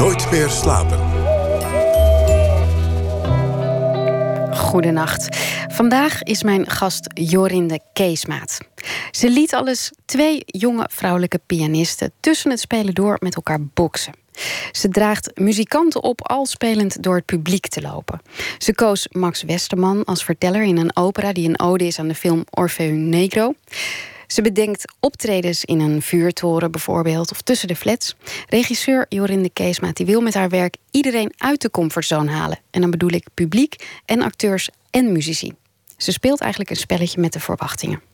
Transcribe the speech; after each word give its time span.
Nooit 0.00 0.30
meer 0.30 0.48
slapen. 0.48 0.98
Goedenacht. 4.56 5.36
Vandaag 5.68 6.22
is 6.22 6.42
mijn 6.42 6.70
gast 6.70 7.06
Jorinde 7.14 7.80
Keesmaat. 7.92 8.58
Ze 9.10 9.30
liet 9.30 9.54
alles 9.54 9.92
twee 10.04 10.42
jonge 10.46 10.88
vrouwelijke 10.92 11.40
pianisten 11.46 12.12
tussen 12.20 12.50
het 12.50 12.60
spelen 12.60 12.94
door 12.94 13.16
met 13.18 13.34
elkaar 13.34 13.60
boksen. 13.74 14.14
Ze 14.72 14.88
draagt 14.88 15.30
muzikanten 15.34 16.02
op 16.02 16.28
al 16.28 16.46
spelend 16.46 17.02
door 17.02 17.16
het 17.16 17.26
publiek 17.26 17.68
te 17.68 17.80
lopen. 17.80 18.20
Ze 18.58 18.74
koos 18.74 19.08
Max 19.10 19.42
Westerman 19.42 20.04
als 20.04 20.24
verteller 20.24 20.62
in 20.62 20.76
een 20.76 20.96
opera 20.96 21.32
die 21.32 21.48
een 21.48 21.60
ode 21.60 21.86
is 21.86 21.98
aan 21.98 22.08
de 22.08 22.14
film 22.14 22.44
Orfeo 22.50 22.94
Negro. 22.94 23.54
Ze 24.30 24.42
bedenkt 24.42 24.92
optredens 25.00 25.64
in 25.64 25.80
een 25.80 26.02
vuurtoren 26.02 26.70
bijvoorbeeld 26.70 27.30
of 27.30 27.40
tussen 27.40 27.68
de 27.68 27.76
flats. 27.76 28.14
Regisseur 28.48 29.06
Jorinde 29.08 29.50
Keesmaat 29.50 29.96
die 29.96 30.06
wil 30.06 30.20
met 30.20 30.34
haar 30.34 30.48
werk 30.48 30.76
iedereen 30.90 31.32
uit 31.36 31.60
de 31.60 31.70
comfortzone 31.70 32.30
halen. 32.30 32.58
En 32.70 32.80
dan 32.80 32.90
bedoel 32.90 33.10
ik 33.10 33.26
publiek 33.34 34.00
en 34.04 34.22
acteurs 34.22 34.68
en 34.90 35.12
muzici. 35.12 35.52
Ze 35.96 36.12
speelt 36.12 36.40
eigenlijk 36.40 36.70
een 36.70 36.76
spelletje 36.76 37.20
met 37.20 37.32
de 37.32 37.40
verwachtingen. 37.40 38.09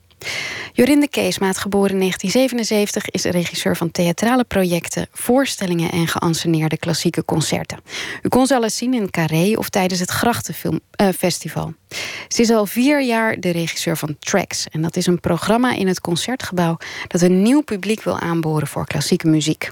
Jorinde 0.73 1.09
Keesmaat, 1.09 1.59
geboren 1.59 1.91
in 1.91 1.98
1977, 1.98 3.11
is 3.11 3.25
regisseur 3.25 3.77
van 3.77 3.91
theatrale 3.91 4.45
projecten, 4.45 5.06
voorstellingen 5.12 5.91
en 5.91 6.06
geanceneerde 6.06 6.77
klassieke 6.77 7.25
concerten. 7.25 7.79
U 8.23 8.29
kon 8.29 8.47
ze 8.47 8.55
al 8.55 8.62
eens 8.62 8.77
zien 8.77 8.95
in 8.95 9.11
Carré 9.11 9.52
of 9.56 9.69
tijdens 9.69 10.01
het 10.01 10.11
Grachtenfestival. 10.11 11.66
Uh, 11.66 11.97
ze 12.29 12.42
is 12.42 12.51
al 12.51 12.66
vier 12.66 13.02
jaar 13.02 13.41
de 13.41 13.51
regisseur 13.51 13.97
van 13.97 14.16
Tracks. 14.19 14.66
En 14.69 14.83
dat 14.83 14.97
is 14.97 15.06
een 15.06 15.20
programma 15.20 15.75
in 15.75 15.87
het 15.87 16.01
concertgebouw 16.01 16.77
dat 17.06 17.20
een 17.20 17.42
nieuw 17.42 17.61
publiek 17.61 18.03
wil 18.03 18.19
aanboren 18.19 18.67
voor 18.67 18.87
klassieke 18.87 19.28
muziek. 19.28 19.70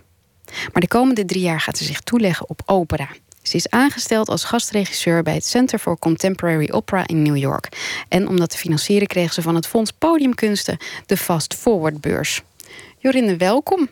Maar 0.72 0.82
de 0.82 0.88
komende 0.88 1.24
drie 1.24 1.42
jaar 1.42 1.60
gaat 1.60 1.78
ze 1.78 1.84
zich 1.84 2.00
toeleggen 2.00 2.48
op 2.48 2.62
opera. 2.66 3.08
Ze 3.46 3.56
is 3.56 3.70
aangesteld 3.70 4.28
als 4.28 4.44
gastregisseur 4.44 5.22
bij 5.22 5.34
het 5.34 5.46
Center 5.46 5.78
for 5.78 5.98
Contemporary 5.98 6.68
Opera 6.72 7.06
in 7.06 7.22
New 7.22 7.36
York. 7.36 7.68
En 8.08 8.28
om 8.28 8.36
dat 8.36 8.50
te 8.50 8.58
financieren 8.58 9.06
kreeg 9.06 9.32
ze 9.32 9.42
van 9.42 9.54
het 9.54 9.66
Fonds 9.66 9.90
Podiumkunsten 9.90 10.78
de 11.06 11.16
Fast 11.16 11.54
Forward 11.54 12.00
beurs. 12.00 12.42
Jorinde, 12.98 13.36
welkom. 13.36 13.88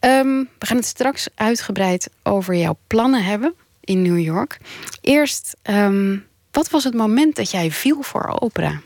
Um, 0.00 0.48
we 0.58 0.66
gaan 0.66 0.76
het 0.76 0.86
straks 0.86 1.28
uitgebreid 1.34 2.10
over 2.22 2.54
jouw 2.54 2.78
plannen 2.86 3.24
hebben 3.24 3.54
in 3.80 4.02
New 4.02 4.18
York. 4.18 4.58
Eerst, 5.00 5.56
um, 5.62 6.26
wat 6.50 6.70
was 6.70 6.84
het 6.84 6.94
moment 6.94 7.36
dat 7.36 7.50
jij 7.50 7.70
viel 7.70 8.02
voor 8.02 8.36
opera? 8.40 8.80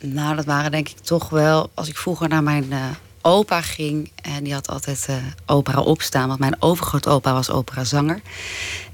Nou, 0.00 0.36
dat 0.36 0.44
waren 0.44 0.70
denk 0.70 0.88
ik 0.88 0.98
toch 0.98 1.28
wel, 1.28 1.70
als 1.74 1.88
ik 1.88 1.96
vroeger 1.96 2.28
naar 2.28 2.42
mijn 2.42 2.66
uh, 2.70 2.90
opa 3.24 3.60
ging. 3.60 4.10
En 4.22 4.44
die 4.44 4.52
had 4.52 4.68
altijd 4.68 5.06
uh, 5.10 5.16
opera 5.46 5.80
opstaan. 5.80 6.28
Want 6.28 6.40
mijn 6.40 6.62
overgrootopa 6.62 7.32
was 7.32 7.50
operazanger. 7.50 8.20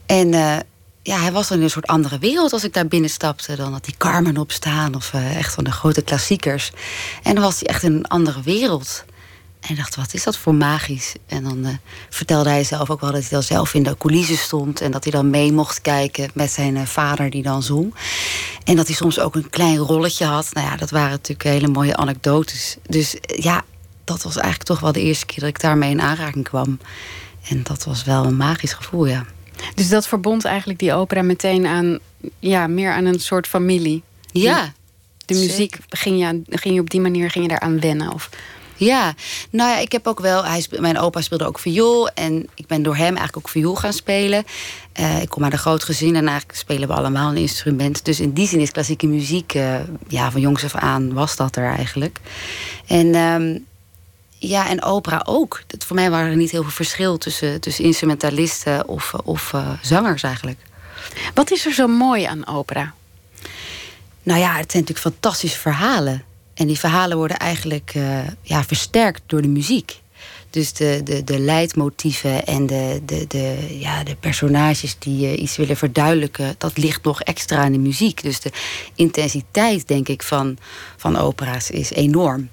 En 0.06 0.33
uh, 0.33 0.56
ja, 1.03 1.20
hij 1.20 1.33
was 1.33 1.48
dan 1.48 1.59
in 1.59 1.64
een 1.64 1.70
soort 1.70 1.86
andere 1.86 2.19
wereld 2.19 2.53
als 2.53 2.64
ik 2.64 2.73
daar 2.73 2.86
binnenstapte. 2.86 3.56
Dan 3.56 3.73
had 3.73 3.86
hij 3.86 3.95
Carmen 3.98 4.36
opstaan 4.36 4.95
of 4.95 5.12
uh, 5.12 5.36
echt 5.36 5.55
van 5.55 5.64
de 5.64 5.73
grote 5.73 6.03
klassiekers. 6.03 6.70
En 7.23 7.34
dan 7.34 7.45
was 7.45 7.61
hij 7.61 7.69
echt 7.69 7.83
in 7.83 7.92
een 7.92 8.08
andere 8.08 8.42
wereld. 8.42 9.05
En 9.61 9.70
ik 9.70 9.77
dacht, 9.77 9.97
wat 9.97 10.14
is 10.14 10.25
dat 10.25 10.36
voor 10.36 10.55
magisch? 10.55 11.14
En 11.27 11.45
dan 11.45 11.78
vertelde 12.08 12.48
hij 12.48 12.64
zelf 12.64 12.91
ook 12.91 13.01
wel 13.01 13.12
dat 13.12 13.20
hij 13.20 13.31
dan 13.31 13.42
zelf 13.42 13.75
in 13.75 13.83
de 13.83 13.97
coulissen 13.98 14.36
stond. 14.36 14.81
En 14.81 14.91
dat 14.91 15.03
hij 15.05 15.12
dan 15.12 15.31
mee 15.31 15.53
mocht 15.53 15.81
kijken 15.81 16.31
met 16.34 16.51
zijn 16.51 16.86
vader 16.86 17.31
die 17.31 17.42
dan 17.42 17.62
zong. 17.62 17.95
En 18.64 18.77
dat 18.77 18.86
hij 18.86 18.97
soms 18.97 19.19
ook 19.19 19.34
een 19.34 19.51
klein 19.51 19.77
rolletje 19.77 20.25
had. 20.25 20.48
Nou 20.53 20.67
ja, 20.67 20.77
dat 20.77 20.91
waren 20.91 21.11
natuurlijk 21.11 21.42
hele 21.48 21.69
mooie 21.69 21.97
anekdotes. 21.97 22.77
Dus 22.86 23.17
ja, 23.20 23.64
dat 24.11 24.22
was 24.22 24.36
eigenlijk 24.36 24.64
toch 24.64 24.80
wel 24.80 24.92
de 24.92 25.00
eerste 25.00 25.27
keer 25.27 25.41
dat 25.41 25.48
ik 25.48 25.61
daarmee 25.61 25.91
in 25.91 26.00
aanraking 26.00 26.44
kwam. 26.44 26.78
En 27.48 27.62
dat 27.62 27.84
was 27.84 28.05
wel 28.05 28.25
een 28.25 28.36
magisch 28.36 28.72
gevoel, 28.72 29.06
ja. 29.06 29.25
Dus 29.75 29.89
dat 29.89 30.06
verbond 30.06 30.44
eigenlijk 30.44 30.78
die 30.78 30.94
opera 30.94 31.22
meteen 31.22 31.67
aan, 31.67 31.98
ja, 32.39 32.67
meer 32.67 32.92
aan 32.92 33.05
een 33.05 33.20
soort 33.20 33.46
familie. 33.46 34.02
Ja. 34.33 34.73
De 35.27 35.35
muziek 35.35 35.79
ging 35.89 36.20
je, 36.20 36.42
ging 36.58 36.74
je 36.74 36.80
op 36.80 36.90
die 36.90 37.01
manier 37.01 37.30
ging 37.30 37.45
je 37.45 37.51
daaraan 37.51 37.80
wennen? 37.80 38.12
Of? 38.12 38.29
Ja, 38.77 39.14
nou 39.51 39.70
ja, 39.70 39.79
ik 39.79 39.92
heb 39.92 40.07
ook 40.07 40.20
wel. 40.20 40.45
Hij, 40.45 40.67
mijn 40.79 40.98
opa 40.98 41.20
speelde 41.20 41.46
ook 41.46 41.58
viool. 41.58 42.08
En 42.08 42.48
ik 42.55 42.67
ben 42.67 42.83
door 42.83 42.96
hem 42.96 43.17
eigenlijk 43.17 43.36
ook 43.36 43.48
viool 43.48 43.74
gaan 43.74 43.92
spelen. 43.92 44.45
Uh, 45.01 45.23
ik 45.23 45.29
kom 45.29 45.45
uit 45.45 45.52
een 45.52 45.58
groot 45.58 45.85
gezin 45.85 46.17
en 46.17 46.29
eigenlijk 46.29 46.58
spelen 46.58 46.89
we 46.89 46.95
allemaal 46.95 47.30
een 47.30 47.36
instrument. 47.36 48.05
Dus 48.05 48.20
in 48.20 48.33
die 48.33 48.46
zin 48.48 48.61
is 48.61 48.70
klassieke 48.70 49.06
muziek, 49.06 49.55
uh, 49.55 49.74
ja, 50.08 50.30
van 50.30 50.40
jongs 50.40 50.64
af 50.64 50.74
aan 50.74 51.12
was 51.12 51.36
dat 51.36 51.56
er 51.56 51.64
eigenlijk. 51.64 52.18
En 52.86 53.14
um, 53.14 53.67
ja, 54.40 54.68
en 54.68 54.83
opera 54.83 55.23
ook. 55.24 55.62
Dat, 55.67 55.84
voor 55.84 55.96
mij 55.96 56.11
waren 56.11 56.30
er 56.30 56.36
niet 56.36 56.51
heel 56.51 56.62
veel 56.62 56.70
verschil 56.70 57.18
tussen, 57.18 57.61
tussen 57.61 57.84
instrumentalisten 57.84 58.89
of, 58.89 59.14
of 59.24 59.52
uh, 59.52 59.70
zangers 59.83 60.23
eigenlijk. 60.23 60.58
Wat 61.34 61.51
is 61.51 61.67
er 61.67 61.73
zo 61.73 61.86
mooi 61.86 62.24
aan 62.24 62.46
opera? 62.46 62.95
Nou 64.23 64.40
ja, 64.40 64.56
het 64.56 64.70
zijn 64.70 64.83
natuurlijk 64.83 65.14
fantastische 65.14 65.58
verhalen. 65.58 66.24
En 66.55 66.67
die 66.67 66.79
verhalen 66.79 67.17
worden 67.17 67.36
eigenlijk 67.36 67.92
uh, 67.96 68.18
ja, 68.42 68.64
versterkt 68.64 69.23
door 69.27 69.42
de 69.42 69.48
muziek. 69.48 70.00
Dus 70.50 70.73
de, 70.73 71.00
de, 71.05 71.24
de 71.24 71.39
leidmotieven 71.39 72.46
en 72.46 72.67
de, 72.67 73.00
de, 73.05 73.24
de, 73.29 73.77
ja, 73.79 74.05
de 74.05 74.14
personages 74.14 74.96
die 74.98 75.27
uh, 75.27 75.42
iets 75.42 75.56
willen 75.56 75.77
verduidelijken, 75.77 76.55
dat 76.58 76.77
ligt 76.77 77.02
nog 77.02 77.23
extra 77.23 77.64
in 77.64 77.73
de 77.73 77.79
muziek. 77.79 78.23
Dus 78.23 78.40
de 78.40 78.50
intensiteit, 78.95 79.89
denk 79.89 80.08
ik, 80.08 80.23
van, 80.23 80.58
van 80.96 81.17
opera's 81.17 81.70
is 81.70 81.90
enorm. 81.90 82.50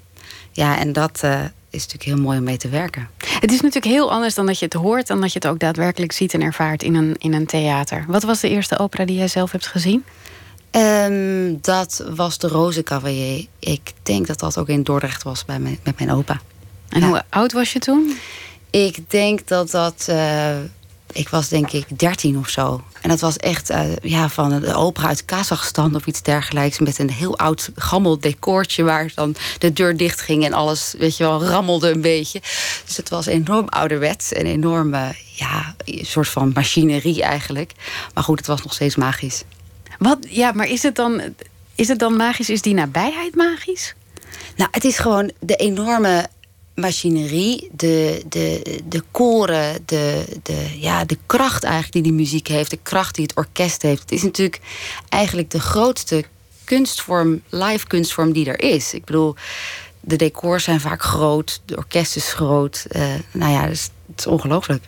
Ja, 0.52 0.78
en 0.78 0.92
dat, 0.92 1.20
uh, 1.24 1.40
is 1.70 1.82
natuurlijk 1.86 2.04
heel 2.04 2.24
mooi 2.24 2.38
om 2.38 2.44
mee 2.44 2.56
te 2.56 2.68
werken. 2.68 3.08
Het 3.40 3.52
is 3.52 3.60
natuurlijk 3.60 3.94
heel 3.94 4.10
anders 4.10 4.34
dan 4.34 4.46
dat 4.46 4.58
je 4.58 4.64
het 4.64 4.74
hoort... 4.74 5.06
dan 5.06 5.20
dat 5.20 5.32
je 5.32 5.38
het 5.38 5.48
ook 5.48 5.58
daadwerkelijk 5.58 6.12
ziet 6.12 6.34
en 6.34 6.40
ervaart 6.40 6.82
in 6.82 6.94
een, 6.94 7.16
in 7.18 7.32
een 7.32 7.46
theater. 7.46 8.04
Wat 8.08 8.22
was 8.22 8.40
de 8.40 8.48
eerste 8.48 8.78
opera 8.78 9.04
die 9.04 9.16
jij 9.16 9.28
zelf 9.28 9.52
hebt 9.52 9.66
gezien? 9.66 10.04
Um, 10.70 11.58
dat 11.60 12.04
was 12.10 12.38
de 12.38 12.48
Rozencavalier. 12.48 13.46
Ik 13.58 13.92
denk 14.02 14.26
dat 14.26 14.38
dat 14.38 14.58
ook 14.58 14.68
in 14.68 14.82
Dordrecht 14.82 15.22
was 15.22 15.44
bij 15.44 15.58
mijn, 15.58 15.78
met 15.82 15.98
mijn 15.98 16.12
opa. 16.12 16.40
En 16.88 17.00
ja. 17.00 17.06
hoe 17.06 17.22
oud 17.28 17.52
was 17.52 17.72
je 17.72 17.78
toen? 17.78 18.16
Ik 18.70 19.10
denk 19.10 19.48
dat 19.48 19.70
dat... 19.70 20.06
Uh, 20.10 20.56
ik 21.12 21.28
was 21.28 21.48
denk 21.48 21.70
ik 21.72 21.98
dertien 21.98 22.38
of 22.38 22.48
zo. 22.48 22.82
En 23.00 23.08
dat 23.08 23.20
was 23.20 23.36
echt 23.36 23.70
uh, 23.70 23.96
ja, 24.02 24.28
van 24.28 24.60
de 24.60 24.74
opera 24.74 25.08
uit 25.08 25.24
Kazachstan 25.24 25.94
of 25.94 26.06
iets 26.06 26.22
dergelijks. 26.22 26.78
Met 26.78 26.98
een 26.98 27.10
heel 27.10 27.38
oud 27.38 27.70
gammel 27.74 28.20
decoortje 28.20 28.82
waar 28.82 29.10
dan 29.14 29.34
de 29.58 29.72
deur 29.72 29.96
dicht 29.96 30.20
ging 30.20 30.44
en 30.44 30.52
alles, 30.52 30.94
weet 30.98 31.16
je 31.16 31.24
wel, 31.24 31.44
rammelde 31.44 31.90
een 31.90 32.00
beetje. 32.00 32.40
Dus 32.86 32.96
het 32.96 33.08
was 33.08 33.26
enorm 33.26 33.68
ouderwets 33.68 34.32
en 34.32 34.46
enorme, 34.46 35.14
ja, 35.34 35.74
een 35.84 36.06
soort 36.06 36.28
van 36.28 36.50
machinerie 36.54 37.22
eigenlijk. 37.22 37.72
Maar 38.14 38.24
goed, 38.24 38.38
het 38.38 38.46
was 38.46 38.62
nog 38.62 38.72
steeds 38.72 38.96
magisch. 38.96 39.42
Wat, 39.98 40.18
ja, 40.28 40.52
maar 40.52 40.68
is 40.68 40.82
het 40.82 40.96
dan, 40.96 41.22
is 41.74 41.88
het 41.88 41.98
dan 41.98 42.16
magisch? 42.16 42.50
Is 42.50 42.62
die 42.62 42.74
nabijheid 42.74 43.34
magisch? 43.34 43.94
Nou, 44.56 44.70
het 44.72 44.84
is 44.84 44.98
gewoon 44.98 45.30
de 45.40 45.56
enorme 45.56 46.28
machinerie, 46.78 47.68
de, 47.72 48.22
de, 48.28 48.80
de 48.84 49.02
koren, 49.10 49.82
de, 49.84 50.24
de, 50.42 50.68
ja, 50.80 51.04
de 51.04 51.18
kracht 51.26 51.64
eigenlijk 51.64 51.92
die 51.92 52.02
die 52.02 52.12
muziek 52.12 52.46
heeft, 52.46 52.70
de 52.70 52.78
kracht 52.82 53.14
die 53.14 53.24
het 53.24 53.36
orkest 53.36 53.82
heeft. 53.82 54.00
Het 54.00 54.12
is 54.12 54.22
natuurlijk 54.22 54.60
eigenlijk 55.08 55.50
de 55.50 55.60
grootste 55.60 56.24
kunstvorm, 56.64 57.42
live 57.48 57.86
kunstvorm 57.86 58.32
die 58.32 58.46
er 58.46 58.60
is. 58.60 58.94
Ik 58.94 59.04
bedoel, 59.04 59.34
de 60.00 60.16
decors 60.16 60.64
zijn 60.64 60.80
vaak 60.80 61.02
groot, 61.02 61.60
de 61.64 61.76
orkest 61.76 62.16
is 62.16 62.32
groot. 62.32 62.86
Uh, 62.90 63.14
nou 63.32 63.52
ja, 63.52 63.66
dus 63.66 63.90
het 64.06 64.18
is 64.18 64.26
ongelooflijk. 64.26 64.84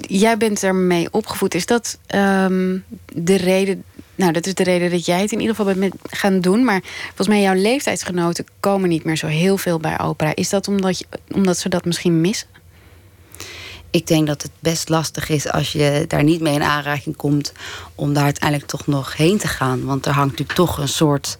Jij 0.00 0.36
bent 0.36 0.62
ermee 0.62 1.08
opgevoed. 1.10 1.54
Is 1.54 1.66
dat 1.66 1.98
um, 2.14 2.84
de 3.12 3.36
reden 3.36 3.84
nou, 4.18 4.32
dat 4.32 4.46
is 4.46 4.54
de 4.54 4.62
reden 4.62 4.90
dat 4.90 5.06
jij 5.06 5.20
het 5.20 5.32
in 5.32 5.40
ieder 5.40 5.54
geval 5.54 5.74
bent 5.74 5.94
gaan 6.10 6.40
doen. 6.40 6.64
Maar 6.64 6.80
volgens 7.06 7.28
mij, 7.28 7.40
jouw 7.40 7.54
leeftijdsgenoten 7.54 8.46
komen 8.60 8.88
niet 8.88 9.04
meer 9.04 9.16
zo 9.16 9.26
heel 9.26 9.56
veel 9.56 9.78
bij 9.78 10.00
opera. 10.00 10.34
Is 10.34 10.48
dat 10.48 10.68
omdat, 10.68 10.98
je, 10.98 11.06
omdat 11.34 11.58
ze 11.58 11.68
dat 11.68 11.84
misschien 11.84 12.20
missen? 12.20 12.48
Ik 13.90 14.06
denk 14.06 14.26
dat 14.26 14.42
het 14.42 14.50
best 14.58 14.88
lastig 14.88 15.28
is 15.28 15.50
als 15.50 15.72
je 15.72 16.04
daar 16.08 16.22
niet 16.22 16.40
mee 16.40 16.54
in 16.54 16.62
aanraking 16.62 17.16
komt... 17.16 17.52
om 17.94 18.12
daar 18.12 18.24
uiteindelijk 18.24 18.70
toch 18.70 18.86
nog 18.86 19.16
heen 19.16 19.38
te 19.38 19.48
gaan. 19.48 19.84
Want 19.84 20.06
er 20.06 20.12
hangt 20.12 20.30
natuurlijk 20.30 20.58
toch 20.58 20.78
een 20.78 20.88
soort... 20.88 21.38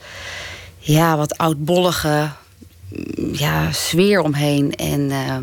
ja, 0.78 1.16
wat 1.16 1.38
oudbollige 1.38 2.30
ja, 3.32 3.72
sfeer 3.72 4.20
omheen. 4.20 4.74
En 4.74 5.00
uh, 5.00 5.36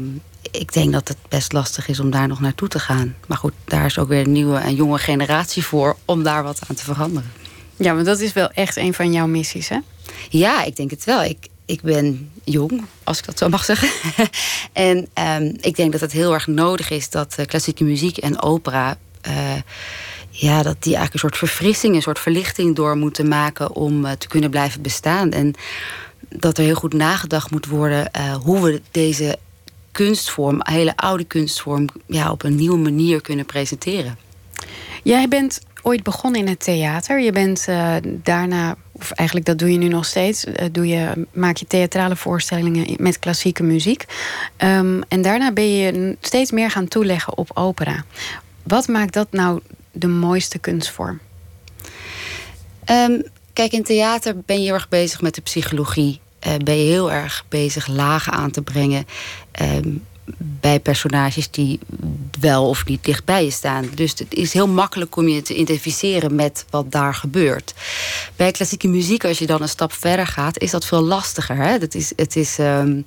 ik 0.60 0.74
denk 0.74 0.92
dat 0.92 1.08
het 1.08 1.18
best 1.30 1.54
lastig 1.54 1.88
is 1.88 2.00
om 2.00 2.10
daar 2.10 2.28
nog 2.28 2.40
naartoe 2.40 2.68
te 2.68 2.80
gaan. 2.80 3.16
Maar 3.28 3.38
goed, 3.38 3.54
daar 3.66 3.86
is 3.86 4.00
ook 4.00 4.08
weer 4.08 4.22
een 4.22 4.32
nieuwe 4.32 4.58
en 4.58 4.76
jonge 4.76 4.98
generatie 4.98 5.64
voor 5.64 5.96
om 6.06 6.24
daar 6.24 6.44
wat 6.44 6.60
aan 6.68 6.76
te 6.76 6.84
veranderen. 6.84 7.32
Ja, 7.76 7.94
maar 7.94 8.04
dat 8.04 8.20
is 8.20 8.34
wel 8.34 8.50
echt 8.50 8.76
een 8.76 8.94
van 8.94 9.12
jouw 9.12 9.28
missies, 9.28 9.70
hè? 9.70 9.78
Ja, 10.30 10.64
ik 10.64 10.76
denk 10.76 10.92
het 10.92 11.04
wel. 11.04 11.24
Ik, 11.24 11.48
ik 11.66 11.82
ben 11.82 12.32
jong, 12.44 12.86
als 13.04 13.20
ik 13.20 13.26
dat 13.26 13.38
zo 13.38 13.50
mag 13.50 13.66
zeggen. 13.66 13.90
en 14.74 14.98
um, 14.98 15.58
ik 15.62 15.76
denk 15.76 15.92
dat 15.92 16.02
het 16.02 16.12
heel 16.12 16.34
erg 16.34 16.48
nodig 16.48 16.90
is 16.90 17.10
dat 17.10 17.36
uh, 17.40 17.46
klassieke 17.46 17.84
muziek 17.84 18.18
en 18.18 18.42
opera. 18.42 18.98
Uh, 19.28 19.54
ja, 20.30 20.64
dat 20.64 20.84
die 20.84 20.96
eigenlijk 20.96 21.14
een 21.14 21.20
soort 21.20 21.38
verfrissing, 21.38 21.96
een 21.96 22.02
soort 22.02 22.20
verlichting 22.20 22.76
door 22.76 22.98
moeten 22.98 23.28
maken 23.28 23.72
om 23.72 24.06
uh, 24.06 24.12
te 24.12 24.28
kunnen 24.28 24.50
blijven 24.50 24.82
bestaan. 24.82 25.32
En 25.32 25.54
dat 26.30 26.58
er 26.58 26.64
heel 26.64 26.76
goed 26.76 26.94
nagedacht 26.94 27.52
moet 27.52 27.66
worden 27.66 28.10
hoe 28.44 28.62
we 28.62 28.82
deze 28.92 29.38
kunstvorm, 29.96 30.56
een 30.60 30.74
hele 30.74 30.96
oude 30.96 31.24
kunstvorm, 31.24 31.88
ja, 32.06 32.32
op 32.32 32.44
een 32.44 32.56
nieuwe 32.56 32.78
manier 32.78 33.22
kunnen 33.22 33.46
presenteren. 33.46 34.18
Jij 35.04 35.28
bent 35.28 35.62
ooit 35.82 36.04
begonnen 36.04 36.42
in 36.42 36.48
het 36.48 36.60
theater. 36.60 37.20
Je 37.20 37.32
bent 37.32 37.66
uh, 37.70 37.96
daarna, 38.04 38.76
of 38.92 39.12
eigenlijk 39.12 39.48
dat 39.48 39.60
doe 39.60 39.72
je 39.72 39.78
nu 39.78 39.88
nog 39.88 40.06
steeds, 40.06 40.46
uh, 40.46 40.54
doe 40.72 40.88
je, 40.88 41.28
maak 41.34 41.58
je 41.58 41.68
theatrale 41.68 42.16
voorstellingen 42.16 42.96
met 42.98 43.20
klassieke 43.20 43.64
muziek. 43.64 44.06
Um, 44.58 45.04
en 45.08 45.22
daarna 45.22 45.52
ben 45.52 45.76
je 45.76 46.18
steeds 46.22 46.52
meer 46.52 46.72
gaan 46.72 46.88
toeleggen 46.88 47.38
op 47.38 47.52
opera. 47.54 48.06
Wat 48.64 48.88
maakt 48.88 49.14
dat 49.14 49.28
nou 49.32 49.60
de 49.92 50.08
mooiste 50.08 50.60
kunstvorm? 50.60 51.20
Um, 52.92 53.24
kijk, 53.54 53.72
in 53.72 53.84
theater 53.84 54.36
ben 54.46 54.58
je 54.58 54.64
heel 54.64 54.74
erg 54.74 54.90
bezig 54.90 55.22
met 55.22 55.36
de 55.36 55.42
psychologie. 55.42 56.20
Uh, 56.48 56.54
ben 56.64 56.78
je 56.78 56.90
heel 56.90 57.12
erg 57.12 57.46
bezig 57.50 57.88
lagen 57.88 58.34
aan 58.34 58.52
te 58.52 58.62
brengen. 58.62 59.06
Um, 59.62 60.04
bij 60.38 60.80
personages 60.80 61.52
die 61.52 61.80
wel 62.40 62.70
of 62.70 62.86
niet 62.86 63.04
dichtbij 63.04 63.44
je 63.44 63.52
staan. 63.52 63.90
Dus 63.94 64.12
het 64.18 64.34
is 64.34 64.54
heel 64.54 64.68
makkelijk 64.68 65.16
om 65.16 65.28
je 65.28 65.42
te 65.42 65.56
identificeren 65.56 66.36
met 66.36 66.66
wat 66.70 66.92
daar 66.92 67.14
gebeurt. 67.14 67.74
Bij 68.36 68.52
klassieke 68.52 68.88
muziek, 68.88 69.26
als 69.26 69.40
je 69.40 69.46
dan 69.46 69.62
een 69.62 69.70
stap 69.70 69.94
verder 69.94 70.28
gaat, 70.28 70.60
is 70.60 70.72
dat 70.72 70.86
veel 70.86 71.02
lastiger. 71.02 71.56
Hè? 71.56 71.80
Dat 71.80 71.94
is, 71.94 72.14
het, 72.16 72.36
is, 72.36 72.58
um, 72.60 73.06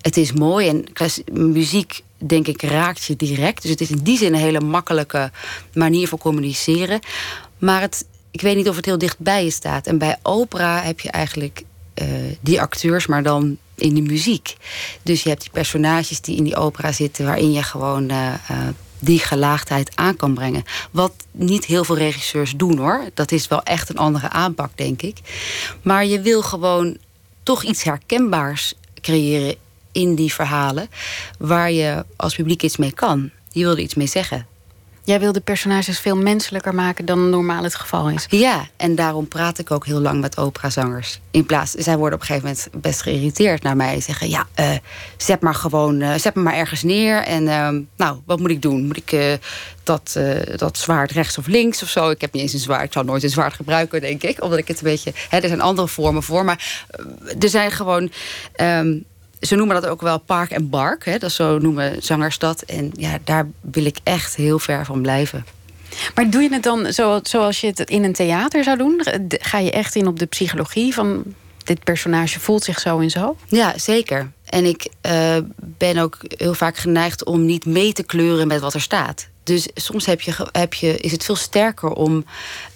het 0.00 0.16
is 0.16 0.32
mooi 0.32 0.68
en 0.68 0.84
muziek, 1.32 2.02
denk 2.18 2.46
ik, 2.46 2.62
raakt 2.62 3.04
je 3.04 3.16
direct. 3.16 3.62
Dus 3.62 3.70
het 3.70 3.80
is 3.80 3.90
in 3.90 4.02
die 4.02 4.18
zin 4.18 4.34
een 4.34 4.40
hele 4.40 4.60
makkelijke 4.60 5.30
manier 5.74 6.08
voor 6.08 6.18
communiceren. 6.18 7.00
Maar 7.58 7.80
het, 7.80 8.04
ik 8.30 8.40
weet 8.40 8.56
niet 8.56 8.68
of 8.68 8.76
het 8.76 8.84
heel 8.84 8.98
dichtbij 8.98 9.44
je 9.44 9.50
staat. 9.50 9.86
En 9.86 9.98
bij 9.98 10.18
opera 10.22 10.82
heb 10.82 11.00
je 11.00 11.10
eigenlijk 11.10 11.62
die 12.40 12.60
acteurs, 12.60 13.06
maar 13.06 13.22
dan 13.22 13.58
in 13.74 13.94
de 13.94 14.02
muziek. 14.02 14.56
Dus 15.02 15.22
je 15.22 15.28
hebt 15.28 15.40
die 15.40 15.50
personages 15.50 16.20
die 16.20 16.36
in 16.36 16.44
die 16.44 16.56
opera 16.56 16.92
zitten, 16.92 17.24
waarin 17.24 17.52
je 17.52 17.62
gewoon 17.62 18.10
uh, 18.10 18.34
uh, 18.50 18.56
die 18.98 19.18
gelaagdheid 19.18 19.90
aan 19.94 20.16
kan 20.16 20.34
brengen. 20.34 20.64
Wat 20.90 21.12
niet 21.30 21.64
heel 21.64 21.84
veel 21.84 21.96
regisseurs 21.96 22.52
doen 22.56 22.78
hoor. 22.78 23.04
Dat 23.14 23.32
is 23.32 23.48
wel 23.48 23.62
echt 23.62 23.88
een 23.88 23.98
andere 23.98 24.28
aanpak, 24.28 24.70
denk 24.74 25.02
ik. 25.02 25.18
Maar 25.82 26.06
je 26.06 26.20
wil 26.20 26.42
gewoon 26.42 26.96
toch 27.42 27.62
iets 27.62 27.82
herkenbaars 27.82 28.74
creëren 29.00 29.54
in 29.92 30.14
die 30.14 30.32
verhalen, 30.32 30.88
waar 31.38 31.70
je 31.70 32.04
als 32.16 32.34
publiek 32.34 32.62
iets 32.62 32.76
mee 32.76 32.92
kan. 32.92 33.30
Je 33.52 33.60
wil 33.60 33.70
er 33.70 33.78
iets 33.78 33.94
mee 33.94 34.06
zeggen. 34.06 34.46
Jij 35.10 35.20
wil 35.20 35.32
de 35.32 35.40
personages 35.40 35.98
veel 35.98 36.16
menselijker 36.16 36.74
maken 36.74 37.04
dan 37.04 37.30
normaal 37.30 37.62
het 37.62 37.74
geval 37.74 38.10
is. 38.10 38.26
Ja, 38.28 38.66
en 38.76 38.94
daarom 38.94 39.28
praat 39.28 39.58
ik 39.58 39.70
ook 39.70 39.86
heel 39.86 40.00
lang 40.00 40.20
met 40.20 40.38
operazangers. 40.38 41.20
In 41.30 41.46
plaats, 41.46 41.72
zij 41.72 41.96
worden 41.96 42.14
op 42.14 42.20
een 42.20 42.26
gegeven 42.26 42.48
moment 42.48 42.82
best 42.82 43.02
geïrriteerd 43.02 43.62
naar 43.62 43.76
mij. 43.76 44.00
Zeggen, 44.00 44.28
ja, 44.28 44.46
uh, 44.60 44.70
zet 45.16 45.40
maar 45.40 45.54
gewoon, 45.54 46.00
uh, 46.00 46.14
zet 46.14 46.34
me 46.34 46.42
maar 46.42 46.54
ergens 46.54 46.82
neer. 46.82 47.22
En 47.22 47.42
uh, 47.42 47.68
nou, 47.96 48.18
wat 48.24 48.38
moet 48.38 48.50
ik 48.50 48.62
doen? 48.62 48.86
Moet 48.86 48.96
ik 48.96 49.12
eh, 49.12 49.32
dat, 49.82 50.18
dat 50.56 50.78
zwaard 50.78 51.10
rechts 51.10 51.38
of 51.38 51.46
links 51.46 51.82
of 51.82 51.88
zo? 51.88 52.10
Ik 52.10 52.20
heb 52.20 52.32
niet 52.32 52.42
eens 52.42 52.52
een 52.52 52.58
zwaard. 52.58 52.84
Ik 52.84 52.92
zou 52.92 53.04
nooit 53.04 53.22
een 53.22 53.30
zwaard 53.30 53.54
gebruiken, 53.54 54.00
denk 54.00 54.22
ik. 54.22 54.42
Omdat 54.42 54.58
ik 54.58 54.68
het 54.68 54.78
een 54.78 54.90
beetje... 54.90 55.12
Hè, 55.28 55.38
er 55.38 55.48
zijn 55.48 55.60
andere 55.60 55.88
vormen 55.88 56.22
voor. 56.22 56.44
Maar 56.44 56.84
er 57.40 57.48
zijn 57.48 57.70
gewoon... 57.70 58.10
Um, 58.60 59.04
ze 59.40 59.56
noemen 59.56 59.80
dat 59.80 59.90
ook 59.90 60.00
wel 60.00 60.18
park 60.18 60.50
en 60.50 60.70
bark. 60.70 61.04
Hè? 61.04 61.18
Dat 61.18 61.32
zo 61.32 61.58
noemen 61.58 62.02
zangers 62.02 62.38
dat. 62.38 62.62
En 62.62 62.90
ja, 62.94 63.18
daar 63.24 63.48
wil 63.60 63.84
ik 63.84 63.98
echt 64.02 64.36
heel 64.36 64.58
ver 64.58 64.84
van 64.84 65.02
blijven. 65.02 65.44
Maar 66.14 66.30
doe 66.30 66.42
je 66.42 66.52
het 66.52 66.62
dan 66.62 66.92
zoals 67.22 67.60
je 67.60 67.66
het 67.66 67.90
in 67.90 68.04
een 68.04 68.12
theater 68.12 68.64
zou 68.64 68.76
doen? 68.76 69.02
Ga 69.28 69.58
je 69.58 69.70
echt 69.70 69.94
in 69.94 70.06
op 70.06 70.18
de 70.18 70.26
psychologie 70.26 70.94
van 70.94 71.22
dit 71.64 71.84
personage 71.84 72.40
voelt 72.40 72.64
zich 72.64 72.80
zo 72.80 72.98
en 72.98 73.10
zo? 73.10 73.36
Ja, 73.48 73.78
zeker. 73.78 74.30
En 74.44 74.64
ik 74.64 74.88
uh, 75.06 75.36
ben 75.56 75.98
ook 75.98 76.16
heel 76.20 76.54
vaak 76.54 76.76
geneigd 76.76 77.24
om 77.24 77.44
niet 77.44 77.66
mee 77.66 77.92
te 77.92 78.02
kleuren 78.02 78.46
met 78.46 78.60
wat 78.60 78.74
er 78.74 78.80
staat. 78.80 79.28
Dus 79.42 79.68
soms 79.74 80.06
heb 80.06 80.20
je, 80.20 80.48
heb 80.52 80.74
je, 80.74 80.96
is 80.96 81.12
het 81.12 81.24
veel 81.24 81.36
sterker 81.36 81.90
om, 81.90 82.24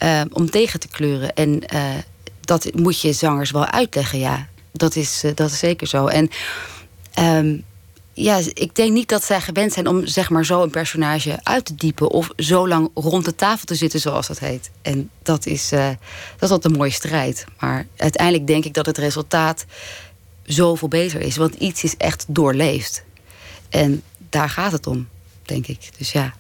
uh, 0.03 0.21
om 0.33 0.51
tegen 0.51 0.81
te 0.81 0.89
kleuren. 0.89 1.35
En 1.35 1.63
uh, 1.75 1.81
dat 2.41 2.71
moet 2.75 3.01
je 3.01 3.13
zangers 3.13 3.51
wel 3.51 3.67
uitleggen, 3.67 4.19
ja 4.19 4.49
dat 4.77 4.97
is, 4.97 5.25
uh, 5.25 5.31
dat 5.35 5.51
is 5.51 5.59
zeker 5.59 5.87
zo. 5.87 6.07
En 6.07 6.31
um, 7.19 7.65
ja, 8.13 8.41
ik 8.53 8.75
denk 8.75 8.93
niet 8.93 9.09
dat 9.09 9.25
zij 9.25 9.41
gewend 9.41 9.73
zijn 9.73 9.87
om 9.87 10.07
zeg 10.07 10.31
maar 10.31 10.45
zo 10.45 10.63
een 10.63 10.71
personage 10.71 11.39
uit 11.43 11.65
te 11.65 11.75
diepen 11.75 12.11
of 12.11 12.31
zo 12.37 12.69
lang 12.69 12.91
rond 12.95 13.25
de 13.25 13.35
tafel 13.35 13.65
te 13.65 13.75
zitten, 13.75 14.01
zoals 14.01 14.27
dat 14.27 14.39
heet. 14.39 14.71
En 14.83 15.11
dat 15.23 15.47
is, 15.47 15.73
uh, 15.73 15.89
dat 15.89 16.41
is 16.41 16.51
altijd 16.51 16.73
een 16.73 16.79
mooie 16.79 16.91
strijd. 16.91 17.45
Maar 17.59 17.87
uiteindelijk 17.97 18.47
denk 18.47 18.65
ik 18.65 18.75
dat 18.75 18.87
het 18.87 18.99
resultaat 18.99 19.65
zoveel 20.43 20.89
beter 20.89 21.21
is, 21.21 21.37
want 21.37 21.55
iets 21.55 21.85
is 21.85 21.97
echt 21.97 22.25
doorleefd. 22.29 23.05
En 23.69 24.03
daar 24.31 24.49
gaat 24.49 24.73
het 24.73 24.87
om, 24.87 25.09
denk 25.43 25.67
ik. 25.67 25.89
Dus 25.99 26.13
ja. 26.13 26.35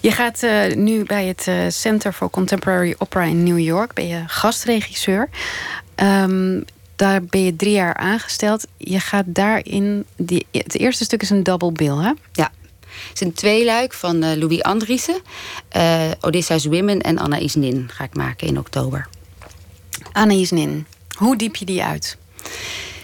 Je 0.00 0.12
gaat 0.12 0.42
uh, 0.42 0.74
nu 0.74 1.04
bij 1.04 1.26
het 1.36 1.74
Center 1.74 2.12
for 2.12 2.30
Contemporary 2.30 2.94
Opera 2.98 3.24
in 3.24 3.42
New 3.42 3.58
York, 3.58 3.94
ben 3.94 4.06
je 4.06 4.22
gastregisseur. 4.26 5.28
Um, 5.96 6.64
daar 7.00 7.24
ben 7.24 7.44
je 7.44 7.56
drie 7.56 7.72
jaar 7.72 7.94
aangesteld. 7.94 8.66
Je 8.76 9.00
gaat 9.00 9.24
daarin. 9.26 10.04
Die, 10.16 10.46
het 10.52 10.78
eerste 10.78 11.04
stuk 11.04 11.22
is 11.22 11.30
een 11.30 11.42
double 11.42 11.72
bill, 11.72 11.96
hè? 11.96 12.12
Ja. 12.32 12.52
Het 13.08 13.20
is 13.20 13.20
een 13.20 13.32
tweeluik 13.32 13.92
van 13.92 14.24
uh, 14.24 14.36
Louis 14.36 14.62
Andriessen, 14.62 15.20
uh, 15.76 16.10
Odysseus 16.20 16.64
Women 16.64 17.00
en 17.00 17.18
Anaïs 17.18 17.54
Nin 17.54 17.88
ga 17.92 18.04
ik 18.04 18.14
maken 18.14 18.46
in 18.46 18.58
oktober. 18.58 19.08
Anaïs 20.12 20.50
Nin, 20.50 20.86
hoe 21.16 21.36
diep 21.36 21.56
je 21.56 21.64
die 21.64 21.82
uit? 21.82 22.16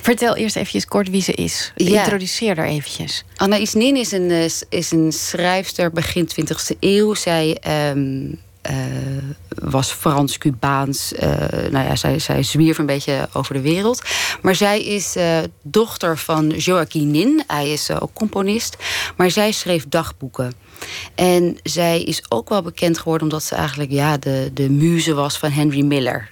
Vertel 0.00 0.36
eerst 0.36 0.56
even 0.56 0.88
kort 0.88 1.10
wie 1.10 1.22
ze 1.22 1.32
is. 1.32 1.72
Ja. 1.74 2.00
Introduceer 2.00 2.56
haar 2.56 2.66
eventjes. 2.66 3.24
Anaïs 3.36 3.74
Nin 3.74 3.96
is 3.96 4.12
een, 4.12 4.30
eh, 4.30 4.50
is 4.68 4.90
een 4.90 5.12
schrijfster 5.12 5.90
begin 5.90 6.26
20e 6.26 6.76
eeuw. 6.80 7.14
Zij 7.14 7.58
um, 7.90 8.26
uh, 8.30 8.36
was 9.48 9.90
Frans-Cubaans. 9.90 11.12
Uh, 11.12 11.20
nou 11.70 11.86
ja, 11.86 11.96
zij, 11.96 12.18
zij 12.18 12.42
zwierf 12.42 12.78
een 12.78 12.86
beetje 12.86 13.28
over 13.32 13.54
de 13.54 13.60
wereld. 13.60 14.02
Maar 14.42 14.54
zij 14.54 14.84
is 14.84 15.16
uh, 15.16 15.38
dochter 15.62 16.18
van 16.18 16.48
Joaquin 16.48 17.10
Nin. 17.10 17.42
Hij 17.46 17.72
is 17.72 17.90
ook 17.90 18.12
componist. 18.12 18.76
Maar 19.16 19.30
zij 19.30 19.52
schreef 19.52 19.88
dagboeken. 19.88 20.52
En 21.14 21.58
zij 21.62 22.02
is 22.02 22.22
ook 22.28 22.48
wel 22.48 22.62
bekend 22.62 22.98
geworden 22.98 23.22
omdat 23.22 23.42
ze 23.42 23.54
eigenlijk 23.54 23.90
ja, 23.90 24.16
de, 24.16 24.50
de 24.54 24.70
muze 24.70 25.14
was 25.14 25.38
van 25.38 25.50
Henry 25.50 25.84
Miller. 25.84 26.30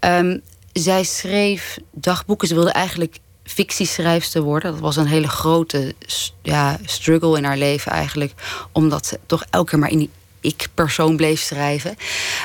Um, 0.00 0.40
zij 0.72 1.04
schreef 1.04 1.78
dagboeken. 1.92 2.48
Ze 2.48 2.54
wilde 2.54 2.72
eigenlijk 2.72 3.18
fictieschrijfster 3.44 4.42
worden. 4.42 4.72
Dat 4.72 4.80
was 4.80 4.96
een 4.96 5.06
hele 5.06 5.28
grote 5.28 5.94
ja, 6.42 6.78
struggle 6.84 7.36
in 7.36 7.44
haar 7.44 7.56
leven 7.56 7.92
eigenlijk. 7.92 8.32
Omdat 8.72 9.06
ze 9.06 9.18
toch 9.26 9.44
elke 9.50 9.70
keer 9.70 9.78
maar 9.78 9.90
in 9.90 9.98
die 9.98 10.10
ik-persoon 10.42 11.16
bleef 11.16 11.40
schrijven. 11.40 11.96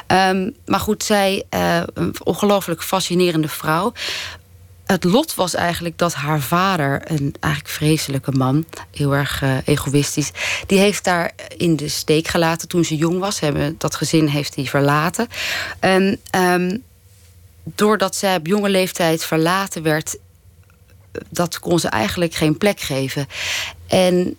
Um, 0.08 0.56
maar 0.66 0.80
goed, 0.80 1.04
zij, 1.04 1.44
uh, 1.50 1.82
een 1.94 2.16
ongelooflijk 2.24 2.84
fascinerende 2.84 3.48
vrouw. 3.48 3.94
Het 4.86 5.04
lot 5.04 5.36
was 5.36 5.54
eigenlijk 5.54 5.98
dat 5.98 6.13
haar 6.13 6.42
vader, 6.42 7.01
een 7.12 7.36
eigenlijk 7.39 7.74
vreselijke 7.74 8.32
man, 8.32 8.66
heel 8.92 9.16
erg 9.16 9.42
uh, 9.42 9.58
egoïstisch, 9.66 10.32
die 10.66 10.80
heeft 10.80 11.06
haar 11.06 11.32
in 11.58 11.75
de 11.75 11.88
steek 11.88 12.27
gelaten 12.27 12.68
toen 12.68 12.86
ze 12.86 12.96
jong 12.96 13.20
was. 13.20 13.39
Hebben, 13.39 13.75
dat 13.77 13.96
gezin 13.96 14.27
heeft 14.27 14.56
hij 14.56 14.66
verlaten. 14.66 15.27
En 15.80 16.20
um, 16.36 16.84
doordat 17.63 18.16
zij 18.16 18.36
op 18.36 18.48
jonge 18.48 18.70
leeftijd 18.70 19.25
verlaten 19.25 19.84
werd, 19.84 20.18
dat 21.30 21.60
kon 21.60 21.80
ze 21.80 21.88
eigenlijk 21.88 22.34
geen 22.34 22.58
plek 22.58 22.80
geven. 22.80 23.27
En 23.88 24.38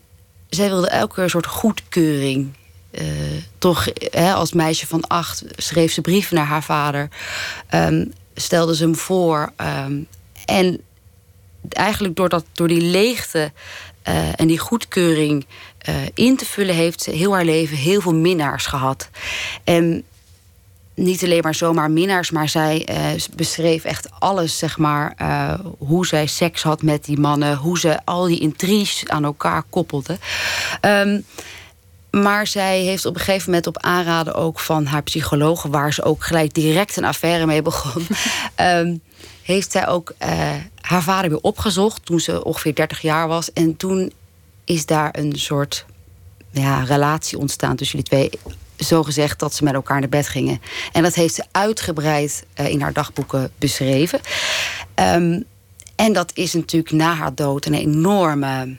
zij 0.49 0.69
wilde 0.69 0.89
elke 0.89 1.15
keer 1.15 1.23
een 1.23 1.31
soort 1.31 1.47
goedkeuring 1.47 2.55
toch 3.59 3.89
hè, 4.11 4.33
als 4.33 4.53
meisje 4.53 4.87
van 4.87 5.07
acht 5.07 5.45
schreef 5.57 5.93
ze 5.93 6.01
brieven 6.01 6.37
naar 6.37 6.47
haar 6.47 6.63
vader. 6.63 7.09
Um, 7.75 8.13
stelde 8.35 8.77
ze 8.77 8.83
hem 8.83 8.97
voor. 8.97 9.53
Um, 9.87 10.07
en 10.45 10.81
eigenlijk 11.69 12.17
door, 12.17 12.29
dat, 12.29 12.45
door 12.53 12.69
die 12.69 12.81
leegte 12.81 13.53
uh, 14.09 14.41
en 14.41 14.47
die 14.47 14.59
goedkeuring 14.59 15.47
uh, 15.89 15.95
in 16.15 16.37
te 16.37 16.45
vullen, 16.45 16.75
heeft 16.75 17.03
ze 17.03 17.11
heel 17.11 17.33
haar 17.33 17.45
leven 17.45 17.77
heel 17.77 18.01
veel 18.01 18.15
minnaars 18.15 18.67
gehad. 18.67 19.09
En 19.65 20.05
niet 20.95 21.25
alleen 21.25 21.43
maar 21.43 21.55
zomaar 21.55 21.91
minnaars, 21.91 22.31
maar 22.31 22.49
zij 22.49 22.89
beschreef 23.37 23.85
echt 23.85 24.09
alles, 24.19 24.59
zeg 24.59 24.79
maar. 24.79 25.17
Hoe 25.79 26.07
zij 26.07 26.27
seks 26.27 26.63
had 26.63 26.83
met 26.83 27.05
die 27.05 27.19
mannen, 27.19 27.57
hoe 27.57 27.79
ze 27.79 27.99
al 28.05 28.27
die 28.27 28.41
intriges 28.41 29.09
aan 29.09 29.25
elkaar 29.25 29.63
koppelde. 29.71 30.19
Um, 30.81 31.25
maar 32.11 32.47
zij 32.47 32.81
heeft 32.81 33.07
op 33.07 33.15
een 33.15 33.21
gegeven 33.21 33.47
moment 33.47 33.67
op 33.67 33.79
aanraden 33.79 34.35
ook 34.35 34.61
van 34.61 34.87
haar 34.87 35.03
psycholoog, 35.03 35.63
waar 35.63 35.93
ze 35.93 36.03
ook 36.03 36.25
gelijk 36.25 36.55
direct 36.55 36.97
een 36.97 37.05
affaire 37.05 37.47
mee 37.47 37.63
begon, 37.63 38.07
um, 38.61 39.01
heeft 39.43 39.73
zij 39.73 39.89
ook 39.89 40.15
uh, 40.23 40.51
haar 40.81 41.03
vader 41.03 41.31
weer 41.31 41.41
opgezocht 41.41 42.07
toen 42.07 42.21
ze 42.21 42.45
ongeveer 42.45 42.75
30 42.75 43.01
jaar 43.01 43.29
was. 43.29 43.53
En 43.53 43.77
toen 43.77 44.13
is 44.65 44.87
daar 44.87 45.09
een 45.19 45.33
soort 45.37 45.85
ja, 46.51 46.83
relatie 46.83 47.39
ontstaan 47.39 47.77
tussen 47.77 47.99
jullie 47.99 48.29
twee. 48.29 48.55
Zo 48.79 49.03
gezegd 49.03 49.39
dat 49.39 49.55
ze 49.55 49.65
met 49.65 49.75
elkaar 49.75 50.01
naar 50.01 50.09
bed 50.09 50.29
gingen. 50.29 50.61
En 50.93 51.03
dat 51.03 51.15
heeft 51.15 51.35
ze 51.35 51.45
uitgebreid 51.51 52.45
uh, 52.61 52.69
in 52.69 52.81
haar 52.81 52.93
dagboeken 52.93 53.51
beschreven. 53.59 54.21
Um, 54.95 55.45
en 55.97 56.13
dat 56.13 56.31
is 56.35 56.53
natuurlijk 56.53 56.93
na 56.93 57.15
haar 57.15 57.35
dood 57.35 57.67
een 57.67 57.75
enorme 57.75 58.77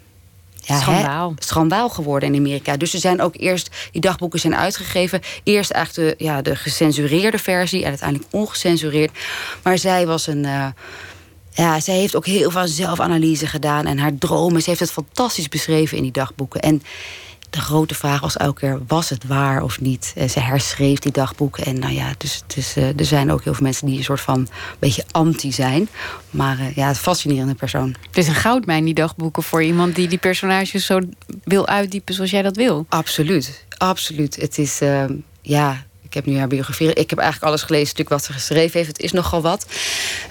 ja, 0.73 0.79
schandaal. 0.79 1.29
Hè, 1.29 1.35
schandaal 1.45 1.89
geworden 1.89 2.33
in 2.33 2.39
Amerika. 2.39 2.77
Dus 2.77 2.93
er 2.93 2.99
zijn 2.99 3.21
ook 3.21 3.35
eerst, 3.37 3.69
die 3.91 4.01
dagboeken 4.01 4.39
zijn 4.39 4.55
uitgegeven. 4.55 5.21
Eerst 5.43 5.71
eigenlijk 5.71 6.17
de, 6.17 6.23
ja, 6.23 6.41
de 6.41 6.55
gecensureerde 6.55 7.37
versie 7.37 7.83
en 7.83 7.89
uiteindelijk 7.89 8.33
ongecensureerd. 8.33 9.11
Maar 9.63 9.77
zij 9.77 10.05
was 10.07 10.27
een. 10.27 10.43
Uh, 10.43 10.67
ja, 11.53 11.79
zij 11.79 11.95
heeft 11.95 12.15
ook 12.15 12.25
heel 12.25 12.51
veel 12.51 12.67
zelfanalyse 12.67 13.47
gedaan 13.47 13.85
en 13.85 13.97
haar 13.97 14.17
dromen. 14.17 14.61
Ze 14.61 14.69
heeft 14.69 14.81
het 14.81 14.91
fantastisch 14.91 15.47
beschreven 15.47 15.97
in 15.97 16.03
die 16.03 16.11
dagboeken. 16.11 16.61
En 16.61 16.83
de 17.49 17.59
grote 17.59 17.95
vraag 17.95 18.19
was 18.19 18.37
elke 18.37 18.59
keer: 18.59 18.79
was 18.87 19.09
het 19.09 19.27
waar 19.27 19.63
of 19.63 19.81
niet? 19.81 20.13
En 20.15 20.29
ze 20.29 20.39
herschreef 20.39 20.99
die 20.99 21.11
dagboeken. 21.11 21.65
En 21.65 21.79
nou 21.79 21.93
ja, 21.93 22.13
dus, 22.17 22.43
dus 22.47 22.77
uh, 22.77 22.99
er 22.99 23.05
zijn 23.05 23.31
ook 23.31 23.43
heel 23.43 23.53
veel 23.53 23.63
mensen 23.63 23.87
die 23.87 23.97
een 23.97 24.03
soort 24.03 24.21
van 24.21 24.39
een 24.39 24.47
beetje 24.79 25.03
anti 25.11 25.51
zijn. 25.51 25.89
Maar 26.29 26.59
uh, 26.59 26.75
ja, 26.75 26.87
het 26.87 26.97
fascinerende 26.97 27.55
persoon. 27.55 27.95
Het 28.07 28.17
is 28.17 28.27
een 28.27 28.35
goudmijn, 28.35 28.85
die 28.85 28.93
dagboeken, 28.93 29.43
voor 29.43 29.63
iemand 29.63 29.95
die 29.95 30.07
die 30.07 30.17
personages 30.17 30.85
zo 30.85 30.99
wil 31.43 31.67
uitdiepen 31.67 32.13
zoals 32.13 32.31
jij 32.31 32.41
dat 32.41 32.55
wil. 32.55 32.85
Absoluut, 32.89 33.65
absoluut. 33.77 34.35
Het 34.35 34.57
is, 34.57 34.81
uh, 34.81 35.03
ja, 35.41 35.85
ik 36.01 36.13
heb 36.13 36.25
nu 36.25 36.37
haar 36.37 36.47
biografie. 36.47 36.93
Ik 36.93 37.09
heb 37.09 37.19
eigenlijk 37.19 37.51
alles 37.51 37.61
gelezen 37.61 37.87
natuurlijk 37.87 38.09
wat 38.09 38.23
ze 38.23 38.33
geschreven 38.33 38.77
heeft. 38.77 38.87
Het 38.87 39.01
is 39.01 39.11
nogal 39.11 39.41
wat. 39.41 39.65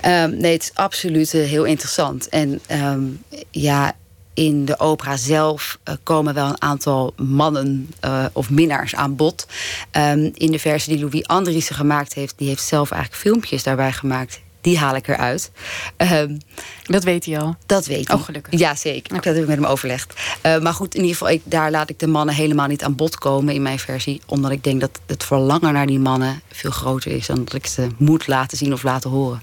Um, 0.04 0.36
nee, 0.36 0.52
het 0.52 0.62
is 0.62 0.70
absoluut 0.74 1.34
uh, 1.34 1.46
heel 1.46 1.64
interessant. 1.64 2.28
En 2.28 2.60
um, 2.70 3.22
ja, 3.50 3.92
in 4.38 4.64
de 4.64 4.78
opera 4.78 5.16
zelf 5.16 5.78
uh, 5.84 5.94
komen 6.02 6.34
wel 6.34 6.48
een 6.48 6.62
aantal 6.62 7.12
mannen 7.16 7.90
uh, 8.04 8.24
of 8.32 8.50
minnaars 8.50 8.94
aan 8.94 9.16
bod. 9.16 9.46
Um, 9.92 10.30
in 10.34 10.50
de 10.50 10.58
versie 10.58 10.96
die 10.96 11.04
Louis 11.04 11.26
Andriessen 11.26 11.74
gemaakt 11.74 12.14
heeft, 12.14 12.34
die 12.36 12.48
heeft 12.48 12.62
zelf 12.62 12.90
eigenlijk 12.90 13.22
filmpjes 13.22 13.62
daarbij 13.62 13.92
gemaakt. 13.92 14.40
Die 14.60 14.78
haal 14.78 14.96
ik 14.96 15.08
eruit. 15.08 15.50
Um, 15.96 16.38
dat 16.84 17.04
weet 17.04 17.24
hij 17.24 17.38
al? 17.38 17.56
Dat 17.66 17.86
weet 17.86 18.08
hij. 18.08 18.16
Oh, 18.16 18.24
gelukkig. 18.24 18.58
Ja, 18.58 18.74
zeker. 18.74 19.16
Okay. 19.16 19.18
Dat 19.18 19.34
heb 19.34 19.42
ik 19.42 19.48
met 19.48 19.58
hem 19.58 19.66
overlegd. 19.66 20.20
Uh, 20.46 20.58
maar 20.58 20.74
goed, 20.74 20.94
in 20.94 21.00
ieder 21.00 21.16
geval, 21.16 21.32
ik, 21.32 21.42
daar 21.44 21.70
laat 21.70 21.90
ik 21.90 21.98
de 21.98 22.06
mannen 22.06 22.34
helemaal 22.34 22.66
niet 22.66 22.82
aan 22.82 22.94
bod 22.94 23.18
komen 23.18 23.54
in 23.54 23.62
mijn 23.62 23.78
versie. 23.78 24.20
Omdat 24.26 24.50
ik 24.50 24.64
denk 24.64 24.80
dat 24.80 25.00
het 25.06 25.24
verlangen 25.24 25.72
naar 25.72 25.86
die 25.86 25.98
mannen 25.98 26.40
veel 26.52 26.70
groter 26.70 27.12
is... 27.12 27.26
dan 27.26 27.44
dat 27.44 27.54
ik 27.54 27.66
ze 27.66 27.88
moet 27.96 28.26
laten 28.26 28.58
zien 28.58 28.72
of 28.72 28.82
laten 28.82 29.10
horen. 29.10 29.42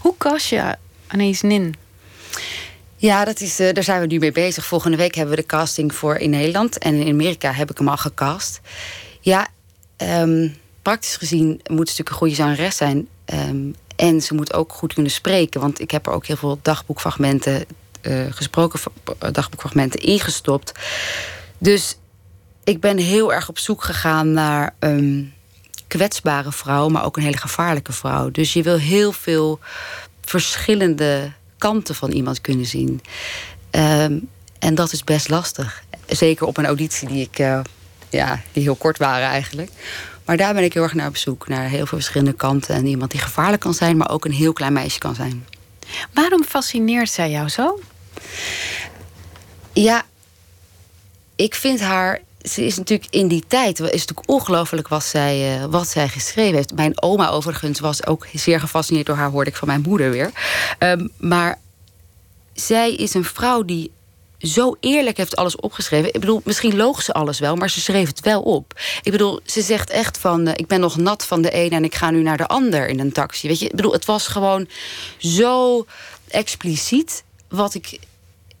Hoe 0.00 0.14
kast 0.18 0.46
je 0.46 0.76
Anaïs 1.06 1.40
Nin? 1.40 1.74
Ja, 3.02 3.24
dat 3.24 3.40
is, 3.40 3.60
uh, 3.60 3.72
daar 3.72 3.84
zijn 3.84 4.00
we 4.00 4.06
nu 4.06 4.18
mee 4.18 4.32
bezig. 4.32 4.64
Volgende 4.64 4.96
week 4.96 5.14
hebben 5.14 5.34
we 5.34 5.40
de 5.40 5.46
casting 5.46 5.94
voor 5.94 6.16
in 6.16 6.30
Nederland. 6.30 6.78
En 6.78 6.94
in 6.94 7.12
Amerika 7.12 7.52
heb 7.52 7.70
ik 7.70 7.78
hem 7.78 7.88
al 7.88 7.96
gecast. 7.96 8.60
Ja, 9.20 9.48
um, 9.96 10.56
praktisch 10.82 11.16
gezien 11.16 11.48
moet 11.48 11.60
ze 11.60 11.68
natuurlijk 11.68 12.08
een 12.08 12.14
goede 12.14 12.34
zangeres 12.34 12.76
zijn. 12.76 13.08
Um, 13.34 13.74
en 13.96 14.20
ze 14.20 14.34
moet 14.34 14.52
ook 14.52 14.72
goed 14.72 14.94
kunnen 14.94 15.12
spreken. 15.12 15.60
Want 15.60 15.80
ik 15.80 15.90
heb 15.90 16.06
er 16.06 16.12
ook 16.12 16.26
heel 16.26 16.36
veel 16.36 16.58
dagboekfragmenten, 16.62 17.64
uh, 18.02 18.24
gesproken 18.30 18.80
dagboekfragmenten 19.32 20.00
ingestopt. 20.00 20.72
Dus 21.58 21.96
ik 22.64 22.80
ben 22.80 22.98
heel 22.98 23.32
erg 23.32 23.48
op 23.48 23.58
zoek 23.58 23.84
gegaan 23.84 24.32
naar 24.32 24.74
een 24.78 25.32
kwetsbare 25.86 26.52
vrouw, 26.52 26.88
maar 26.88 27.04
ook 27.04 27.16
een 27.16 27.22
hele 27.22 27.36
gevaarlijke 27.36 27.92
vrouw. 27.92 28.30
Dus 28.30 28.52
je 28.52 28.62
wil 28.62 28.78
heel 28.78 29.12
veel 29.12 29.58
verschillende 30.20 31.32
kanten 31.62 31.94
van 31.94 32.10
iemand 32.10 32.40
kunnen 32.40 32.66
zien. 32.66 33.00
Um, 33.70 34.28
en 34.58 34.74
dat 34.74 34.92
is 34.92 35.04
best 35.04 35.28
lastig. 35.28 35.84
Zeker 36.06 36.46
op 36.46 36.56
een 36.56 36.66
auditie 36.66 37.08
die 37.08 37.22
ik, 37.22 37.38
uh, 37.38 37.60
ja, 38.10 38.40
die 38.52 38.62
heel 38.62 38.74
kort 38.74 38.98
waren 38.98 39.28
eigenlijk. 39.28 39.70
Maar 40.24 40.36
daar 40.36 40.54
ben 40.54 40.64
ik 40.64 40.72
heel 40.72 40.82
erg 40.82 40.94
naar 40.94 41.08
op 41.08 41.16
zoek. 41.16 41.48
Naar 41.48 41.68
heel 41.68 41.86
veel 41.86 41.98
verschillende 41.98 42.32
kanten. 42.32 42.74
En 42.74 42.86
iemand 42.86 43.10
die 43.10 43.20
gevaarlijk 43.20 43.62
kan 43.62 43.74
zijn, 43.74 43.96
maar 43.96 44.10
ook 44.10 44.24
een 44.24 44.32
heel 44.32 44.52
klein 44.52 44.72
meisje 44.72 44.98
kan 44.98 45.14
zijn. 45.14 45.46
Waarom 46.12 46.44
fascineert 46.44 47.10
zij 47.10 47.30
jou 47.30 47.48
zo? 47.48 47.80
Ja, 49.72 50.02
ik 51.36 51.54
vind 51.54 51.80
haar. 51.80 52.20
Ze 52.42 52.64
is 52.64 52.76
natuurlijk 52.76 53.10
in 53.14 53.28
die 53.28 53.44
tijd. 53.46 53.80
is 53.80 53.90
natuurlijk 53.90 54.28
ongelooflijk 54.28 54.88
wat 54.88 55.04
zij, 55.04 55.58
uh, 55.58 55.64
wat 55.64 55.88
zij 55.88 56.08
geschreven 56.08 56.54
heeft. 56.54 56.74
Mijn 56.74 57.02
oma, 57.02 57.28
overigens, 57.28 57.80
was 57.80 58.06
ook 58.06 58.26
zeer 58.34 58.60
gefascineerd 58.60 59.06
door 59.06 59.16
haar, 59.16 59.30
hoorde 59.30 59.50
ik 59.50 59.56
van 59.56 59.68
mijn 59.68 59.84
moeder 59.86 60.10
weer. 60.10 60.30
Um, 60.78 61.10
maar 61.18 61.58
zij 62.54 62.94
is 62.94 63.14
een 63.14 63.24
vrouw 63.24 63.62
die 63.62 63.90
zo 64.38 64.76
eerlijk 64.80 65.16
heeft 65.16 65.36
alles 65.36 65.56
opgeschreven. 65.56 66.14
Ik 66.14 66.20
bedoel, 66.20 66.40
misschien 66.44 66.76
loog 66.76 67.02
ze 67.02 67.12
alles 67.12 67.38
wel, 67.38 67.56
maar 67.56 67.70
ze 67.70 67.80
schreef 67.80 68.06
het 68.06 68.20
wel 68.20 68.42
op. 68.42 68.80
Ik 69.02 69.12
bedoel, 69.12 69.40
ze 69.44 69.62
zegt 69.62 69.90
echt 69.90 70.18
van... 70.18 70.48
Uh, 70.48 70.52
ik 70.56 70.66
ben 70.66 70.80
nog 70.80 70.96
nat 70.96 71.26
van 71.26 71.42
de 71.42 71.50
ene 71.50 71.76
en 71.76 71.84
ik 71.84 71.94
ga 71.94 72.10
nu 72.10 72.22
naar 72.22 72.36
de 72.36 72.46
ander 72.46 72.88
in 72.88 73.00
een 73.00 73.12
taxi. 73.12 73.48
Weet 73.48 73.58
je, 73.58 73.68
ik 73.68 73.76
bedoel, 73.76 73.92
het 73.92 74.04
was 74.04 74.26
gewoon 74.26 74.68
zo 75.18 75.86
expliciet... 76.28 77.24
wat 77.48 77.74
ik 77.74 77.98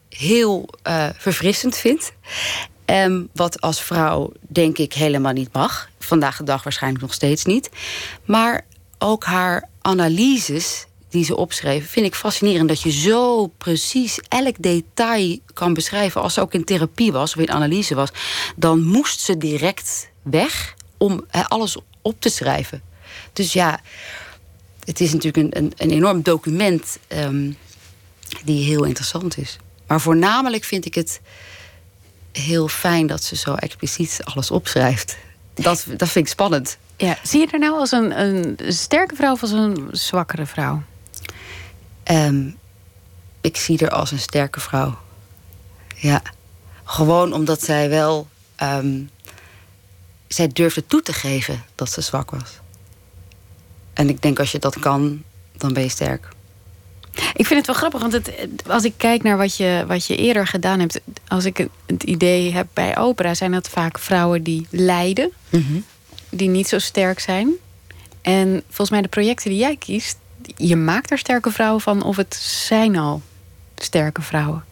heel 0.08 0.68
uh, 0.86 1.08
verfrissend 1.16 1.76
vind. 1.76 2.12
Wat 3.32 3.60
als 3.60 3.82
vrouw 3.82 4.32
denk 4.38 4.78
ik 4.78 4.92
helemaal 4.92 5.32
niet 5.32 5.52
mag. 5.52 5.88
Vandaag 5.98 6.36
de 6.36 6.44
dag 6.44 6.62
waarschijnlijk 6.62 7.02
nog 7.02 7.14
steeds 7.14 7.44
niet. 7.44 7.70
Maar 8.24 8.64
ook 8.98 9.24
haar 9.24 9.68
analyses 9.80 10.86
die 11.08 11.24
ze 11.24 11.36
opschreef, 11.36 11.90
vind 11.90 12.06
ik 12.06 12.14
fascinerend 12.14 12.68
dat 12.68 12.82
je 12.82 12.90
zo 12.90 13.46
precies 13.46 14.20
elk 14.28 14.56
detail 14.58 15.38
kan 15.54 15.74
beschrijven. 15.74 16.22
Als 16.22 16.34
ze 16.34 16.40
ook 16.40 16.54
in 16.54 16.64
therapie 16.64 17.12
was 17.12 17.34
of 17.34 17.42
in 17.42 17.50
analyse 17.50 17.94
was, 17.94 18.10
dan 18.56 18.82
moest 18.82 19.20
ze 19.20 19.36
direct 19.36 20.10
weg 20.22 20.74
om 20.96 21.26
alles 21.48 21.76
op 22.02 22.20
te 22.20 22.28
schrijven. 22.28 22.82
Dus 23.32 23.52
ja, 23.52 23.80
het 24.84 25.00
is 25.00 25.12
natuurlijk 25.12 25.54
een, 25.54 25.64
een, 25.64 25.72
een 25.76 25.90
enorm 25.90 26.22
document 26.22 26.98
um, 27.08 27.56
die 28.44 28.64
heel 28.64 28.84
interessant 28.84 29.38
is. 29.38 29.58
Maar 29.86 30.00
voornamelijk 30.00 30.64
vind 30.64 30.84
ik 30.84 30.94
het 30.94 31.20
heel 32.32 32.68
fijn 32.68 33.06
dat 33.06 33.22
ze 33.22 33.36
zo 33.36 33.54
expliciet 33.54 34.20
alles 34.24 34.50
opschrijft. 34.50 35.16
Dat, 35.54 35.84
dat 35.96 36.08
vind 36.08 36.26
ik 36.26 36.32
spannend. 36.32 36.76
Ja. 36.96 37.18
Zie 37.22 37.40
je 37.40 37.46
er 37.52 37.58
nou 37.58 37.78
als 37.78 37.92
een, 37.92 38.20
een 38.20 38.58
sterke 38.72 39.14
vrouw 39.14 39.32
of 39.32 39.42
als 39.42 39.50
een 39.50 39.88
zwakkere 39.90 40.46
vrouw? 40.46 40.82
Um, 42.10 42.56
ik 43.40 43.56
zie 43.56 43.78
haar 43.80 43.90
als 43.90 44.10
een 44.10 44.18
sterke 44.18 44.60
vrouw. 44.60 44.98
Ja. 45.96 46.22
Gewoon 46.84 47.32
omdat 47.32 47.62
zij 47.62 47.88
wel. 47.88 48.28
Um, 48.62 49.10
zij 50.28 50.48
durfde 50.48 50.86
toe 50.86 51.02
te 51.02 51.12
geven 51.12 51.64
dat 51.74 51.90
ze 51.90 52.00
zwak 52.00 52.30
was. 52.30 52.50
En 53.92 54.08
ik 54.08 54.22
denk 54.22 54.38
als 54.38 54.52
je 54.52 54.58
dat 54.58 54.78
kan, 54.78 55.22
dan 55.56 55.72
ben 55.72 55.82
je 55.82 55.88
sterk. 55.88 56.28
Ik 57.12 57.46
vind 57.46 57.58
het 57.58 57.66
wel 57.66 57.76
grappig, 57.76 58.00
want 58.00 58.12
het, 58.12 58.32
als 58.66 58.84
ik 58.84 58.92
kijk 58.96 59.22
naar 59.22 59.36
wat 59.36 59.56
je, 59.56 59.84
wat 59.86 60.06
je 60.06 60.16
eerder 60.16 60.46
gedaan 60.46 60.80
hebt, 60.80 61.00
als 61.28 61.44
ik 61.44 61.66
het 61.86 62.02
idee 62.02 62.52
heb 62.52 62.66
bij 62.72 62.98
opera, 62.98 63.34
zijn 63.34 63.52
dat 63.52 63.68
vaak 63.68 63.98
vrouwen 63.98 64.42
die 64.42 64.66
lijden, 64.70 65.32
mm 65.48 65.64
-hmm. 65.66 65.84
die 66.30 66.48
niet 66.48 66.68
zo 66.68 66.78
sterk 66.78 67.20
zijn. 67.20 67.50
En 68.22 68.62
volgens 68.66 68.90
mij 68.90 69.02
de 69.02 69.08
projecten 69.08 69.50
die 69.50 69.58
jij 69.58 69.76
kiest, 69.76 70.18
je 70.56 70.76
maakt 70.76 71.10
er 71.10 71.18
sterke 71.18 71.50
vrouwen 71.50 71.80
van 71.80 72.02
of 72.02 72.16
het 72.16 72.34
zijn 72.34 72.96
al 72.96 73.22
sterke 73.76 74.22
vrouwen? 74.22 74.64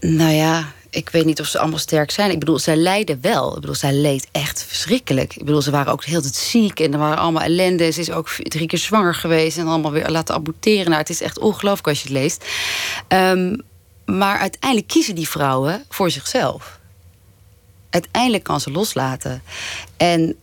Nou 0.00 0.32
ja, 0.32 0.72
ik 0.98 1.08
weet 1.10 1.24
niet 1.24 1.40
of 1.40 1.46
ze 1.46 1.58
allemaal 1.58 1.78
sterk 1.78 2.10
zijn. 2.10 2.30
Ik 2.30 2.38
bedoel, 2.38 2.58
zij 2.58 2.76
lijden 2.76 3.18
wel. 3.20 3.54
Ik 3.54 3.60
bedoel, 3.60 3.74
zij 3.74 3.92
leed 3.92 4.28
echt 4.32 4.64
verschrikkelijk. 4.64 5.36
Ik 5.36 5.44
bedoel, 5.44 5.62
ze 5.62 5.70
waren 5.70 5.92
ook 5.92 6.04
heel 6.04 6.22
ziek 6.32 6.80
en 6.80 6.92
er 6.92 6.98
waren 6.98 7.18
allemaal 7.18 7.42
ellende. 7.42 7.90
Ze 7.90 8.00
is 8.00 8.10
ook 8.10 8.28
drie 8.28 8.66
keer 8.66 8.78
zwanger 8.78 9.14
geweest 9.14 9.58
en 9.58 9.66
allemaal 9.66 9.92
weer 9.92 10.08
laten 10.08 10.34
aborteren. 10.34 10.84
Nou, 10.84 10.96
het 10.96 11.10
is 11.10 11.20
echt 11.20 11.38
ongelooflijk 11.38 11.88
als 11.88 12.02
je 12.02 12.08
het 12.08 12.16
leest. 12.16 12.44
Um, 13.08 13.62
maar 14.04 14.38
uiteindelijk 14.38 14.90
kiezen 14.90 15.14
die 15.14 15.28
vrouwen 15.28 15.84
voor 15.88 16.10
zichzelf. 16.10 16.78
Uiteindelijk 17.90 18.44
kan 18.44 18.60
ze 18.60 18.70
loslaten. 18.70 19.42
En 19.96 20.36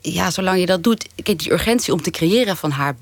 ja, 0.00 0.30
zolang 0.30 0.58
je 0.58 0.66
dat 0.66 0.82
doet, 0.82 1.08
kijk, 1.22 1.38
die 1.38 1.52
urgentie 1.52 1.92
om 1.92 2.02
te 2.02 2.10
creëren 2.10 2.56
van 2.56 2.70
haar 2.70 2.96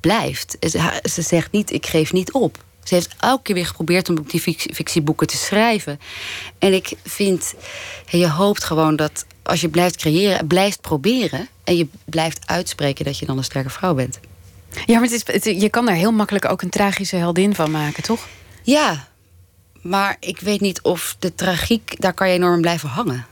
blijft. 0.00 0.56
Ze 1.02 1.22
zegt 1.22 1.52
niet, 1.52 1.72
ik 1.72 1.86
geef 1.86 2.12
niet 2.12 2.32
op. 2.32 2.64
Ze 2.86 2.94
heeft 2.94 3.14
elke 3.20 3.42
keer 3.42 3.54
weer 3.54 3.66
geprobeerd 3.66 4.08
om 4.08 4.22
die 4.26 4.40
fictieboeken 4.56 5.26
te 5.26 5.36
schrijven. 5.36 6.00
En 6.58 6.72
ik 6.72 6.92
vind, 7.04 7.54
je 8.06 8.28
hoopt 8.28 8.64
gewoon 8.64 8.96
dat 8.96 9.26
als 9.42 9.60
je 9.60 9.68
blijft 9.68 9.96
creëren, 9.96 10.46
blijft 10.46 10.80
proberen 10.80 11.48
en 11.64 11.76
je 11.76 11.88
blijft 12.04 12.46
uitspreken 12.46 13.04
dat 13.04 13.18
je 13.18 13.26
dan 13.26 13.38
een 13.38 13.44
sterke 13.44 13.70
vrouw 13.70 13.94
bent. 13.94 14.20
Ja, 14.86 14.98
maar 14.98 15.08
het 15.08 15.46
is, 15.46 15.60
je 15.60 15.68
kan 15.70 15.86
daar 15.86 15.94
heel 15.94 16.12
makkelijk 16.12 16.44
ook 16.44 16.62
een 16.62 16.70
tragische 16.70 17.16
heldin 17.16 17.54
van 17.54 17.70
maken, 17.70 18.02
toch? 18.02 18.26
Ja, 18.62 19.08
maar 19.82 20.16
ik 20.20 20.40
weet 20.40 20.60
niet 20.60 20.80
of 20.82 21.16
de 21.18 21.34
tragiek, 21.34 22.00
daar 22.00 22.12
kan 22.12 22.28
je 22.28 22.34
enorm 22.34 22.60
blijven 22.60 22.88
hangen. 22.88 23.26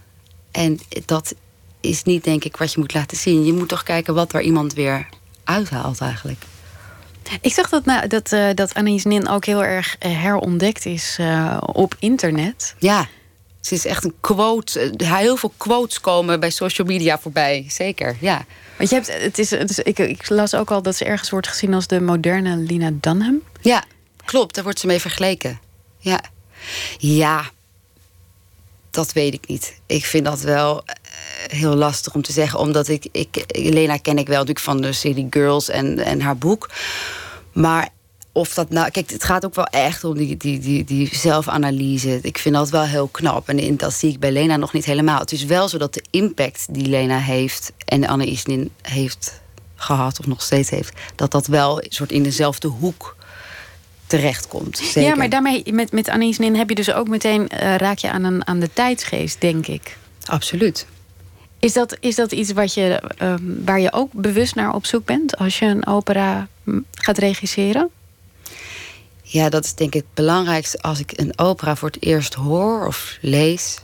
En 0.50 0.80
dat 1.04 1.34
is 1.80 2.02
niet, 2.02 2.24
denk 2.24 2.44
ik, 2.44 2.56
wat 2.56 2.72
je 2.72 2.80
moet 2.80 2.94
laten 2.94 3.16
zien. 3.16 3.44
Je 3.44 3.52
moet 3.52 3.68
toch 3.68 3.82
kijken 3.82 4.14
wat 4.14 4.32
er 4.32 4.42
iemand 4.42 4.74
weer 4.74 5.08
uithaalt 5.44 6.00
eigenlijk. 6.00 6.44
Ik 7.40 7.52
zag 7.52 7.68
dat, 7.68 7.84
nou, 7.84 8.06
dat, 8.06 8.32
uh, 8.32 8.48
dat 8.54 8.82
Nin 8.82 9.28
ook 9.28 9.44
heel 9.44 9.64
erg 9.64 9.96
uh, 10.06 10.22
herontdekt 10.22 10.86
is 10.86 11.16
uh, 11.20 11.56
op 11.60 11.94
internet. 11.98 12.74
Ja, 12.78 13.08
ze 13.60 13.74
is 13.74 13.86
echt 13.86 14.04
een 14.04 14.14
quote. 14.20 14.94
Heel 14.96 15.36
veel 15.36 15.52
quotes 15.56 16.00
komen 16.00 16.40
bij 16.40 16.50
social 16.50 16.86
media 16.86 17.18
voorbij. 17.18 17.64
Zeker, 17.68 18.16
ja. 18.20 18.44
Want 18.76 18.90
je 18.90 18.94
hebt, 18.94 19.22
het 19.22 19.38
is, 19.38 19.50
het 19.50 19.70
is, 19.70 19.78
ik, 19.78 19.98
ik 19.98 20.28
las 20.28 20.54
ook 20.54 20.70
al 20.70 20.82
dat 20.82 20.96
ze 20.96 21.04
ergens 21.04 21.30
wordt 21.30 21.48
gezien 21.48 21.74
als 21.74 21.86
de 21.86 22.00
moderne 22.00 22.56
Lina 22.56 22.90
Dunham. 23.00 23.42
Ja, 23.60 23.84
klopt. 24.24 24.54
Daar 24.54 24.64
wordt 24.64 24.78
ze 24.78 24.86
mee 24.86 25.00
vergeleken. 25.00 25.60
Ja. 25.98 26.20
Ja, 26.98 27.50
dat 28.90 29.12
weet 29.12 29.34
ik 29.34 29.48
niet. 29.48 29.80
Ik 29.86 30.04
vind 30.04 30.24
dat 30.24 30.40
wel 30.40 30.82
eh, 30.84 30.94
heel 31.46 31.74
lastig 31.74 32.14
om 32.14 32.22
te 32.22 32.32
zeggen. 32.32 32.58
Omdat 32.58 32.88
ik, 32.88 33.06
ik 33.12 33.44
Lena 33.48 33.96
ken 33.96 34.18
ik 34.18 34.26
wel 34.26 34.38
natuurlijk 34.38 34.66
van 34.66 34.80
de 34.80 34.92
serie 34.92 35.26
Girls 35.30 35.68
en, 35.68 35.98
en 35.98 36.20
haar 36.20 36.36
boek. 36.36 36.70
Maar 37.52 37.88
of 38.32 38.54
dat 38.54 38.70
nou. 38.70 38.90
Kijk, 38.90 39.10
het 39.10 39.24
gaat 39.24 39.44
ook 39.44 39.54
wel 39.54 39.66
echt 39.66 40.04
om 40.04 40.16
die, 40.16 40.36
die, 40.36 40.58
die, 40.58 40.84
die 40.84 41.16
zelfanalyse. 41.16 42.18
Ik 42.22 42.38
vind 42.38 42.54
dat 42.54 42.70
wel 42.70 42.84
heel 42.84 43.06
knap. 43.06 43.48
En 43.48 43.76
dat 43.76 43.92
zie 43.92 44.10
ik 44.10 44.18
bij 44.18 44.32
Lena 44.32 44.56
nog 44.56 44.72
niet 44.72 44.84
helemaal. 44.84 45.18
Het 45.18 45.32
is 45.32 45.44
wel 45.44 45.68
zo 45.68 45.78
dat 45.78 45.94
de 45.94 46.04
impact 46.10 46.66
die 46.70 46.86
Lena 46.86 47.18
heeft 47.18 47.72
en 47.84 48.06
Anne 48.06 48.26
Isnin 48.26 48.70
heeft 48.82 49.42
gehad, 49.74 50.18
of 50.18 50.26
nog 50.26 50.42
steeds 50.42 50.70
heeft, 50.70 50.92
dat 51.14 51.30
dat 51.30 51.46
wel 51.46 51.82
een 51.82 51.92
soort 51.92 52.12
in 52.12 52.22
dezelfde 52.22 52.68
hoek 52.68 53.16
terechtkomt. 54.06 54.78
Zeker. 54.78 55.02
Ja, 55.02 55.14
maar 55.14 55.28
daarmee 55.28 55.72
met, 55.72 55.92
met 55.92 56.08
Anne 56.08 56.26
Isnin 56.26 56.56
heb 56.56 56.68
je 56.68 56.74
dus 56.74 56.92
ook 56.92 57.08
meteen 57.08 57.40
uh, 57.40 57.76
raak 57.76 57.98
je 57.98 58.10
aan, 58.10 58.24
een, 58.24 58.46
aan 58.46 58.60
de 58.60 58.70
tijdsgeest, 58.72 59.40
denk 59.40 59.66
ik. 59.66 59.96
Absoluut. 60.24 60.86
Is 61.64 61.72
dat, 61.72 61.96
is 62.00 62.14
dat 62.14 62.32
iets 62.32 62.52
wat 62.52 62.74
je, 62.74 63.02
uh, 63.22 63.34
waar 63.64 63.80
je 63.80 63.92
ook 63.92 64.12
bewust 64.12 64.54
naar 64.54 64.74
op 64.74 64.86
zoek 64.86 65.04
bent 65.04 65.36
als 65.36 65.58
je 65.58 65.66
een 65.66 65.86
opera 65.86 66.48
mm, 66.62 66.84
gaat 66.92 67.18
regisseren? 67.18 67.90
Ja, 69.22 69.48
dat 69.48 69.64
is 69.64 69.74
denk 69.74 69.94
ik 69.94 70.00
het 70.02 70.14
belangrijkste. 70.14 70.78
Als 70.80 70.98
ik 70.98 71.12
een 71.18 71.38
opera 71.38 71.76
voor 71.76 71.88
het 71.88 72.02
eerst 72.02 72.34
hoor 72.34 72.86
of 72.86 73.18
lees, 73.20 73.78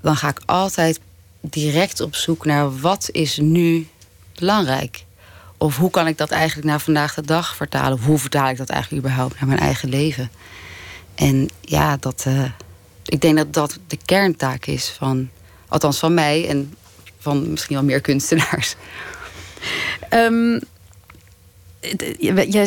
dan 0.00 0.16
ga 0.16 0.28
ik 0.28 0.40
altijd 0.44 1.00
direct 1.40 2.00
op 2.00 2.14
zoek 2.14 2.44
naar 2.44 2.80
wat 2.80 3.08
is 3.12 3.38
nu 3.38 3.88
belangrijk. 4.38 5.04
Of 5.58 5.76
hoe 5.76 5.90
kan 5.90 6.06
ik 6.06 6.18
dat 6.18 6.30
eigenlijk 6.30 6.66
naar 6.66 6.80
vandaag 6.80 7.14
de 7.14 7.22
dag 7.22 7.56
vertalen? 7.56 7.98
Hoe 7.98 8.18
vertaal 8.18 8.48
ik 8.48 8.56
dat 8.56 8.70
eigenlijk 8.70 9.04
überhaupt 9.04 9.40
naar 9.40 9.48
mijn 9.48 9.60
eigen 9.60 9.88
leven? 9.88 10.30
En 11.14 11.48
ja, 11.60 11.96
dat, 11.96 12.24
uh, 12.28 12.44
ik 13.04 13.20
denk 13.20 13.36
dat 13.36 13.52
dat 13.52 13.78
de 13.86 13.98
kerntaak 14.04 14.66
is 14.66 14.88
van, 14.88 15.28
althans 15.68 15.98
van 15.98 16.14
mij 16.14 16.48
en 16.48 16.74
van 17.24 17.50
misschien 17.50 17.76
wel 17.76 17.84
meer 17.84 18.00
kunstenaars. 18.00 18.74
Um, 20.10 20.60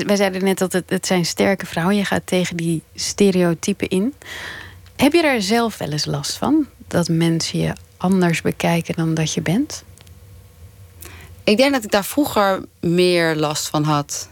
wij 0.05 0.15
zeiden 0.15 0.43
net 0.43 0.57
dat 0.57 0.73
het, 0.73 0.89
het 0.89 1.05
zijn 1.05 1.25
sterke 1.25 1.65
vrouwen. 1.65 1.95
Je 1.95 2.05
gaat 2.05 2.27
tegen 2.27 2.57
die 2.57 2.81
stereotypen 2.95 3.87
in. 3.87 4.13
Heb 4.95 5.13
je 5.13 5.21
daar 5.21 5.41
zelf 5.41 5.77
wel 5.77 5.91
eens 5.91 6.05
last 6.05 6.37
van? 6.37 6.67
Dat 6.87 7.07
mensen 7.07 7.59
je 7.59 7.73
anders 7.97 8.41
bekijken 8.41 8.95
dan 8.95 9.13
dat 9.13 9.33
je 9.33 9.41
bent? 9.41 9.83
Ik 11.43 11.57
denk 11.57 11.73
dat 11.73 11.83
ik 11.83 11.91
daar 11.91 12.05
vroeger 12.05 12.63
meer 12.79 13.35
last 13.35 13.67
van 13.67 13.83
had. 13.83 14.29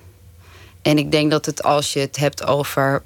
En 0.81 0.97
ik 0.97 1.11
denk 1.11 1.31
dat 1.31 1.45
het 1.45 1.63
als 1.63 1.93
je 1.93 1.99
het 1.99 2.15
hebt 2.15 2.45
over 2.45 3.01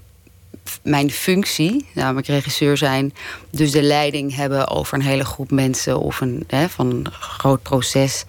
mijn 0.84 1.12
functie, 1.12 1.86
namelijk 1.94 2.28
regisseur 2.28 2.78
zijn, 2.78 3.14
dus 3.50 3.72
de 3.72 3.82
leiding 3.82 4.36
hebben 4.36 4.68
over 4.68 4.94
een 4.94 5.04
hele 5.04 5.26
groep 5.26 5.52
mensen 5.52 6.00
of 6.00 6.22
een, 6.22 6.44
hè, 6.48 6.70
van 6.70 6.90
een 6.90 7.08
groot 7.12 7.62
proces. 7.62 8.26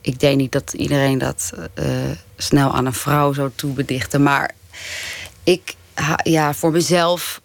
Ik 0.00 0.20
denk 0.20 0.36
niet 0.36 0.52
dat 0.52 0.72
iedereen 0.72 1.18
dat 1.18 1.52
uh, 1.74 1.86
snel 2.36 2.74
aan 2.74 2.86
een 2.86 2.92
vrouw 2.92 3.32
zou 3.32 3.50
toebedichten. 3.54 4.22
Maar 4.22 4.54
ik, 5.44 5.74
ja, 6.22 6.54
voor 6.54 6.72
mezelf 6.72 7.40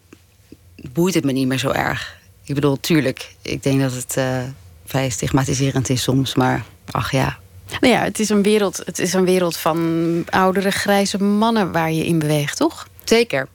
boeit 0.92 1.14
het 1.14 1.24
me 1.24 1.32
niet 1.32 1.48
meer 1.48 1.58
zo 1.58 1.70
erg. 1.70 2.18
Ik 2.44 2.56
bedoel, 2.56 2.80
tuurlijk, 2.80 3.36
ik 3.42 3.64
denk 3.64 3.82
dat 3.82 3.94
het 3.94 4.16
uh, 4.18 4.42
vrij 4.86 5.10
stigmatiserend 5.10 5.90
is 5.90 6.02
soms, 6.02 6.36
maar 6.36 6.64
ach 6.92 7.12
ja. 7.12 7.38
Nou 7.80 7.94
ja, 7.94 8.04
het 8.04 8.20
is, 8.20 8.30
een 8.30 8.44
wereld, 8.44 8.82
het 8.86 9.00
is 9.00 9.14
een 9.14 9.26
wereld 9.26 9.58
van 9.58 10.24
oudere 10.30 10.72
grijze 10.72 11.24
mannen 11.24 11.72
waar 11.72 11.92
je 11.92 12.06
in 12.06 12.20
beweegt, 12.20 12.58
toch? 12.58 12.88
Zeker. 13.04 13.48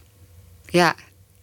Ja, 0.74 0.94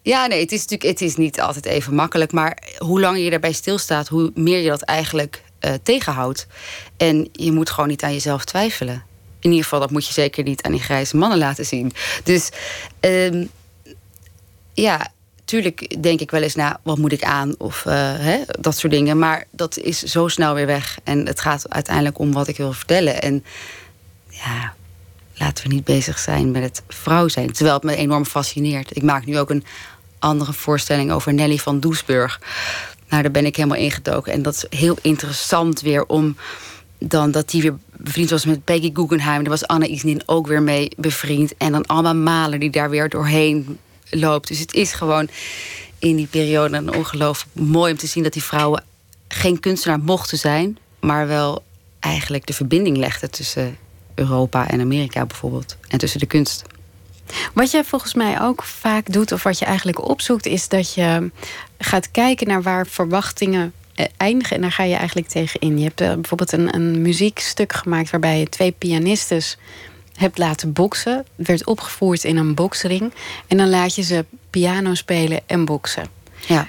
ja, 0.01 0.27
nee, 0.27 0.39
het 0.39 0.51
is 0.51 0.59
natuurlijk 0.59 0.89
het 0.89 1.01
is 1.01 1.15
niet 1.15 1.41
altijd 1.41 1.65
even 1.65 1.95
makkelijk. 1.95 2.31
Maar 2.31 2.57
hoe 2.77 2.99
langer 2.99 3.21
je 3.21 3.29
daarbij 3.29 3.51
stilstaat, 3.51 4.07
hoe 4.07 4.31
meer 4.35 4.59
je 4.59 4.69
dat 4.69 4.81
eigenlijk 4.81 5.43
uh, 5.61 5.73
tegenhoudt. 5.83 6.47
En 6.97 7.29
je 7.31 7.51
moet 7.51 7.69
gewoon 7.69 7.89
niet 7.89 8.03
aan 8.03 8.13
jezelf 8.13 8.45
twijfelen 8.45 9.03
in 9.41 9.49
ieder 9.49 9.63
geval, 9.63 9.79
dat 9.79 9.91
moet 9.91 10.07
je 10.07 10.13
zeker 10.13 10.43
niet 10.43 10.61
aan 10.61 10.71
die 10.71 10.81
grijze 10.81 11.17
mannen 11.17 11.37
laten 11.37 11.65
zien. 11.65 11.91
Dus 12.23 12.49
um, 12.99 13.49
ja, 14.73 15.11
tuurlijk 15.45 16.03
denk 16.03 16.19
ik 16.19 16.31
wel 16.31 16.41
eens 16.41 16.55
na, 16.55 16.79
wat 16.83 16.97
moet 16.97 17.11
ik 17.11 17.23
aan? 17.23 17.55
Of 17.57 17.85
uh, 17.85 17.93
hè, 18.17 18.41
dat 18.59 18.77
soort 18.77 18.93
dingen. 18.93 19.19
Maar 19.19 19.45
dat 19.51 19.77
is 19.77 20.03
zo 20.03 20.27
snel 20.27 20.53
weer 20.53 20.65
weg. 20.65 20.97
En 21.03 21.25
het 21.25 21.39
gaat 21.39 21.69
uiteindelijk 21.69 22.19
om 22.19 22.31
wat 22.31 22.47
ik 22.47 22.57
wil 22.57 22.73
vertellen. 22.73 23.21
En 23.21 23.43
ja, 24.29 24.73
laten 25.41 25.67
we 25.67 25.73
niet 25.73 25.83
bezig 25.83 26.19
zijn 26.19 26.51
met 26.51 26.63
het 26.63 26.83
vrouw 26.87 27.27
zijn. 27.27 27.51
Terwijl 27.51 27.75
het 27.75 27.83
me 27.83 27.95
enorm 27.95 28.25
fascineert. 28.25 28.95
Ik 28.95 29.03
maak 29.03 29.25
nu 29.25 29.39
ook 29.39 29.49
een 29.49 29.63
andere 30.19 30.53
voorstelling 30.53 31.11
over 31.11 31.33
Nelly 31.33 31.57
van 31.57 31.79
Doesburg. 31.79 32.41
Nou, 33.09 33.21
daar 33.21 33.31
ben 33.31 33.45
ik 33.45 33.55
helemaal 33.55 33.77
ingedoken. 33.77 34.33
En 34.33 34.41
dat 34.41 34.55
is 34.55 34.79
heel 34.79 34.97
interessant 35.01 35.81
weer 35.81 36.05
om 36.05 36.35
dan 36.97 37.31
dat 37.31 37.49
die 37.49 37.61
weer 37.61 37.77
bevriend 37.97 38.29
was 38.29 38.45
met 38.45 38.63
Peggy 38.63 38.91
Guggenheim. 38.93 39.41
Daar 39.41 39.51
was 39.51 39.67
Anne 39.67 39.87
Isnin 39.87 40.21
ook 40.25 40.47
weer 40.47 40.61
mee 40.61 40.91
bevriend. 40.97 41.57
En 41.57 41.71
dan 41.71 41.85
Alma 41.85 42.13
Mahler 42.13 42.59
die 42.59 42.69
daar 42.69 42.89
weer 42.89 43.09
doorheen 43.09 43.77
loopt. 44.09 44.47
Dus 44.47 44.59
het 44.59 44.73
is 44.73 44.93
gewoon 44.93 45.29
in 45.99 46.15
die 46.15 46.27
periode 46.27 46.83
ongelooflijk 46.97 47.69
mooi 47.69 47.91
om 47.91 47.97
te 47.97 48.07
zien... 48.07 48.23
dat 48.23 48.33
die 48.33 48.43
vrouwen 48.43 48.83
geen 49.27 49.59
kunstenaar 49.59 49.99
mochten 49.99 50.37
zijn... 50.37 50.77
maar 50.99 51.27
wel 51.27 51.63
eigenlijk 51.99 52.45
de 52.45 52.53
verbinding 52.53 52.97
legden 52.97 53.31
tussen 53.31 53.77
Europa 54.21 54.69
en 54.69 54.81
Amerika 54.81 55.25
bijvoorbeeld. 55.25 55.77
En 55.87 55.97
tussen 55.97 56.19
de 56.19 56.25
kunst. 56.25 56.63
Wat 57.53 57.71
jij 57.71 57.83
volgens 57.83 58.13
mij 58.13 58.41
ook 58.41 58.63
vaak 58.63 59.13
doet, 59.13 59.31
of 59.31 59.43
wat 59.43 59.59
je 59.59 59.65
eigenlijk 59.65 60.09
opzoekt, 60.09 60.45
is 60.45 60.67
dat 60.67 60.93
je 60.93 61.31
gaat 61.77 62.11
kijken 62.11 62.47
naar 62.47 62.61
waar 62.61 62.87
verwachtingen 62.87 63.73
eh, 63.95 64.05
eindigen. 64.17 64.55
En 64.55 64.61
daar 64.61 64.71
ga 64.71 64.83
je 64.83 64.95
eigenlijk 64.95 65.27
tegen 65.27 65.59
in. 65.59 65.77
Je 65.77 65.83
hebt 65.83 66.01
uh, 66.01 66.13
bijvoorbeeld 66.13 66.51
een, 66.51 66.75
een 66.75 67.01
muziekstuk 67.01 67.73
gemaakt 67.73 68.09
waarbij 68.09 68.39
je 68.39 68.49
twee 68.49 68.71
pianistes 68.71 69.57
hebt 70.15 70.37
laten 70.37 70.73
boksen. 70.73 71.25
Het 71.35 71.47
werd 71.47 71.65
opgevoerd 71.65 72.23
in 72.23 72.37
een 72.37 72.55
boksring. 72.55 73.13
En 73.47 73.57
dan 73.57 73.69
laat 73.69 73.95
je 73.95 74.01
ze 74.01 74.25
piano 74.49 74.93
spelen 74.93 75.39
en 75.45 75.65
boksen. 75.65 76.07
Ja. 76.47 76.67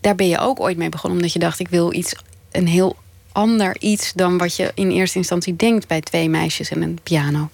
Daar 0.00 0.14
ben 0.14 0.28
je 0.28 0.38
ook 0.38 0.60
ooit 0.60 0.76
mee 0.76 0.88
begonnen, 0.88 1.18
omdat 1.18 1.32
je 1.32 1.38
dacht: 1.38 1.58
ik 1.58 1.68
wil 1.68 1.92
iets, 1.92 2.14
een 2.50 2.66
heel 2.66 2.96
ander 3.34 3.76
iets 3.80 4.12
dan 4.12 4.38
wat 4.38 4.56
je 4.56 4.72
in 4.74 4.90
eerste 4.90 5.18
instantie 5.18 5.56
denkt 5.56 5.86
bij 5.86 6.00
twee 6.00 6.28
meisjes 6.28 6.70
en 6.70 6.82
een 6.82 6.98
piano. 7.02 7.48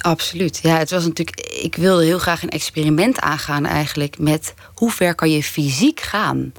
Absoluut. 0.00 0.58
Ja, 0.62 0.78
het 0.78 0.90
was 0.90 1.04
natuurlijk. 1.04 1.40
Ik 1.40 1.76
wilde 1.76 2.04
heel 2.04 2.18
graag 2.18 2.42
een 2.42 2.48
experiment 2.48 3.20
aangaan, 3.20 3.66
eigenlijk. 3.66 4.18
Met 4.18 4.54
hoe 4.74 4.90
ver 4.90 5.14
kan 5.14 5.30
je 5.30 5.42
fysiek 5.42 6.00
gaan? 6.00 6.52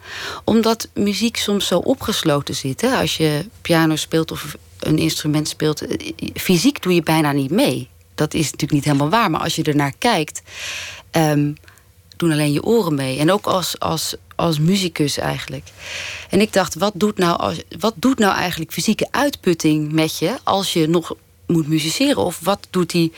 Omdat 0.43 0.89
muziek 0.93 1.37
soms 1.37 1.67
zo 1.67 1.77
opgesloten 1.77 2.55
zit. 2.55 2.81
Hè? 2.81 2.95
Als 2.95 3.17
je 3.17 3.45
piano 3.61 3.95
speelt 3.95 4.31
of 4.31 4.55
een 4.79 4.97
instrument 4.97 5.47
speelt, 5.47 5.81
eh, 5.81 6.13
fysiek 6.33 6.81
doe 6.81 6.93
je 6.93 7.03
bijna 7.03 7.31
niet 7.31 7.51
mee. 7.51 7.89
Dat 8.15 8.33
is 8.33 8.43
natuurlijk 8.43 8.71
niet 8.71 8.83
helemaal 8.83 9.09
waar. 9.09 9.31
Maar 9.31 9.41
als 9.41 9.55
je 9.55 9.63
er 9.63 9.75
naar 9.75 9.93
kijkt, 9.97 10.41
um, 11.11 11.55
doen 12.17 12.31
alleen 12.31 12.51
je 12.51 12.63
oren 12.63 12.95
mee. 12.95 13.19
En 13.19 13.31
ook 13.31 13.45
als, 13.45 13.79
als, 13.79 14.15
als 14.37 14.59
muzikus 14.59 15.17
eigenlijk. 15.17 15.67
En 16.29 16.41
ik 16.41 16.53
dacht, 16.53 16.75
wat 16.75 16.93
doet, 16.95 17.17
nou 17.17 17.37
als, 17.37 17.61
wat 17.79 17.93
doet 17.95 18.19
nou 18.19 18.35
eigenlijk 18.35 18.71
fysieke 18.71 19.07
uitputting 19.11 19.91
met 19.91 20.17
je 20.17 20.37
als 20.43 20.73
je 20.73 20.87
nog 20.87 21.15
moet 21.47 21.67
musiceren? 21.67 22.23
Of 22.23 22.39
wat 22.43 22.67
doet 22.69 22.89
die 22.89 23.13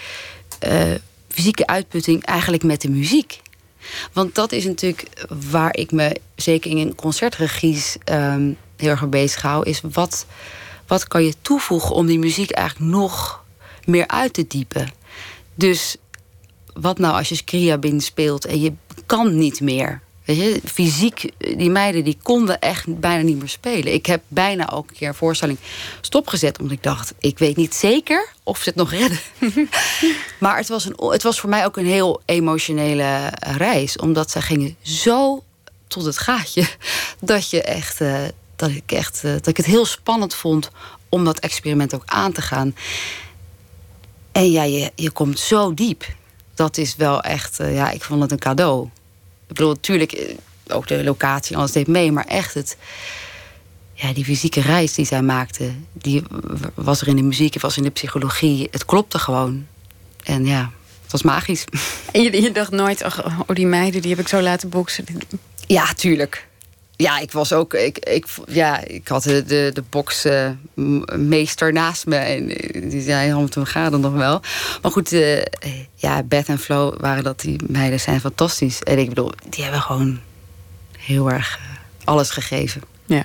uh, 0.67 0.81
fysieke 1.29 1.67
uitputting 1.67 2.23
eigenlijk 2.25 2.63
met 2.63 2.81
de 2.81 2.89
muziek? 2.89 3.41
Want 4.13 4.35
dat 4.35 4.51
is 4.51 4.65
natuurlijk 4.65 5.25
waar 5.51 5.75
ik 5.75 5.91
me 5.91 6.15
zeker 6.35 6.71
in 6.71 6.95
concertregies 6.95 7.97
um, 8.11 8.57
heel 8.75 8.89
erg 8.89 9.01
mee 9.01 9.09
bezig 9.09 9.41
hou. 9.41 9.69
Is 9.69 9.81
wat, 9.91 10.25
wat 10.87 11.07
kan 11.07 11.23
je 11.23 11.33
toevoegen 11.41 11.95
om 11.95 12.05
die 12.05 12.19
muziek 12.19 12.51
eigenlijk 12.51 12.91
nog 12.91 13.43
meer 13.85 14.07
uit 14.07 14.33
te 14.33 14.45
diepen? 14.47 14.91
Dus 15.55 15.95
wat 16.73 16.99
nou 16.99 17.15
als 17.15 17.29
je 17.29 17.35
Scriabin 17.35 18.01
speelt 18.01 18.45
en 18.45 18.61
je 18.61 18.73
kan 19.05 19.37
niet 19.37 19.61
meer? 19.61 20.01
Weet 20.29 20.37
je, 20.37 20.61
fysiek, 20.65 21.31
die 21.37 21.69
meiden 21.69 22.03
die 22.03 22.17
konden 22.23 22.59
echt 22.59 22.99
bijna 22.99 23.23
niet 23.23 23.37
meer 23.37 23.49
spelen. 23.49 23.93
Ik 23.93 24.05
heb 24.05 24.21
bijna 24.27 24.71
ook 24.71 24.89
een 24.89 24.95
keer 24.95 25.15
voorstelling 25.15 25.57
stopgezet. 26.01 26.59
Omdat 26.59 26.73
ik 26.73 26.83
dacht, 26.83 27.13
ik 27.19 27.39
weet 27.39 27.55
niet 27.55 27.75
zeker 27.75 28.29
of 28.43 28.57
ze 28.57 28.69
het 28.69 28.77
nog 28.77 28.91
redden. 28.91 29.19
maar 30.39 30.57
het 30.57 30.67
was, 30.67 30.85
een, 30.85 30.95
het 30.97 31.23
was 31.23 31.39
voor 31.39 31.49
mij 31.49 31.65
ook 31.65 31.77
een 31.77 31.85
heel 31.85 32.21
emotionele 32.25 33.31
reis. 33.39 33.97
Omdat 33.97 34.31
zij 34.31 34.41
gingen 34.41 34.75
zo 34.81 35.43
tot 35.87 36.05
het 36.05 36.17
gaatje. 36.17 36.67
Dat, 37.19 37.49
je 37.49 37.63
echt, 37.63 38.01
uh, 38.01 38.21
dat, 38.55 38.69
ik 38.69 38.91
echt, 38.91 39.21
dat 39.21 39.47
ik 39.47 39.57
het 39.57 39.65
heel 39.65 39.85
spannend 39.85 40.35
vond 40.35 40.69
om 41.09 41.25
dat 41.25 41.39
experiment 41.39 41.95
ook 41.95 42.03
aan 42.05 42.31
te 42.31 42.41
gaan. 42.41 42.75
En 44.31 44.51
ja, 44.51 44.63
je, 44.63 44.91
je 44.95 45.11
komt 45.11 45.39
zo 45.39 45.73
diep. 45.73 46.05
Dat 46.53 46.77
is 46.77 46.95
wel 46.95 47.21
echt, 47.21 47.57
ja, 47.57 47.91
ik 47.91 48.03
vond 48.03 48.21
het 48.21 48.31
een 48.31 48.39
cadeau. 48.39 48.89
Ik 49.49 49.55
bedoel, 49.55 49.73
natuurlijk, 49.73 50.11
eh, 50.11 50.35
ook 50.67 50.87
de 50.87 51.03
locatie, 51.03 51.57
alles 51.57 51.71
deed 51.71 51.87
mee, 51.87 52.11
maar 52.11 52.25
echt 52.25 52.53
het. 52.53 52.77
Ja, 53.93 54.13
die 54.13 54.23
fysieke 54.23 54.61
reis 54.61 54.93
die 54.93 55.05
zij 55.05 55.21
maakte, 55.21 55.71
die 55.93 56.23
was 56.73 57.01
er 57.01 57.07
in 57.07 57.15
de 57.15 57.21
muziek, 57.21 57.61
was 57.61 57.77
in 57.77 57.83
de 57.83 57.89
psychologie. 57.89 58.67
Het 58.71 58.85
klopte 58.85 59.19
gewoon. 59.19 59.67
En 60.23 60.45
ja, 60.45 60.71
Het 61.01 61.11
was 61.11 61.23
magisch. 61.23 61.65
En 62.11 62.21
je, 62.21 62.41
je 62.41 62.51
dacht 62.51 62.71
nooit, 62.71 63.03
oh, 63.03 63.45
die 63.47 63.67
meiden, 63.67 64.01
die 64.01 64.09
heb 64.11 64.19
ik 64.19 64.27
zo 64.27 64.41
laten 64.41 64.69
boksen. 64.69 65.05
Ja, 65.67 65.93
tuurlijk. 65.93 66.47
Ja, 67.01 67.19
ik 67.19 67.31
was 67.31 67.53
ook. 67.53 67.73
Ik, 67.73 67.97
ik, 67.97 68.25
ja, 68.47 68.83
ik 68.83 69.07
had 69.07 69.23
de, 69.23 69.43
de, 69.43 69.71
de 69.73 69.83
boksmeester 69.89 71.73
naast 71.73 72.05
me. 72.05 72.15
En 72.15 72.57
eh, 72.57 72.89
die 72.89 73.01
zei: 73.01 73.31
Ham, 73.31 73.49
toen 73.49 73.67
gaat 73.67 73.91
het 73.91 74.01
nog 74.01 74.13
wel. 74.13 74.41
Maar 74.81 74.91
goed, 74.91 75.13
uh, 75.13 75.41
ja, 75.95 76.23
Beth 76.23 76.47
en 76.47 76.59
Flo 76.59 76.93
waren 76.97 77.23
dat. 77.23 77.39
Die 77.39 77.59
meiden 77.67 77.99
zijn 77.99 78.19
fantastisch. 78.19 78.83
En 78.83 78.99
ik 78.99 79.09
bedoel, 79.09 79.31
die 79.49 79.63
hebben 79.63 79.81
gewoon 79.81 80.19
heel 80.97 81.31
erg 81.31 81.59
alles 82.03 82.29
gegeven. 82.29 82.81
Ja. 83.05 83.23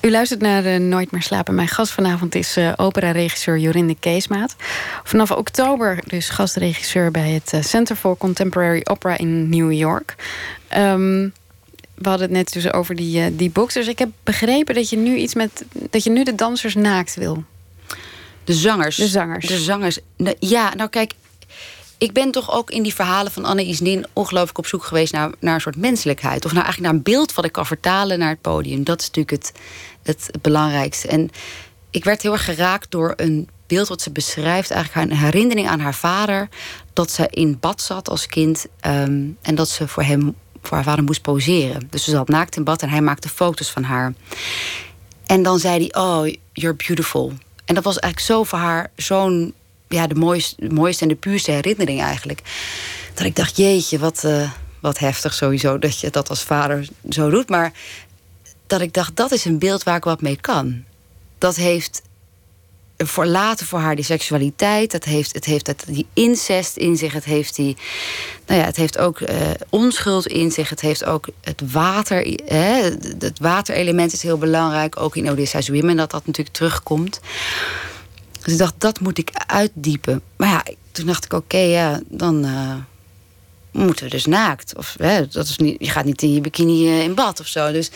U 0.00 0.10
luistert 0.10 0.40
naar 0.40 0.80
Nooit 0.80 1.10
meer 1.10 1.22
slapen. 1.22 1.54
Mijn 1.54 1.68
gast 1.68 1.92
vanavond 1.92 2.34
is 2.34 2.58
opera-regisseur 2.76 3.58
Jorinde 3.58 3.96
Keesmaat. 4.00 4.56
Vanaf 5.04 5.30
oktober 5.30 5.98
dus 6.06 6.28
gastregisseur 6.28 7.10
bij 7.10 7.30
het 7.30 7.66
Center 7.66 7.96
for 7.96 8.16
Contemporary 8.16 8.80
Opera 8.84 9.18
in 9.18 9.48
New 9.48 9.72
York. 9.72 10.14
Um, 10.76 11.32
we 12.00 12.08
hadden 12.08 12.26
het 12.26 12.36
net 12.36 12.52
dus 12.52 12.72
over 12.72 12.94
die, 12.94 13.36
die 13.36 13.50
boxers. 13.50 13.86
Ik 13.86 13.98
heb 13.98 14.08
begrepen 14.22 14.74
dat 14.74 14.90
je 14.90 14.96
nu 14.96 15.16
iets 15.16 15.34
met. 15.34 15.64
dat 15.90 16.04
je 16.04 16.10
nu 16.10 16.24
de 16.24 16.34
dansers 16.34 16.74
naakt 16.74 17.14
wil. 17.14 17.44
De 18.44 18.54
zangers. 18.54 18.96
De 18.96 19.06
zangers. 19.08 19.46
De 19.46 19.58
zangers. 19.58 19.98
Ja, 20.38 20.74
nou 20.74 20.88
kijk, 20.88 21.12
ik 21.98 22.12
ben 22.12 22.30
toch 22.30 22.52
ook 22.52 22.70
in 22.70 22.82
die 22.82 22.94
verhalen 22.94 23.32
van 23.32 23.44
Anne 23.44 23.66
Isnin 23.66 24.06
ongelooflijk 24.12 24.58
op 24.58 24.66
zoek 24.66 24.84
geweest 24.84 25.12
naar, 25.12 25.30
naar 25.40 25.54
een 25.54 25.60
soort 25.60 25.76
menselijkheid. 25.76 26.44
Of 26.44 26.52
naar, 26.52 26.64
eigenlijk 26.64 26.92
naar 26.92 27.00
een 27.00 27.12
beeld 27.12 27.34
wat 27.34 27.44
ik 27.44 27.52
kan 27.52 27.66
vertalen 27.66 28.18
naar 28.18 28.28
het 28.28 28.40
podium. 28.40 28.84
Dat 28.84 29.00
is 29.00 29.06
natuurlijk 29.06 29.42
het, 29.42 29.52
het, 30.02 30.42
belangrijkste. 30.42 31.08
En 31.08 31.30
ik 31.90 32.04
werd 32.04 32.22
heel 32.22 32.32
erg 32.32 32.44
geraakt 32.44 32.90
door 32.90 33.12
een 33.16 33.48
beeld 33.66 33.88
wat 33.88 34.02
ze 34.02 34.10
beschrijft. 34.10 34.70
Eigenlijk 34.70 35.10
een 35.10 35.16
herinnering 35.16 35.68
aan 35.68 35.80
haar 35.80 35.94
vader. 35.94 36.48
Dat 36.92 37.10
ze 37.10 37.26
in 37.30 37.58
bad 37.60 37.82
zat 37.82 38.08
als 38.08 38.26
kind. 38.26 38.66
Ehm, 38.80 39.26
en 39.42 39.54
dat 39.54 39.68
ze 39.68 39.88
voor 39.88 40.02
hem, 40.02 40.34
voor 40.68 40.76
haar 40.76 40.86
vader 40.86 41.04
moest 41.04 41.22
poseren. 41.22 41.86
Dus 41.90 42.04
ze 42.04 42.10
zat 42.10 42.28
naakt 42.28 42.56
in 42.56 42.64
bad 42.64 42.82
en 42.82 42.88
hij 42.88 43.00
maakte 43.00 43.28
foto's 43.28 43.70
van 43.70 43.82
haar. 43.82 44.12
En 45.26 45.42
dan 45.42 45.58
zei 45.58 45.88
hij, 45.90 46.02
oh, 46.02 46.34
you're 46.52 46.76
beautiful. 46.86 47.32
En 47.64 47.74
dat 47.74 47.84
was 47.84 47.98
eigenlijk 47.98 48.32
zo 48.32 48.44
voor 48.44 48.58
haar 48.58 48.90
zo'n 48.96 49.54
ja, 49.88 50.06
de, 50.06 50.14
mooiste, 50.14 50.66
mooiste 50.68 51.02
en 51.02 51.08
de 51.08 51.14
puurste 51.14 51.50
herinnering 51.50 52.00
eigenlijk. 52.00 52.42
Dat 53.14 53.26
ik 53.26 53.36
dacht, 53.36 53.56
jeetje, 53.56 53.98
wat, 53.98 54.22
uh, 54.24 54.50
wat 54.80 54.98
heftig 54.98 55.34
sowieso 55.34 55.78
dat 55.78 56.00
je 56.00 56.10
dat 56.10 56.28
als 56.28 56.42
vader 56.42 56.88
zo 57.08 57.30
doet. 57.30 57.48
Maar 57.48 57.72
dat 58.66 58.80
ik 58.80 58.92
dacht, 58.92 59.16
dat 59.16 59.32
is 59.32 59.44
een 59.44 59.58
beeld 59.58 59.82
waar 59.82 59.96
ik 59.96 60.04
wat 60.04 60.20
mee 60.20 60.36
kan. 60.40 60.84
Dat 61.38 61.56
heeft 61.56 62.02
voor 63.04 63.26
later 63.26 63.66
voor 63.66 63.78
haar 63.78 63.96
die 63.96 64.04
seksualiteit. 64.04 64.90
Dat 64.90 65.04
heeft, 65.04 65.34
het 65.34 65.44
heeft 65.44 65.66
dat, 65.66 65.84
die 65.86 66.06
incest 66.12 66.76
in 66.76 66.96
zich. 66.96 67.12
Het 67.12 67.24
heeft, 67.24 67.56
die, 67.56 67.76
nou 68.46 68.60
ja, 68.60 68.66
het 68.66 68.76
heeft 68.76 68.98
ook 68.98 69.20
uh, 69.20 69.50
onschuld 69.68 70.26
in 70.26 70.50
zich. 70.50 70.70
Het 70.70 70.80
heeft 70.80 71.04
ook 71.04 71.28
het 71.40 71.62
water. 71.72 72.40
Hè, 72.46 72.90
het 73.18 73.38
waterelement 73.40 74.12
is 74.12 74.22
heel 74.22 74.38
belangrijk. 74.38 75.00
Ook 75.00 75.16
in 75.16 75.30
Odysseus 75.30 75.68
Women 75.68 75.96
dat 75.96 76.10
dat 76.10 76.26
natuurlijk 76.26 76.56
terugkomt. 76.56 77.20
Dus 78.42 78.52
ik 78.52 78.58
dacht, 78.58 78.74
dat 78.78 79.00
moet 79.00 79.18
ik 79.18 79.30
uitdiepen. 79.46 80.22
Maar 80.36 80.48
ja, 80.48 80.64
toen 80.92 81.06
dacht 81.06 81.24
ik, 81.24 81.32
oké, 81.32 81.58
ja, 81.58 82.00
dan 82.08 82.44
uh, 82.44 82.74
moeten 83.70 84.04
we 84.04 84.10
dus 84.10 84.26
naakt. 84.26 84.76
Of 84.76 84.94
hè, 84.98 85.26
dat 85.26 85.48
is 85.48 85.56
niet, 85.56 85.76
je 85.78 85.90
gaat 85.90 86.04
niet 86.04 86.22
in 86.22 86.32
je 86.32 86.40
bikini 86.40 86.86
uh, 86.86 87.02
in 87.02 87.14
bad 87.14 87.40
of 87.40 87.46
zo. 87.46 87.72
Dus, 87.72 87.90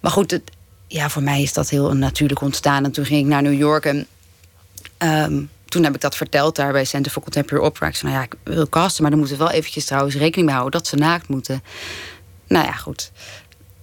maar 0.00 0.10
goed, 0.10 0.30
het, 0.30 0.42
ja, 0.86 1.08
voor 1.10 1.22
mij 1.22 1.42
is 1.42 1.52
dat 1.52 1.68
heel 1.68 1.94
natuurlijk 1.94 2.40
ontstaan. 2.40 2.84
En 2.84 2.90
toen 2.90 3.04
ging 3.04 3.20
ik 3.20 3.26
naar 3.26 3.42
New 3.42 3.58
York 3.58 3.84
en 3.84 4.06
um, 5.02 5.50
toen 5.64 5.84
heb 5.84 5.94
ik 5.94 6.00
dat 6.00 6.16
verteld 6.16 6.56
daar 6.56 6.72
bij 6.72 6.84
Center 6.84 7.12
for 7.12 7.22
Contemporary 7.22 7.66
Opera. 7.66 7.86
Ik 7.86 7.96
zei, 7.96 8.12
nou 8.12 8.24
ja, 8.24 8.28
ik 8.32 8.54
wil 8.54 8.68
casten, 8.68 9.02
maar 9.02 9.10
dan 9.10 9.20
moeten 9.20 9.38
we 9.38 9.44
wel 9.44 9.52
eventjes 9.52 9.84
trouwens 9.84 10.16
rekening 10.16 10.46
mee 10.46 10.56
houden 10.56 10.80
dat 10.80 10.88
ze 10.88 10.96
naakt 10.96 11.28
moeten. 11.28 11.62
Nou 12.46 12.66
ja, 12.66 12.72
goed 12.72 13.10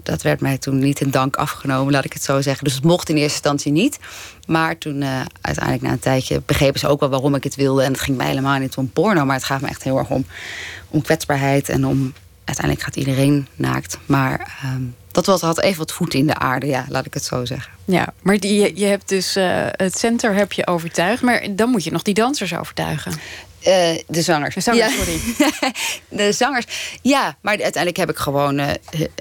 dat 0.08 0.22
werd 0.22 0.42
mij 0.42 0.58
toen 0.58 0.80
niet 0.80 1.02
in 1.02 1.12
dank 1.12 1.36
afgenomen, 1.36 1.94
laat 1.94 2.06
ik 2.06 2.14
het 2.14 2.24
zo 2.24 2.42
zeggen. 2.42 2.64
Dus 2.64 2.74
het 2.74 2.84
mocht 2.84 3.10
in 3.10 3.16
eerste 3.16 3.34
instantie 3.34 3.72
niet. 3.72 4.00
Maar 4.46 4.78
toen 4.78 5.02
uh, 5.02 5.22
uiteindelijk 5.42 5.86
na 5.86 5.92
een 5.92 6.00
tijdje 6.00 6.42
begrepen 6.46 6.80
ze 6.80 6.88
ook 6.88 7.00
wel 7.00 7.10
waarom 7.10 7.36
ik 7.36 7.44
het 7.44 7.56
wilde. 7.56 7.84
En 7.84 7.92
het 7.92 8.02
ging 8.02 8.18
mij 8.18 8.28
helemaal 8.28 8.60
niet 8.60 8.78
om 8.78 8.92
porno, 8.92 9.26
maar 9.26 9.36
het 9.36 9.44
gaat 9.44 9.62
me 9.62 9.68
echt 9.68 9.84
heel 9.84 9.98
erg 9.98 10.10
om, 10.10 10.26
om 10.90 11.02
kwetsbaarheid 11.02 11.70
en 11.70 11.86
om. 11.86 12.14
Uiteindelijk 12.44 12.86
gaat 12.86 12.96
iedereen 12.96 13.48
naakt. 13.56 13.98
Maar 14.06 14.58
um, 14.66 14.96
dat 15.18 15.26
was, 15.26 15.42
had 15.42 15.62
even 15.62 15.78
wat 15.78 15.92
voeten 15.92 16.20
in 16.20 16.28
de 16.28 16.38
aarde, 16.38 16.66
ja, 16.66 16.86
laat 16.90 17.06
ik 17.06 17.14
het 17.14 17.24
zo 17.24 17.46
zeggen. 17.46 17.74
Ja, 17.86 18.14
maar 18.22 18.38
je, 18.40 18.72
je 18.76 18.86
hebt 18.86 19.10
dus 19.10 19.38
uh, 19.38 19.66
het 19.72 19.98
center 19.98 20.34
heb 20.34 20.54
je 20.54 20.68
overtuigd, 20.68 21.22
maar 21.22 21.48
dan 21.56 21.70
moet 21.70 21.84
je 21.84 21.92
nog 21.92 22.02
die 22.02 22.14
dansers 22.14 22.56
overtuigen. 22.56 23.12
Uh, 23.12 23.98
de 24.08 24.22
zangers. 24.22 24.56
De 24.56 24.62
zangers, 24.62 24.96
ja. 24.96 25.04
sorry. 25.04 25.20
de 26.26 26.32
zangers. 26.32 26.66
Ja, 27.02 27.38
maar 27.42 27.54
uiteindelijk 27.54 27.98
heb 27.98 28.10
ik 28.10 28.18
gewoon 28.18 28.60
uh, 28.60 28.68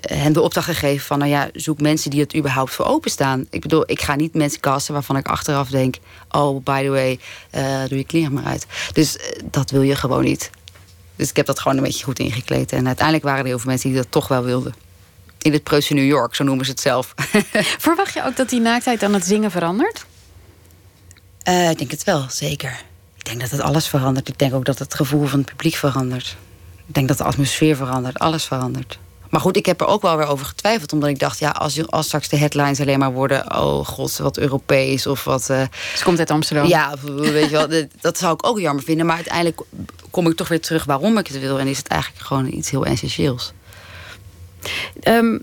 hen 0.01 0.33
de 0.33 0.41
opdracht 0.41 0.67
gegeven 0.67 1.07
van... 1.07 1.19
nou 1.19 1.31
ja, 1.31 1.49
zoek 1.53 1.81
mensen 1.81 2.11
die 2.11 2.21
het 2.21 2.37
überhaupt 2.37 2.73
voor 2.73 2.87
openstaan. 2.87 3.47
Ik 3.51 3.61
bedoel, 3.61 3.91
ik 3.91 4.03
ga 4.03 4.15
niet 4.15 4.35
mensen 4.35 4.61
casten 4.61 4.95
waarvan 4.95 5.17
ik 5.17 5.29
achteraf 5.29 5.69
denk... 5.69 5.97
oh, 6.31 6.65
by 6.65 6.83
the 6.83 6.89
way, 6.89 7.19
uh, 7.55 7.89
doe 7.89 7.99
je 7.99 8.05
kleren 8.05 8.33
maar 8.33 8.45
uit. 8.45 8.67
Dus 8.93 9.19
dat 9.51 9.71
wil 9.71 9.83
je 9.83 9.95
gewoon 9.95 10.25
niet. 10.25 10.51
Dus 11.17 11.29
ik 11.31 11.37
heb 11.37 11.47
dat 11.47 11.61
gewoon 11.61 11.77
een 11.77 11.83
beetje 11.83 12.05
goed 12.05 12.19
ingekleed. 12.19 12.73
En 12.73 12.87
uiteindelijk 12.87 13.25
waren 13.25 13.41
er 13.41 13.47
heel 13.47 13.59
veel 13.59 13.71
mensen 13.71 13.89
die 13.89 13.99
dat 13.99 14.11
toch 14.11 14.29
wel 14.29 14.43
wilden. 14.43 14.86
In 15.47 15.53
het 15.53 15.63
Preutse 15.63 15.95
New 15.95 16.07
York, 16.07 16.35
zo 16.35 16.45
noemen 16.45 16.65
ze 16.65 16.71
het 16.71 16.81
zelf. 16.81 17.15
Verwacht 17.87 18.15
je 18.15 18.25
ook 18.25 18.37
dat 18.37 18.49
die 18.49 18.61
naaktheid 18.61 19.03
aan 19.03 19.15
het 19.15 19.25
zingen 19.25 19.51
verandert? 19.51 20.07
ik 21.45 21.79
denk 21.79 21.91
het 21.91 22.05
wel, 22.05 22.25
zeker. 22.29 22.81
Ik 23.17 23.25
denk 23.25 23.41
dat 23.41 23.51
het 23.51 23.61
alles 23.61 23.87
verandert. 23.89 24.29
Ik 24.29 24.39
denk 24.39 24.55
ook 24.55 24.65
dat 24.65 24.79
het 24.79 24.95
gevoel 24.95 25.27
van 25.27 25.39
het 25.39 25.49
publiek 25.49 25.75
verandert. 25.75 26.37
Ik 26.87 26.95
denk 26.95 27.09
dat 27.09 27.19
de 27.19 27.25
atmosfeer 27.25 27.77
verandert. 27.77 28.19
Alles 28.19 28.45
verandert. 28.45 28.99
Maar 29.31 29.41
goed, 29.41 29.57
ik 29.57 29.67
heb 29.67 29.81
er 29.81 29.87
ook 29.87 30.03
wel 30.03 30.17
weer 30.17 30.27
over 30.27 30.47
getwijfeld. 30.47 30.93
Omdat 30.93 31.09
ik 31.09 31.19
dacht, 31.19 31.39
ja, 31.39 31.51
als, 31.51 31.91
als 31.91 32.07
straks 32.07 32.29
de 32.29 32.37
headlines 32.37 32.81
alleen 32.81 32.99
maar 32.99 33.13
worden... 33.13 33.57
oh 33.57 33.87
god, 33.87 34.17
wat 34.17 34.39
Europees 34.39 35.07
of 35.07 35.25
wat... 35.25 35.49
Uh, 35.51 35.63
Ze 35.97 36.05
komt 36.05 36.19
uit 36.19 36.31
Amsterdam. 36.31 36.67
Ja, 36.67 36.95
weet 37.15 37.51
je 37.51 37.67
wel, 37.67 37.87
dat 38.01 38.19
zou 38.19 38.35
ik 38.35 38.47
ook 38.47 38.59
jammer 38.59 38.85
vinden. 38.85 39.07
Maar 39.07 39.17
uiteindelijk 39.17 39.61
kom 40.11 40.27
ik 40.27 40.37
toch 40.37 40.49
weer 40.49 40.61
terug 40.61 40.85
waarom 40.85 41.19
ik 41.19 41.27
het 41.27 41.41
wil. 41.41 41.59
En 41.59 41.67
is 41.67 41.79
het 41.79 41.89
eigenlijk 41.89 42.25
gewoon 42.25 42.53
iets 42.53 42.71
heel 42.71 42.87
essentieels. 42.87 43.53
Um, 45.05 45.43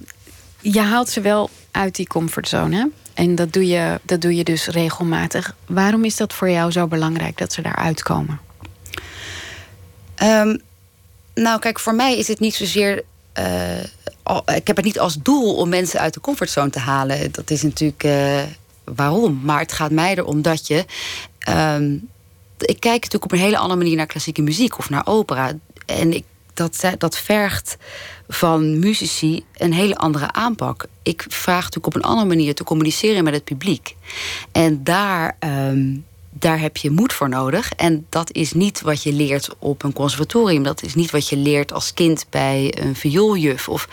je 0.59 0.81
haalt 0.81 1.09
ze 1.09 1.21
wel 1.21 1.49
uit 1.71 1.95
die 1.95 2.07
comfortzone? 2.07 2.91
En 3.13 3.35
dat 3.35 3.53
doe, 3.53 3.67
je, 3.67 3.99
dat 4.03 4.21
doe 4.21 4.35
je 4.35 4.43
dus 4.43 4.67
regelmatig. 4.67 5.55
Waarom 5.65 6.05
is 6.05 6.15
dat 6.15 6.33
voor 6.33 6.49
jou 6.49 6.71
zo 6.71 6.87
belangrijk 6.87 7.37
dat 7.37 7.53
ze 7.53 7.61
daaruit 7.61 8.03
komen? 8.03 8.39
Um, 10.23 10.61
nou, 11.33 11.59
kijk, 11.59 11.79
voor 11.79 11.95
mij 11.95 12.17
is 12.17 12.27
het 12.27 12.39
niet 12.39 12.55
zozeer. 12.55 13.03
Uh, 13.39 13.83
ik 14.55 14.67
heb 14.67 14.75
het 14.75 14.85
niet 14.85 14.99
als 14.99 15.17
doel 15.21 15.55
om 15.55 15.69
mensen 15.69 15.99
uit 15.99 16.13
de 16.13 16.19
comfortzone 16.19 16.69
te 16.69 16.79
halen. 16.79 17.31
Dat 17.31 17.49
is 17.49 17.61
natuurlijk 17.61 18.03
uh, 18.03 18.41
waarom. 18.83 19.39
Maar 19.43 19.59
het 19.59 19.73
gaat 19.73 19.91
mij 19.91 20.15
erom 20.15 20.41
dat 20.41 20.67
je. 20.67 20.85
Um, 21.49 22.07
ik 22.57 22.79
kijk 22.79 23.01
natuurlijk 23.01 23.23
op 23.23 23.31
een 23.31 23.37
hele 23.37 23.57
andere 23.57 23.79
manier 23.79 23.95
naar 23.95 24.05
klassieke 24.05 24.41
muziek 24.41 24.77
of 24.77 24.89
naar 24.89 25.07
opera. 25.07 25.53
En 25.85 26.13
ik, 26.13 26.23
dat, 26.53 26.83
dat 26.97 27.17
vergt 27.17 27.77
van 28.27 28.79
muzici 28.79 29.43
een 29.57 29.73
hele 29.73 29.95
andere 29.95 30.31
aanpak. 30.31 30.85
Ik 31.03 31.25
vraag 31.29 31.63
natuurlijk 31.63 31.95
op 31.95 31.95
een 31.95 32.09
andere 32.09 32.27
manier 32.27 32.55
te 32.55 32.63
communiceren 32.63 33.23
met 33.23 33.33
het 33.33 33.43
publiek. 33.43 33.95
En 34.51 34.83
daar, 34.83 35.37
um, 35.39 36.05
daar 36.29 36.59
heb 36.59 36.77
je 36.77 36.91
moed 36.91 37.13
voor 37.13 37.29
nodig. 37.29 37.71
En 37.71 38.05
dat 38.09 38.31
is 38.31 38.53
niet 38.53 38.81
wat 38.81 39.03
je 39.03 39.13
leert 39.13 39.49
op 39.59 39.83
een 39.83 39.93
conservatorium. 39.93 40.63
Dat 40.63 40.83
is 40.83 40.95
niet 40.95 41.11
wat 41.11 41.29
je 41.29 41.37
leert 41.37 41.73
als 41.73 41.93
kind 41.93 42.25
bij 42.29 42.73
een 42.79 42.95
viooljuf. 42.95 43.69
Of, 43.69 43.87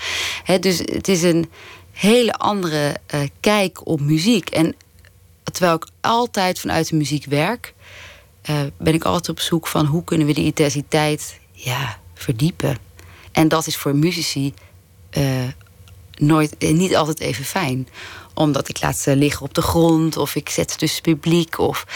dus 0.61 0.79
het 0.79 1.09
is 1.09 1.23
een 1.23 1.51
hele 1.93 2.33
andere 2.33 2.97
uh, 3.15 3.21
kijk 3.41 3.87
op 3.87 4.01
muziek. 4.01 4.51
En 4.51 4.75
terwijl 5.43 5.75
ik 5.75 5.87
altijd 6.01 6.61
vanuit 6.61 6.89
de 6.89 6.97
muziek 6.97 7.25
werk, 7.25 7.75
uh, 8.51 8.61
ben 8.79 8.95
ik 8.95 9.05
altijd 9.05 9.29
op 9.29 9.41
zoek 9.41 9.67
van 9.67 9.87
hoe 9.87 10.05
kunnen 10.05 10.27
we 10.27 10.33
die 10.33 10.45
intensiteit 10.45 11.39
ja, 11.53 12.00
verdiepen. 12.23 12.77
En 13.33 13.49
dat 13.49 13.67
is 13.67 13.77
voor 13.77 13.95
muzici 13.95 14.55
uh, 15.19 15.49
nooit, 16.17 16.57
eh, 16.59 16.73
niet 16.73 16.97
altijd 16.97 17.21
even 17.21 17.45
fijn. 17.45 17.89
Omdat 18.35 18.69
ik 18.69 18.81
laat 18.83 18.97
ze 18.97 19.17
liggen 19.17 19.47
op 19.47 19.55
de 19.55 19.63
grond 19.63 20.17
of 20.17 20.35
ik 20.35 20.49
zet 20.49 20.71
ze 20.71 20.77
tussen 20.77 21.03
publiek. 21.03 21.59
Of... 21.59 21.87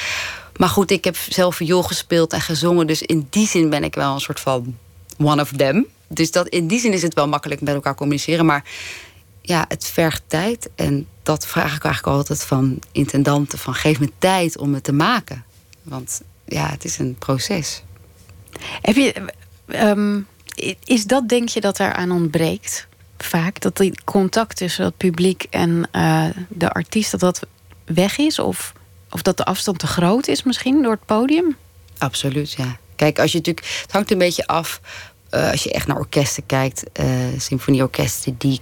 Maar 0.57 0.69
goed, 0.69 0.91
ik 0.91 1.05
heb 1.05 1.17
zelf 1.29 1.57
viool 1.57 1.83
gespeeld 1.83 2.33
en 2.33 2.41
gezongen. 2.41 2.87
Dus 2.87 3.03
in 3.03 3.27
die 3.31 3.47
zin 3.47 3.71
ben 3.71 3.85
ik 3.85 3.95
wel 3.95 4.15
een 4.15 4.21
soort 4.21 4.41
van 4.41 4.77
one 5.19 5.43
of 5.43 5.53
them. 5.53 5.87
Dus 6.09 6.31
dat, 6.31 6.49
in 6.49 6.67
die 6.67 6.81
zin 6.81 6.93
is 6.93 7.03
het 7.03 7.15
wel 7.15 7.29
makkelijk 7.29 7.61
met 7.61 7.75
elkaar 7.75 7.95
communiceren. 7.95 8.47
Maar 8.47 8.65
ja, 9.43 9.65
het 9.69 9.87
vergt 9.87 10.23
tijd. 10.27 10.71
En 10.75 11.07
dat 11.23 11.47
vraag 11.47 11.77
ik 11.77 11.85
eigenlijk 11.85 12.17
altijd 12.17 12.45
van 12.45 12.79
intendanten. 12.93 13.59
Van 13.59 13.75
geef 13.75 14.01
me 14.01 14.11
tijd 14.19 14.59
om 14.59 14.75
het 14.75 14.85
te 14.85 14.93
maken. 14.93 15.45
Want 15.83 16.23
ja, 16.47 16.71
het 16.71 16.85
is 16.85 16.99
een 16.99 17.17
proces. 17.19 17.83
Heb 18.83 18.95
je... 18.97 19.33
Um 19.73 20.27
is 20.85 21.05
dat, 21.05 21.29
denk 21.29 21.49
je, 21.49 21.61
dat 21.61 21.79
er 21.79 21.93
aan 21.93 22.11
ontbreekt? 22.11 22.87
Vaak 23.19 23.61
dat 23.61 23.77
die 23.77 23.99
contact 24.05 24.57
tussen 24.57 24.85
het 24.85 24.97
publiek 24.97 25.47
en 25.51 25.89
uh, 25.93 26.27
de 26.49 26.71
artiest 26.71 27.11
dat 27.11 27.21
dat 27.21 27.41
weg 27.85 28.19
is? 28.19 28.39
Of, 28.39 28.73
of 29.11 29.23
dat 29.23 29.37
de 29.37 29.45
afstand 29.45 29.79
te 29.79 29.87
groot 29.87 30.29
is 30.29 30.43
misschien 30.43 30.83
door 30.83 30.93
het 30.93 31.07
podium? 31.07 31.57
Absoluut, 31.99 32.53
ja. 32.53 32.77
Kijk, 32.97 33.19
als 33.19 33.33
je 33.33 33.37
natuurlijk, 33.37 33.67
het 33.83 33.93
hangt 33.93 34.11
een 34.11 34.19
beetje 34.19 34.47
af. 34.47 34.81
Uh, 35.31 35.51
als 35.51 35.63
je 35.63 35.73
echt 35.73 35.87
naar 35.87 35.99
orkesten 35.99 36.47
kijkt, 36.47 36.85
uh, 37.01 37.07
symfonieorkesten 37.39 38.35
die 38.39 38.61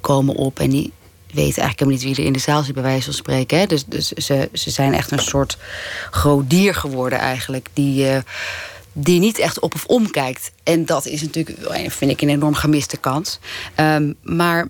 komen 0.00 0.34
op 0.34 0.58
en 0.60 0.70
die 0.70 0.92
weten 1.26 1.62
eigenlijk 1.62 1.78
helemaal 1.78 1.98
niet 1.98 2.16
wie 2.16 2.16
er 2.16 2.24
in 2.24 2.32
de 2.32 2.38
zaal 2.38 2.62
zit, 2.62 2.74
bij 2.74 2.82
wijze 2.82 3.04
van 3.04 3.12
spreken. 3.12 3.58
Hè? 3.58 3.66
Dus, 3.66 3.84
dus 3.84 4.08
ze, 4.08 4.48
ze 4.52 4.70
zijn 4.70 4.94
echt 4.94 5.10
een 5.10 5.18
soort 5.18 5.58
groot 6.10 6.50
dier 6.50 6.74
geworden, 6.74 7.18
eigenlijk. 7.18 7.68
Die, 7.72 8.22
die 8.92 9.20
niet 9.20 9.38
echt 9.38 9.60
op 9.60 9.74
of 9.74 9.84
omkijkt. 9.84 10.52
En 10.62 10.84
dat 10.84 11.06
is 11.06 11.22
natuurlijk, 11.22 11.58
vind 11.90 12.10
ik, 12.10 12.20
een 12.20 12.28
enorm 12.28 12.54
gemiste 12.54 12.96
kans. 12.96 13.38
Um, 13.76 14.16
maar 14.22 14.68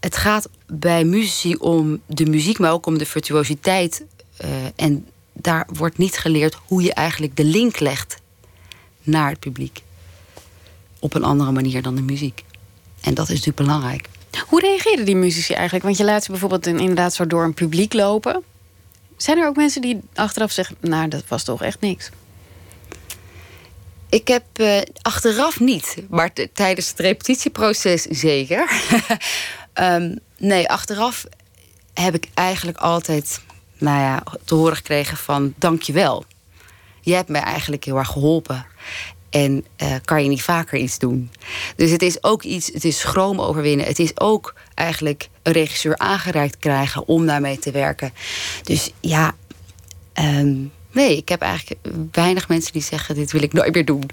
het 0.00 0.16
gaat 0.16 0.48
bij 0.66 1.04
muzici 1.04 1.54
om 1.54 2.00
de 2.06 2.26
muziek, 2.26 2.58
maar 2.58 2.72
ook 2.72 2.86
om 2.86 2.98
de 2.98 3.06
virtuositeit. 3.06 4.04
Uh, 4.44 4.48
en 4.76 5.06
daar 5.32 5.68
wordt 5.72 5.98
niet 5.98 6.18
geleerd 6.18 6.56
hoe 6.66 6.82
je 6.82 6.94
eigenlijk 6.94 7.36
de 7.36 7.44
link 7.44 7.78
legt 7.78 8.16
naar 9.02 9.30
het 9.30 9.40
publiek. 9.40 9.82
Op 10.98 11.14
een 11.14 11.24
andere 11.24 11.52
manier 11.52 11.82
dan 11.82 11.94
de 11.94 12.02
muziek. 12.02 12.44
En 13.00 13.14
dat 13.14 13.24
is 13.24 13.34
natuurlijk 13.34 13.56
belangrijk. 13.56 14.08
Hoe 14.46 14.60
reageren 14.60 15.04
die 15.04 15.16
muzici 15.16 15.52
eigenlijk? 15.52 15.84
Want 15.84 15.96
je 15.96 16.04
laat 16.04 16.24
ze 16.24 16.30
bijvoorbeeld 16.30 16.66
inderdaad 16.66 17.14
zo 17.14 17.26
door 17.26 17.44
een 17.44 17.54
publiek 17.54 17.92
lopen. 17.92 18.42
Zijn 19.16 19.38
er 19.38 19.46
ook 19.46 19.56
mensen 19.56 19.82
die 19.82 20.00
achteraf 20.14 20.50
zeggen: 20.50 20.76
Nou, 20.80 21.08
dat 21.08 21.24
was 21.28 21.44
toch 21.44 21.62
echt 21.62 21.80
niks? 21.80 22.10
Ik 24.12 24.28
heb 24.28 24.44
uh, 24.56 24.80
achteraf 25.02 25.60
niet, 25.60 25.96
maar 26.08 26.32
tijdens 26.52 26.88
het 26.88 26.98
repetitieproces 26.98 28.02
zeker. 28.02 28.70
um, 29.74 30.18
nee, 30.38 30.68
achteraf 30.68 31.24
heb 31.94 32.14
ik 32.14 32.28
eigenlijk 32.34 32.78
altijd 32.78 33.40
nou 33.78 34.00
ja, 34.00 34.22
te 34.44 34.54
horen 34.54 34.76
gekregen 34.76 35.16
van 35.16 35.54
dankjewel. 35.56 36.24
Je 37.00 37.14
hebt 37.14 37.28
mij 37.28 37.40
eigenlijk 37.40 37.84
heel 37.84 37.96
erg 37.96 38.08
geholpen. 38.08 38.66
En 39.30 39.66
uh, 39.82 39.94
kan 40.04 40.22
je 40.22 40.28
niet 40.28 40.42
vaker 40.42 40.78
iets 40.78 40.98
doen? 40.98 41.30
Dus 41.76 41.90
het 41.90 42.02
is 42.02 42.24
ook 42.24 42.42
iets, 42.42 42.66
het 42.72 42.84
is 42.84 42.98
schroom 42.98 43.40
overwinnen. 43.40 43.86
Het 43.86 43.98
is 43.98 44.20
ook 44.20 44.54
eigenlijk 44.74 45.28
een 45.42 45.52
regisseur 45.52 45.98
aangereikt 45.98 46.58
krijgen 46.58 47.08
om 47.08 47.26
daarmee 47.26 47.58
te 47.58 47.70
werken. 47.70 48.12
Dus 48.62 48.90
ja, 49.00 49.34
um, 50.14 50.72
nee, 50.92 51.16
ik 51.16 51.28
heb 51.28 51.40
eigenlijk 51.40 51.80
weinig 52.12 52.48
mensen 52.48 52.72
die 52.72 52.82
zeggen: 52.82 53.14
dit 53.14 53.32
wil 53.32 53.42
ik 53.42 53.52
nooit 53.52 53.74
meer 53.74 53.84
doen. 53.84 54.10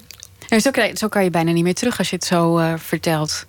En 0.50 0.62
zo, 0.62 0.72
zo 0.94 1.08
kan 1.08 1.24
je 1.24 1.30
bijna 1.30 1.52
niet 1.52 1.64
meer 1.64 1.74
terug 1.74 1.98
als 1.98 2.10
je 2.10 2.16
het 2.16 2.26
zo 2.26 2.60
uh, 2.60 2.74
vertelt. 2.78 3.46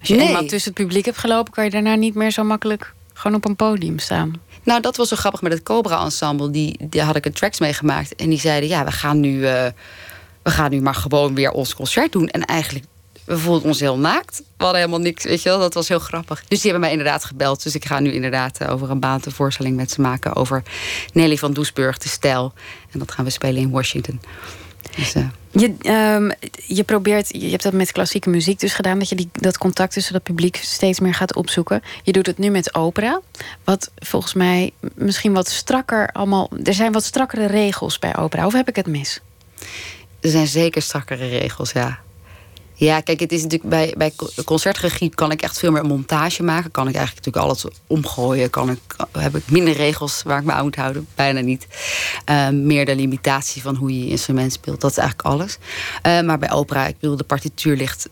Als 0.00 0.08
je 0.08 0.14
nee. 0.14 0.26
eenmaal 0.26 0.46
tussen 0.46 0.72
het 0.72 0.84
publiek 0.84 1.04
hebt 1.04 1.18
gelopen, 1.18 1.52
kan 1.52 1.64
je 1.64 1.70
daarna 1.70 1.94
niet 1.94 2.14
meer 2.14 2.30
zo 2.30 2.44
makkelijk 2.44 2.94
gewoon 3.14 3.36
op 3.36 3.44
een 3.44 3.56
podium 3.56 3.98
staan. 3.98 4.40
Nou, 4.62 4.80
dat 4.80 4.96
was 4.96 5.08
zo 5.08 5.16
grappig 5.16 5.42
met 5.42 5.52
het 5.52 5.62
Cobra 5.62 6.04
Ensemble. 6.04 6.50
Die, 6.50 6.76
die 6.80 7.02
had 7.02 7.16
ik 7.16 7.26
een 7.26 7.32
tracks 7.32 7.60
meegemaakt. 7.60 8.14
En 8.14 8.28
die 8.28 8.40
zeiden: 8.40 8.68
ja, 8.68 8.84
we 8.84 8.92
gaan 8.92 9.20
nu. 9.20 9.38
Uh, 9.38 9.66
we 10.42 10.50
gaan 10.50 10.70
nu 10.70 10.80
maar 10.80 10.94
gewoon 10.94 11.34
weer 11.34 11.50
ons 11.50 11.74
concert 11.74 12.12
doen. 12.12 12.28
En 12.28 12.44
eigenlijk, 12.44 12.84
we 13.24 13.38
voelden 13.38 13.68
ons 13.68 13.80
heel 13.80 13.98
naakt. 13.98 14.38
We 14.38 14.64
hadden 14.64 14.80
helemaal 14.80 15.00
niks, 15.00 15.24
weet 15.24 15.42
je 15.42 15.48
wel. 15.48 15.58
Dat 15.58 15.74
was 15.74 15.88
heel 15.88 15.98
grappig. 15.98 16.44
Dus 16.48 16.60
die 16.60 16.70
hebben 16.70 16.80
mij 16.80 16.90
inderdaad 16.90 17.24
gebeld. 17.24 17.62
Dus 17.62 17.74
ik 17.74 17.84
ga 17.84 18.00
nu 18.00 18.12
inderdaad 18.12 18.58
eh, 18.58 18.72
over 18.72 18.90
een 18.90 18.98
maand 18.98 19.26
een 19.26 19.32
voorstelling 19.32 19.76
met 19.76 19.90
ze 19.90 20.00
maken... 20.00 20.34
over 20.34 20.62
Nelly 21.12 21.36
van 21.36 21.52
Doesburg, 21.52 21.98
de 21.98 22.08
stijl. 22.08 22.52
En 22.90 22.98
dat 22.98 23.12
gaan 23.12 23.24
we 23.24 23.30
spelen 23.30 23.62
in 23.62 23.70
Washington. 23.70 24.20
Dus, 24.96 25.14
uh... 25.14 25.28
je, 25.50 25.74
um, 26.14 26.32
je 26.66 26.84
probeert, 26.84 27.28
je 27.28 27.50
hebt 27.50 27.62
dat 27.62 27.72
met 27.72 27.92
klassieke 27.92 28.30
muziek 28.30 28.60
dus 28.60 28.74
gedaan... 28.74 28.98
dat 28.98 29.08
je 29.08 29.14
die, 29.14 29.28
dat 29.32 29.58
contact 29.58 29.92
tussen 29.92 30.12
dat 30.12 30.22
publiek 30.22 30.56
steeds 30.56 31.00
meer 31.00 31.14
gaat 31.14 31.34
opzoeken. 31.34 31.82
Je 32.02 32.12
doet 32.12 32.26
het 32.26 32.38
nu 32.38 32.50
met 32.50 32.74
opera. 32.74 33.20
Wat 33.64 33.90
volgens 33.96 34.34
mij 34.34 34.72
misschien 34.94 35.32
wat 35.32 35.48
strakker 35.48 36.08
allemaal... 36.12 36.50
Er 36.62 36.74
zijn 36.74 36.92
wat 36.92 37.04
strakkere 37.04 37.46
regels 37.46 37.98
bij 37.98 38.16
opera. 38.16 38.46
Of 38.46 38.52
heb 38.52 38.68
ik 38.68 38.76
het 38.76 38.86
mis? 38.86 39.20
Er 40.20 40.30
zijn 40.30 40.46
zeker 40.46 40.82
strakkere 40.82 41.28
regels, 41.28 41.72
ja. 41.72 42.03
Ja, 42.76 43.00
kijk, 43.00 43.20
het 43.20 43.32
is 43.32 43.42
natuurlijk 43.42 43.70
bij, 43.70 43.94
bij 43.96 44.12
concertregie 44.44 45.14
kan 45.14 45.30
ik 45.30 45.42
echt 45.42 45.58
veel 45.58 45.72
meer 45.72 45.84
montage 45.84 46.42
maken. 46.42 46.70
Kan 46.70 46.88
ik 46.88 46.94
eigenlijk 46.94 47.26
natuurlijk 47.26 47.44
alles 47.44 47.74
omgooien. 47.86 48.50
Kan 48.50 48.70
ik, 48.70 48.78
heb 49.18 49.36
ik 49.36 49.50
minder 49.50 49.74
regels 49.74 50.22
waar 50.22 50.38
ik 50.38 50.44
me 50.44 50.52
aan 50.52 50.64
moet 50.64 50.76
houden? 50.76 51.06
Bijna 51.14 51.40
niet. 51.40 51.66
Uh, 52.30 52.48
meer 52.48 52.86
de 52.86 52.96
limitatie 52.96 53.62
van 53.62 53.74
hoe 53.74 53.98
je 53.98 54.10
instrument 54.10 54.52
speelt. 54.52 54.80
Dat 54.80 54.90
is 54.90 54.96
eigenlijk 54.96 55.28
alles. 55.28 55.58
Uh, 56.06 56.20
maar 56.20 56.38
bij 56.38 56.52
opera, 56.52 56.86
ik 56.86 56.98
bedoel, 56.98 57.16
de 57.16 57.24
partituur 57.24 57.76
ligt 57.76 58.08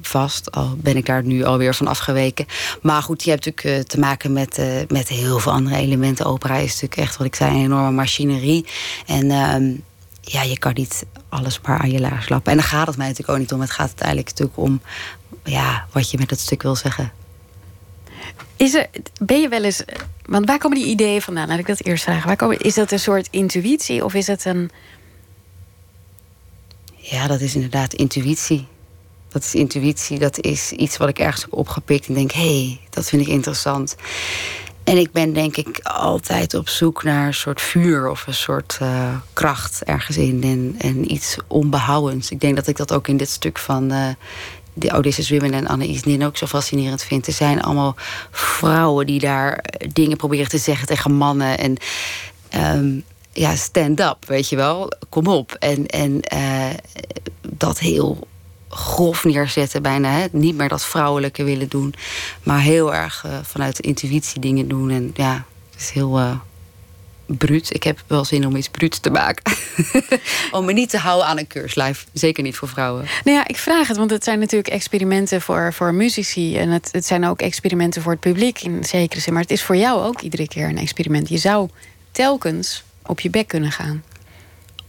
vast. 0.00 0.50
Al 0.50 0.76
ben 0.76 0.96
ik 0.96 1.06
daar 1.06 1.24
nu 1.24 1.44
alweer 1.44 1.74
van 1.74 1.86
afgeweken. 1.86 2.46
Maar 2.82 3.02
goed, 3.02 3.24
je 3.24 3.30
hebt 3.30 3.44
natuurlijk 3.44 3.78
uh, 3.78 3.84
te 3.84 3.98
maken 3.98 4.32
met, 4.32 4.58
uh, 4.58 4.66
met 4.88 5.08
heel 5.08 5.38
veel 5.38 5.52
andere 5.52 5.76
elementen. 5.76 6.26
Opera 6.26 6.56
is 6.56 6.72
natuurlijk 6.72 6.96
echt, 6.96 7.16
wat 7.16 7.26
ik 7.26 7.34
zei, 7.34 7.50
een 7.50 7.64
enorme 7.64 7.90
machinerie. 7.90 8.66
En 9.06 9.30
ehm, 9.30 9.74
ja, 10.24 10.42
je 10.42 10.58
kan 10.58 10.72
niet 10.74 11.06
alles 11.28 11.60
maar 11.60 11.78
aan 11.78 11.90
je 11.90 12.00
laars 12.00 12.28
lappen. 12.28 12.52
En 12.52 12.58
dan 12.58 12.66
gaat 12.66 12.86
het 12.86 12.96
mij 12.96 13.06
natuurlijk 13.06 13.32
ook 13.34 13.42
niet 13.42 13.52
om. 13.52 13.60
Het 13.60 13.70
gaat 13.70 13.86
uiteindelijk 13.86 14.28
natuurlijk 14.28 14.58
om 14.58 14.80
ja, 15.44 15.86
wat 15.92 16.10
je 16.10 16.18
met 16.18 16.28
dat 16.28 16.38
stuk 16.38 16.62
wil 16.62 16.76
zeggen. 16.76 17.12
Is 18.56 18.74
er, 18.74 18.86
ben 19.20 19.40
je 19.40 19.48
wel 19.48 19.64
eens. 19.64 19.82
Want 20.24 20.46
waar 20.46 20.58
komen 20.58 20.78
die 20.78 20.86
ideeën 20.86 21.22
vandaan? 21.22 21.48
Laat 21.48 21.58
ik 21.58 21.66
dat 21.66 21.84
eerst 21.84 22.04
vragen. 22.04 22.26
Waar 22.26 22.36
komen, 22.36 22.58
is 22.58 22.74
dat 22.74 22.92
een 22.92 22.98
soort 22.98 23.28
intuïtie 23.30 24.04
of 24.04 24.14
is 24.14 24.26
het 24.26 24.44
een. 24.44 24.70
Ja, 26.96 27.26
dat 27.26 27.40
is 27.40 27.54
inderdaad 27.54 27.94
intuïtie. 27.94 28.66
Dat 29.28 29.44
is 29.44 29.54
intuïtie. 29.54 30.18
Dat 30.18 30.40
is 30.40 30.72
iets 30.72 30.96
wat 30.96 31.08
ik 31.08 31.18
ergens 31.18 31.42
heb 31.42 31.52
opgepikt 31.52 32.06
en 32.06 32.14
denk: 32.14 32.32
hé, 32.32 32.64
hey, 32.64 32.80
dat 32.90 33.08
vind 33.08 33.22
ik 33.22 33.28
interessant. 33.28 33.96
En 34.92 34.98
ik 34.98 35.12
ben 35.12 35.32
denk 35.32 35.56
ik 35.56 35.80
altijd 35.82 36.54
op 36.54 36.68
zoek 36.68 37.02
naar 37.02 37.26
een 37.26 37.34
soort 37.34 37.60
vuur 37.60 38.10
of 38.10 38.26
een 38.26 38.34
soort 38.34 38.78
uh, 38.82 39.16
kracht 39.32 39.84
ergens 39.84 40.16
in. 40.16 40.74
En, 40.78 41.12
iets 41.12 41.36
onbehoudends. 41.46 42.30
Ik 42.30 42.40
denk 42.40 42.56
dat 42.56 42.66
ik 42.66 42.76
dat 42.76 42.92
ook 42.92 43.08
in 43.08 43.16
dit 43.16 43.28
stuk 43.28 43.58
van 43.58 43.92
uh, 43.92 44.08
de 44.72 44.92
Odysseus 44.92 45.30
Women 45.30 45.52
en 45.52 45.66
Anne 45.66 46.00
Nin 46.04 46.24
ook 46.24 46.36
zo 46.36 46.46
fascinerend 46.46 47.02
vind. 47.02 47.26
Er 47.26 47.32
zijn 47.32 47.62
allemaal 47.62 47.94
vrouwen 48.30 49.06
die 49.06 49.20
daar 49.20 49.64
dingen 49.92 50.16
proberen 50.16 50.48
te 50.48 50.58
zeggen 50.58 50.86
tegen 50.86 51.12
mannen. 51.12 51.58
En 51.58 51.76
um, 52.76 53.04
ja, 53.32 53.56
stand 53.56 54.00
up, 54.00 54.24
weet 54.26 54.48
je 54.48 54.56
wel. 54.56 54.92
Kom 55.08 55.26
op. 55.26 55.56
En, 55.58 55.86
en 55.86 56.20
uh, 56.34 56.66
dat 57.48 57.78
heel 57.78 58.26
grof 58.74 59.24
neerzetten, 59.24 59.82
bijna. 59.82 60.10
Hè? 60.10 60.26
Niet 60.30 60.56
meer 60.56 60.68
dat 60.68 60.84
vrouwelijke 60.84 61.44
willen 61.44 61.68
doen, 61.68 61.94
maar 62.42 62.60
heel 62.60 62.94
erg 62.94 63.24
uh, 63.26 63.38
vanuit 63.42 63.76
de 63.76 63.82
intuïtie 63.82 64.40
dingen 64.40 64.68
doen. 64.68 64.90
En 64.90 65.10
ja, 65.14 65.44
het 65.70 65.80
is 65.80 65.90
heel 65.90 66.18
uh, 66.18 66.36
bruut. 67.26 67.74
Ik 67.74 67.82
heb 67.82 68.02
wel 68.06 68.24
zin 68.24 68.46
om 68.46 68.56
iets 68.56 68.68
bruuts 68.68 68.98
te 68.98 69.10
maken. 69.10 69.56
om 70.50 70.64
me 70.64 70.72
niet 70.72 70.90
te 70.90 70.98
houden 70.98 71.26
aan 71.26 71.38
een 71.38 71.46
keurslijf. 71.46 72.06
Zeker 72.12 72.42
niet 72.42 72.56
voor 72.56 72.68
vrouwen. 72.68 73.06
Nou 73.24 73.36
ja, 73.36 73.48
ik 73.48 73.56
vraag 73.56 73.88
het, 73.88 73.96
want 73.96 74.10
het 74.10 74.24
zijn 74.24 74.38
natuurlijk 74.38 74.68
experimenten 74.68 75.40
voor, 75.40 75.72
voor 75.72 75.94
muzici. 75.94 76.56
En 76.56 76.68
het, 76.68 76.88
het 76.92 77.06
zijn 77.06 77.26
ook 77.26 77.40
experimenten 77.40 78.02
voor 78.02 78.12
het 78.12 78.20
publiek 78.20 78.60
in 78.60 78.84
zekere 78.84 79.20
zin. 79.20 79.32
Maar 79.32 79.42
het 79.42 79.50
is 79.50 79.62
voor 79.62 79.76
jou 79.76 80.02
ook 80.02 80.20
iedere 80.20 80.48
keer 80.48 80.68
een 80.68 80.78
experiment. 80.78 81.28
Je 81.28 81.38
zou 81.38 81.68
telkens 82.10 82.82
op 83.06 83.20
je 83.20 83.30
bek 83.30 83.48
kunnen 83.48 83.72
gaan. 83.72 84.04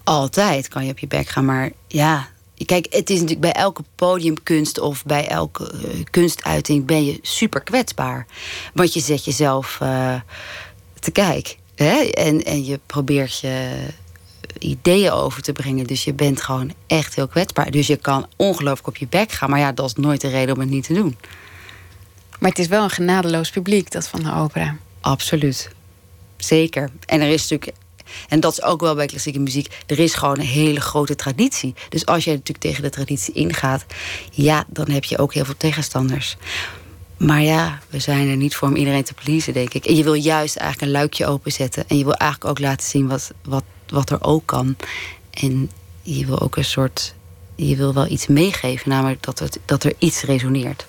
Altijd 0.04 0.68
kan 0.68 0.86
je 0.86 0.92
op 0.92 1.00
je 1.00 1.08
bek 1.08 1.28
gaan, 1.28 1.46
maar 1.46 1.70
ja, 1.88 2.28
Kijk, 2.66 2.86
het 2.90 3.10
is 3.10 3.16
natuurlijk 3.16 3.54
bij 3.54 3.62
elke 3.64 3.84
podiumkunst 3.96 4.80
of 4.80 5.06
bij 5.06 5.28
elke 5.28 5.74
uh, 5.74 6.04
kunstuiting 6.10 6.86
ben 6.86 7.06
je 7.06 7.20
super 7.22 7.62
kwetsbaar. 7.62 8.26
Want 8.74 8.94
je 8.94 9.00
zet 9.00 9.26
jezelf 9.26 9.80
uh, 9.82 10.16
te 11.00 11.12
kijk. 11.12 11.58
Hè? 11.76 12.00
En, 12.00 12.44
en 12.44 12.66
je 12.66 12.80
probeert 12.86 13.40
je 13.40 13.88
ideeën 14.60 15.12
over 15.12 15.42
te 15.42 15.52
brengen. 15.52 15.88
Dus 15.88 16.04
je 16.04 16.14
bent 16.14 16.42
gewoon 16.42 16.74
echt 16.88 17.16
heel 17.16 17.28
kwetsbaar. 17.28 17.72
Dus 17.72 17.88
je 17.88 17.98
kan 17.98 18.28
ongelooflijk 18.36 18.88
op 18.88 18.98
je 18.98 19.08
bek 19.08 19.32
gaan. 19.32 19.50
Maar 19.50 19.60
ja, 19.60 19.72
dat 19.72 19.86
is 19.86 19.94
nooit 19.94 20.22
de 20.22 20.30
reden 20.30 20.56
om 20.56 20.62
het 20.62 20.70
niet 20.70 20.86
te 20.86 20.94
doen. 20.94 21.18
Maar 22.40 22.50
het 22.50 22.60
is 22.60 22.68
wel 22.68 22.84
een 22.84 22.90
genadeloos 22.90 23.50
publiek, 23.50 23.92
dat 23.92 24.08
van 24.08 24.24
de 24.24 24.34
opera. 24.34 24.78
Absoluut. 25.02 25.70
Zeker. 26.38 26.90
En 27.06 27.22
er 27.22 27.28
is 27.28 27.50
natuurlijk 27.50 27.78
en 28.28 28.40
dat 28.40 28.52
is 28.52 28.64
ook 28.64 28.82
wel 28.82 28.96
bij 28.96 29.06
klassieke 29.06 29.40
muziek. 29.40 29.68
Er 29.86 30.00
is 30.00 30.14
gewoon 30.14 30.40
een 30.40 30.46
hele 30.46 30.82
grote 30.82 31.16
traditie. 31.16 31.74
Dus 31.90 32.06
als 32.06 32.24
jij 32.24 32.34
natuurlijk 32.34 32.66
tegen 32.66 32.84
de 32.84 32.90
traditie 32.90 33.34
ingaat, 33.34 33.86
ja, 34.32 34.66
dan 34.68 34.90
heb 34.90 35.04
je 35.04 35.18
ook 35.18 35.34
heel 35.34 35.46
veel 35.46 35.58
tegenstanders. 35.58 36.38
Maar 37.18 37.42
ja, 37.42 37.80
we 37.90 38.00
zijn 38.00 38.30
er 38.30 38.36
niet 38.36 38.56
voor 38.56 38.68
om 38.68 38.76
iedereen 38.76 39.04
te 39.04 39.14
pleasen, 39.14 39.54
denk 39.54 39.74
ik. 39.74 39.86
En 39.86 39.96
je 39.96 40.04
wil 40.04 40.14
juist 40.14 40.56
eigenlijk 40.56 40.92
een 40.92 41.00
luikje 41.00 41.28
openzetten. 41.28 41.84
En 41.88 41.98
je 41.98 42.04
wil 42.04 42.14
eigenlijk 42.14 42.52
ook 42.52 42.60
laten 42.60 42.88
zien 42.88 43.08
wat, 43.08 43.32
wat, 43.44 43.64
wat 43.88 44.10
er 44.10 44.24
ook 44.24 44.46
kan. 44.46 44.76
En 45.30 45.72
je 46.02 46.26
wil 46.26 46.42
ook 46.42 46.56
een 46.56 46.66
soort. 46.66 47.14
Je 47.56 47.76
wil 47.76 47.94
wel 47.94 48.08
iets 48.08 48.28
meegeven, 48.28 48.90
namelijk 48.90 49.24
dat, 49.24 49.40
het, 49.40 49.60
dat 49.66 49.84
er 49.84 49.94
iets 49.98 50.22
resoneert. 50.22 50.86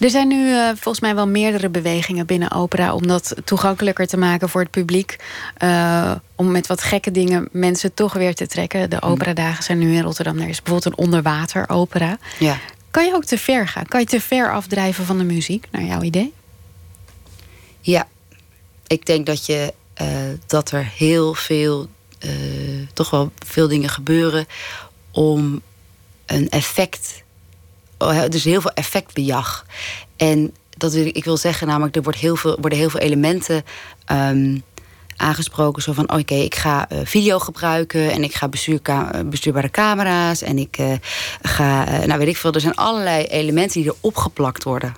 Er 0.00 0.10
zijn 0.10 0.28
nu 0.28 0.48
uh, 0.48 0.66
volgens 0.66 1.00
mij 1.00 1.14
wel 1.14 1.28
meerdere 1.28 1.68
bewegingen 1.68 2.26
binnen 2.26 2.52
opera 2.52 2.94
om 2.94 3.06
dat 3.06 3.34
toegankelijker 3.44 4.06
te 4.06 4.16
maken 4.16 4.48
voor 4.48 4.60
het 4.60 4.70
publiek. 4.70 5.16
Uh, 5.62 6.12
om 6.34 6.50
met 6.50 6.66
wat 6.66 6.82
gekke 6.82 7.10
dingen 7.10 7.48
mensen 7.52 7.94
toch 7.94 8.12
weer 8.12 8.34
te 8.34 8.46
trekken. 8.46 8.90
De 8.90 8.98
mm. 9.00 9.10
operadagen 9.10 9.64
zijn 9.64 9.78
nu 9.78 9.94
in 9.94 10.02
Rotterdam. 10.02 10.38
Er 10.38 10.48
is 10.48 10.62
bijvoorbeeld 10.62 10.98
een 10.98 11.04
onderwateropera. 11.04 12.18
Ja. 12.38 12.58
Kan 12.90 13.06
je 13.06 13.14
ook 13.14 13.24
te 13.24 13.38
ver 13.38 13.68
gaan? 13.68 13.86
Kan 13.86 14.00
je 14.00 14.06
te 14.06 14.20
ver 14.20 14.52
afdrijven 14.52 15.04
van 15.04 15.18
de 15.18 15.24
muziek, 15.24 15.66
naar 15.70 15.82
jouw 15.82 16.02
idee? 16.02 16.32
Ja, 17.80 18.08
ik 18.86 19.06
denk 19.06 19.26
dat, 19.26 19.46
je, 19.46 19.74
uh, 20.02 20.08
dat 20.46 20.70
er 20.70 20.92
heel 20.96 21.34
veel 21.34 21.88
eh, 22.18 22.30
toch 22.92 23.10
wel 23.10 23.32
veel 23.46 23.68
dingen 23.68 23.88
gebeuren 23.88 24.46
om 25.10 25.62
een 26.26 26.48
effect. 26.48 27.22
Oh, 27.98 28.24
dus 28.28 28.44
heel 28.44 28.60
veel 28.60 28.70
effectbejag. 28.70 29.66
En 30.16 30.54
dat 30.70 30.92
wil, 30.92 31.06
ik 31.06 31.24
wil 31.24 31.36
zeggen, 31.36 31.66
namelijk, 31.66 31.96
er 31.96 32.02
wordt 32.02 32.18
heel 32.18 32.36
veel, 32.36 32.56
worden 32.60 32.78
heel 32.78 32.90
veel 32.90 33.00
elementen 33.00 33.64
um, 34.12 34.62
aangesproken. 35.16 35.82
Zo 35.82 35.92
van, 35.92 36.12
oké, 36.12 36.34
ik 36.34 36.54
ga 36.54 36.88
uh, 36.92 36.98
video 37.04 37.38
gebruiken 37.38 38.10
en 38.10 38.24
ik 38.24 38.34
ga 38.34 38.48
bestuurbare 39.24 39.70
camera's 39.70 40.42
en 40.42 40.58
ik 40.58 40.78
uh, 40.78 40.92
ga, 41.42 41.84
nou 42.06 42.18
weet 42.18 42.28
ik 42.28 42.36
veel, 42.36 42.52
er 42.52 42.60
zijn 42.60 42.74
allerlei 42.74 43.24
elementen 43.24 43.80
die 43.80 43.90
er 43.90 43.96
opgeplakt 44.00 44.64
worden. 44.64 44.94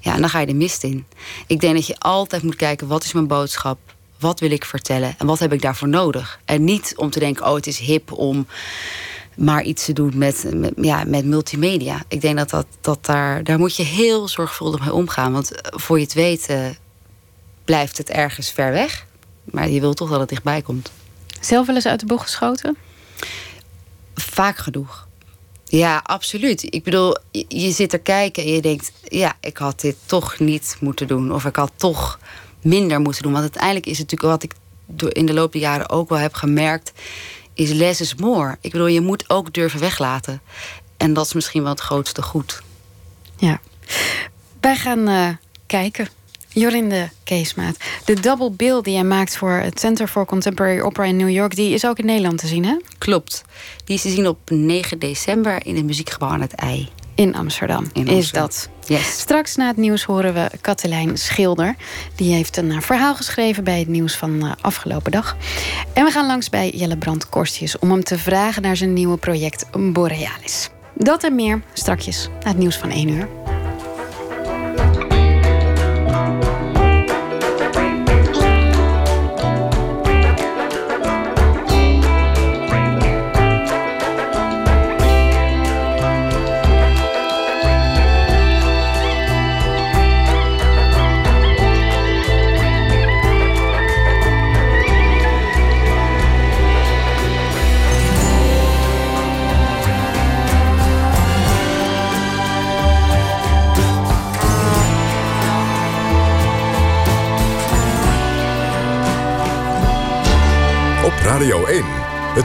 Ja, 0.00 0.14
en 0.14 0.20
dan 0.20 0.30
ga 0.30 0.40
je 0.40 0.46
de 0.46 0.54
mist 0.54 0.84
in. 0.84 1.06
Ik 1.46 1.60
denk 1.60 1.74
dat 1.74 1.86
je 1.86 1.98
altijd 1.98 2.42
moet 2.42 2.56
kijken, 2.56 2.86
wat 2.86 3.04
is 3.04 3.12
mijn 3.12 3.26
boodschap? 3.26 3.78
Wat 4.18 4.40
wil 4.40 4.50
ik 4.50 4.64
vertellen 4.64 5.14
en 5.18 5.26
wat 5.26 5.38
heb 5.38 5.52
ik 5.52 5.62
daarvoor 5.62 5.88
nodig? 5.88 6.40
En 6.44 6.64
niet 6.64 6.92
om 6.96 7.10
te 7.10 7.18
denken, 7.18 7.46
oh, 7.46 7.54
het 7.54 7.66
is 7.66 7.78
hip 7.78 8.12
om 8.12 8.46
maar 9.38 9.62
iets 9.62 9.84
te 9.84 9.92
doen 9.92 10.18
met, 10.18 10.46
ja, 10.76 11.04
met 11.06 11.24
multimedia. 11.24 12.02
Ik 12.08 12.20
denk 12.20 12.36
dat, 12.36 12.50
dat, 12.50 12.66
dat 12.80 13.06
daar, 13.06 13.44
daar 13.44 13.58
moet 13.58 13.76
je 13.76 13.82
heel 13.82 14.28
zorgvuldig 14.28 14.80
mee 14.80 14.92
omgaan. 14.92 15.32
Want 15.32 15.50
voor 15.62 15.98
je 15.98 16.04
het 16.04 16.14
weet 16.14 16.48
blijft 17.64 17.98
het 17.98 18.10
ergens 18.10 18.50
ver 18.50 18.72
weg. 18.72 19.06
Maar 19.44 19.68
je 19.68 19.80
wilt 19.80 19.96
toch 19.96 20.10
dat 20.10 20.20
het 20.20 20.28
dichtbij 20.28 20.62
komt. 20.62 20.90
Zelf 21.40 21.66
wel 21.66 21.74
eens 21.74 21.86
uit 21.86 22.00
de 22.00 22.06
bocht 22.06 22.22
geschoten? 22.22 22.76
Vaak 24.14 24.56
genoeg. 24.56 25.06
Ja, 25.64 26.00
absoluut. 26.04 26.74
Ik 26.74 26.84
bedoel, 26.84 27.16
je 27.48 27.70
zit 27.70 27.92
er 27.92 27.98
kijken 27.98 28.42
en 28.42 28.52
je 28.52 28.62
denkt... 28.62 28.92
ja, 29.02 29.36
ik 29.40 29.56
had 29.56 29.80
dit 29.80 29.96
toch 30.06 30.38
niet 30.38 30.76
moeten 30.80 31.06
doen. 31.06 31.32
Of 31.32 31.44
ik 31.44 31.56
had 31.56 31.72
toch 31.76 32.18
minder 32.62 33.00
moeten 33.00 33.22
doen. 33.22 33.32
Want 33.32 33.44
uiteindelijk 33.44 33.86
is 33.86 33.98
het 33.98 34.10
natuurlijk 34.10 34.42
wat 34.42 34.50
ik 34.50 35.12
in 35.12 35.26
de 35.26 35.32
loop 35.34 35.52
der 35.52 35.60
jaren 35.60 35.90
ook 35.90 36.08
wel 36.08 36.18
heb 36.18 36.34
gemerkt... 36.34 36.92
is 37.58 37.72
less 37.72 38.00
is 38.00 38.14
more. 38.14 38.56
Ik 38.60 38.72
bedoel, 38.72 38.86
je 38.86 39.00
moet 39.00 39.30
ook 39.30 39.52
durven 39.52 39.80
weglaten. 39.80 40.40
En 40.96 41.12
dat 41.12 41.26
is 41.26 41.32
misschien 41.32 41.62
wel 41.62 41.70
het 41.70 41.80
grootste 41.80 42.22
goed. 42.22 42.62
Ja. 43.36 43.60
Wij 44.60 44.76
gaan 44.76 45.08
uh, 45.08 45.28
kijken 45.66 46.08
Jorinde 46.48 47.10
Keesmaat. 47.24 47.76
De 48.04 48.20
double 48.20 48.50
bill 48.50 48.82
die 48.82 48.92
jij 48.92 49.04
maakt 49.04 49.36
voor 49.36 49.52
het 49.52 49.80
Center 49.80 50.08
for 50.08 50.26
Contemporary 50.26 50.80
Opera 50.80 51.04
in 51.06 51.16
New 51.16 51.30
York... 51.30 51.54
die 51.54 51.74
is 51.74 51.86
ook 51.86 51.98
in 51.98 52.06
Nederland 52.06 52.38
te 52.38 52.46
zien, 52.46 52.64
hè? 52.64 52.76
Klopt. 52.98 53.44
Die 53.84 53.96
is 53.96 54.02
te 54.02 54.10
zien 54.10 54.28
op 54.28 54.38
9 54.50 54.98
december 54.98 55.66
in 55.66 55.76
het 55.76 55.84
Muziekgebouw 55.84 56.28
aan 56.28 56.40
het 56.40 56.54
IJ. 56.54 56.88
In 57.18 57.34
Amsterdam, 57.34 57.86
in 57.92 58.06
is 58.06 58.32
dat. 58.32 58.68
Yes. 58.86 59.20
Straks 59.20 59.56
na 59.56 59.66
het 59.66 59.76
nieuws 59.76 60.04
horen 60.04 60.34
we 60.34 60.50
Katelijn 60.60 61.18
Schilder. 61.18 61.76
Die 62.14 62.34
heeft 62.34 62.56
een 62.56 62.70
eh, 62.70 62.80
verhaal 62.80 63.14
geschreven 63.14 63.64
bij 63.64 63.78
het 63.78 63.88
nieuws 63.88 64.16
van 64.16 64.44
uh, 64.44 64.52
afgelopen 64.60 65.12
dag. 65.12 65.36
En 65.92 66.04
we 66.04 66.10
gaan 66.10 66.26
langs 66.26 66.50
bij 66.50 66.70
Jelle 66.70 66.96
Brand 66.96 67.28
Korstjes... 67.28 67.78
om 67.78 67.90
hem 67.90 68.04
te 68.04 68.18
vragen 68.18 68.62
naar 68.62 68.76
zijn 68.76 68.92
nieuwe 68.92 69.16
project 69.16 69.66
Borealis. 69.92 70.70
Dat 70.94 71.24
en 71.24 71.34
meer 71.34 71.62
strakjes 71.72 72.28
na 72.42 72.48
het 72.48 72.58
nieuws 72.58 72.76
van 72.76 72.90
1 72.90 73.08
uur. 73.08 73.47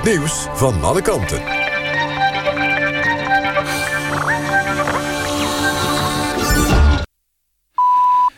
Nieuws 0.03 0.47
van 0.53 0.83
alle 0.83 1.01
kanten. 1.01 1.41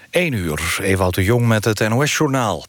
1 0.09 0.33
uur, 0.33 0.77
Ewout 0.81 1.15
de 1.15 1.23
Jong 1.23 1.47
met 1.47 1.65
het 1.65 1.89
NOS-journaal. 1.89 2.65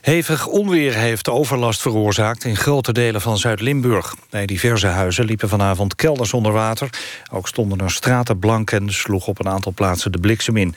Hevig 0.00 0.46
onweer 0.46 0.94
heeft 0.94 1.28
overlast 1.28 1.80
veroorzaakt 1.80 2.44
in 2.44 2.56
grote 2.56 2.92
delen 2.92 3.20
van 3.20 3.38
Zuid-Limburg. 3.38 4.14
Bij 4.30 4.46
diverse 4.46 4.86
huizen 4.86 5.24
liepen 5.24 5.48
vanavond 5.48 5.94
kelders 5.94 6.32
onder 6.32 6.52
water. 6.52 6.90
Ook 7.32 7.48
stonden 7.48 7.80
er 7.80 7.90
straten 7.90 8.38
blank 8.38 8.70
en 8.70 8.92
sloeg 8.92 9.26
op 9.26 9.38
een 9.38 9.48
aantal 9.48 9.72
plaatsen 9.72 10.12
de 10.12 10.18
bliksem 10.18 10.56
in. 10.56 10.74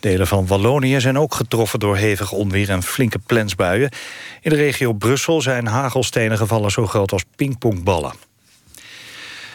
Delen 0.00 0.26
van 0.26 0.46
Wallonië 0.46 1.00
zijn 1.00 1.18
ook 1.18 1.34
getroffen 1.34 1.78
door 1.78 1.96
hevig 1.96 2.32
onweer 2.32 2.70
en 2.70 2.82
flinke 2.82 3.18
plensbuien. 3.18 3.90
In 4.40 4.50
de 4.50 4.56
regio 4.56 4.92
Brussel 4.92 5.40
zijn 5.40 5.66
hagelstenen 5.66 6.38
gevallen 6.38 6.70
zo 6.70 6.86
groot 6.86 7.12
als 7.12 7.24
pingpongballen. 7.36 8.12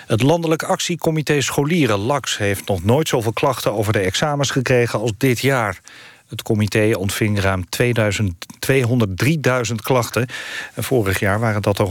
Het 0.07 0.21
Landelijk 0.21 0.63
Actiecomité 0.63 1.41
Scholieren, 1.41 1.99
LAX, 1.99 2.37
heeft 2.37 2.67
nog 2.67 2.83
nooit 2.83 3.07
zoveel 3.07 3.33
klachten 3.33 3.73
over 3.73 3.93
de 3.93 3.99
examens 3.99 4.51
gekregen 4.51 4.99
als 4.99 5.11
dit 5.17 5.39
jaar. 5.39 5.79
Het 6.29 6.41
comité 6.41 6.97
ontving 6.97 7.39
ruim 7.39 7.63
203.000 7.69 9.75
klachten. 9.75 10.27
En 10.73 10.83
vorig 10.83 11.19
jaar 11.19 11.39
waren 11.39 11.61
dat 11.61 11.79
er 11.79 11.87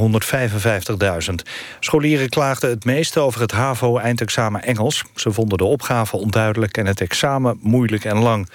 155.000. 1.28 1.34
Scholieren 1.80 2.28
klaagden 2.28 2.70
het 2.70 2.84
meeste 2.84 3.20
over 3.20 3.40
het 3.40 3.52
HAVO-eindexamen 3.52 4.62
Engels. 4.62 5.04
Ze 5.14 5.32
vonden 5.32 5.58
de 5.58 5.64
opgave 5.64 6.16
onduidelijk 6.16 6.76
en 6.76 6.86
het 6.86 7.00
examen 7.00 7.58
moeilijk 7.62 8.04
en 8.04 8.18
lang. 8.18 8.48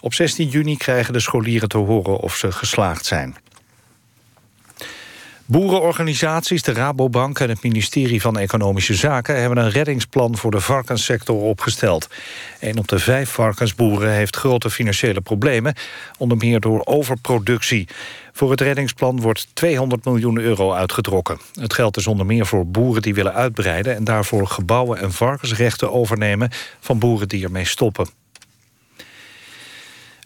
Op 0.00 0.14
16 0.14 0.48
juni 0.48 0.76
krijgen 0.76 1.12
de 1.12 1.20
scholieren 1.20 1.68
te 1.68 1.78
horen 1.78 2.18
of 2.18 2.36
ze 2.36 2.52
geslaagd 2.52 3.06
zijn. 3.06 3.36
Boerenorganisaties, 5.48 6.62
de 6.62 6.72
Rabobank 6.72 7.38
en 7.38 7.48
het 7.48 7.62
ministerie 7.62 8.20
van 8.20 8.38
Economische 8.38 8.94
Zaken... 8.94 9.40
hebben 9.40 9.58
een 9.58 9.70
reddingsplan 9.70 10.36
voor 10.36 10.50
de 10.50 10.60
varkenssector 10.60 11.40
opgesteld. 11.40 12.08
Een 12.60 12.78
op 12.78 12.88
de 12.88 12.98
vijf 12.98 13.30
varkensboeren 13.30 14.10
heeft 14.10 14.36
grote 14.36 14.70
financiële 14.70 15.20
problemen... 15.20 15.74
onder 16.18 16.36
meer 16.36 16.60
door 16.60 16.80
overproductie. 16.84 17.88
Voor 18.32 18.50
het 18.50 18.60
reddingsplan 18.60 19.20
wordt 19.20 19.48
200 19.52 20.04
miljoen 20.04 20.38
euro 20.38 20.72
uitgetrokken. 20.72 21.38
Het 21.60 21.74
geld 21.74 21.96
is 21.96 22.06
onder 22.06 22.26
meer 22.26 22.46
voor 22.46 22.66
boeren 22.66 23.02
die 23.02 23.14
willen 23.14 23.34
uitbreiden... 23.34 23.96
en 23.96 24.04
daarvoor 24.04 24.46
gebouwen 24.46 24.98
en 24.98 25.12
varkensrechten 25.12 25.92
overnemen 25.92 26.50
van 26.80 26.98
boeren 26.98 27.28
die 27.28 27.44
ermee 27.44 27.64
stoppen. 27.64 28.06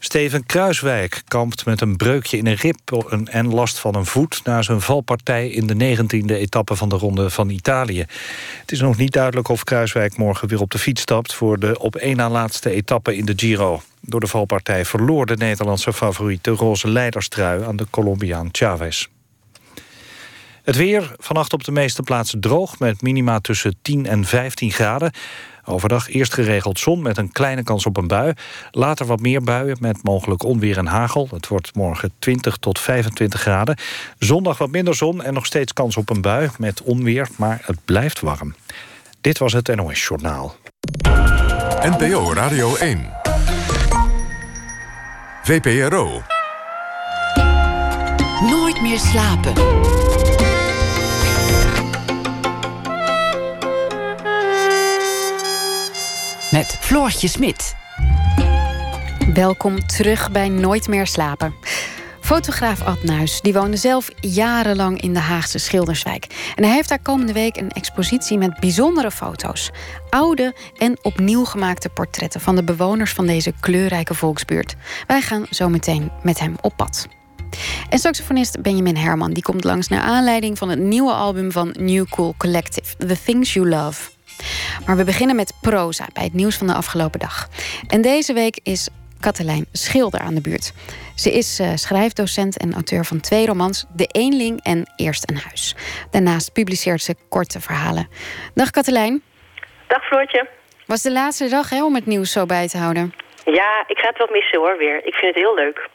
Steven 0.03 0.47
Kruiswijk 0.47 1.23
kampt 1.29 1.65
met 1.65 1.81
een 1.81 1.97
breukje 1.97 2.37
in 2.37 2.47
een 2.47 2.55
rib 2.55 2.93
en 3.25 3.55
last 3.55 3.79
van 3.79 3.95
een 3.95 4.07
voet... 4.07 4.41
na 4.45 4.63
zijn 4.63 4.81
valpartij 4.81 5.49
in 5.49 5.67
de 5.67 5.97
19e 5.97 6.35
etappe 6.35 6.77
van 6.77 6.89
de 6.89 6.97
Ronde 6.97 7.31
van 7.31 7.49
Italië. 7.49 8.05
Het 8.61 8.73
is 8.73 8.81
nog 8.81 8.97
niet 8.97 9.13
duidelijk 9.13 9.49
of 9.49 9.65
Kruiswijk 9.65 10.17
morgen 10.17 10.49
weer 10.49 10.61
op 10.61 10.71
de 10.71 10.79
fiets 10.79 11.01
stapt... 11.01 11.35
voor 11.35 11.59
de 11.59 11.79
op 11.79 11.97
één 11.97 12.17
na 12.17 12.31
laatste 12.31 12.71
etappe 12.71 13.17
in 13.17 13.25
de 13.25 13.33
Giro. 13.37 13.83
Door 14.01 14.21
de 14.21 14.27
valpartij 14.27 14.85
verloor 14.85 15.27
de 15.27 15.37
Nederlandse 15.37 15.93
favoriet 15.93 16.45
de 16.45 16.51
roze 16.51 16.89
leiderstrui... 16.89 17.65
aan 17.65 17.77
de 17.77 17.87
Colombiaan 17.91 18.49
Chavez. 18.53 19.07
Het 20.63 20.77
weer, 20.77 21.15
vannacht 21.19 21.53
op 21.53 21.65
de 21.65 21.73
meeste 21.73 22.03
plaatsen 22.03 22.41
droog... 22.41 22.79
met 22.79 23.03
minima 23.03 23.41
tussen 23.41 23.77
10 23.83 24.07
en 24.07 24.25
15 24.25 24.71
graden. 24.71 25.13
Overdag 25.71 26.09
eerst 26.09 26.35
geregeld 26.35 26.79
zon 26.79 27.03
met 27.03 27.17
een 27.17 27.33
kleine 27.33 27.63
kans 27.63 27.87
op 27.87 27.97
een 27.97 28.07
bui. 28.07 28.33
Later 28.71 29.07
wat 29.07 29.21
meer 29.21 29.43
buien 29.43 29.77
met 29.81 30.03
mogelijk 30.03 30.43
onweer 30.43 30.79
en 30.79 30.87
hagel. 30.87 31.29
Het 31.31 31.49
wordt 31.49 31.75
morgen 31.75 32.13
20 32.19 32.57
tot 32.57 32.79
25 32.79 33.41
graden. 33.41 33.77
Zondag 34.19 34.59
wat 34.59 34.71
minder 34.71 34.95
zon 34.95 35.23
en 35.23 35.35
nog 35.35 35.47
steeds 35.47 35.73
kans 35.73 35.97
op 35.97 36.11
een 36.11 36.21
bui 36.21 36.51
met 36.59 36.83
onweer. 36.83 37.29
Maar 37.37 37.63
het 37.65 37.79
blijft 37.85 38.21
warm. 38.21 38.55
Dit 39.21 39.39
was 39.39 39.53
het 39.53 39.77
NOS 39.77 40.07
Journaal. 40.07 40.57
NPO 41.83 42.33
Radio 42.33 42.77
1. 42.77 43.11
VPRO. 45.43 46.23
Nooit 48.41 48.83
meer 48.83 48.99
slapen. 48.99 49.53
Met 56.51 56.77
Floortje 56.81 57.29
Smit. 57.29 57.75
Welkom 59.35 59.87
terug 59.87 60.31
bij 60.31 60.49
Nooit 60.49 60.89
meer 60.89 61.07
slapen. 61.07 61.55
Fotograaf 62.21 62.83
Ad 62.83 63.03
Nuis 63.03 63.41
die 63.41 63.53
woonde 63.53 63.77
zelf 63.77 64.09
jarenlang 64.21 65.01
in 65.01 65.13
de 65.13 65.19
Haagse 65.19 65.59
Schilderswijk. 65.59 66.53
En 66.57 66.65
hij 66.65 66.73
heeft 66.73 66.89
daar 66.89 67.03
komende 67.03 67.33
week 67.33 67.57
een 67.57 67.71
expositie 67.71 68.39
met 68.39 68.61
bijzondere 68.61 69.11
foto's. 69.11 69.71
Oude 70.11 70.55
en 70.79 70.99
opnieuw 71.03 71.45
gemaakte 71.45 71.89
portretten 71.89 72.41
van 72.41 72.57
de 72.57 72.65
bewoners 72.65 73.13
van 73.13 73.27
deze 73.27 73.53
kleurrijke 73.61 74.15
volksbuurt. 74.15 74.77
Wij 75.07 75.21
gaan 75.21 75.47
zo 75.51 75.69
meteen 75.69 76.11
met 76.23 76.39
hem 76.39 76.57
op 76.61 76.77
pad. 76.77 77.07
En 77.89 77.99
saxofonist 77.99 78.63
Benjamin 78.63 78.97
Herman 78.97 79.33
die 79.33 79.43
komt 79.43 79.65
langs 79.65 79.89
naar 79.89 80.03
aanleiding 80.03 80.59
van 80.59 80.69
het 80.69 80.79
nieuwe 80.79 81.13
album 81.13 81.53
van 81.53 81.75
New 81.79 82.05
Cool 82.09 82.35
Collective, 82.37 82.97
The 82.97 83.17
Things 83.25 83.53
You 83.53 83.69
Love. 83.69 84.20
Maar 84.87 84.97
we 84.97 85.05
beginnen 85.05 85.37
met 85.37 85.53
proza 85.61 86.07
bij 86.13 86.25
het 86.25 86.35
nieuws 86.35 86.57
van 86.57 86.67
de 86.67 86.75
afgelopen 86.75 87.21
dag. 87.21 87.49
En 87.89 88.03
deze 88.03 88.33
week 88.33 88.61
is 88.63 88.89
Katelijn 89.21 89.67
Schilder 89.73 90.21
aan 90.21 90.35
de 90.35 90.41
buurt. 90.41 90.73
Ze 91.15 91.33
is 91.33 91.61
uh, 91.61 91.71
schrijfdocent 91.75 92.59
en 92.59 92.73
auteur 92.73 93.05
van 93.05 93.21
twee 93.21 93.47
romans, 93.47 93.87
De 93.93 94.07
Eenling 94.07 94.63
en 94.63 94.93
Eerst 94.97 95.31
een 95.31 95.37
Huis. 95.37 95.77
Daarnaast 96.11 96.53
publiceert 96.53 97.03
ze 97.03 97.15
korte 97.29 97.61
verhalen. 97.61 98.09
Dag 98.55 98.71
Katelijn. 98.71 99.23
Dag 99.87 100.07
Floortje. 100.07 100.49
Was 100.87 101.03
de 101.03 101.13
laatste 101.13 101.49
dag 101.49 101.71
hè, 101.71 101.85
om 101.85 101.95
het 101.95 102.07
nieuws 102.07 102.33
zo 102.33 102.47
bij 102.47 102.69
te 102.69 102.79
houden? 102.79 103.15
Ja, 103.45 103.85
ik 103.87 103.99
ga 103.99 104.09
het 104.09 104.19
wel 104.19 104.29
missen 104.33 104.59
hoor 104.59 104.79
weer. 104.79 104.97
Ik 104.97 105.15
vind 105.15 105.35
het 105.35 105.45
heel 105.45 105.55
leuk. 105.55 105.89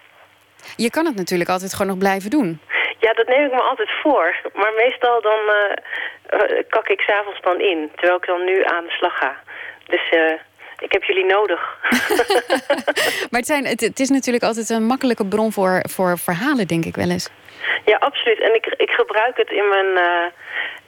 Je 0.75 0.89
kan 0.89 1.05
het 1.05 1.15
natuurlijk 1.15 1.49
altijd 1.49 1.71
gewoon 1.71 1.87
nog 1.87 1.97
blijven 1.97 2.29
doen. 2.29 2.59
Ja, 3.05 3.13
dat 3.13 3.27
neem 3.27 3.45
ik 3.45 3.51
me 3.51 3.61
altijd 3.61 3.91
voor. 4.01 4.35
Maar 4.53 4.73
meestal 4.73 5.21
dan 5.21 5.39
uh, 5.49 6.63
kak 6.69 6.87
ik 6.87 6.99
s'avonds 6.99 7.41
dan 7.41 7.59
in. 7.59 7.91
Terwijl 7.95 8.17
ik 8.17 8.25
dan 8.25 8.45
nu 8.45 8.63
aan 8.63 8.83
de 8.83 8.91
slag 8.91 9.17
ga. 9.17 9.35
Dus 9.87 10.11
uh, 10.11 10.33
ik 10.79 10.91
heb 10.91 11.03
jullie 11.03 11.25
nodig. 11.25 11.77
maar 13.29 13.39
het, 13.39 13.45
zijn, 13.45 13.65
het, 13.65 13.81
het, 13.81 13.99
is 13.99 14.09
natuurlijk 14.09 14.43
altijd 14.43 14.69
een 14.69 14.85
makkelijke 14.85 15.25
bron 15.25 15.51
voor, 15.51 15.81
voor 15.89 16.17
verhalen, 16.17 16.67
denk 16.67 16.85
ik 16.85 16.95
wel 16.95 17.09
eens. 17.09 17.29
Ja, 17.85 17.97
absoluut. 17.97 18.39
En 18.39 18.55
ik, 18.55 18.65
ik 18.65 18.89
gebruik 18.89 19.37
het 19.37 19.49
in 19.49 19.67
mijn 19.67 19.91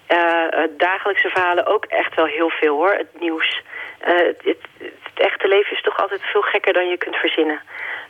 uh, 0.07 0.63
dagelijkse 0.78 1.30
verhalen 1.30 1.65
ook 1.65 1.86
echt 1.86 2.15
wel 2.15 2.26
heel 2.26 2.49
veel, 2.49 2.76
hoor. 2.76 2.93
Het 2.93 3.20
nieuws. 3.20 3.61
Het, 3.99 4.41
het, 4.43 4.57
het, 4.78 4.93
echte 5.15 5.47
leven 5.47 5.72
is 5.72 5.82
toch 5.82 6.01
altijd 6.01 6.22
veel 6.22 6.41
gekker 6.41 6.74
dan 6.74 6.89
je 6.89 6.97
kunt 6.97 7.15
verzinnen. 7.15 7.61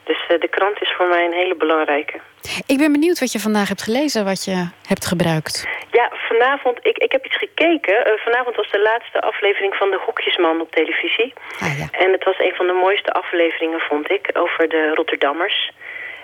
Dus 0.08 0.39
de 0.39 0.47
krant 0.49 0.82
is 0.82 0.93
voor 0.97 1.08
mij 1.08 1.26
een 1.26 1.39
hele 1.41 1.55
belangrijke. 1.55 2.20
Ik 2.66 2.78
ben 2.78 2.91
benieuwd 2.91 3.20
wat 3.20 3.32
je 3.32 3.39
vandaag 3.39 3.68
hebt 3.68 3.82
gelezen, 3.82 4.26
wat 4.26 4.45
je 4.45 4.70
hebt 4.88 5.05
gebruikt. 5.05 5.68
Ja, 5.91 6.12
vanavond, 6.30 6.78
ik, 6.82 6.97
ik 6.97 7.12
heb 7.12 7.26
iets 7.26 7.38
gekeken. 7.38 7.97
Uh, 8.08 8.14
vanavond 8.18 8.55
was 8.55 8.72
de 8.72 8.82
laatste 8.82 9.22
aflevering 9.22 9.76
van 9.76 9.89
De 9.89 9.99
Hokjesman 10.05 10.62
op 10.62 10.72
televisie. 10.72 11.34
Ah, 11.60 11.80
ja. 11.80 11.88
En 11.91 12.12
het 12.12 12.24
was 12.24 12.39
een 12.39 12.55
van 12.55 12.68
de 12.68 12.74
mooiste 12.74 13.12
afleveringen, 13.12 13.80
vond 13.80 14.12
ik, 14.12 14.30
over 14.34 14.70
de 14.70 14.91
Rotterdammers. 14.93 15.72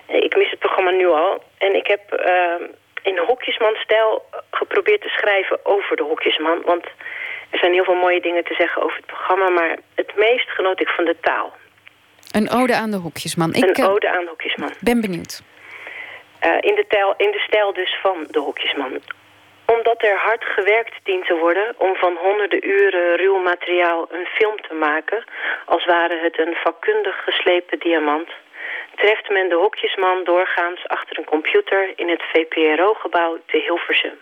Ik 0.06 0.36
mis 0.36 0.50
het 0.50 0.58
programma 0.58 0.90
nu 0.90 1.06
al. 1.06 1.42
En 1.58 1.74
ik 1.74 1.86
heb 1.86 2.02
uh, 2.26 2.68
in 3.02 3.18
Hokjesman-stijl 3.18 4.24
geprobeerd 4.50 5.00
te 5.00 5.08
schrijven 5.08 5.58
over 5.62 5.96
de 5.96 6.02
Hokjesman. 6.02 6.62
Want 6.64 6.84
er 7.50 7.58
zijn 7.58 7.72
heel 7.72 7.84
veel 7.84 8.02
mooie 8.04 8.20
dingen 8.20 8.44
te 8.44 8.54
zeggen 8.54 8.82
over 8.82 8.96
het 8.96 9.06
programma. 9.06 9.48
Maar 9.48 9.76
het 9.94 10.12
meest 10.16 10.48
genoot 10.48 10.80
ik 10.80 10.88
van 10.88 11.04
de 11.04 11.16
taal. 11.20 11.52
Een 12.38 12.50
ode 12.50 12.74
aan 12.74 12.90
de 12.90 12.96
Hokjesman. 12.96 13.54
Ik, 13.54 13.78
een 13.78 13.86
ode 13.86 14.08
aan 14.08 14.24
de 14.24 14.28
Hokjesman. 14.28 14.72
ben 14.80 15.00
benieuwd. 15.00 15.42
Uh, 16.46 16.56
in, 16.70 16.74
de 16.74 16.84
tijl, 16.88 17.14
in 17.16 17.30
de 17.30 17.38
stijl 17.38 17.72
dus 17.72 17.98
van 18.02 18.26
de 18.30 18.38
Hokjesman. 18.38 18.92
Omdat 19.66 20.02
er 20.02 20.18
hard 20.18 20.44
gewerkt 20.44 20.94
dient 21.02 21.26
te 21.26 21.34
worden 21.34 21.74
om 21.78 21.94
van 21.94 22.16
honderden 22.16 22.68
uren 22.68 23.16
ruw 23.16 23.38
materiaal 23.42 24.06
een 24.10 24.26
film 24.26 24.56
te 24.68 24.74
maken... 24.74 25.24
als 25.64 25.84
ware 25.84 26.18
het 26.22 26.38
een 26.38 26.54
vakkundig 26.54 27.24
geslepen 27.24 27.78
diamant... 27.78 28.28
treft 28.96 29.28
men 29.28 29.48
de 29.48 29.54
Hokjesman 29.54 30.24
doorgaans 30.24 30.88
achter 30.88 31.18
een 31.18 31.24
computer 31.34 31.92
in 31.96 32.08
het 32.08 32.22
VPRO-gebouw 32.32 33.38
te 33.46 33.58
Hilversum. 33.66 34.18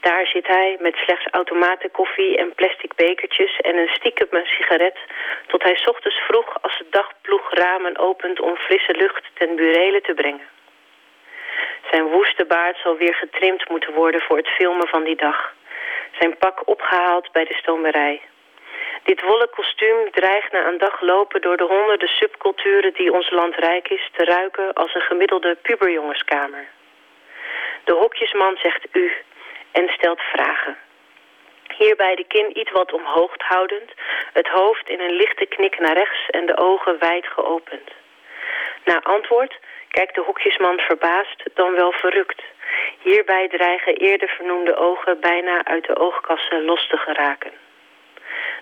Daar 0.00 0.26
zit 0.26 0.46
hij 0.46 0.76
met 0.80 0.96
slechts 0.96 1.26
automatenkoffie 1.30 2.36
en 2.36 2.54
plastic 2.54 2.94
bekertjes 2.94 3.56
en 3.60 3.76
een 3.76 3.88
stiekem 3.88 4.44
sigaret... 4.44 4.98
tot 5.46 5.62
hij 5.62 5.78
ochtends 5.86 6.16
vroeg 6.16 6.62
als 6.62 6.78
de 6.78 6.86
dagploeg 6.90 7.54
ramen 7.54 7.98
opent 7.98 8.40
om 8.40 8.56
frisse 8.56 8.94
lucht 8.96 9.24
ten 9.34 9.56
burelen 9.56 10.02
te 10.02 10.14
brengen. 10.14 10.48
Zijn 11.90 12.04
woeste 12.04 12.44
baard 12.44 12.78
zal 12.82 12.96
weer 12.96 13.14
getrimd 13.14 13.68
moeten 13.68 13.92
worden 13.92 14.20
voor 14.20 14.36
het 14.36 14.48
filmen 14.48 14.88
van 14.88 15.04
die 15.04 15.16
dag. 15.16 15.54
Zijn 16.18 16.36
pak 16.38 16.68
opgehaald 16.68 17.32
bij 17.32 17.44
de 17.44 17.54
stomerij. 17.54 18.20
Dit 19.02 19.22
wollen 19.22 19.50
kostuum 19.50 20.10
dreigt 20.10 20.52
na 20.52 20.66
een 20.66 20.78
dag 20.78 21.00
lopen 21.00 21.40
door 21.40 21.56
de 21.56 21.64
honderden 21.64 22.08
subculturen 22.08 22.92
die 22.94 23.12
ons 23.12 23.30
land 23.30 23.54
rijk 23.54 23.88
is... 23.88 24.10
te 24.12 24.24
ruiken 24.24 24.72
als 24.72 24.94
een 24.94 25.08
gemiddelde 25.10 25.56
puberjongenskamer. 25.62 26.66
De 27.84 27.92
hokjesman 27.92 28.56
zegt 28.62 28.86
u 28.92 29.12
en 29.72 29.88
stelt 29.88 30.20
vragen. 30.20 30.76
Hierbij 31.76 32.14
de 32.14 32.24
kin 32.24 32.58
iets 32.58 32.70
wat 32.70 32.92
omhoog 32.92 33.32
houdend, 33.36 33.92
het 34.32 34.48
hoofd 34.48 34.88
in 34.88 35.00
een 35.00 35.16
lichte 35.16 35.46
knik 35.46 35.78
naar 35.78 35.96
rechts 35.96 36.30
en 36.30 36.46
de 36.46 36.56
ogen 36.56 36.98
wijd 36.98 37.26
geopend. 37.26 37.90
Na 38.84 39.00
antwoord 39.02 39.58
kijkt 39.90 40.14
de 40.14 40.20
hokjesman 40.20 40.78
verbaasd, 40.78 41.42
dan 41.54 41.74
wel 41.74 41.92
verrukt. 41.92 42.42
Hierbij 42.98 43.48
dreigen 43.48 43.94
eerder 43.96 44.28
vernoemde 44.28 44.76
ogen 44.76 45.20
bijna 45.20 45.64
uit 45.64 45.86
de 45.86 45.96
oogkassen 45.96 46.64
los 46.64 46.88
te 46.88 46.96
geraken. 46.96 47.52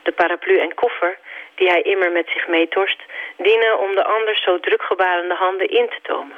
De 0.02 0.12
paraplu 0.12 0.58
en 0.58 0.74
koffer, 0.74 1.18
die 1.54 1.68
hij 1.68 1.82
immer 1.82 2.12
met 2.12 2.28
zich 2.28 2.46
meetorst, 2.46 3.02
dienen 3.36 3.78
om 3.78 3.94
de 3.94 4.04
anders 4.04 4.42
zo 4.42 4.60
drukgebarende 4.60 5.34
handen 5.34 5.68
in 5.68 5.88
te 5.88 5.98
tomen. 6.02 6.36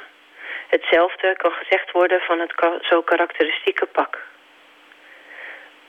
Hetzelfde 0.67 1.35
kan 1.37 1.51
gezegd 1.51 1.91
worden 1.91 2.21
van 2.21 2.39
het 2.39 2.53
zo 2.81 3.01
karakteristieke 3.01 3.85
pak. 3.85 4.27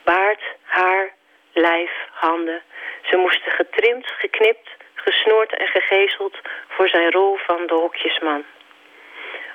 Baard, 0.05 0.43
haar, 0.63 1.13
lijf, 1.53 1.91
handen. 2.11 2.63
Ze 3.03 3.17
moesten 3.17 3.53
getrimd, 3.53 4.07
geknipt, 4.07 4.69
gesnoord 4.95 5.53
en 5.55 5.67
gegezeld 5.67 6.39
voor 6.69 6.89
zijn 6.89 7.11
rol 7.11 7.37
van 7.37 7.67
de 7.67 7.75
hokjesman. 7.75 8.45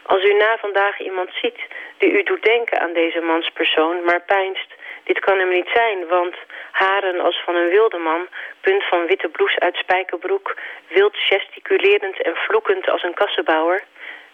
Als 0.06 0.24
u 0.24 0.34
na 0.34 0.58
vandaag 0.58 1.00
iemand 1.00 1.30
ziet 1.42 1.60
die 1.98 2.12
u 2.12 2.24
doet 2.24 2.44
denken 2.44 2.80
aan 2.80 2.94
deze 2.94 3.22
manspersoon, 3.22 4.04
maar 4.04 4.22
pijnst, 4.22 4.74
dit 5.04 5.20
kan 5.20 5.40
hem 5.40 5.50
niet 5.50 5.70
zijn, 5.74 6.08
want 6.08 6.36
haren 6.72 7.20
als 7.20 7.42
van 7.46 7.56
een 7.56 7.70
wilde 7.70 7.98
man, 7.98 8.28
punt 8.62 8.84
van 8.84 9.06
witte 9.06 9.28
blouse 9.28 9.60
uit 9.60 9.76
spijkerbroek, 9.76 10.56
wild 10.88 11.18
gesticulerend 11.18 12.22
en 12.22 12.36
vloekend 12.36 12.90
als 12.90 13.04
een 13.04 13.14
kassenbouwer, 13.14 13.84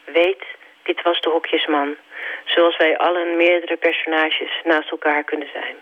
weet, 0.06 0.44
dit 0.84 1.02
was 1.02 1.22
de 1.22 1.30
hokjesman, 1.30 1.96
zoals 2.46 2.78
wij 2.78 2.98
allen 2.98 3.36
meerdere 3.36 3.78
personages 3.78 4.62
naast 4.64 4.92
elkaar 4.92 5.24
kunnen 5.24 5.50
zijn. 5.54 5.76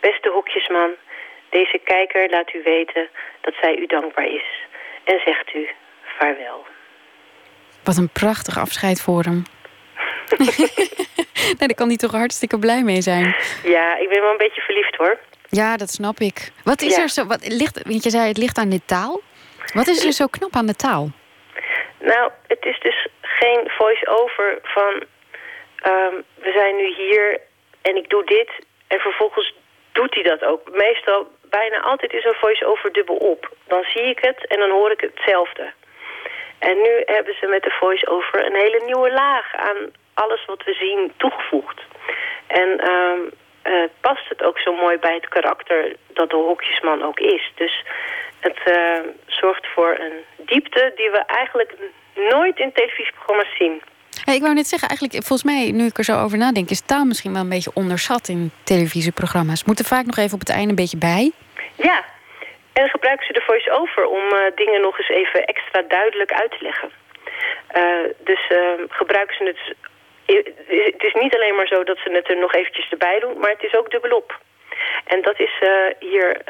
Beste 0.00 0.28
hokjesman, 0.30 0.90
deze 1.50 1.80
kijker 1.84 2.30
laat 2.30 2.52
u 2.54 2.62
weten 2.62 3.08
dat 3.40 3.54
zij 3.60 3.76
u 3.76 3.86
dankbaar 3.86 4.26
is 4.26 4.44
en 5.04 5.20
zegt 5.24 5.54
u 5.54 5.68
vaarwel. 6.18 6.66
Wat 7.84 7.96
een 7.96 8.08
prachtig 8.12 8.58
afscheid 8.58 9.00
voor 9.02 9.22
hem. 9.22 9.42
nee, 10.38 11.56
daar 11.56 11.74
kan 11.74 11.88
hij 11.88 11.96
toch 11.96 12.10
hartstikke 12.12 12.58
blij 12.58 12.82
mee 12.82 13.00
zijn. 13.02 13.36
Ja, 13.64 13.96
ik 13.96 14.08
ben 14.08 14.20
wel 14.22 14.30
een 14.30 14.36
beetje 14.36 14.60
verliefd 14.60 14.96
hoor. 14.96 15.18
Ja, 15.48 15.76
dat 15.76 15.90
snap 15.90 16.18
ik. 16.18 16.50
Wat 16.64 16.82
is 16.82 16.96
Ja. 16.96 17.02
er 17.02 17.08
zo? 17.08 17.24
Wat 17.26 17.48
ligt, 17.48 17.82
want 17.82 18.02
je 18.04 18.10
zei 18.10 18.28
het 18.28 18.36
ligt 18.36 18.58
aan 18.58 18.68
de 18.68 18.84
taal. 18.84 19.20
Wat 19.74 19.86
is 19.86 20.04
er 20.04 20.12
zo 20.12 20.26
knap 20.26 20.56
aan 20.56 20.66
de 20.66 20.74
taal? 20.76 21.10
Nou, 22.00 22.30
het 22.46 22.64
is 22.64 22.80
dus 22.80 23.06
geen 23.20 23.70
voice-over 23.78 24.58
van... 24.62 25.04
ehm, 25.76 26.14
we 26.34 26.50
zijn 26.52 26.76
nu 26.76 26.94
hier 26.94 27.40
en 27.82 27.96
ik 27.96 28.08
doe 28.08 28.24
dit 28.24 28.50
en 28.86 28.98
vervolgens 29.00 29.54
doet 29.98 30.14
hij 30.14 30.22
dat 30.22 30.44
ook. 30.44 30.62
Meestal, 30.70 31.26
bijna 31.42 31.78
altijd 31.80 32.12
is 32.12 32.24
een 32.24 32.42
voice-over 32.44 32.92
dubbel 32.92 33.16
op. 33.16 33.52
Dan 33.66 33.84
zie 33.94 34.02
ik 34.14 34.18
het 34.20 34.46
en 34.46 34.58
dan 34.58 34.70
hoor 34.70 34.90
ik 34.90 35.00
hetzelfde. 35.00 35.72
En 36.58 36.76
nu 36.80 37.02
hebben 37.06 37.34
ze 37.40 37.46
met 37.46 37.62
de 37.62 37.76
voice-over 37.80 38.46
een 38.46 38.60
hele 38.64 38.82
nieuwe 38.84 39.12
laag 39.12 39.56
aan 39.56 39.76
alles 40.14 40.44
wat 40.44 40.64
we 40.64 40.72
zien 40.72 41.12
toegevoegd. 41.16 41.80
En 42.46 42.80
eh, 43.62 43.82
past 44.00 44.28
het 44.28 44.42
ook 44.42 44.58
zo 44.58 44.72
mooi 44.72 44.98
bij 44.98 45.14
het 45.14 45.28
karakter 45.28 45.96
dat 46.06 46.30
de 46.30 46.36
hokjesman 46.36 47.02
ook 47.02 47.20
is. 47.20 47.52
Dus 47.54 47.84
het 48.40 48.60
eh, 48.64 49.00
zorgt 49.26 49.66
voor 49.66 49.96
een 49.98 50.24
diepte 50.36 50.92
die 50.96 51.10
we 51.10 51.22
eigenlijk 51.26 51.74
nooit 52.14 52.58
in 52.58 52.72
televisieprogramma's 52.72 53.56
zien. 53.58 53.82
Hey, 54.28 54.36
ik 54.36 54.42
wou 54.42 54.54
net 54.54 54.66
zeggen, 54.66 54.88
eigenlijk, 54.88 55.26
volgens 55.26 55.50
mij, 55.52 55.70
nu 55.70 55.84
ik 55.86 55.98
er 55.98 56.04
zo 56.04 56.22
over 56.24 56.38
nadenk, 56.38 56.68
is 56.70 56.80
taal 56.80 57.04
misschien 57.04 57.32
wel 57.32 57.42
een 57.42 57.56
beetje 57.56 57.70
onderschat 57.74 58.28
in 58.28 58.50
televisieprogramma's. 58.64 59.64
Moet 59.64 59.78
er 59.78 59.84
vaak 59.94 60.06
nog 60.06 60.16
even 60.16 60.34
op 60.34 60.44
het 60.46 60.50
einde 60.50 60.68
een 60.68 60.82
beetje 60.82 61.04
bij. 61.12 61.32
Ja, 61.74 62.04
en 62.72 62.88
gebruiken 62.88 63.26
ze 63.26 63.32
de 63.32 63.46
voice-over 63.46 64.06
om 64.06 64.24
eh, 64.30 64.40
dingen 64.54 64.80
nog 64.80 64.98
eens 64.98 65.08
even 65.08 65.44
extra 65.44 65.82
duidelijk 65.82 66.32
uit 66.32 66.50
te 66.50 66.58
leggen. 66.60 66.90
Eh, 67.68 68.04
dus 68.18 68.42
eh, 68.48 68.58
gebruiken 68.88 69.36
ze 69.36 69.44
het... 69.44 69.62
Het 70.94 71.02
is 71.02 71.14
niet 71.22 71.34
alleen 71.34 71.54
maar 71.54 71.66
zo 71.66 71.84
dat 71.84 71.98
ze 71.98 72.10
het 72.10 72.28
er 72.28 72.38
nog 72.38 72.54
eventjes 72.54 72.90
erbij 72.90 73.18
doen, 73.20 73.38
maar 73.38 73.50
het 73.50 73.62
is 73.62 73.74
ook 73.74 73.90
dubbelop. 73.90 74.38
En 75.04 75.22
dat 75.22 75.40
is 75.40 75.54
eh, 75.60 75.70
hier... 75.98 76.42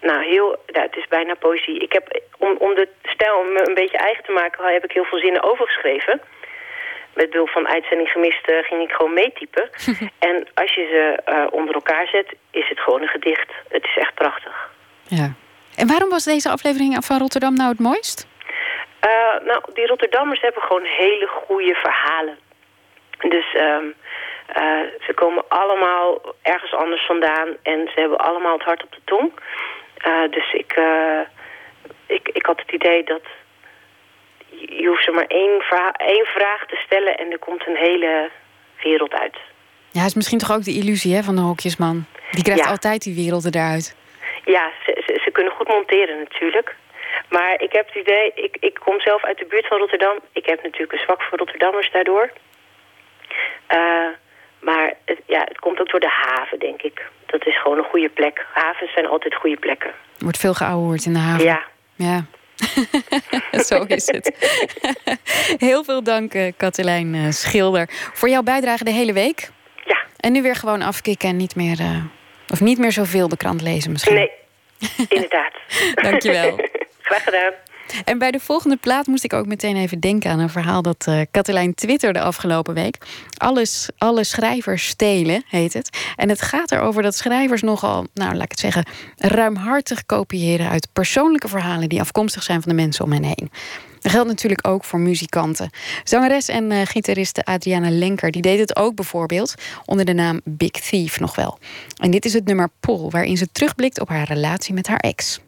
nou, 0.00 0.24
heel, 0.24 0.56
ja, 0.66 0.82
het 0.82 0.96
is 0.96 1.08
bijna 1.08 1.34
poëzie. 1.34 1.78
Ik 1.78 1.92
heb, 1.92 2.20
om, 2.38 2.56
om 2.58 2.74
de 2.74 2.88
stijl 3.02 3.44
een 3.54 3.74
beetje 3.74 3.98
eigen 3.98 4.24
te 4.24 4.32
maken, 4.32 4.72
heb 4.72 4.84
ik 4.84 4.92
heel 4.92 5.04
veel 5.04 5.18
zinnen 5.18 5.42
overgeschreven. 5.42 6.20
Met 7.14 7.30
behulp 7.30 7.48
van 7.48 7.68
uitzending 7.68 8.08
gemist 8.08 8.48
eh, 8.48 8.58
ging 8.62 8.82
ik 8.82 8.92
gewoon 8.92 9.14
meetypen. 9.14 9.70
en 10.28 10.46
als 10.54 10.74
je 10.74 10.86
ze 10.92 11.22
eh, 11.24 11.46
onder 11.50 11.74
elkaar 11.74 12.06
zet, 12.06 12.34
is 12.50 12.68
het 12.68 12.80
gewoon 12.80 13.02
een 13.02 13.08
gedicht. 13.08 13.52
Het 13.68 13.84
is 13.84 13.96
echt 13.96 14.14
prachtig. 14.14 14.70
Ja. 15.02 15.32
En 15.76 15.86
waarom 15.86 16.08
was 16.08 16.24
deze 16.24 16.50
aflevering 16.50 17.04
van 17.04 17.18
Rotterdam 17.18 17.54
nou 17.54 17.68
het 17.70 17.78
mooist? 17.78 18.28
Uh, 19.06 19.46
nou, 19.46 19.62
die 19.74 19.86
Rotterdammers 19.86 20.40
hebben 20.40 20.62
gewoon 20.62 20.84
hele 20.84 21.26
goede 21.26 21.74
verhalen. 21.74 22.38
Dus 23.28 23.54
um, 23.54 23.94
uh, 24.56 24.80
ze 25.06 25.12
komen 25.14 25.44
allemaal 25.48 26.20
ergens 26.42 26.74
anders 26.74 27.06
vandaan 27.06 27.48
en 27.62 27.90
ze 27.94 28.00
hebben 28.00 28.18
allemaal 28.18 28.52
het 28.52 28.62
hart 28.62 28.82
op 28.84 28.92
de 28.92 29.00
tong. 29.04 29.32
Dus 30.30 30.52
ik, 30.52 30.80
ik, 32.06 32.28
ik 32.28 32.46
had 32.46 32.60
het 32.60 32.72
idee 32.72 33.04
dat 33.04 33.22
je 34.68 34.86
hoeft 34.86 35.04
ze 35.04 35.10
maar 35.10 35.26
één, 35.26 35.60
vra 35.60 35.92
één 35.92 36.24
vraag 36.24 36.66
te 36.66 36.76
stellen 36.76 37.16
en 37.16 37.30
er 37.32 37.38
komt 37.38 37.66
een 37.66 37.76
hele 37.76 38.30
wereld 38.82 39.12
uit. 39.12 39.36
Ja, 39.90 40.04
is 40.04 40.14
misschien 40.14 40.38
toch 40.38 40.52
ook 40.52 40.64
de 40.64 40.74
illusie 40.74 41.14
hè, 41.14 41.22
van 41.22 41.34
de 41.34 41.40
hokjesman. 41.40 42.04
Die 42.30 42.42
krijgt 42.44 42.66
altijd 42.66 43.02
die 43.02 43.14
werelden 43.14 43.54
eruit. 43.54 43.96
Ja, 44.44 44.70
ze, 44.84 45.02
ze, 45.06 45.20
ze, 45.24 45.30
kunnen 45.30 45.52
goed 45.52 45.68
monteren 45.68 46.18
natuurlijk. 46.18 46.74
Maar 47.28 47.62
ik 47.62 47.72
heb 47.72 47.86
het 47.86 47.96
idee, 47.96 48.32
ik, 48.34 48.56
ik 48.60 48.74
kom 48.84 49.00
zelf 49.00 49.24
uit 49.24 49.38
de 49.38 49.46
buurt 49.48 49.66
van 49.66 49.78
Rotterdam. 49.78 50.18
Ik 50.32 50.46
heb 50.46 50.62
natuurlijk 50.62 50.92
een 50.92 50.98
zwak 50.98 51.22
voor 51.22 51.38
Rotterdammers 51.38 51.90
daardoor. 51.92 52.30
Uh, 53.74 54.06
maar 54.60 54.94
het, 55.04 55.18
ja, 55.26 55.44
het 55.48 55.58
komt 55.58 55.80
ook 55.80 55.90
door 55.90 56.00
de 56.00 56.14
haven, 56.26 56.58
denk 56.58 56.82
ik. 56.82 57.06
Dat 57.26 57.46
is 57.46 57.60
gewoon 57.60 57.78
een 57.78 57.90
goede 57.90 58.08
plek. 58.08 58.46
Havens 58.52 58.92
zijn 58.92 59.06
altijd 59.06 59.34
goede 59.34 59.56
plekken. 59.56 59.90
Er 59.90 60.24
wordt 60.24 60.38
veel 60.38 60.54
geouwehoerd 60.54 61.04
in 61.04 61.12
de 61.12 61.18
haven. 61.18 61.44
Ja. 61.44 61.62
Ja. 61.94 62.24
Zo 63.68 63.82
is 63.82 64.06
het. 64.06 64.32
Heel 65.66 65.84
veel 65.84 66.02
dank, 66.02 66.34
uh, 66.34 66.52
Katelijn 66.56 67.14
uh, 67.14 67.30
Schilder, 67.30 67.88
voor 67.90 68.28
jouw 68.28 68.42
bijdrage 68.42 68.84
de 68.84 68.90
hele 68.90 69.12
week. 69.12 69.50
Ja. 69.84 70.04
En 70.16 70.32
nu 70.32 70.42
weer 70.42 70.54
gewoon 70.54 70.82
afkicken 70.82 71.28
en 71.28 71.36
niet 71.36 71.54
meer, 71.54 71.80
uh, 71.80 72.04
of 72.48 72.60
niet 72.60 72.78
meer 72.78 72.92
zoveel 72.92 73.28
de 73.28 73.36
krant 73.36 73.62
lezen 73.62 73.92
misschien. 73.92 74.14
Nee, 74.14 74.30
inderdaad. 75.08 75.52
Dankjewel. 76.02 76.60
Graag 77.00 77.22
gedaan. 77.22 77.52
En 78.04 78.18
bij 78.18 78.30
de 78.30 78.40
volgende 78.40 78.76
plaat 78.76 79.06
moest 79.06 79.24
ik 79.24 79.32
ook 79.32 79.46
meteen 79.46 79.76
even 79.76 80.00
denken 80.00 80.30
aan 80.30 80.38
een 80.38 80.50
verhaal 80.50 80.82
dat 80.82 81.06
uh, 81.08 81.20
Katelijn 81.30 81.74
twitterde 81.74 82.20
afgelopen 82.20 82.74
week. 82.74 82.98
Alles, 83.36 83.88
alle 83.98 84.24
schrijvers 84.24 84.86
stelen, 84.86 85.42
heet 85.48 85.72
het. 85.72 85.98
En 86.16 86.28
het 86.28 86.42
gaat 86.42 86.72
erover 86.72 87.02
dat 87.02 87.16
schrijvers 87.16 87.62
nogal, 87.62 88.06
nou 88.14 88.34
laat 88.34 88.44
ik 88.44 88.50
het 88.50 88.60
zeggen, 88.60 88.86
ruimhartig 89.16 90.06
kopiëren 90.06 90.68
uit 90.68 90.88
persoonlijke 90.92 91.48
verhalen 91.48 91.88
die 91.88 92.00
afkomstig 92.00 92.42
zijn 92.42 92.62
van 92.62 92.70
de 92.70 92.82
mensen 92.82 93.04
om 93.04 93.12
hen 93.12 93.24
heen. 93.24 93.50
Dat 94.00 94.12
geldt 94.12 94.28
natuurlijk 94.28 94.68
ook 94.68 94.84
voor 94.84 95.00
muzikanten. 95.00 95.70
Zangeres 96.04 96.48
en 96.48 96.70
uh, 96.70 96.80
gitariste 96.84 97.44
Adriana 97.44 97.90
Lenker 97.90 98.30
die 98.30 98.42
deed 98.42 98.58
het 98.58 98.76
ook 98.76 98.94
bijvoorbeeld 98.94 99.54
onder 99.84 100.04
de 100.04 100.12
naam 100.12 100.40
Big 100.44 100.70
Thief 100.70 101.20
nog 101.20 101.34
wel. 101.34 101.58
En 101.96 102.10
dit 102.10 102.24
is 102.24 102.32
het 102.32 102.44
nummer 102.44 102.68
Pull, 102.80 103.08
waarin 103.08 103.36
ze 103.36 103.52
terugblikt 103.52 104.00
op 104.00 104.08
haar 104.08 104.26
relatie 104.26 104.74
met 104.74 104.86
haar 104.86 104.98
ex. 104.98 105.40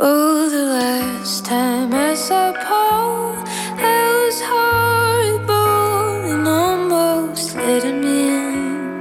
Oh, 0.00 0.48
the 0.48 0.62
last 0.62 1.44
time 1.44 1.92
I 1.92 2.14
saw 2.14 2.52
Paul, 2.52 3.34
I 3.74 4.00
was 4.22 4.40
horrible 4.40 6.22
and 6.30 6.46
almost 6.46 7.56
let 7.56 7.82
him 7.82 8.04
in. 8.04 8.94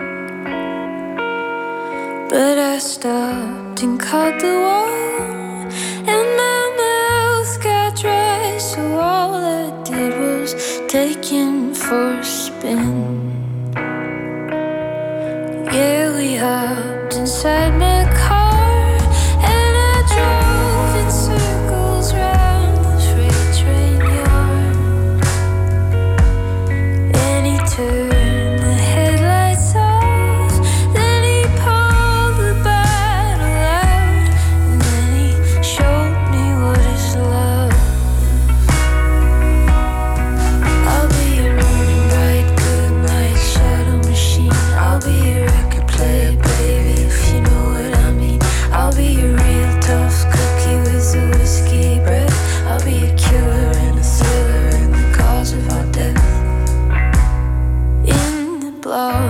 But 2.27 2.57
I 2.57 2.79
stopped 2.79 3.83
and 3.83 3.99
caught 3.99 4.39
the 4.39 4.55
wall, 4.59 5.69
and 6.13 6.29
my 6.43 6.61
mouth 6.81 7.63
got 7.63 7.95
dry, 7.95 8.57
so 8.57 8.81
all 8.99 9.35
I 9.35 9.83
did 9.83 10.17
was 10.17 10.55
take 10.87 11.23
him 11.23 11.75
for 11.75 12.13
a 12.13 12.23
spin. 12.23 13.35
Yeah, 15.71 16.17
we 16.17 16.37
hopped 16.37 17.17
inside 17.17 17.77
my 17.77 18.11
car. 18.17 18.46
Kan 58.87 59.26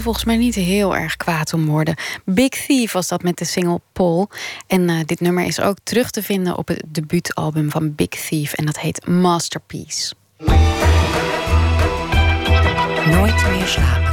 Volgens 0.00 0.24
mij 0.24 0.36
niet 0.36 0.54
heel 0.54 0.96
erg 0.96 1.16
kwaad 1.16 1.52
om 1.52 1.66
worden. 1.66 1.94
Big 2.24 2.48
Thief 2.48 2.92
was 2.92 3.08
dat 3.08 3.22
met 3.22 3.38
de 3.38 3.44
single 3.44 3.80
Paul. 3.92 4.28
En 4.66 4.88
uh, 4.88 5.00
dit 5.06 5.20
nummer 5.20 5.44
is 5.44 5.60
ook 5.60 5.76
terug 5.82 6.10
te 6.10 6.22
vinden 6.22 6.56
op 6.56 6.68
het 6.68 6.82
debuutalbum 6.88 7.70
van 7.70 7.94
Big 7.94 8.08
Thief. 8.08 8.52
En 8.52 8.66
dat 8.66 8.78
heet 8.78 9.06
Masterpiece. 9.06 10.14
Nooit 13.06 13.48
meer 13.50 13.66
slapen. 13.66 14.07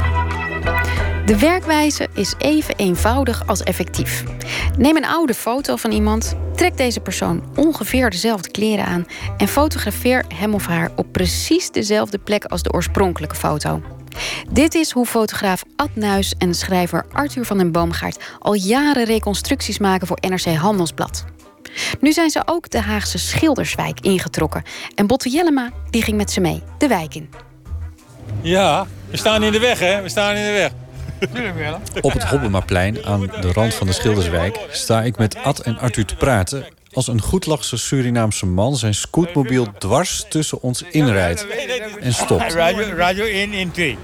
De 1.26 1.38
werkwijze 1.38 2.08
is 2.14 2.34
even 2.38 2.76
eenvoudig 2.76 3.46
als 3.46 3.62
effectief. 3.62 4.24
Neem 4.78 4.96
een 4.96 5.06
oude 5.06 5.34
foto 5.34 5.76
van 5.76 5.90
iemand, 5.92 6.36
trek 6.54 6.76
deze 6.76 7.00
persoon 7.00 7.44
ongeveer 7.56 8.10
dezelfde 8.10 8.50
kleren 8.50 8.84
aan 8.84 9.06
en 9.36 9.48
fotografeer 9.48 10.24
hem 10.34 10.54
of 10.54 10.66
haar 10.66 10.90
op 10.96 11.06
precies 11.12 11.70
dezelfde 11.70 12.18
plek 12.18 12.44
als 12.44 12.62
de 12.62 12.72
oorspronkelijke 12.72 13.34
foto. 13.34 13.82
Dit 14.50 14.74
is 14.74 14.90
hoe 14.90 15.06
fotograaf 15.06 15.62
Ad 15.76 15.90
Nuis 15.94 16.34
en 16.38 16.54
schrijver 16.54 17.06
Arthur 17.12 17.44
van 17.44 17.58
den 17.58 17.72
Boomgaard 17.72 18.24
al 18.38 18.54
jaren 18.54 19.04
reconstructies 19.04 19.78
maken 19.78 20.06
voor 20.06 20.18
NRC 20.20 20.54
Handelsblad. 20.54 21.24
Nu 22.00 22.12
zijn 22.12 22.30
ze 22.30 22.42
ook 22.44 22.70
de 22.70 22.80
Haagse 22.80 23.18
Schilderswijk 23.18 24.00
ingetrokken. 24.00 24.62
En 24.94 25.06
Botte 25.06 25.28
Jellema 25.28 25.70
die 25.90 26.02
ging 26.02 26.16
met 26.16 26.30
ze 26.30 26.40
mee 26.40 26.62
de 26.78 26.86
wijk 26.86 27.14
in. 27.14 27.30
Ja, 28.42 28.86
we 29.10 29.16
staan 29.16 29.42
in 29.42 29.52
de 29.52 29.58
weg, 29.58 29.78
hè? 29.78 30.02
We 30.02 30.08
staan 30.08 30.36
in 30.36 30.44
de 30.44 30.52
weg. 30.52 30.70
Op 32.00 32.12
het 32.12 32.24
Hobbemaplein 32.24 33.04
aan 33.04 33.20
de 33.20 33.52
rand 33.52 33.74
van 33.74 33.86
de 33.86 33.92
Schilderswijk 33.92 34.58
sta 34.70 35.02
ik 35.02 35.18
met 35.18 35.36
Ad 35.42 35.58
en 35.58 35.78
Arthur 35.78 36.04
te 36.04 36.16
praten 36.16 36.64
als 36.92 37.06
een 37.08 37.20
goedlachse 37.20 37.76
Surinaamse 37.76 38.46
man 38.46 38.76
zijn 38.76 38.94
scootmobiel 38.94 39.66
dwars 39.78 40.24
tussen 40.28 40.62
ons 40.62 40.82
inrijdt 40.90 41.46
en 42.00 42.14
stopt. 42.14 42.52
Radio, 42.52 42.86
radio 42.96 43.24
1 43.24 43.52
in 43.52 43.70
2. 43.70 43.98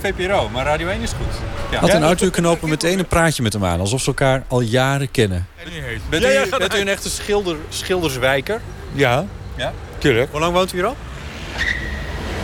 VPRO, 0.00 0.48
maar 0.48 0.64
Radio 0.64 0.88
1 0.88 1.00
is 1.00 1.10
goed. 1.10 1.40
Ja. 1.70 1.78
Ad 1.78 1.88
en 1.88 2.02
Arthur 2.02 2.30
knopen 2.30 2.68
meteen 2.68 2.98
een 2.98 3.06
praatje 3.06 3.42
met 3.42 3.52
hem 3.52 3.64
aan, 3.64 3.80
alsof 3.80 4.00
ze 4.00 4.06
elkaar 4.06 4.42
al 4.48 4.60
jaren 4.60 5.10
kennen. 5.10 5.46
Bent, 6.08 6.22
u, 6.24 6.26
gaat- 6.26 6.58
bent 6.58 6.74
u 6.74 6.78
een 6.80 6.88
echte 6.88 7.10
schilder, 7.10 7.56
schilderswijker? 7.68 8.60
Ja, 8.92 9.24
Ja. 9.56 9.72
tuurlijk. 9.98 10.30
Hoe 10.30 10.40
lang 10.40 10.52
woont 10.52 10.72
u 10.72 10.76
hier 10.76 10.86
al? 10.86 10.96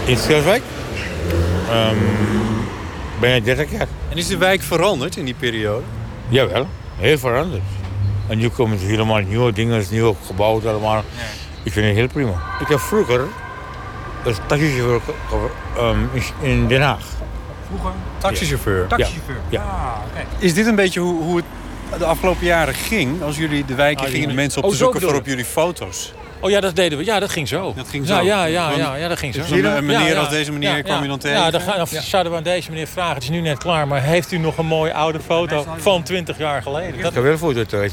In 0.05 0.17
Schilderswijk? 0.17 0.63
Ehm 1.71 1.97
bijna 3.23 3.45
30 3.45 3.71
jaar. 3.71 3.87
En 4.09 4.17
is 4.17 4.27
de 4.27 4.37
wijk 4.37 4.63
veranderd 4.63 5.17
in 5.17 5.25
die 5.25 5.35
periode? 5.35 5.83
Jawel, 6.29 6.67
heel 6.97 7.19
veranderd. 7.19 7.63
En 8.29 8.39
nu 8.39 8.49
komen 8.49 8.79
er 8.79 8.85
helemaal 8.87 9.19
nieuwe 9.21 9.53
dingen, 9.53 9.85
nieuw 9.91 10.17
gebouwd 10.27 10.67
allemaal. 10.67 11.05
Ik 11.63 11.73
vind 11.73 11.87
het 11.87 11.95
heel 11.97 12.07
prima. 12.09 12.43
Ik 12.61 12.69
heb 12.69 12.79
vroeger 12.81 13.25
als 14.25 14.37
taxichauffeur 14.47 15.15
ehm, 15.77 15.99
in- 16.41 16.67
Den 16.69 16.81
Haag. 16.81 17.05
Taxichauffeur. 18.19 18.87
Taxichauffeur. 18.87 19.37
Ja. 19.49 20.03
Is 20.39 20.55
dit 20.55 20.67
een 20.67 20.75
beetje 20.75 21.01
hoe, 21.01 21.23
hoe 21.23 21.37
het 21.37 21.45
de 21.99 22.05
afgelopen 22.05 22.47
jaren 22.47 22.75
ging? 22.75 23.23
Als 23.23 23.37
jullie 23.37 23.65
de 23.65 23.75
wijken 23.75 24.05
Ah, 24.05 24.11
gingen 24.11 24.27
die- 24.27 24.37
mensen 24.37 24.59
op 24.59 24.65
Oh, 24.65 24.71
te 24.71 24.77
zo 24.77 24.83
zoeken 24.85 25.01
voor 25.03 25.15
op 25.15 25.27
jullie 25.27 25.45
foto's. 25.45 26.13
Oh 26.45 26.51
ja, 26.51 26.61
dat 26.61 26.77
deden 26.77 26.99
we. 26.99 27.05
Ja, 27.05 27.21
dat 27.21 27.31
ging 27.31 27.49
zo. 27.49 27.73
Dat 27.77 27.89
ging 27.89 28.07
Ja, 28.09 28.17
zo. 28.19 28.25
ja, 28.25 28.45
ja, 28.45 28.71
ja, 28.71 28.97
ja, 28.97 29.09
dat 29.09 29.19
ging 29.19 29.35
zo. 29.35 29.41
Dus 29.41 29.51
een- 29.51 29.65
een 29.65 29.87
meneer 29.87 30.07
Ja, 30.07 30.13
ja. 30.13 30.19
als 30.19 30.29
deze 30.29 30.53
meneer 30.53 30.77
Ja, 30.77 30.83
kwam 30.83 31.03
je 31.03 31.09
dan 31.09 31.19
tegen? 31.19 31.39
Ja, 31.39 31.51
dan, 31.51 31.61
ga- 31.61 31.77
dan 31.77 31.87
zouden 31.87 32.33
we 32.33 32.39
aan 32.39 32.45
deze 32.45 32.71
meneer 32.71 32.87
vragen. 32.87 33.15
Het 33.15 33.23
is 33.23 33.29
nu 33.31 33.41
net 33.41 33.59
klaar, 33.59 33.89
maar 33.89 34.03
heeft 34.03 34.33
u 34.33 34.39
nog 34.39 34.59
een 34.59 34.67
mooie 34.67 34.93
oude 34.95 35.21
foto 35.21 35.67
van 35.77 36.03
20 36.03 36.39
jaar 36.39 36.63
geleden? 36.63 36.89
Ik 36.95 37.03
Dat, 37.03 37.15
heb 37.15 37.23
wel 37.23 37.67
thuis. 37.67 37.93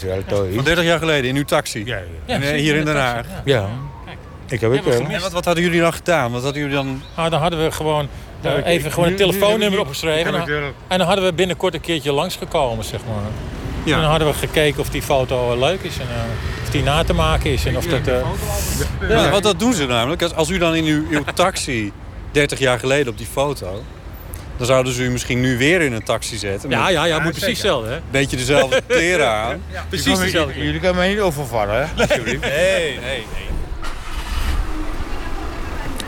Van 0.55 0.63
30 0.63 0.83
jaar 0.83 0.99
geleden 0.99 1.29
in 1.29 1.35
uw 1.35 1.43
taxi. 1.43 1.85
Ja, 1.85 1.97
ja. 2.25 2.33
En, 2.33 2.41
eh, 2.41 2.49
hier 2.59 2.75
in 2.75 2.85
Den 2.85 2.93
de 2.93 2.99
Haag. 2.99 3.25
ja. 3.45 3.53
Ja. 3.59 3.69
Ik 4.47 4.61
heb 4.61 4.71
we 4.71 4.81
wel. 4.83 4.93
En 5.09 5.21
wat, 5.21 5.31
wat 5.31 5.45
hadden 5.45 5.63
jullie 5.63 5.79
dan 5.79 5.93
gedaan? 5.93 6.31
Wat 6.31 6.43
hadden 6.43 6.61
jullie 6.61 6.75
dan... 6.75 7.01
Nou, 7.15 7.29
dan 7.29 7.41
hadden 7.41 7.63
we 7.63 7.71
gewoon 7.71 8.07
eh, 8.41 8.57
ik- 8.57 8.65
even 8.65 8.85
ik- 8.87 8.93
gewoon 8.93 9.09
een 9.09 9.15
nu- 9.15 9.19
nu- 9.25 9.31
telefoonnummer 9.31 9.69
nu- 9.69 9.77
opgeschreven. 9.77 10.33
ik. 10.35 10.47
En 10.87 10.97
dan 10.97 11.07
hadden 11.07 11.25
we 11.25 11.33
binnenkort 11.33 11.73
een 11.73 11.81
keertje 11.81 12.11
langsgekomen, 12.11 12.85
zeg 12.85 12.99
maar. 13.07 13.23
Ja. 13.89 13.95
En 13.95 14.01
dan 14.01 14.09
hadden 14.09 14.27
we 14.27 14.33
gekeken 14.33 14.79
of 14.79 14.89
die 14.89 15.01
foto 15.01 15.59
leuk 15.59 15.81
is 15.81 15.97
en 15.97 16.07
eh, 16.07 16.63
of 16.63 16.69
die 16.69 16.83
na 16.83 17.03
te 17.03 17.13
maken 17.13 17.51
is. 17.51 17.65
En 17.65 17.77
of 17.77 17.85
dat, 17.85 18.07
eh, 18.07 18.21
Ja. 19.09 19.29
Want 19.29 19.43
dat 19.43 19.59
doen 19.59 19.73
ze 19.73 19.85
namelijk. 19.85 20.21
Als, 20.21 20.33
als 20.33 20.49
u 20.49 20.57
dan 20.57 20.75
in 20.75 20.85
uw, 20.85 21.03
uw 21.09 21.23
taxi 21.33 21.91
30 22.31 22.59
jaar 22.59 22.79
geleden 22.79 23.11
op 23.11 23.17
die 23.17 23.27
foto... 23.31 23.83
dan 24.57 24.67
zouden 24.67 24.93
ze 24.93 25.03
u 25.03 25.09
misschien 25.09 25.41
nu 25.41 25.57
weer 25.57 25.81
in 25.81 25.93
een 25.93 26.03
taxi 26.03 26.37
zetten. 26.37 26.69
Ja, 26.69 26.89
ja, 26.89 27.03
ja, 27.03 27.19
moet 27.19 27.31
precies 27.31 27.47
hetzelfde, 27.47 27.89
hè? 27.89 27.95
een 27.95 28.01
beetje 28.11 28.37
dezelfde 28.37 28.81
kleren 28.87 29.29
aan. 29.29 29.61
Precies 29.89 30.19
dezelfde. 30.19 30.59
Jullie 30.59 30.79
kunnen 30.79 30.95
mij 30.95 31.09
niet 31.09 31.19
overvallen, 31.19 31.75
hè? 31.87 32.05
Nee, 32.05 32.39
nee, 32.39 32.99
nee. 32.99 33.23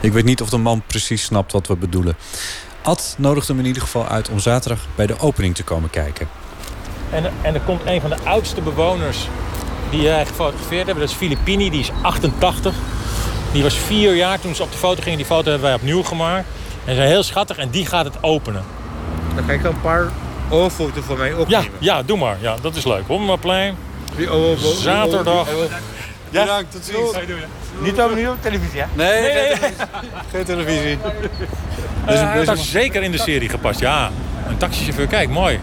Ik 0.01 0.13
weet 0.13 0.25
niet 0.25 0.41
of 0.41 0.49
de 0.49 0.57
man 0.57 0.83
precies 0.87 1.23
snapt 1.23 1.51
wat 1.51 1.67
we 1.67 1.75
bedoelen. 1.75 2.15
Ad 2.81 3.15
nodigde 3.17 3.51
hem 3.51 3.61
in 3.61 3.67
ieder 3.67 3.81
geval 3.81 4.07
uit 4.07 4.29
om 4.29 4.39
zaterdag 4.39 4.87
bij 4.95 5.05
de 5.07 5.19
opening 5.19 5.55
te 5.55 5.63
komen 5.63 5.89
kijken. 5.89 6.27
En, 7.11 7.23
en 7.41 7.53
er 7.53 7.59
komt 7.61 7.81
een 7.85 8.01
van 8.01 8.09
de 8.09 8.15
oudste 8.23 8.61
bewoners 8.61 9.27
die 9.89 10.03
wij 10.07 10.25
gefotografeerd 10.25 10.85
hebben. 10.85 11.03
Dat 11.03 11.09
is 11.13 11.17
Filippini, 11.19 11.69
die 11.69 11.79
is 11.79 11.91
88. 12.01 12.73
Die 13.51 13.63
was 13.63 13.75
vier 13.77 14.15
jaar 14.15 14.39
toen 14.39 14.55
ze 14.55 14.63
op 14.63 14.71
de 14.71 14.77
foto 14.77 15.01
gingen. 15.01 15.17
Die 15.17 15.27
foto 15.27 15.43
hebben 15.49 15.67
wij 15.67 15.73
opnieuw 15.73 16.03
gemaakt. 16.03 16.45
En 16.85 16.95
ze 16.95 17.01
is 17.01 17.07
heel 17.07 17.23
schattig 17.23 17.57
en 17.57 17.69
die 17.69 17.85
gaat 17.85 18.05
het 18.05 18.15
openen. 18.23 18.63
Dan 19.35 19.43
ga 19.43 19.51
ik 19.53 19.63
een 19.63 19.81
paar 19.81 20.07
oorfoto's 20.49 21.03
voor 21.05 21.17
mij 21.17 21.29
Ja, 21.29 21.35
opnemen. 21.37 21.65
ja, 21.79 22.03
doe 22.03 22.17
maar. 22.17 22.37
Ja, 22.39 22.55
dat 22.61 22.75
is 22.75 22.85
leuk. 22.85 23.03
Hoppenplein. 23.07 23.75
Oor- 24.29 24.57
Zaterdag. 24.57 25.47
Ja? 26.29 26.41
Bedankt, 26.41 26.71
tot 26.71 26.85
ziens. 26.85 27.17
Niet 27.79 28.01
op, 28.01 28.15
niet 28.15 28.27
op 28.27 28.35
televisie, 28.41 28.79
hè? 28.79 28.85
Nee, 28.93 29.55
geen, 29.55 29.73
geen 30.31 30.43
televisie. 30.45 30.97
Eh, 32.05 32.45
dat 32.45 32.57
is 32.57 32.71
zeker 32.71 33.03
in 33.03 33.11
de 33.11 33.17
serie 33.17 33.49
gepast. 33.49 33.79
Ja, 33.79 34.09
een 34.49 34.57
taxichauffeur. 34.57 35.07
Kijk, 35.07 35.29
mooi. 35.29 35.59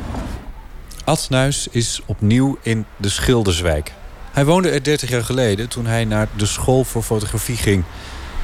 Ad 1.08 1.26
Nuis 1.30 1.68
is 1.70 2.00
opnieuw 2.06 2.58
in 2.62 2.86
de 2.96 3.08
Schilderswijk. 3.08 3.92
Hij 4.32 4.44
woonde 4.44 4.70
er 4.70 4.82
30 4.82 5.08
jaar 5.10 5.24
geleden 5.24 5.68
toen 5.68 5.86
hij 5.86 6.04
naar 6.04 6.28
de 6.36 6.46
school 6.46 6.84
voor 6.84 7.02
fotografie 7.02 7.56
ging. 7.56 7.84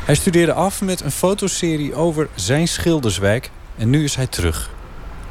Hij 0.04 0.14
studeerde 0.14 0.52
af 0.52 0.80
met 0.82 1.00
een 1.00 1.10
fotoserie 1.10 1.94
over 1.94 2.28
zijn 2.34 2.68
Schilderswijk 2.68 3.50
en 3.76 3.90
nu 3.90 4.04
is 4.04 4.14
hij 4.14 4.26
terug. 4.26 4.70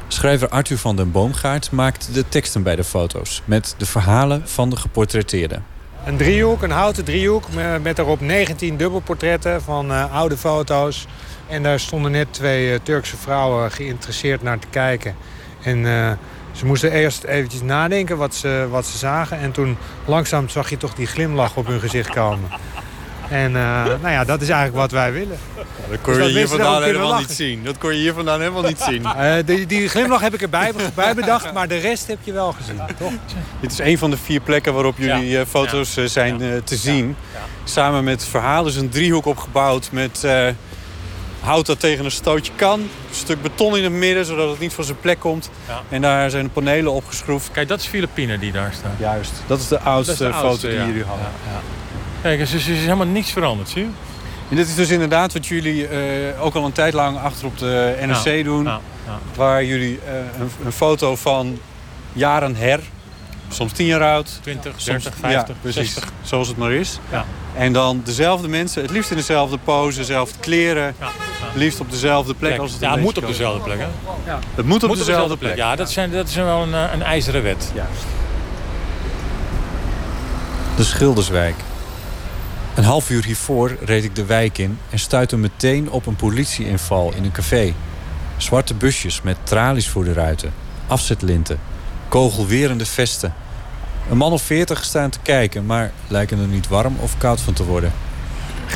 Schrijver 0.08 0.48
Arthur 0.48 0.78
van 0.78 0.96
den 0.96 1.10
Boomgaard 1.10 1.70
maakt 1.70 2.14
de 2.14 2.28
teksten 2.28 2.62
bij 2.62 2.76
de 2.76 2.84
foto's... 2.84 3.42
met 3.44 3.74
de 3.78 3.86
verhalen 3.86 4.48
van 4.48 4.70
de 4.70 4.76
geportretteerden. 4.76 5.64
Een 6.04 6.16
driehoek, 6.16 6.62
een 6.62 6.70
houten 6.70 7.04
driehoek 7.04 7.52
met, 7.52 7.82
met 7.82 7.96
daarop 7.96 8.20
19 8.20 8.76
dubbelportretten 8.76 9.62
van 9.62 9.90
eh, 9.90 10.14
oude 10.14 10.36
foto's. 10.36 11.06
En 11.48 11.62
daar 11.62 11.80
stonden 11.80 12.10
net 12.10 12.32
twee 12.32 12.72
eh, 12.72 12.80
Turkse 12.82 13.16
vrouwen 13.16 13.70
geïnteresseerd 13.70 14.42
naar 14.42 14.58
te 14.58 14.66
kijken. 14.70 15.14
En 15.62 15.86
eh, 15.86 16.12
ze 16.54 16.66
moesten 16.66 16.92
eerst 16.92 17.24
eventjes 17.24 17.62
nadenken 17.62 18.16
wat 18.16 18.34
ze, 18.34 18.66
wat 18.70 18.86
ze 18.86 18.98
zagen. 18.98 19.38
En 19.38 19.52
toen 19.52 19.76
langzaam 20.04 20.48
zag 20.48 20.70
je 20.70 20.76
toch 20.76 20.94
die 20.94 21.06
glimlach 21.06 21.56
op 21.56 21.66
hun 21.66 21.80
gezicht 21.80 22.10
komen. 22.10 22.50
En 23.28 23.56
eh, 23.56 23.84
nou 23.84 24.08
ja, 24.08 24.24
dat 24.24 24.40
is 24.40 24.48
eigenlijk 24.48 24.78
wat 24.80 24.90
wij 24.90 25.12
willen. 25.12 25.38
Dat 25.90 26.00
kon 26.00 26.14
Dus 26.14 26.22
je 26.22 26.28
dat 26.28 26.38
hier 26.38 26.48
vandaan 26.48 26.82
helemaal 26.82 27.18
niet 27.18 27.30
zien. 27.30 27.64
Dat 27.64 27.78
kon 27.78 27.92
je 27.92 28.00
hier 28.00 28.12
vandaan 28.12 28.40
helemaal 28.40 28.62
niet 28.62 28.80
zien. 28.80 29.02
Eh, 29.14 29.34
die, 29.44 29.66
die 29.66 29.88
glimlach 29.88 30.20
heb 30.20 30.34
ik 30.34 30.42
erbij 30.42 30.72
bij 30.94 31.14
bedacht, 31.14 31.52
maar 31.52 31.68
de 31.68 31.76
rest 31.76 32.06
heb 32.06 32.18
je 32.22 32.32
wel 32.32 32.52
gezien, 32.52 32.80
toch? 32.98 33.12
Dit 33.60 33.72
is 33.72 33.78
een 33.78 33.98
van 33.98 34.10
de 34.10 34.16
vier 34.16 34.40
plekken 34.40 34.74
waarop 34.74 34.98
jullie 34.98 35.38
eh, 35.38 35.46
foto's 35.46 35.94
zijn 36.04 36.62
te 36.64 36.76
zien. 36.76 37.16
Samen 37.64 38.04
met 38.04 38.24
verhalen 38.24 38.70
is 38.70 38.76
een 38.76 38.88
driehoek 38.88 39.26
opgebouwd 39.26 39.88
met 39.92 40.24
eh, 40.24 40.46
hout 41.44 41.66
dat 41.66 41.80
tegen 41.80 42.04
een 42.04 42.10
stootje 42.10 42.52
kan. 42.56 42.80
Een 42.80 42.88
stuk 43.10 43.42
beton 43.42 43.76
in 43.76 43.84
het 43.84 43.92
midden, 43.92 44.24
zodat 44.24 44.50
het 44.50 44.58
niet 44.58 44.72
van 44.72 44.84
zijn 44.84 45.00
plek 45.00 45.18
komt. 45.18 45.50
Ja. 45.68 45.82
En 45.88 46.00
daar 46.00 46.30
zijn 46.30 46.44
de 46.44 46.50
panelen 46.50 46.92
opgeschroefd. 46.92 47.50
Kijk, 47.50 47.68
dat 47.68 47.80
is 47.80 47.86
Filipine 47.86 48.38
die 48.38 48.52
daar 48.52 48.72
staat. 48.72 48.92
Juist. 48.98 49.32
Dat 49.46 49.60
is 49.60 49.68
de 49.68 49.80
oudste, 49.80 50.12
Dat 50.12 50.28
is 50.28 50.36
de 50.36 50.42
oudste, 50.42 50.66
foto 50.66 50.76
die 50.76 50.86
jullie 50.86 51.04
hadden. 51.04 51.26
Ja. 51.26 51.60
Kijk, 52.22 52.38
dus 52.38 52.52
er 52.52 52.58
is 52.58 52.66
helemaal 52.66 53.06
niks 53.06 53.32
veranderd, 53.32 53.68
zie 53.68 53.82
je? 53.82 53.88
En 54.50 54.56
dit 54.56 54.68
is 54.68 54.74
dus 54.74 54.90
inderdaad 54.90 55.32
wat 55.32 55.46
jullie 55.46 55.86
eh, 55.86 56.44
ook 56.44 56.54
al 56.54 56.64
een 56.64 56.72
tijd 56.72 56.92
lang 56.92 57.18
achter 57.18 57.46
op 57.46 57.58
de 57.58 57.96
NRC 58.00 58.44
doen. 58.44 58.64
ja, 58.64 58.80
ja. 59.06 59.18
Waar 59.34 59.64
jullie 59.64 60.00
eh, 60.06 60.14
een, 60.40 60.50
een 60.64 60.72
foto 60.72 61.16
van 61.16 61.58
jaren 62.12 62.56
her, 62.56 62.80
soms 63.54 63.72
tien 63.72 63.86
jaar 63.86 64.02
oud. 64.02 64.38
20, 64.42 64.72
soms 64.76 64.84
30, 65.02 65.14
50, 65.20 65.48
ja, 65.48 65.60
precies, 65.60 65.92
60. 65.94 66.12
zoals 66.22 66.48
het 66.48 66.56
maar 66.56 66.72
is. 66.72 66.98
Ja. 67.10 67.24
En 67.56 67.72
dan 67.72 68.00
dezelfde 68.04 68.48
mensen, 68.48 68.82
het 68.82 68.90
liefst 68.90 69.10
in 69.10 69.16
dezelfde 69.16 69.58
pose, 69.58 69.98
dezelfde 69.98 70.38
kleren. 70.40 70.94
Ja, 71.00 71.06
Het 71.40 71.54
liefst 71.54 71.80
op 71.80 71.90
dezelfde 71.90 72.34
plek 72.34 72.48
Plek. 72.50 72.60
als 72.62 72.72
het 72.72 72.80
Ja, 72.80 72.90
het 72.92 73.00
moet 73.00 73.18
op 73.18 73.26
dezelfde 73.26 73.62
plek, 73.64 73.78
hè? 73.78 73.86
Het 74.54 74.66
moet 74.66 74.82
op 74.82 74.88
Moet 74.88 74.98
dezelfde 74.98 75.36
plek. 75.36 75.56
Ja, 75.56 75.76
dat, 75.76 75.90
zijn, 75.90 76.10
dat 76.10 76.28
is 76.28 76.34
wel 76.34 76.62
een, 76.62 76.74
eh, 76.74 76.92
een 76.92 77.02
ijzeren 77.02 77.42
wet. 77.42 77.70
Juist. 77.74 78.02
De 80.76 80.84
Schilderswijk. 80.84 81.54
Een 82.74 82.84
half 82.84 83.10
uur 83.10 83.24
hiervoor 83.24 83.76
reed 83.84 84.04
ik 84.04 84.14
de 84.14 84.24
wijk 84.24 84.58
in 84.58 84.78
en 84.90 84.98
stuitte 84.98 85.36
meteen 85.36 85.90
op 85.90 86.06
een 86.06 86.16
politieinval 86.16 87.12
in 87.16 87.24
een 87.24 87.32
café. 87.32 87.74
Zwarte 88.36 88.74
busjes 88.74 89.22
met 89.22 89.36
tralies 89.42 89.88
voor 89.88 90.04
de 90.04 90.12
ruiten, 90.12 90.52
afzetlinten, 90.86 91.60
kogelwerende 92.08 92.86
vesten. 92.86 93.34
Een 94.10 94.16
man 94.16 94.32
of 94.32 94.42
veertig 94.42 94.84
staan 94.84 95.10
te 95.10 95.18
kijken, 95.22 95.66
maar 95.66 95.92
lijken 96.08 96.38
er 96.38 96.46
niet 96.46 96.68
warm 96.68 96.96
of 97.00 97.18
koud 97.18 97.40
van 97.40 97.52
te 97.52 97.64
worden. 97.64 97.92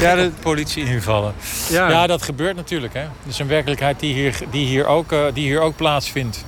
Ja, 0.01 0.15
de, 0.15 0.31
Politie 0.41 0.85
invallen. 0.85 1.35
ja. 1.71 1.91
Ja, 1.91 2.07
dat 2.07 2.23
gebeurt 2.23 2.57
natuurlijk, 2.57 2.95
hè. 2.95 3.03
Dat 3.03 3.33
is 3.33 3.39
een 3.39 3.47
werkelijkheid 3.47 4.01
die 4.01 4.15
hier, 4.15 4.39
die 4.51 4.67
hier, 4.67 4.87
ook, 4.87 5.13
eh, 5.13 5.25
die 5.35 5.45
hier 5.45 5.61
ook 5.61 5.77
plaatsvindt. 5.77 6.45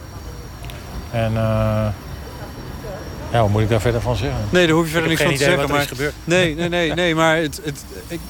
En 1.10 1.36
eh, 1.36 1.86
ja, 3.32 3.40
wat 3.40 3.48
moet 3.48 3.62
ik 3.62 3.68
daar 3.68 3.80
verder 3.80 4.00
van 4.00 4.16
zeggen? 4.16 4.40
nee, 4.50 4.66
daar 4.66 4.74
hoef 4.74 4.84
je 4.84 4.90
verder 4.90 5.08
niks 5.08 5.22
van 5.22 5.32
te 5.32 5.38
zeggen. 5.38 5.68
wat 5.68 5.90
er 5.90 5.96
Maar 5.96 6.12
nee, 6.24 6.54
nee, 6.54 6.68
nee, 6.68 6.94
nee, 6.94 7.14
maar 7.14 7.36
het, 7.36 7.60
het, 7.64 7.84
ik, 8.06 8.20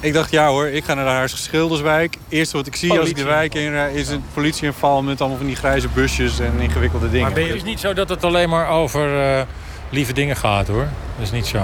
ik 0.00 0.12
dacht 0.12 0.30
ja 0.30 0.48
hoor, 0.48 0.66
ik 0.66 0.84
ga 0.84 0.94
naar 0.94 1.04
de 1.04 1.10
Haarse 1.10 1.36
Schilderswijk. 1.36 2.14
Het 2.14 2.22
eerste 2.28 2.56
wat 2.56 2.66
ik 2.66 2.76
zie 2.76 2.98
als 2.98 3.08
ik 3.08 3.16
de 3.16 3.24
wijk 3.24 3.54
inrijd 3.54 3.94
is 3.94 4.08
een 4.08 4.22
politieinval 4.34 5.02
met 5.02 5.20
allemaal 5.20 5.38
van 5.38 5.46
die 5.46 5.56
grijze 5.56 5.88
busjes 5.88 6.38
en 6.38 6.52
ingewikkelde 6.60 7.10
dingen. 7.10 7.32
Het 7.32 7.54
is 7.54 7.62
niet 7.62 7.80
zo 7.80 7.92
dat 7.92 8.08
het 8.08 8.24
alleen 8.24 8.48
maar 8.48 8.68
over 8.68 9.20
eh, 9.20 9.42
lieve 9.90 10.12
dingen 10.12 10.36
gaat, 10.36 10.68
hoor. 10.68 10.88
Dat 11.16 11.26
is 11.26 11.30
niet 11.30 11.46
zo. 11.46 11.58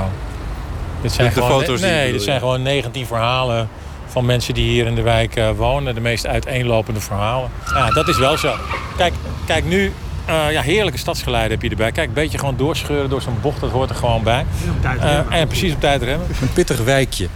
Dit 1.00 1.12
zijn 1.12 1.28
De 1.28 1.34
gewoon, 1.34 1.50
foto's 1.50 1.80
nee, 1.80 2.12
dit 2.12 2.22
zijn 2.22 2.38
gewoon 2.38 2.62
19 2.62 3.06
verhalen 3.06 3.68
van 4.06 4.24
mensen 4.24 4.54
die 4.54 4.68
hier 4.70 4.86
in 4.86 4.94
de 4.94 5.02
wijk 5.02 5.36
eh, 5.36 5.50
wonen. 5.56 5.94
De 5.94 6.00
meest 6.00 6.26
uiteenlopende 6.26 7.00
verhalen. 7.00 7.50
Ja, 7.74 7.90
dat 7.90 8.08
is 8.08 8.18
wel 8.18 8.38
zo. 8.38 8.54
Kijk, 8.96 9.14
kijk 9.46 9.64
nu, 9.64 9.92
eh, 10.24 10.52
ja, 10.52 10.60
heerlijke 10.60 10.98
stadsgeluiden 10.98 11.52
heb 11.52 11.62
je 11.62 11.68
erbij. 11.68 11.92
Kijk, 11.92 12.08
een 12.08 12.14
beetje 12.14 12.38
gewoon 12.38 12.56
doorscheuren 12.56 13.10
door 13.10 13.22
zo'n 13.22 13.38
bocht, 13.40 13.60
dat 13.60 13.70
hoort 13.70 13.90
er 13.90 13.96
gewoon 13.96 14.22
bij. 14.22 14.46
Uh, 14.84 15.18
en 15.30 15.46
precies 15.46 15.72
op 15.72 15.80
tijd 15.80 16.02
remmen. 16.02 16.26
Een 16.40 16.52
pittig 16.52 16.80
wijkje. 16.80 17.28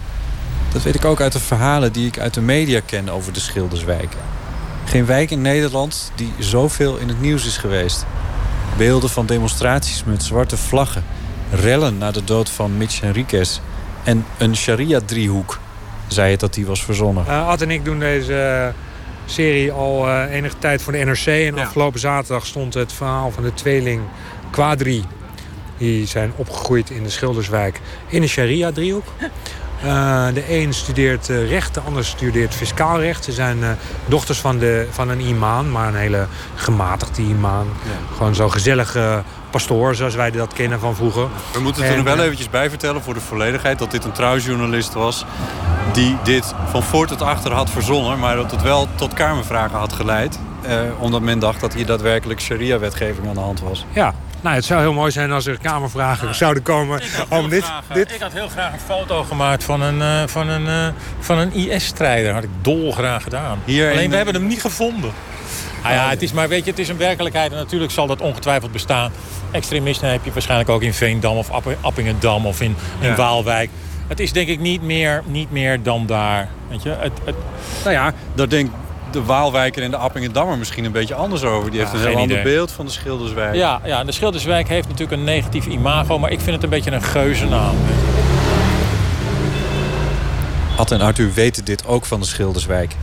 Dat 0.71 0.83
weet 0.83 0.95
ik 0.95 1.05
ook 1.05 1.21
uit 1.21 1.31
de 1.31 1.39
verhalen 1.39 1.91
die 1.91 2.07
ik 2.07 2.19
uit 2.19 2.33
de 2.33 2.41
media 2.41 2.79
ken 2.85 3.09
over 3.09 3.33
de 3.33 3.39
Schilderswijk. 3.39 4.13
Geen 4.85 5.05
wijk 5.05 5.31
in 5.31 5.41
Nederland 5.41 6.11
die 6.15 6.33
zoveel 6.39 6.97
in 6.97 7.07
het 7.07 7.21
nieuws 7.21 7.45
is 7.45 7.57
geweest. 7.57 8.05
Beelden 8.79 9.09
van 9.09 9.25
demonstraties 9.25 10.03
met 10.03 10.23
zwarte 10.23 10.57
vlaggen. 10.57 11.03
Rellen 11.51 11.97
na 11.97 12.11
de 12.11 12.23
dood 12.23 12.49
van 12.49 12.77
Mitch 12.77 13.01
Henriquez. 13.01 13.59
En 14.03 14.25
een 14.37 14.55
sharia-driehoek, 14.55 15.59
zei 16.07 16.31
het 16.31 16.39
dat 16.39 16.53
die 16.53 16.65
was 16.65 16.83
verzonnen. 16.83 17.25
Uh, 17.27 17.47
Ad 17.47 17.61
en 17.61 17.71
ik 17.71 17.85
doen 17.85 17.99
deze 17.99 18.73
serie 19.25 19.71
al 19.71 20.07
uh, 20.07 20.33
enige 20.33 20.57
tijd 20.59 20.81
voor 20.81 20.93
de 20.93 20.99
NRC. 20.99 21.25
En 21.25 21.55
ja. 21.55 21.63
afgelopen 21.63 21.99
zaterdag 21.99 22.45
stond 22.45 22.73
het 22.73 22.93
verhaal 22.93 23.31
van 23.31 23.43
de 23.43 23.53
tweeling 23.53 24.01
Quadri. 24.51 25.03
Die 25.77 26.07
zijn 26.07 26.31
opgegroeid 26.35 26.89
in 26.89 27.03
de 27.03 27.09
Schilderswijk 27.09 27.81
in 28.07 28.21
een 28.21 28.29
sharia-driehoek. 28.29 29.07
Uh, 29.85 30.27
de 30.33 30.57
een 30.61 30.73
studeert 30.73 31.29
uh, 31.29 31.49
recht, 31.49 31.73
de 31.73 31.79
ander 31.79 32.05
studeert 32.05 32.53
fiscaal 32.53 32.99
recht. 32.99 33.23
Ze 33.23 33.31
zijn 33.31 33.57
uh, 33.57 33.69
dochters 34.05 34.39
van, 34.39 34.57
de, 34.57 34.87
van 34.91 35.09
een 35.09 35.19
imam, 35.19 35.71
maar 35.71 35.87
een 35.87 35.95
hele 35.95 36.27
gematigde 36.55 37.21
imam. 37.21 37.67
Ja. 37.83 38.15
Gewoon 38.15 38.35
zo'n 38.35 38.51
gezellige 38.51 39.23
pastoor, 39.49 39.95
zoals 39.95 40.15
wij 40.15 40.31
dat 40.31 40.53
kennen 40.53 40.79
van 40.79 40.95
vroeger. 40.95 41.27
We 41.53 41.59
moeten 41.59 41.83
er 41.83 41.95
nog 41.95 42.05
wel 42.05 42.19
eventjes 42.19 42.49
bij 42.49 42.69
vertellen 42.69 43.01
voor 43.01 43.13
de 43.13 43.19
volledigheid... 43.19 43.79
dat 43.79 43.91
dit 43.91 44.03
een 44.03 44.11
trouwjournalist 44.11 44.93
was 44.93 45.25
die 45.93 46.17
dit 46.23 46.53
van 46.69 46.83
voor 46.83 47.07
tot 47.07 47.21
achter 47.21 47.51
had 47.51 47.69
verzonnen... 47.69 48.19
maar 48.19 48.35
dat 48.35 48.51
het 48.51 48.61
wel 48.61 48.87
tot 48.95 49.13
kamervragen 49.13 49.77
had 49.77 49.93
geleid. 49.93 50.39
omdat 50.99 51.21
men 51.21 51.39
dacht 51.39 51.59
dat 51.59 51.73
hier 51.73 51.85
daadwerkelijk 51.85 52.39
sharia-wetgeving 52.39 53.27
aan 53.27 53.33
de 53.33 53.39
hand 53.39 53.59
was. 53.61 53.85
Ja, 53.91 54.13
nou, 54.41 54.55
het 54.55 54.65
zou 54.65 54.81
heel 54.81 54.93
mooi 54.93 55.11
zijn 55.11 55.31
als 55.31 55.45
er 55.45 55.57
kamervragen 55.61 56.35
zouden 56.35 56.63
komen 56.63 57.01
om 57.29 57.49
dit, 57.49 57.71
dit... 57.93 58.13
Ik 58.13 58.21
had 58.21 58.33
heel 58.33 58.47
graag 58.47 58.73
een 58.73 58.79
foto 58.79 59.23
gemaakt 59.23 59.63
van 59.63 59.81
een, 59.81 59.97
uh, 59.97 60.27
van 60.27 60.49
een, 60.49 60.65
uh, 60.65 60.87
van 61.19 61.37
een 61.37 61.53
IS-strijder. 61.53 62.33
had 62.33 62.43
ik 62.43 62.49
dolgraag 62.61 63.23
gedaan. 63.23 63.59
Hier 63.65 63.91
Alleen, 63.91 64.09
we 64.09 64.15
hebben 64.15 64.33
hem 64.33 64.47
niet 64.47 64.61
gevonden. 64.61 65.11
Nou 65.83 65.93
ja, 65.93 66.09
het 66.09 66.21
is 66.21 66.31
maar 66.31 66.47
weet 66.47 66.63
je, 66.65 66.69
het 66.69 66.79
is 66.79 66.89
een 66.89 66.97
werkelijkheid 66.97 67.51
en 67.51 67.57
natuurlijk 67.57 67.91
zal 67.91 68.07
dat 68.07 68.21
ongetwijfeld 68.21 68.71
bestaan. 68.71 69.11
Extremisten 69.51 70.09
heb 70.09 70.25
je 70.25 70.31
waarschijnlijk 70.31 70.69
ook 70.69 70.81
in 70.81 70.93
Veendam 70.93 71.37
of 71.37 71.49
Appingedam 71.81 72.45
of 72.45 72.61
in, 72.61 72.75
in 72.99 73.07
ja. 73.07 73.15
Waalwijk. 73.15 73.69
Het 74.07 74.19
is 74.19 74.31
denk 74.31 74.47
ik 74.47 74.59
niet 74.59 74.81
meer, 74.81 75.23
niet 75.25 75.51
meer 75.51 75.83
dan 75.83 76.05
daar. 76.05 76.49
Weet 76.67 76.83
je? 76.83 76.89
Het, 76.89 77.11
het... 77.25 77.35
Nou 77.83 77.95
ja, 77.95 78.13
dat 78.33 78.49
denk 78.49 78.69
de 79.11 79.23
Waalwijker 79.23 79.83
en 79.83 79.91
de 79.91 79.97
Appingedammer 79.97 80.57
misschien 80.57 80.85
een 80.85 80.91
beetje 80.91 81.13
anders 81.15 81.43
over. 81.43 81.71
Die 81.71 81.79
heeft 81.79 81.91
ja, 81.91 81.97
een 81.97 82.07
heel 82.07 82.17
ander 82.17 82.39
idee. 82.39 82.53
beeld 82.53 82.71
van 82.71 82.85
de 82.85 82.91
Schilderswijk. 82.91 83.55
Ja, 83.55 83.81
ja, 83.83 84.03
de 84.03 84.11
Schilderswijk 84.11 84.67
heeft 84.67 84.87
natuurlijk 84.87 85.19
een 85.19 85.23
negatief 85.23 85.65
imago... 85.65 86.19
maar 86.19 86.31
ik 86.31 86.39
vind 86.39 86.51
het 86.55 86.63
een 86.63 86.69
beetje 86.69 86.91
een 86.91 87.03
geuzennaam. 87.03 87.75
Ad 90.77 90.91
en 90.91 91.01
Arthur 91.01 91.33
weten 91.33 91.65
dit 91.65 91.85
ook 91.85 92.05
van 92.05 92.19
de 92.19 92.25
Schilderswijk. 92.25 92.95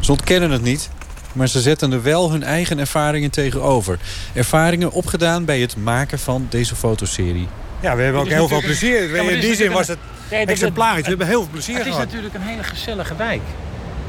Ze 0.00 0.10
ontkennen 0.10 0.50
het 0.50 0.62
niet, 0.62 0.90
maar 1.32 1.48
ze 1.48 1.60
zetten 1.60 1.92
er 1.92 2.02
wel 2.02 2.30
hun 2.30 2.42
eigen 2.42 2.78
ervaringen 2.78 3.30
tegenover. 3.30 3.98
Ervaringen 4.32 4.92
opgedaan 4.92 5.44
bij 5.44 5.60
het 5.60 5.76
maken 5.76 6.18
van 6.18 6.46
deze 6.50 6.76
fotoserie. 6.76 7.48
Ja, 7.80 7.96
we 7.96 8.02
hebben 8.02 8.20
ook 8.20 8.28
heel 8.28 8.48
veel 8.48 8.60
plezier. 8.60 9.14
in 9.14 9.40
die 9.40 9.54
zin 9.54 9.72
was 9.72 9.88
het 9.88 9.98
exemplarisch. 10.28 11.02
We 11.02 11.08
hebben 11.08 11.26
heel 11.26 11.42
veel 11.42 11.50
plezier 11.50 11.76
Het 11.76 11.86
is 11.86 11.92
gehad. 11.92 12.06
natuurlijk 12.06 12.34
een 12.34 12.40
hele 12.40 12.62
gezellige 12.62 13.16
wijk. 13.16 13.42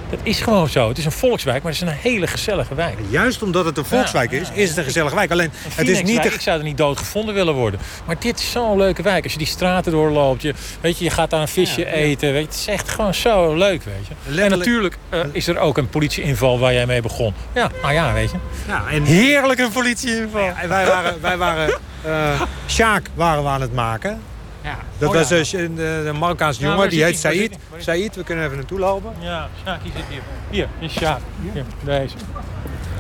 Dat 0.10 0.20
is 0.24 0.40
gewoon 0.40 0.70
zo. 0.70 0.88
Het 0.88 0.98
is 0.98 1.06
een 1.06 1.12
volkswijk, 1.12 1.64
maar 1.64 1.72
het 1.72 1.82
is 1.82 1.88
een 1.88 1.96
hele 1.96 2.28
gezellige 2.28 2.76
wijk. 2.76 2.98
Juist 3.10 3.44
omdat 3.44 3.66
het 3.66 3.78
een 3.78 3.86
volkswijk 3.86 4.32
is, 4.32 4.50
is 4.54 4.70
het 4.70 4.78
een 4.78 4.84
gezellige 4.84 5.16
wijk. 5.16 5.32
Alleen, 5.32 5.52
het 5.70 5.88
is 5.88 6.04
niet... 6.04 6.24
De... 6.24 6.30
Ik 6.30 6.42
zou 6.42 6.58
er 6.58 6.64
niet 6.64 6.78
dood 6.78 6.98
gevonden 6.98 7.36
willen 7.36 7.54
worden. 7.54 7.80
Maar 8.06 8.16
dit 8.20 8.40
is 8.40 8.52
zo'n 8.52 8.78
leuke 8.78 9.02
wijk. 9.02 9.24
Als 9.24 9.32
je 9.32 9.38
die 9.38 9.48
straten 9.48 9.92
doorloopt, 9.92 10.42
je, 10.42 10.54
weet 10.82 10.98
je, 10.98 11.04
je 11.04 11.10
gaat 11.10 11.30
daar 11.30 11.42
een 11.42 11.48
visje 11.48 11.82
ja, 11.82 11.88
eten. 11.88 12.32
Weet 12.32 12.42
je, 12.42 12.48
het 12.48 12.60
is 12.60 12.68
echt 12.68 12.90
gewoon 12.90 13.14
zo 13.14 13.56
leuk, 13.56 13.84
weet 13.84 14.08
je. 14.08 14.14
Letterlijk... 14.24 14.52
En 14.52 14.58
natuurlijk 14.58 14.98
uh, 15.14 15.20
is 15.32 15.48
er 15.48 15.58
ook 15.58 15.78
een 15.78 15.90
politieinval 15.90 16.60
waar 16.60 16.74
jij 16.74 16.86
mee 16.86 17.02
begon. 17.02 17.34
Ja, 17.54 17.72
nou 17.82 17.94
ja, 17.94 18.14
weet 18.14 18.32
je. 18.32 18.38
Ja, 18.68 18.84
en... 18.92 19.04
Heerlijk 19.04 19.60
een 19.60 19.72
politieinval. 19.72 20.44
Ja, 20.44 20.62
en 20.62 20.70
wij 20.70 20.86
waren, 20.86 21.22
wij 21.22 21.38
waren 21.38 21.80
uh, 22.06 22.42
Sjaak 22.68 23.10
waren 23.14 23.44
we 23.44 23.50
aan 23.50 23.62
het 23.62 23.74
maken. 23.74 24.22
Ja. 24.66 24.78
Dat 24.98 25.10
oh, 25.10 25.16
was 25.16 25.52
ja. 25.52 25.60
een, 25.60 25.78
een, 25.78 26.08
een 26.08 26.18
Marokkaanse 26.18 26.62
jongen, 26.62 26.90
die 26.90 27.04
heet 27.04 27.20
Said. 27.20 27.58
Said, 27.78 28.16
we 28.16 28.24
kunnen 28.24 28.46
even 28.46 28.58
naartoe 28.58 28.80
lopen. 28.80 29.14
Ja, 29.20 29.50
Sjaak, 29.64 29.84
die 29.84 29.92
zit 29.96 30.04
hier. 30.10 30.22
Hier, 30.50 30.68
is 30.80 30.94
Sjaak. 30.94 31.20
Hier, 31.54 31.64
deze. 31.84 32.16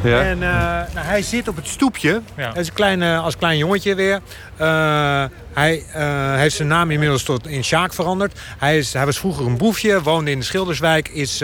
Ja. 0.03 0.22
En 0.22 0.38
uh, 0.38 0.49
nou, 0.93 1.05
hij 1.05 1.22
zit 1.22 1.47
op 1.47 1.55
het 1.55 1.68
stoepje. 1.68 2.22
Ja. 2.36 2.51
Hij 2.51 2.61
is 2.61 2.68
een 2.68 2.74
klein, 2.74 3.01
uh, 3.01 3.24
als 3.24 3.38
klein 3.38 3.57
jongetje 3.57 3.95
weer. 3.95 4.20
Uh, 4.61 5.24
hij 5.53 5.86
heeft 6.38 6.55
zijn 6.55 6.68
naam 6.68 6.91
inmiddels 6.91 7.24
tot 7.24 7.47
in 7.47 7.63
Sjaak 7.63 7.93
veranderd. 7.93 8.39
Hij, 8.57 8.78
is, 8.78 8.93
hij 8.93 9.05
was 9.05 9.20
vroeger 9.20 9.45
een 9.45 9.57
boefje, 9.57 10.01
woonde 10.01 10.32
in 10.32 10.39
de 10.39 10.45
Schilderswijk. 10.45 11.07
Is 11.07 11.43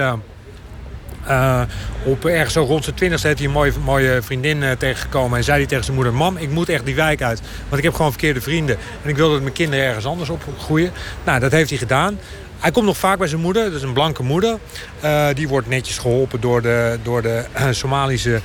uh, 1.28 1.62
op 2.04 2.26
ergens 2.26 2.54
zo 2.54 2.64
rond 2.64 2.84
zijn 2.84 2.96
twintigste 2.96 3.28
heeft 3.28 3.40
hij 3.40 3.48
een 3.48 3.54
mooie, 3.54 3.74
mooie 3.84 4.22
vriendin 4.22 4.62
uh, 4.62 4.72
tegengekomen. 4.72 5.38
En 5.38 5.44
zei 5.44 5.58
hij 5.58 5.68
tegen 5.68 5.84
zijn 5.84 5.96
moeder... 5.96 6.14
Mam, 6.14 6.38
ik 6.38 6.50
moet 6.50 6.70
echt 6.70 6.86
die 6.86 6.96
wijk 6.96 7.22
uit. 7.22 7.42
Want 7.68 7.78
ik 7.78 7.84
heb 7.84 7.94
gewoon 7.94 8.12
verkeerde 8.12 8.42
vrienden. 8.42 8.78
En 9.04 9.10
ik 9.10 9.16
wil 9.16 9.32
dat 9.32 9.42
mijn 9.42 9.54
kinderen 9.54 9.86
ergens 9.86 10.06
anders 10.06 10.30
opgroeien. 10.30 10.92
Nou, 11.24 11.40
dat 11.40 11.52
heeft 11.52 11.70
hij 11.70 11.80
gedaan. 11.80 12.20
Hij 12.60 12.72
komt 12.72 12.86
nog 12.86 12.98
vaak 12.98 13.18
bij 13.18 13.28
zijn 13.28 13.42
moeder. 13.42 13.64
Dat 13.64 13.74
is 13.74 13.82
een 13.82 13.94
blanke 13.94 14.24
moeder. 14.24 14.58
Uh, 15.04 15.28
die 15.34 15.48
wordt 15.48 15.68
netjes 15.68 15.98
geholpen 15.98 16.42
door 16.42 16.62
de, 16.62 17.00
door 17.04 17.22
de 17.22 17.46
Somalische 17.72 18.42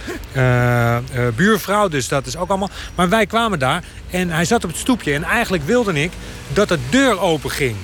buurvrouw. 1.36 1.88
Dus 1.88 2.08
dat 2.08 2.26
is 2.26 2.36
ook 2.36 2.48
allemaal... 2.48 2.70
Maar 2.94 3.08
wij 3.08 3.26
kwamen 3.26 3.58
daar 3.58 3.82
en 4.10 4.30
hij 4.30 4.44
zat 4.44 4.64
op 4.64 4.70
het 4.70 4.78
stoepje. 4.78 5.14
En 5.14 5.22
eigenlijk 5.22 5.64
wilde 5.66 6.02
ik 6.02 6.12
dat 6.52 6.68
de 6.68 6.78
deur 6.90 7.20
open 7.20 7.50
ging. 7.50 7.76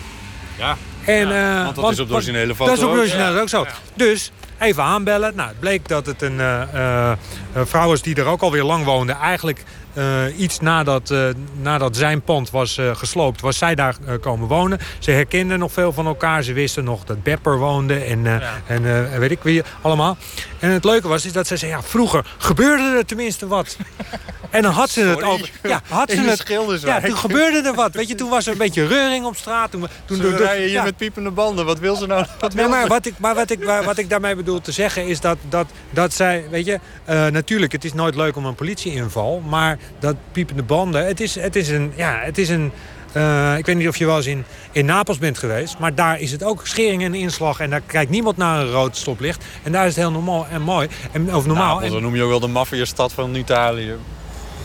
Ja, 0.58 0.76
en, 1.04 1.28
ja 1.28 1.62
want 1.62 1.74
dat 1.74 1.84
want, 1.84 1.94
is 1.94 2.00
op 2.00 2.08
de 2.08 2.14
originele 2.14 2.54
foto 2.54 2.70
Dat 2.70 2.78
is 2.78 2.84
op 2.84 2.92
de 2.92 2.98
originele 2.98 3.34
ja. 3.34 3.40
ook 3.40 3.48
zo. 3.48 3.66
Dus 3.94 4.30
even 4.62 4.82
aanbellen. 4.82 5.32
Nou, 5.34 5.48
het 5.48 5.60
bleek 5.60 5.88
dat 5.88 6.06
het 6.06 6.22
een 6.22 6.38
uh, 6.38 6.62
uh, 6.74 7.12
vrouw 7.54 7.88
was 7.88 8.02
die 8.02 8.14
er 8.14 8.26
ook 8.26 8.42
alweer 8.42 8.62
lang 8.62 8.84
woonde. 8.84 9.12
Eigenlijk 9.12 9.64
iets 10.36 10.60
nadat, 10.60 11.14
nadat 11.60 11.96
zijn 11.96 12.22
pand 12.22 12.50
was 12.50 12.78
gesloopt, 12.92 13.40
was 13.40 13.58
zij 13.58 13.74
daar 13.74 13.96
komen 14.20 14.48
wonen. 14.48 14.78
Ze 14.98 15.10
herkenden 15.10 15.58
nog 15.58 15.72
veel 15.72 15.92
van 15.92 16.06
elkaar. 16.06 16.42
Ze 16.42 16.52
wisten 16.52 16.84
nog 16.84 17.04
dat 17.04 17.22
Bepper 17.22 17.58
woonde 17.58 17.94
en, 17.94 18.24
ja. 18.24 18.62
en 18.66 19.18
weet 19.18 19.30
ik 19.30 19.42
wie 19.42 19.62
allemaal. 19.80 20.16
En 20.58 20.70
het 20.70 20.84
leuke 20.84 21.08
was 21.08 21.24
is 21.24 21.32
dat 21.32 21.46
zij 21.46 21.56
zei, 21.56 21.70
ja, 21.70 21.82
vroeger 21.82 22.26
gebeurde 22.38 22.96
er 22.96 23.06
tenminste 23.06 23.46
wat. 23.46 23.76
En 24.52 24.62
dan 24.62 24.72
had 24.72 24.90
ze 24.90 25.00
het 25.00 25.22
over. 25.22 25.50
Ja, 25.62 25.80
had 25.88 26.10
ze 26.10 26.20
het. 26.20 26.80
Ja, 26.82 27.00
toen 27.00 27.16
gebeurde 27.16 27.68
er 27.68 27.74
wat. 27.74 27.94
Weet 27.94 28.08
je, 28.08 28.14
toen 28.14 28.30
was 28.30 28.46
er 28.46 28.52
een 28.52 28.58
beetje 28.58 28.86
reuring 28.86 29.24
op 29.24 29.36
straat. 29.36 29.70
Toen, 29.70 29.86
toen 30.04 30.16
Ze 30.16 30.36
rijden 30.36 30.68
hier 30.68 30.82
met 30.82 30.96
piepende 30.96 31.30
banden. 31.30 31.64
Wat 31.64 31.78
wil 31.78 31.96
ze 31.96 32.06
nou? 32.06 32.26
Wat 32.38 32.54
Nee, 32.54 32.68
maar 32.68 32.82
ze? 32.82 32.88
wat 32.88 33.06
ik, 33.06 33.14
maar 33.18 33.34
wat 33.34 33.50
ik, 33.50 33.64
wat 33.64 33.98
ik 33.98 34.10
daarmee 34.10 34.36
bedoel 34.36 34.60
te 34.60 34.72
zeggen 34.72 35.06
is 35.06 35.20
dat, 35.20 35.38
dat, 35.48 35.66
dat 35.90 36.14
zij, 36.14 36.44
weet 36.50 36.66
je, 36.66 36.80
uh, 37.08 37.26
natuurlijk, 37.26 37.72
het 37.72 37.84
is 37.84 37.92
nooit 37.92 38.14
leuk 38.14 38.36
om 38.36 38.44
een 38.44 38.54
politieinval, 38.54 39.42
maar 39.48 39.78
dat 39.98 40.16
piepende 40.32 40.62
banden, 40.62 41.06
het 41.06 41.20
is, 41.20 41.34
het 41.34 41.56
is 41.56 41.68
een, 41.68 41.92
ja, 41.94 42.20
het 42.22 42.38
is 42.38 42.48
een, 42.48 42.72
uh, 43.16 43.58
ik 43.58 43.66
weet 43.66 43.76
niet 43.76 43.88
of 43.88 43.96
je 43.96 44.06
wel 44.06 44.16
eens 44.16 44.26
in, 44.26 44.44
in 44.72 44.84
Napels 44.84 45.18
bent 45.18 45.38
geweest, 45.38 45.78
maar 45.78 45.94
daar 45.94 46.20
is 46.20 46.32
het 46.32 46.44
ook 46.44 46.66
schering 46.66 47.02
en 47.02 47.14
inslag 47.14 47.60
en 47.60 47.70
daar 47.70 47.82
kijkt 47.86 48.10
niemand 48.10 48.36
naar 48.36 48.60
een 48.60 48.70
rood 48.70 48.96
stoplicht 48.96 49.44
en 49.62 49.72
daar 49.72 49.86
is 49.86 49.94
het 49.94 50.04
heel 50.04 50.12
normaal 50.12 50.46
en 50.50 50.62
mooi. 50.62 50.88
En, 51.12 51.34
of 51.34 51.46
normaal. 51.46 51.74
Napels, 51.74 51.92
dan 51.92 52.02
noem 52.02 52.14
je 52.14 52.22
ook 52.22 52.30
wel 52.30 52.40
de 52.40 52.46
maffiastad 52.46 53.12
van 53.12 53.34
Italië. 53.34 53.94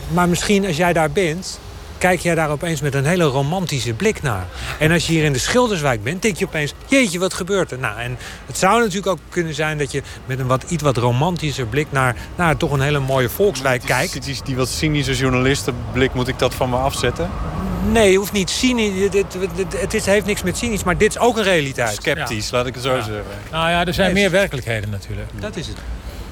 Maar 0.08 0.28
misschien 0.28 0.66
als 0.66 0.76
jij 0.76 0.92
daar 0.92 1.10
bent, 1.10 1.60
kijk 1.98 2.20
jij 2.20 2.34
daar 2.34 2.50
opeens 2.50 2.80
met 2.80 2.94
een 2.94 3.04
hele 3.04 3.24
romantische 3.24 3.94
blik 3.94 4.22
naar. 4.22 4.46
En 4.78 4.92
als 4.92 5.06
je 5.06 5.12
hier 5.12 5.24
in 5.24 5.32
de 5.32 5.38
Schilderswijk 5.38 6.02
bent, 6.02 6.22
denk 6.22 6.36
je 6.36 6.46
opeens... 6.46 6.74
jeetje, 6.86 7.18
wat 7.18 7.34
gebeurt 7.34 7.70
er? 7.70 7.78
Nou, 7.78 7.98
en 7.98 8.18
het 8.46 8.58
zou 8.58 8.80
natuurlijk 8.80 9.06
ook 9.06 9.18
kunnen 9.28 9.54
zijn 9.54 9.78
dat 9.78 9.92
je 9.92 10.02
met 10.26 10.38
een 10.38 10.46
wat, 10.46 10.64
iets 10.68 10.82
wat 10.82 10.96
romantischer 10.96 11.66
blik... 11.66 11.86
naar, 11.90 12.16
naar 12.36 12.56
toch 12.56 12.72
een 12.72 12.80
hele 12.80 13.00
mooie 13.00 13.28
volkswijk 13.28 13.80
die, 13.80 13.90
kijkt. 13.90 14.24
Die, 14.24 14.36
die 14.44 14.56
wat 14.56 14.68
cynische 14.68 15.14
journalistenblik, 15.14 16.14
moet 16.14 16.28
ik 16.28 16.38
dat 16.38 16.54
van 16.54 16.70
me 16.70 16.76
afzetten? 16.76 17.30
Nee, 17.92 18.10
je 18.10 18.18
hoeft 18.18 18.32
niet 18.32 18.50
cynisch. 18.50 19.02
Het, 19.02 19.14
het, 19.14 19.92
het, 19.92 20.06
heeft 20.06 20.26
niks 20.26 20.42
met 20.42 20.56
cynisch, 20.56 20.84
maar 20.84 20.98
dit 20.98 21.08
is 21.08 21.18
ook 21.18 21.36
een 21.36 21.42
realiteit. 21.42 21.98
Sceptisch, 22.00 22.48
ja. 22.48 22.56
laat 22.56 22.66
ik 22.66 22.74
het 22.74 22.82
zo 22.82 22.96
ja. 22.96 23.02
zeggen. 23.02 23.24
Nou 23.50 23.70
ja, 23.70 23.86
er 23.86 23.94
zijn 23.94 24.12
meer 24.12 24.30
werkelijkheden 24.30 24.90
natuurlijk. 24.90 25.28
Dat 25.40 25.56
is 25.56 25.66
het. 25.66 25.76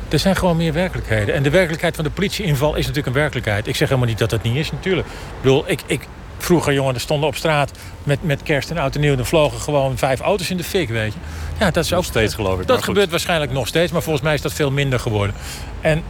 Er 0.09 0.19
zijn 0.19 0.37
gewoon 0.37 0.57
meer 0.57 0.73
werkelijkheden. 0.73 1.35
En 1.35 1.43
de 1.43 1.51
werkelijkheid 1.51 1.95
van 1.95 2.05
de 2.05 2.11
politieinval 2.11 2.71
is 2.75 2.87
natuurlijk 2.87 3.07
een 3.07 3.21
werkelijkheid. 3.21 3.67
Ik 3.67 3.77
zeg 3.77 3.89
helemaal 3.89 4.09
niet 4.09 4.19
dat 4.19 4.31
dat 4.31 4.43
niet 4.43 4.57
is, 4.57 4.73
natuurlijk. 4.73 5.07
Ik 5.07 5.41
bedoel, 5.41 5.65
ik, 5.67 5.81
ik, 5.87 6.01
vroeger, 6.39 6.73
jongen, 6.73 6.95
er 6.95 7.01
stonden 7.01 7.29
op 7.29 7.37
straat 7.37 7.71
met, 8.05 8.23
met 8.23 8.43
kerst 8.43 8.71
en 8.71 8.79
oud 8.79 8.95
en 8.95 9.01
nieuw... 9.01 9.17
er 9.17 9.27
vlogen 9.27 9.61
gewoon 9.61 9.99
vijf 9.99 10.21
auto's 10.21 10.51
in 10.51 10.57
de 10.57 10.65
fik, 10.65 10.89
weet 10.89 11.13
je. 11.13 11.19
Ja, 11.59 11.71
dat 11.71 11.85
is 11.85 11.91
nog 11.91 11.99
ook 11.99 12.05
steeds, 12.05 12.35
geloof 12.35 12.61
ik. 12.61 12.67
Dat 12.67 12.83
gebeurt 12.83 13.11
waarschijnlijk 13.11 13.53
nog 13.53 13.67
steeds, 13.67 13.93
maar 13.93 14.03
volgens 14.03 14.25
mij 14.25 14.35
is 14.35 14.43
dat 14.43 14.53
veel 14.53 14.71
minder 14.71 15.01
geworden. 15.01 15.35
En 15.81 16.03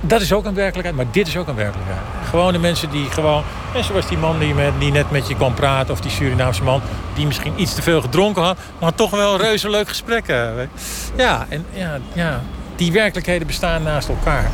Dat 0.00 0.20
is 0.20 0.32
ook 0.32 0.44
een 0.44 0.54
werkelijkheid, 0.54 0.96
maar 0.96 1.12
dit 1.12 1.26
is 1.26 1.36
ook 1.36 1.48
een 1.48 1.54
werkelijkheid. 1.54 2.00
Gewoon 2.28 2.52
de 2.52 2.58
mensen 2.58 2.90
die 2.90 3.10
gewoon... 3.10 3.42
En 3.74 3.84
zoals 3.84 4.08
die 4.08 4.18
man 4.18 4.38
die, 4.38 4.54
met, 4.54 4.72
die 4.78 4.92
net 4.92 5.10
met 5.10 5.28
je 5.28 5.34
kwam 5.34 5.54
praten... 5.54 5.92
of 5.92 6.00
die 6.00 6.10
Surinaamse 6.10 6.62
man 6.62 6.80
die 7.14 7.26
misschien 7.26 7.52
iets 7.56 7.74
te 7.74 7.82
veel 7.82 8.00
gedronken 8.00 8.42
had... 8.42 8.58
maar 8.80 8.94
toch 8.94 9.10
wel 9.10 9.36
reuze 9.36 9.70
leuk 9.70 9.88
gesprekken. 9.88 10.70
Ja, 11.16 11.46
en 11.48 11.64
ja, 11.72 11.98
ja, 12.12 12.42
die 12.78 12.92
werkelijkheden 12.92 13.46
bestaan 13.46 13.82
naast 13.82 14.08
elkaar. 14.08 14.50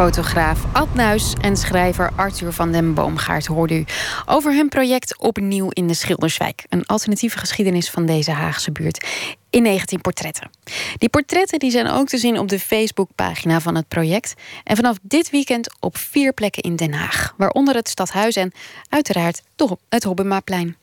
Fotograaf 0.00 0.64
Ad 0.72 0.94
Nuis 0.94 1.34
en 1.40 1.56
schrijver 1.56 2.10
Arthur 2.16 2.52
van 2.52 2.72
den 2.72 2.94
Boomgaard 2.94 3.46
hoorde 3.46 3.74
u 3.74 3.84
over 4.26 4.54
hun 4.54 4.68
project 4.68 5.18
Opnieuw 5.18 5.68
in 5.70 5.86
de 5.86 5.94
Schilderswijk. 5.94 6.64
Een 6.68 6.86
alternatieve 6.86 7.38
geschiedenis 7.38 7.90
van 7.90 8.06
deze 8.06 8.30
Haagse 8.30 8.72
buurt 8.72 9.06
in 9.50 9.62
19 9.62 10.00
portretten. 10.00 10.50
Die 10.98 11.08
portretten 11.08 11.58
die 11.58 11.70
zijn 11.70 11.86
ook 11.86 12.08
te 12.08 12.18
zien 12.18 12.38
op 12.38 12.48
de 12.48 12.58
Facebookpagina 12.58 13.60
van 13.60 13.74
het 13.74 13.88
project. 13.88 14.34
En 14.64 14.76
vanaf 14.76 14.96
dit 15.02 15.30
weekend 15.30 15.74
op 15.80 15.96
vier 15.96 16.32
plekken 16.32 16.62
in 16.62 16.76
Den 16.76 16.92
Haag. 16.92 17.34
Waaronder 17.36 17.74
het 17.74 17.88
Stadhuis 17.88 18.36
en 18.36 18.52
uiteraard 18.88 19.42
het 19.88 20.04
Hobbemaplein. 20.04 20.76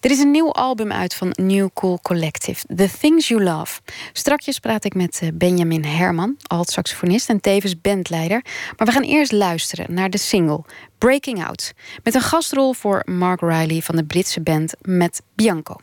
Er 0.00 0.10
is 0.10 0.18
een 0.18 0.30
nieuw 0.30 0.52
album 0.52 0.92
uit 0.92 1.14
van 1.14 1.30
New 1.30 1.68
Cool 1.74 1.98
Collective, 2.02 2.66
The 2.76 2.90
Things 3.00 3.28
You 3.28 3.42
Love. 3.42 3.80
Strakjes 4.12 4.58
praat 4.58 4.84
ik 4.84 4.94
met 4.94 5.18
eh, 5.22 5.28
Benjamin 5.34 5.84
Herman, 5.84 6.36
alt-saxofonist 6.46 7.28
en 7.28 7.40
tevens 7.40 7.80
bandleider. 7.80 8.44
Maar 8.76 8.86
we 8.86 8.92
gaan 8.92 9.02
eerst 9.02 9.32
luisteren 9.32 9.94
naar 9.94 10.10
de 10.10 10.18
single 10.18 10.64
Breaking 10.98 11.44
Out. 11.44 11.72
Met 12.02 12.14
een 12.14 12.20
gastrol 12.20 12.72
voor 12.72 13.02
Mark 13.04 13.40
Riley 13.40 13.80
van 13.80 13.96
de 13.96 14.04
Britse 14.04 14.40
band 14.40 14.74
Met 14.80 15.22
Bianco. 15.34 15.76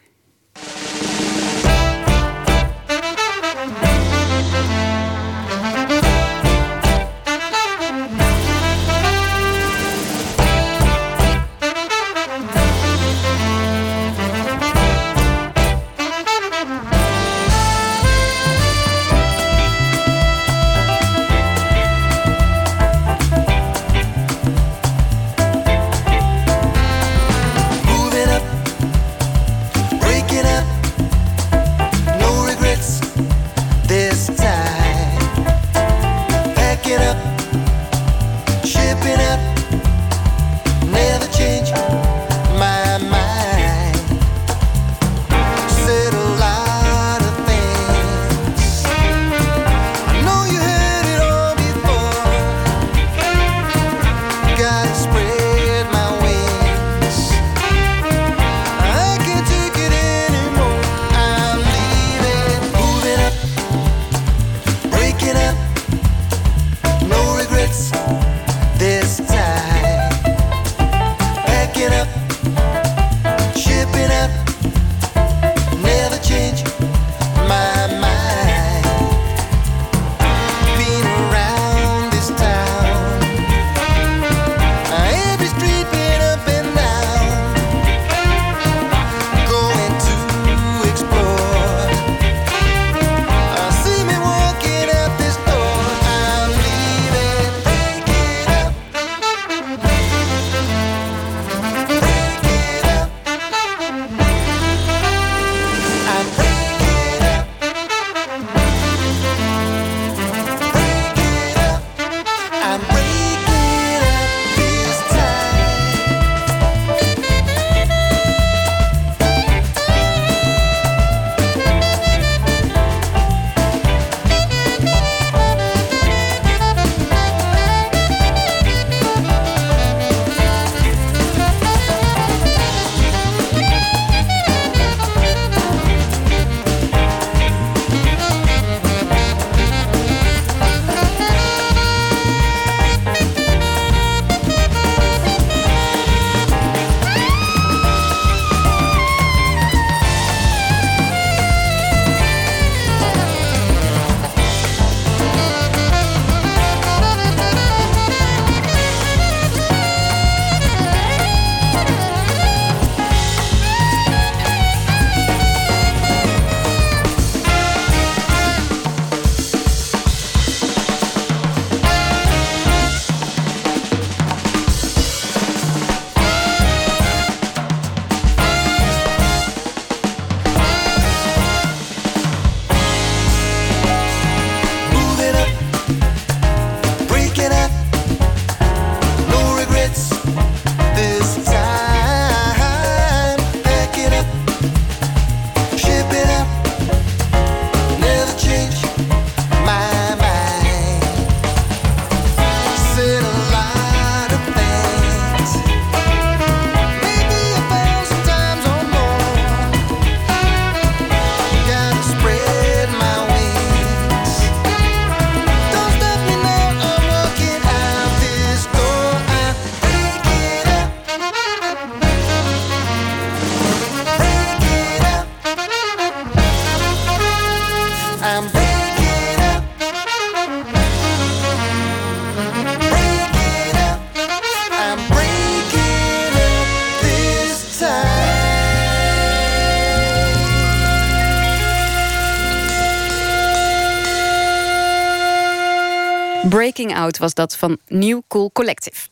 Was 247.15 247.33
dat 247.33 247.57
van 247.57 247.77
New 247.87 248.21
Cool 248.27 248.51
Collective. 248.51 249.07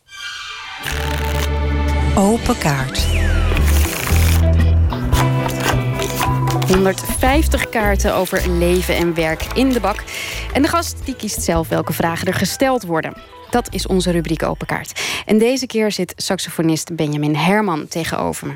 Open 2.15 2.57
kaart. 2.57 3.05
150 6.67 7.69
kaarten 7.69 8.13
over 8.13 8.49
leven 8.49 8.95
en 8.95 9.13
werk 9.13 9.43
in 9.53 9.69
de 9.69 9.79
bak. 9.79 10.03
En 10.53 10.61
de 10.61 10.67
gast 10.67 11.05
die 11.05 11.15
kiest 11.15 11.41
zelf 11.41 11.67
welke 11.67 11.93
vragen 11.93 12.27
er 12.27 12.33
gesteld 12.33 12.83
worden. 12.83 13.13
Dat 13.49 13.73
is 13.73 13.87
onze 13.87 14.11
rubriek 14.11 14.43
Open 14.43 14.67
Kaart. 14.67 15.01
En 15.25 15.37
deze 15.37 15.65
keer 15.65 15.91
zit 15.91 16.13
saxofonist 16.15 16.95
Benjamin 16.95 17.35
Herman 17.35 17.87
tegenover 17.87 18.47
me. 18.47 18.53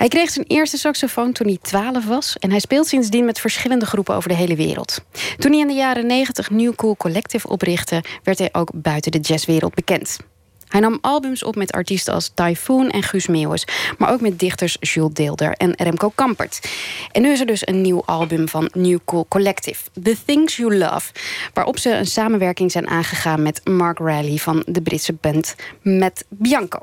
Hij 0.00 0.08
kreeg 0.08 0.30
zijn 0.30 0.46
eerste 0.46 0.76
saxofoon 0.76 1.32
toen 1.32 1.46
hij 1.46 1.58
12 1.62 2.06
was... 2.06 2.36
en 2.38 2.50
hij 2.50 2.60
speelt 2.60 2.86
sindsdien 2.86 3.24
met 3.24 3.40
verschillende 3.40 3.86
groepen 3.86 4.14
over 4.14 4.28
de 4.28 4.34
hele 4.34 4.56
wereld. 4.56 5.04
Toen 5.38 5.50
hij 5.50 5.60
in 5.60 5.66
de 5.66 5.72
jaren 5.72 6.06
90 6.06 6.50
New 6.50 6.74
Cool 6.74 6.96
Collective 6.96 7.48
oprichtte... 7.48 8.02
werd 8.22 8.38
hij 8.38 8.48
ook 8.52 8.70
buiten 8.74 9.12
de 9.12 9.18
jazzwereld 9.18 9.74
bekend. 9.74 10.16
Hij 10.68 10.80
nam 10.80 10.98
albums 11.00 11.42
op 11.42 11.56
met 11.56 11.72
artiesten 11.72 12.14
als 12.14 12.30
Typhoon 12.34 12.90
en 12.90 13.02
Guus 13.02 13.26
Meeuwis... 13.26 13.64
maar 13.98 14.12
ook 14.12 14.20
met 14.20 14.38
dichters 14.38 14.76
Jules 14.80 15.12
Deelder 15.12 15.52
en 15.52 15.72
Remco 15.76 16.12
Kampert. 16.14 16.70
En 17.12 17.22
nu 17.22 17.30
is 17.30 17.40
er 17.40 17.46
dus 17.46 17.66
een 17.66 17.80
nieuw 17.80 18.02
album 18.04 18.48
van 18.48 18.70
New 18.72 18.98
Cool 19.04 19.26
Collective... 19.28 19.82
The 20.02 20.16
Things 20.24 20.56
You 20.56 20.76
Love... 20.76 21.12
waarop 21.52 21.78
ze 21.78 21.90
een 21.90 22.06
samenwerking 22.06 22.72
zijn 22.72 22.88
aangegaan 22.88 23.42
met 23.42 23.68
Mark 23.68 23.98
Riley... 23.98 24.36
van 24.36 24.62
de 24.66 24.82
Britse 24.82 25.12
band 25.12 25.56
Met 25.82 26.24
Bianco. 26.28 26.78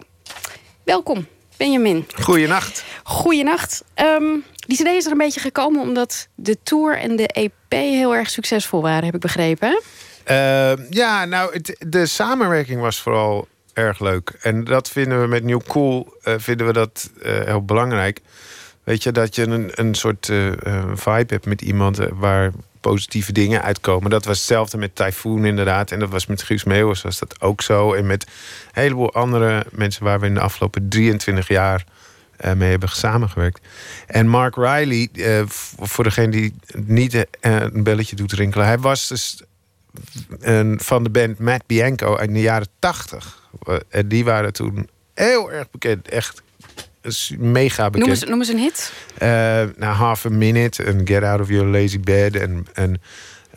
Welkom, 0.84 1.28
Benjamin. 1.58 2.06
Goeienacht. 2.22 2.84
Goeienacht. 3.04 3.84
Um, 3.96 4.44
die 4.68 4.78
cd 4.78 4.86
is 4.86 5.06
er 5.06 5.12
een 5.12 5.18
beetje 5.18 5.40
gekomen 5.40 5.82
omdat 5.82 6.28
de 6.36 6.58
tour 6.64 6.98
en 6.98 7.16
de 7.16 7.28
EP 7.28 7.52
heel 7.70 8.16
erg 8.16 8.30
succesvol 8.30 8.82
waren, 8.82 9.06
heb 9.06 9.16
ik 9.16 9.22
begrepen. 9.22 9.82
Uh, 10.32 10.90
ja, 10.90 11.26
nou, 11.26 11.54
het, 11.54 11.76
de 11.88 12.06
samenwerking 12.06 12.82
was 12.82 13.02
vooral 13.02 13.48
erg 13.74 14.00
leuk. 14.00 14.38
En 14.42 14.64
dat 14.64 14.90
vinden 14.90 15.22
we 15.22 15.28
met 15.28 15.44
New 15.44 15.62
Cool 15.68 16.14
uh, 16.24 16.34
vinden 16.38 16.68
we 16.68 16.74
dat 16.74 17.10
uh, 17.26 17.40
heel 17.40 17.66
belangrijk. 17.66 18.22
Weet 18.84 19.04
je, 19.04 19.12
dat 19.12 19.36
je 19.36 19.44
een, 19.44 19.72
een 19.74 19.96
soort 19.96 20.28
uh, 20.28 20.52
vibe 20.94 21.34
hebt 21.34 21.46
met 21.46 21.62
iemand 21.62 22.00
waar 22.14 22.52
positieve 22.80 23.32
dingen 23.32 23.62
uitkomen. 23.62 24.10
Dat 24.10 24.26
was 24.26 24.38
hetzelfde 24.38 24.78
met 24.78 24.96
Typhoon 24.96 25.46
inderdaad. 25.46 25.92
En 25.92 26.00
dat 26.00 26.10
was 26.10 26.26
met 26.26 26.42
Guus 26.42 26.64
Meeuwis 26.64 27.02
was 27.02 27.20
dat 27.20 27.42
ook 27.42 27.62
zo. 27.62 27.94
En 27.94 28.06
met 28.06 28.24
een 28.24 28.82
heleboel 28.82 29.14
andere 29.14 29.66
mensen 29.72 30.04
waar 30.04 30.20
we 30.20 30.26
in 30.26 30.34
de 30.34 30.40
afgelopen 30.40 30.90
23 30.90 31.48
jaar 31.48 31.86
mee 32.56 32.70
hebben 32.70 32.90
samengewerkt. 32.90 33.68
En 34.08 34.28
Mark 34.28 34.56
Riley, 34.56 35.10
voor 35.78 36.04
degene 36.04 36.32
die 36.32 36.56
niet 36.72 37.26
een 37.40 37.84
belletje 37.84 38.16
doet 38.16 38.32
rinkelen... 38.32 38.66
hij 38.66 38.80
was 38.80 39.08
dus 39.08 39.42
van 40.76 41.04
de 41.04 41.10
band 41.10 41.40
Matt 41.40 41.66
Bianco 41.66 42.16
in 42.16 42.34
de 42.34 42.42
jaren 42.42 42.68
80. 42.80 43.50
En 43.90 44.08
die 44.08 44.24
waren 44.26 44.54
toen 44.54 44.90
heel 45.14 45.52
erg 45.52 45.70
bekend. 45.70 46.10
Echt 46.10 46.42
mega 47.38 47.90
bekend. 47.90 48.06
Noem 48.06 48.10
eens, 48.10 48.24
noem 48.24 48.40
eens 48.40 48.50
een 48.50 48.58
hit. 48.58 48.94
Uh, 49.14 49.30
nou, 49.78 49.96
Half 49.96 50.26
a 50.26 50.30
Minute 50.30 50.84
en 50.84 51.02
Get 51.08 51.24
Out 51.24 51.40
of 51.40 51.50
Your 51.50 51.68
Lazy 51.68 52.00
Bed. 52.00 52.36
En, 52.36 52.68
en 52.74 53.02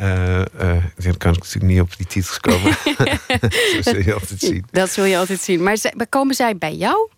uh, 0.01 0.39
uh, 0.39 0.45
dan 0.97 1.17
kan 1.17 1.33
ik 1.33 1.39
natuurlijk 1.39 1.73
niet 1.73 1.81
op 1.81 1.97
die 1.97 2.07
titels 2.07 2.41
komen. 2.41 2.77
dat 3.77 3.85
zul 3.85 3.97
je 3.97 4.15
altijd 4.15 4.41
zien. 4.41 4.65
Dat 4.71 4.91
zul 4.91 5.05
je 5.05 5.17
altijd 5.17 5.41
zien. 5.41 5.63
Maar 5.63 5.79
komen 6.09 6.35
zij 6.35 6.57
bij 6.57 6.75
jou? 6.75 7.09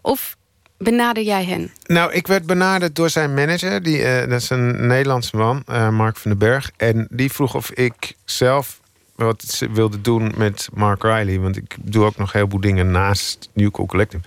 Of 0.00 0.36
benader 0.78 1.22
jij 1.22 1.44
hen? 1.44 1.70
Nou, 1.86 2.12
ik 2.12 2.26
werd 2.26 2.46
benaderd 2.46 2.96
door 2.96 3.10
zijn 3.10 3.34
manager. 3.34 3.82
Die, 3.82 3.98
uh, 3.98 4.18
dat 4.18 4.40
is 4.40 4.50
een 4.50 4.86
Nederlandse 4.86 5.36
man, 5.36 5.62
Mark 5.94 6.16
van 6.16 6.30
den 6.30 6.38
Berg. 6.38 6.70
En 6.76 7.06
die 7.10 7.32
vroeg 7.32 7.54
of 7.54 7.70
ik 7.70 8.14
zelf 8.24 8.80
wat 9.14 9.66
wilde 9.72 10.00
doen 10.00 10.32
met 10.36 10.68
Mark 10.72 11.02
Riley. 11.02 11.38
Want 11.38 11.56
ik 11.56 11.76
doe 11.80 12.04
ook 12.04 12.16
nog 12.16 12.32
heel 12.32 12.46
veel 12.48 12.60
dingen 12.60 12.90
naast 12.90 13.48
New 13.52 13.70
Cool 13.70 13.88
Collective. 13.88 14.22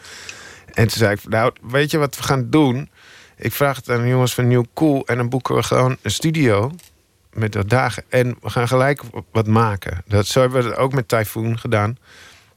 En 0.74 0.88
toen 0.88 0.97
zei 0.97 1.13
ik, 1.13 1.28
nou, 1.28 1.53
weet 1.61 1.91
je 1.91 1.97
wat 1.97 2.17
we 2.17 2.24
gaan 2.24 2.49
doen? 2.49 2.89
Ik 3.38 3.51
vraag 3.51 3.76
het 3.76 3.89
aan 3.89 4.01
de 4.01 4.07
jongens 4.07 4.34
van 4.34 4.47
New 4.47 4.63
Cool... 4.74 5.05
en 5.05 5.17
dan 5.17 5.30
boeken 5.30 5.55
we 5.55 5.63
gewoon 5.63 5.97
een 6.01 6.11
studio 6.11 6.71
met 7.34 7.55
wat 7.55 7.69
dagen. 7.69 8.03
En 8.09 8.36
we 8.41 8.49
gaan 8.49 8.67
gelijk 8.67 9.01
wat 9.32 9.47
maken. 9.47 10.03
Dat, 10.07 10.26
zo 10.28 10.41
hebben 10.41 10.63
we 10.63 10.69
het 10.69 10.78
ook 10.78 10.93
met 10.93 11.07
Typhoon 11.07 11.59
gedaan. 11.59 11.97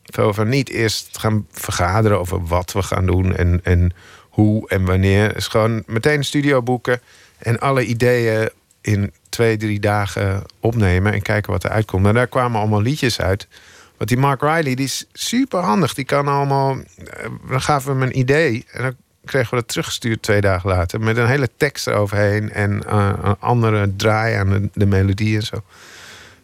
Zo 0.05 0.45
niet 0.45 0.69
eerst 0.69 1.19
gaan 1.19 1.47
vergaderen 1.51 2.19
over 2.19 2.47
wat 2.47 2.73
we 2.73 2.83
gaan 2.83 3.07
doen... 3.07 3.37
en, 3.37 3.61
en 3.63 3.93
hoe 4.21 4.69
en 4.69 4.85
wanneer. 4.85 5.37
is 5.37 5.47
gewoon 5.47 5.83
meteen 5.87 6.19
een 6.19 6.25
studio 6.25 6.63
boeken... 6.63 7.01
en 7.39 7.61
alle 7.61 7.85
ideeën 7.85 8.51
in 8.81 9.13
twee, 9.29 9.57
drie 9.57 9.81
dagen 9.81 10.43
opnemen 10.61 11.13
en 11.13 11.23
kijken 11.23 11.53
wat 11.53 11.65
er 11.65 11.71
uitkomt. 11.71 12.07
En 12.07 12.15
daar 12.15 12.27
kwamen 12.27 12.61
allemaal 12.61 12.83
liedjes 12.83 13.21
uit. 13.21 13.49
Want 13.97 14.09
die 14.09 14.19
Mark 14.19 14.41
Riley, 14.41 14.75
die 14.75 14.85
is 14.85 15.07
super 15.13 15.61
handig. 15.61 15.95
Die 15.95 16.05
kan 16.05 16.29
allemaal. 16.29 16.77
Eh, 16.77 17.31
dan 17.49 17.61
gaven 17.61 17.93
we 17.93 17.99
hem 17.99 18.09
een 18.09 18.19
idee. 18.19 18.65
En 18.71 18.83
dan 18.83 18.95
kregen 19.25 19.51
we 19.51 19.57
dat 19.57 19.69
teruggestuurd 19.69 20.23
twee 20.23 20.41
dagen 20.41 20.69
later. 20.69 21.01
Met 21.01 21.17
een 21.17 21.27
hele 21.27 21.49
tekst 21.57 21.87
eroverheen. 21.87 22.53
En 22.53 22.83
uh, 22.87 23.11
een 23.23 23.37
andere 23.39 23.97
draai 23.97 24.35
aan 24.35 24.51
de, 24.51 24.69
de, 24.73 24.87
melodie 24.87 25.37
en 25.37 25.43
zo. 25.43 25.63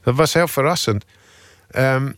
Dat 0.02 0.14
was 0.14 0.32
heel 0.32 0.48
verrassend. 0.48 1.04
Um, 1.76 2.16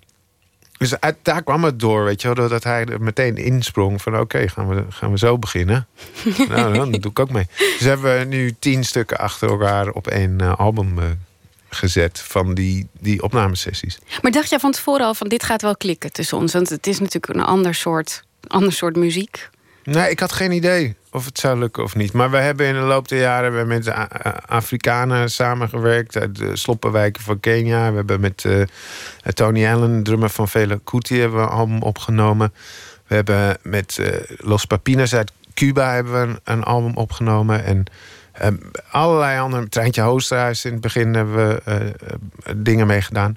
dus 0.78 1.01
uit, 1.01 1.16
daar 1.22 1.43
kwam 1.43 1.64
het 1.64 1.80
door, 1.80 2.05
weet 2.05 2.22
je 2.22 2.35
wel, 2.35 2.49
dat 2.49 2.64
hij 2.64 2.85
er 2.85 3.03
meteen 3.03 3.37
insprong 3.37 4.03
van 4.03 4.18
oké, 4.18 4.49
gaan, 4.49 4.68
we, 4.68 4.85
gaan 4.89 5.11
we 5.11 5.18
zo 5.18 5.39
beginnen. 5.39 5.87
nou, 6.49 6.74
dan 6.74 6.91
doe 6.91 7.11
ik 7.11 7.18
ook 7.18 7.30
mee. 7.30 7.47
Dus 7.57 7.80
hebben 7.80 8.18
we 8.18 8.24
nu 8.24 8.55
tien 8.59 8.85
stukken 8.85 9.18
achter 9.18 9.51
elkaar 9.51 9.89
op 9.89 10.07
één 10.07 10.39
uh, 10.43 10.55
album 10.55 10.99
uh, 10.99 11.05
gezet 11.74 12.20
van 12.20 12.54
die, 12.54 12.88
die 13.00 13.22
opnamesessies. 13.22 13.98
Maar 14.22 14.32
dacht 14.32 14.50
jij 14.50 14.58
van 14.58 14.72
tevoren 14.72 15.06
al 15.06 15.14
van 15.14 15.28
dit 15.28 15.42
gaat 15.42 15.62
wel 15.62 15.76
klikken 15.76 16.12
tussen 16.12 16.38
ons? 16.38 16.52
Want 16.52 16.68
het 16.68 16.86
is 16.86 16.98
natuurlijk 16.98 17.34
een 17.34 17.44
ander 17.44 17.74
soort, 17.74 18.24
ander 18.46 18.72
soort 18.72 18.96
muziek. 18.96 19.48
Nee, 19.84 20.10
ik 20.10 20.20
had 20.20 20.32
geen 20.32 20.52
idee 20.52 20.96
of 21.10 21.24
het 21.24 21.38
zou 21.38 21.58
lukken 21.58 21.82
of 21.82 21.94
niet. 21.94 22.12
Maar 22.12 22.30
we 22.30 22.36
hebben 22.36 22.66
in 22.66 22.74
de 22.74 22.80
loop 22.80 23.08
der 23.08 23.20
jaren 23.20 23.66
met 23.66 23.84
de 23.84 23.92
Afrikanen 24.46 25.30
samengewerkt. 25.30 26.16
Uit 26.16 26.36
de 26.36 26.56
sloppenwijken 26.56 27.22
van 27.22 27.40
Kenia. 27.40 27.90
We 27.90 27.96
hebben 27.96 28.20
met 28.20 28.44
uh, 28.44 28.62
Tony 29.22 29.66
Allen, 29.66 30.02
drummer 30.02 30.30
van 30.30 30.48
Vele 30.48 30.80
Kuti, 30.84 31.20
hebben 31.20 31.40
we 31.40 31.44
een 31.46 31.52
album 31.52 31.82
opgenomen. 31.82 32.52
We 33.06 33.14
hebben 33.14 33.56
met 33.62 33.96
uh, 34.00 34.06
Los 34.36 34.64
Papinas 34.64 35.14
uit 35.14 35.32
Cuba 35.54 35.92
hebben 35.92 36.12
we 36.12 36.18
een, 36.18 36.38
een 36.44 36.62
album 36.62 36.96
opgenomen. 36.96 37.64
En 37.64 37.84
allerlei 38.91 39.41
andere. 39.41 39.68
Treintje 39.68 40.01
Hoosterhuis 40.01 40.64
in 40.64 40.72
het 40.72 40.80
begin 40.80 41.14
hebben 41.14 41.37
we 41.37 41.62
uh, 41.68 42.55
dingen 42.57 42.87
mee 42.87 43.01
gedaan 43.01 43.37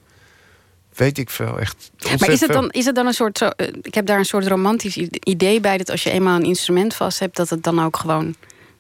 weet 0.98 1.18
ik 1.18 1.30
veel. 1.30 1.60
Echt 1.60 1.92
maar 2.20 2.30
is 2.30 2.42
het, 2.42 2.52
dan, 2.52 2.70
is 2.70 2.86
het 2.86 2.96
dan 2.96 3.06
een 3.06 3.14
soort. 3.14 3.38
Zo, 3.38 3.50
ik 3.82 3.94
heb 3.94 4.06
daar 4.06 4.18
een 4.18 4.26
soort 4.26 4.48
romantisch 4.48 4.98
idee 5.24 5.60
bij 5.60 5.78
dat 5.78 5.90
als 5.90 6.04
je 6.04 6.12
eenmaal 6.12 6.36
een 6.36 6.46
instrument 6.46 6.94
vast 6.94 7.20
hebt, 7.20 7.36
dat 7.36 7.50
het 7.50 7.64
dan 7.64 7.84
ook 7.84 7.98
gewoon. 7.98 8.36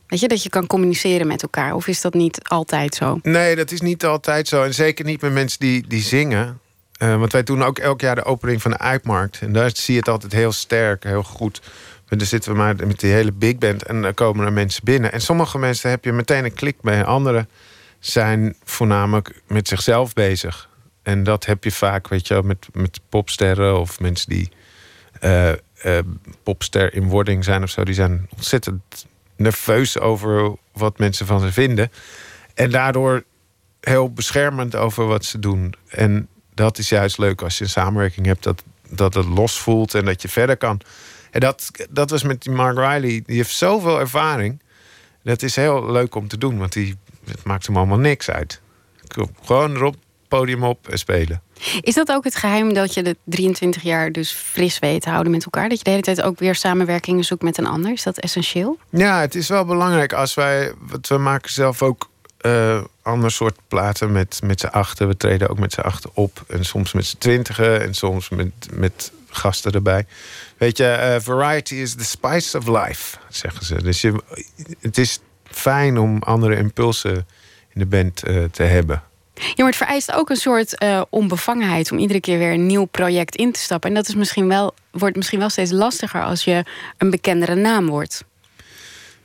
Weet 0.07 0.19
je, 0.19 0.27
dat 0.27 0.43
je 0.43 0.49
kan 0.49 0.67
communiceren 0.67 1.27
met 1.27 1.41
elkaar? 1.41 1.75
Of 1.75 1.87
is 1.87 2.01
dat 2.01 2.13
niet 2.13 2.39
altijd 2.43 2.95
zo? 2.95 3.19
Nee, 3.21 3.55
dat 3.55 3.71
is 3.71 3.81
niet 3.81 4.05
altijd 4.05 4.47
zo. 4.47 4.63
En 4.63 4.73
zeker 4.73 5.05
niet 5.05 5.21
met 5.21 5.33
mensen 5.33 5.59
die, 5.59 5.87
die 5.87 6.01
zingen. 6.01 6.59
Uh, 6.99 7.19
want 7.19 7.31
wij 7.31 7.43
doen 7.43 7.63
ook 7.63 7.79
elk 7.79 8.01
jaar 8.01 8.15
de 8.15 8.23
opening 8.23 8.61
van 8.61 8.71
de 8.71 8.77
Uitmarkt. 8.77 9.39
En 9.41 9.53
daar 9.53 9.71
zie 9.73 9.93
je 9.93 9.99
het 9.99 10.09
altijd 10.09 10.31
heel 10.31 10.51
sterk, 10.51 11.03
heel 11.03 11.23
goed. 11.23 11.61
En 12.07 12.17
dan 12.17 12.27
zitten 12.27 12.51
we 12.51 12.57
maar 12.57 12.75
met 12.75 12.99
die 12.99 13.11
hele 13.11 13.31
big 13.31 13.57
band 13.57 13.83
en 13.83 14.01
dan 14.01 14.13
komen 14.13 14.45
er 14.45 14.53
mensen 14.53 14.83
binnen. 14.83 15.11
En 15.11 15.21
sommige 15.21 15.57
mensen 15.57 15.89
heb 15.89 16.03
je 16.03 16.11
meteen 16.11 16.45
een 16.45 16.53
klik 16.53 16.75
mee. 16.81 17.03
Anderen 17.03 17.49
zijn 17.99 18.55
voornamelijk 18.63 19.41
met 19.47 19.67
zichzelf 19.67 20.13
bezig. 20.13 20.69
En 21.03 21.23
dat 21.23 21.45
heb 21.45 21.63
je 21.63 21.71
vaak, 21.71 22.07
weet 22.07 22.27
je 22.27 22.41
met, 22.43 22.67
met 22.73 22.99
popsterren 23.09 23.79
of 23.79 23.99
mensen 23.99 24.29
die 24.29 24.49
uh, 25.21 25.51
uh, 25.85 25.99
popster 26.43 26.93
in 26.93 27.07
wording 27.07 27.43
zijn 27.43 27.63
of 27.63 27.69
zo. 27.69 27.83
Die 27.83 27.93
zijn 27.93 28.27
ontzettend 28.35 29.05
nerveus 29.35 29.99
over 29.99 30.55
wat 30.71 30.97
mensen 30.97 31.25
van 31.25 31.39
ze 31.39 31.51
vinden. 31.51 31.91
En 32.53 32.71
daardoor 32.71 33.23
heel 33.81 34.13
beschermend 34.13 34.75
over 34.75 35.05
wat 35.05 35.25
ze 35.25 35.39
doen. 35.39 35.73
En 35.89 36.27
dat 36.53 36.77
is 36.77 36.89
juist 36.89 37.17
leuk 37.17 37.41
als 37.41 37.57
je 37.57 37.63
een 37.63 37.69
samenwerking 37.69 38.25
hebt 38.25 38.43
dat, 38.43 38.63
dat 38.89 39.13
het 39.13 39.25
los 39.25 39.59
voelt 39.59 39.93
en 39.93 40.05
dat 40.05 40.21
je 40.21 40.29
verder 40.29 40.57
kan. 40.57 40.81
En 41.31 41.39
dat, 41.39 41.71
dat 41.89 42.09
was 42.09 42.23
met 42.23 42.45
Mark 42.45 42.77
Riley. 42.77 43.23
Die 43.25 43.35
heeft 43.35 43.55
zoveel 43.55 43.99
ervaring. 43.99 44.61
Dat 45.23 45.41
is 45.41 45.55
heel 45.55 45.91
leuk 45.91 46.15
om 46.15 46.27
te 46.27 46.37
doen, 46.37 46.57
want 46.57 46.73
die, 46.73 46.97
het 47.25 47.43
maakt 47.43 47.65
hem 47.65 47.77
allemaal 47.77 47.97
niks 47.97 48.29
uit. 48.29 48.61
Gewoon 49.43 49.75
erop 49.75 49.95
podium 50.27 50.63
op 50.63 50.89
en 50.89 50.97
spelen. 50.97 51.41
Is 51.81 51.93
dat 51.93 52.09
ook 52.09 52.23
het 52.23 52.35
geheim 52.35 52.73
dat 52.73 52.93
je 52.93 53.03
de 53.03 53.17
23 53.23 53.81
jaar 53.81 54.11
dus 54.11 54.31
fris 54.31 54.79
weet 54.79 55.01
te 55.01 55.09
houden 55.09 55.31
met 55.31 55.43
elkaar? 55.43 55.69
Dat 55.69 55.77
je 55.77 55.83
de 55.83 55.89
hele 55.89 56.01
tijd 56.01 56.21
ook 56.21 56.39
weer 56.39 56.55
samenwerkingen 56.55 57.23
zoekt 57.23 57.41
met 57.41 57.57
een 57.57 57.65
ander? 57.65 57.91
Is 57.91 58.03
dat 58.03 58.17
essentieel? 58.17 58.77
Ja, 58.89 59.19
het 59.19 59.35
is 59.35 59.47
wel 59.47 59.65
belangrijk 59.65 60.13
als 60.13 60.33
wij. 60.33 60.73
we 61.07 61.17
maken 61.17 61.51
zelf 61.51 61.81
ook 61.81 62.09
uh, 62.41 62.83
ander 63.01 63.31
soort 63.31 63.55
platen 63.67 64.11
met, 64.11 64.39
met 64.43 64.59
z'n 64.59 64.65
achten. 64.65 65.07
We 65.07 65.17
treden 65.17 65.49
ook 65.49 65.59
met 65.59 65.73
z'n 65.73 65.79
achten 65.79 66.09
op. 66.13 66.43
En 66.47 66.65
soms 66.65 66.93
met 66.93 67.05
z'n 67.05 67.17
twintigen 67.17 67.81
en 67.81 67.93
soms 67.93 68.29
met, 68.29 68.51
met 68.71 69.11
gasten 69.29 69.71
erbij. 69.71 70.05
Weet 70.57 70.77
je, 70.77 70.83
uh, 70.83 71.33
variety 71.33 71.75
is 71.75 71.95
the 71.95 72.03
spice 72.03 72.57
of 72.57 72.67
life, 72.67 73.17
zeggen 73.29 73.65
ze. 73.65 73.83
Dus 73.83 74.01
je, 74.01 74.21
het 74.79 74.97
is 74.97 75.19
fijn 75.43 75.97
om 75.97 76.21
andere 76.23 76.55
impulsen 76.55 77.15
in 77.73 77.79
de 77.79 77.85
band 77.85 78.27
uh, 78.27 78.43
te 78.43 78.63
hebben. 78.63 79.03
Ja, 79.33 79.53
maar 79.55 79.65
het 79.65 79.75
vereist 79.75 80.13
ook 80.13 80.29
een 80.29 80.35
soort 80.35 80.83
uh, 80.83 81.01
onbevangenheid 81.09 81.91
om 81.91 81.97
iedere 81.97 82.19
keer 82.19 82.37
weer 82.37 82.53
een 82.53 82.65
nieuw 82.65 82.85
project 82.85 83.35
in 83.35 83.51
te 83.51 83.59
stappen. 83.59 83.89
En 83.89 83.95
dat 83.95 84.07
is 84.07 84.15
misschien 84.15 84.47
wel, 84.47 84.73
wordt 84.91 85.15
misschien 85.15 85.39
wel 85.39 85.49
steeds 85.49 85.71
lastiger 85.71 86.23
als 86.23 86.43
je 86.43 86.63
een 86.97 87.09
bekendere 87.09 87.55
naam 87.55 87.87
wordt. 87.87 88.23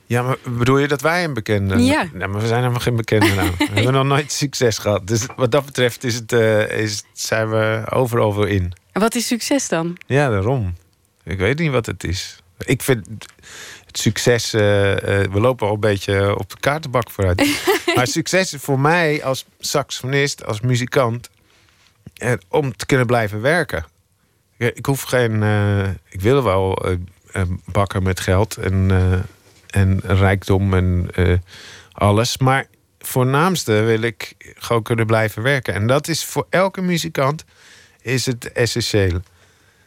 Ja, 0.05 0.21
maar 0.21 0.37
bedoel 0.43 0.77
je 0.77 0.87
dat 0.87 1.01
wij 1.01 1.23
een 1.23 1.33
bekende? 1.33 1.83
Ja. 1.83 2.07
Nou, 2.13 2.31
maar 2.31 2.41
we 2.41 2.47
zijn 2.47 2.59
helemaal 2.59 2.79
geen 2.81 2.95
bekende 2.95 3.33
naam. 3.33 3.51
we 3.57 3.69
hebben 3.73 3.93
nog 3.93 4.05
nooit 4.05 4.31
succes 4.31 4.77
gehad. 4.77 5.07
Dus 5.07 5.25
wat 5.35 5.51
dat 5.51 5.65
betreft 5.65 6.03
is 6.03 6.15
het, 6.15 6.31
uh, 6.31 6.79
is, 6.79 7.03
zijn 7.13 7.49
we 7.49 7.83
overal 7.89 8.35
weer 8.35 8.47
in. 8.47 8.73
En 8.91 9.01
wat 9.01 9.15
is 9.15 9.27
succes 9.27 9.67
dan? 9.67 9.97
Ja, 10.05 10.29
daarom. 10.29 10.73
Ik 11.23 11.37
weet 11.37 11.59
niet 11.59 11.71
wat 11.71 11.85
het 11.85 12.03
is. 12.03 12.37
Ik 12.57 12.81
vind 12.81 13.07
het 13.85 13.97
succes. 13.97 14.53
Uh, 14.53 14.61
we 14.61 15.39
lopen 15.39 15.67
al 15.67 15.73
een 15.73 15.79
beetje 15.79 16.37
op 16.37 16.49
de 16.49 16.59
kaartenbak 16.59 17.09
vooruit. 17.09 17.65
maar 17.95 18.07
succes 18.07 18.53
is 18.53 18.61
voor 18.61 18.79
mij 18.79 19.23
als 19.23 19.45
saxofonist, 19.59 20.45
als 20.45 20.61
muzikant. 20.61 21.29
Uh, 22.23 22.33
om 22.49 22.75
te 22.75 22.85
kunnen 22.85 23.05
blijven 23.05 23.41
werken. 23.41 23.85
Ik, 24.57 24.75
ik 24.75 24.85
hoef 24.85 25.01
geen. 25.01 25.43
ik 26.09 26.21
wil 26.21 26.43
wel 26.43 26.97
bakken 27.65 28.03
met 28.03 28.19
geld 28.19 28.57
en 28.57 28.91
en 29.67 29.99
rijkdom 30.03 30.73
en 30.73 31.09
alles. 31.91 32.37
Maar 32.37 32.67
voornaamste 32.99 33.71
wil 33.71 34.01
ik 34.01 34.35
gewoon 34.55 34.83
kunnen 34.83 35.05
blijven 35.05 35.43
werken. 35.43 35.73
En 35.73 35.87
dat 35.87 36.07
is 36.07 36.25
voor 36.25 36.47
elke 36.49 36.81
muzikant 36.81 37.45
is 38.01 38.25
het 38.25 38.51
essentieel. 38.51 39.21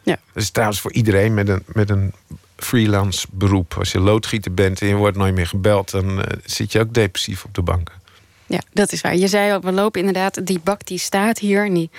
Ja. 0.07 0.19
Dat 0.33 0.43
is 0.43 0.49
trouwens 0.49 0.81
voor 0.81 0.91
iedereen 0.91 1.33
met 1.33 1.49
een, 1.49 1.63
met 1.65 1.89
een 1.89 2.13
freelance 2.55 3.27
beroep. 3.31 3.73
Als 3.77 3.91
je 3.91 3.99
loodgieter 3.99 4.53
bent 4.53 4.81
en 4.81 4.87
je 4.87 4.95
wordt 4.95 5.17
nooit 5.17 5.33
meer 5.33 5.47
gebeld... 5.47 5.91
dan 5.91 6.17
uh, 6.17 6.23
zit 6.45 6.71
je 6.71 6.79
ook 6.79 6.93
depressief 6.93 7.43
op 7.43 7.53
de 7.53 7.61
bank. 7.61 7.91
Ja, 8.45 8.61
dat 8.73 8.91
is 8.91 9.01
waar. 9.01 9.15
Je 9.15 9.27
zei 9.27 9.51
al, 9.51 9.61
we 9.61 9.71
lopen 9.71 9.99
inderdaad... 9.99 10.45
die 10.45 10.59
bak 10.59 10.85
die 10.85 10.97
staat 10.97 11.39
hier 11.39 11.65
en 11.65 11.73
die 11.73 11.89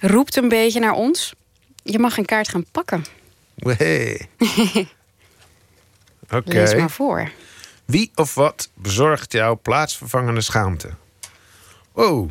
roept 0.00 0.36
een 0.36 0.48
beetje 0.48 0.80
naar 0.80 0.92
ons. 0.92 1.34
Je 1.82 1.98
mag 1.98 2.16
een 2.18 2.24
kaart 2.24 2.48
gaan 2.48 2.64
pakken. 2.70 3.04
Hey. 3.58 4.28
Oké. 6.36 6.52
Lees 6.52 6.74
maar 6.74 6.90
voor. 6.90 7.30
Wie 7.84 8.10
of 8.14 8.34
wat 8.34 8.70
bezorgt 8.74 9.32
jouw 9.32 9.58
plaatsvervangende 9.62 10.40
schaamte? 10.40 10.90
Wow, 11.92 12.30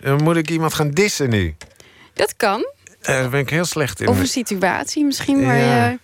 dan 0.00 0.22
moet 0.22 0.36
ik 0.36 0.50
iemand 0.50 0.74
gaan 0.74 0.90
dissen 0.90 1.30
nu. 1.30 1.56
Dat 2.12 2.36
kan. 2.36 2.66
Uh, 3.08 3.14
daar 3.14 3.28
ben 3.28 3.40
ik 3.40 3.50
heel 3.50 3.64
slecht 3.64 4.00
in. 4.00 4.08
Of 4.08 4.18
een 4.18 4.26
situatie 4.26 5.04
misschien 5.04 5.44
waar 5.44 5.56
ja. 5.56 5.88
je... 5.88 5.98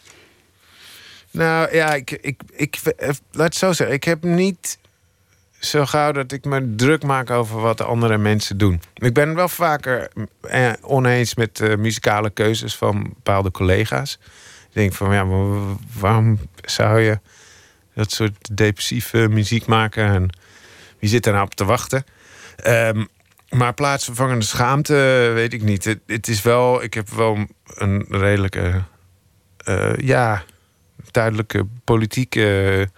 Nou 1.31 1.75
ja, 1.75 1.95
ik, 1.95 2.11
ik, 2.11 2.41
ik, 2.53 2.77
eh, 2.77 3.09
laat 3.33 3.47
het 3.47 3.55
zo 3.55 3.73
zeggen. 3.73 3.97
Ik 3.97 4.05
heb 4.05 4.23
niet 4.23 4.79
zo 5.59 5.87
gauw 5.87 6.13
dat 6.13 6.33
ik 6.33 6.45
me 6.45 6.75
druk 6.75 7.03
maak 7.03 7.31
over 7.31 7.61
wat 7.61 7.79
de 7.79 7.85
andere 7.85 8.19
mensen 8.19 8.59
doen. 8.59 8.81
Ik 8.95 9.15
ben 9.15 9.35
wel 9.35 9.49
vaker 9.49 10.09
eh, 10.41 10.73
oneens 10.81 11.35
met 11.35 11.61
uh, 11.61 11.77
muzikale 11.77 12.31
keuzes 12.31 12.77
van 12.77 13.03
bepaalde 13.03 13.51
collega's. 13.51 14.19
Ik 14.69 14.75
denk 14.75 14.93
van 14.93 15.15
ja, 15.15 15.25
maar 15.25 15.77
waarom 15.99 16.39
zou 16.65 17.01
je 17.01 17.19
dat 17.95 18.13
soort 18.13 18.57
depressieve 18.57 19.29
muziek 19.29 19.67
maken? 19.67 20.07
En 20.07 20.31
wie 20.99 21.09
zit 21.09 21.27
er 21.27 21.33
nou 21.33 21.45
op 21.45 21.55
te 21.55 21.65
wachten? 21.65 22.05
Um, 22.67 23.09
maar 23.55 23.75
plaatsvervangende 23.75 24.45
schaamte, 24.45 25.31
weet 25.35 25.53
ik 25.53 25.63
niet. 25.63 25.85
Het, 25.85 25.99
het, 26.07 26.29
is 26.29 26.43
wel, 26.43 26.83
ik 26.83 26.95
heb 26.95 27.09
wel 27.09 27.39
een 27.75 28.05
redelijke, 28.09 28.83
uh, 29.69 29.97
ja, 29.97 30.43
duidelijke 31.11 31.67
politieke 31.85 32.89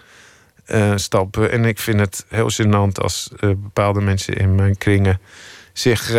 uh, 0.67 0.93
stap. 0.97 1.37
En 1.37 1.65
ik 1.65 1.79
vind 1.79 2.01
het 2.01 2.25
heel 2.29 2.51
gênant 2.51 3.03
als 3.03 3.31
uh, 3.41 3.51
bepaalde 3.57 4.01
mensen 4.01 4.35
in 4.35 4.55
mijn 4.55 4.79
kringen 4.79 5.21
zich 5.73 6.11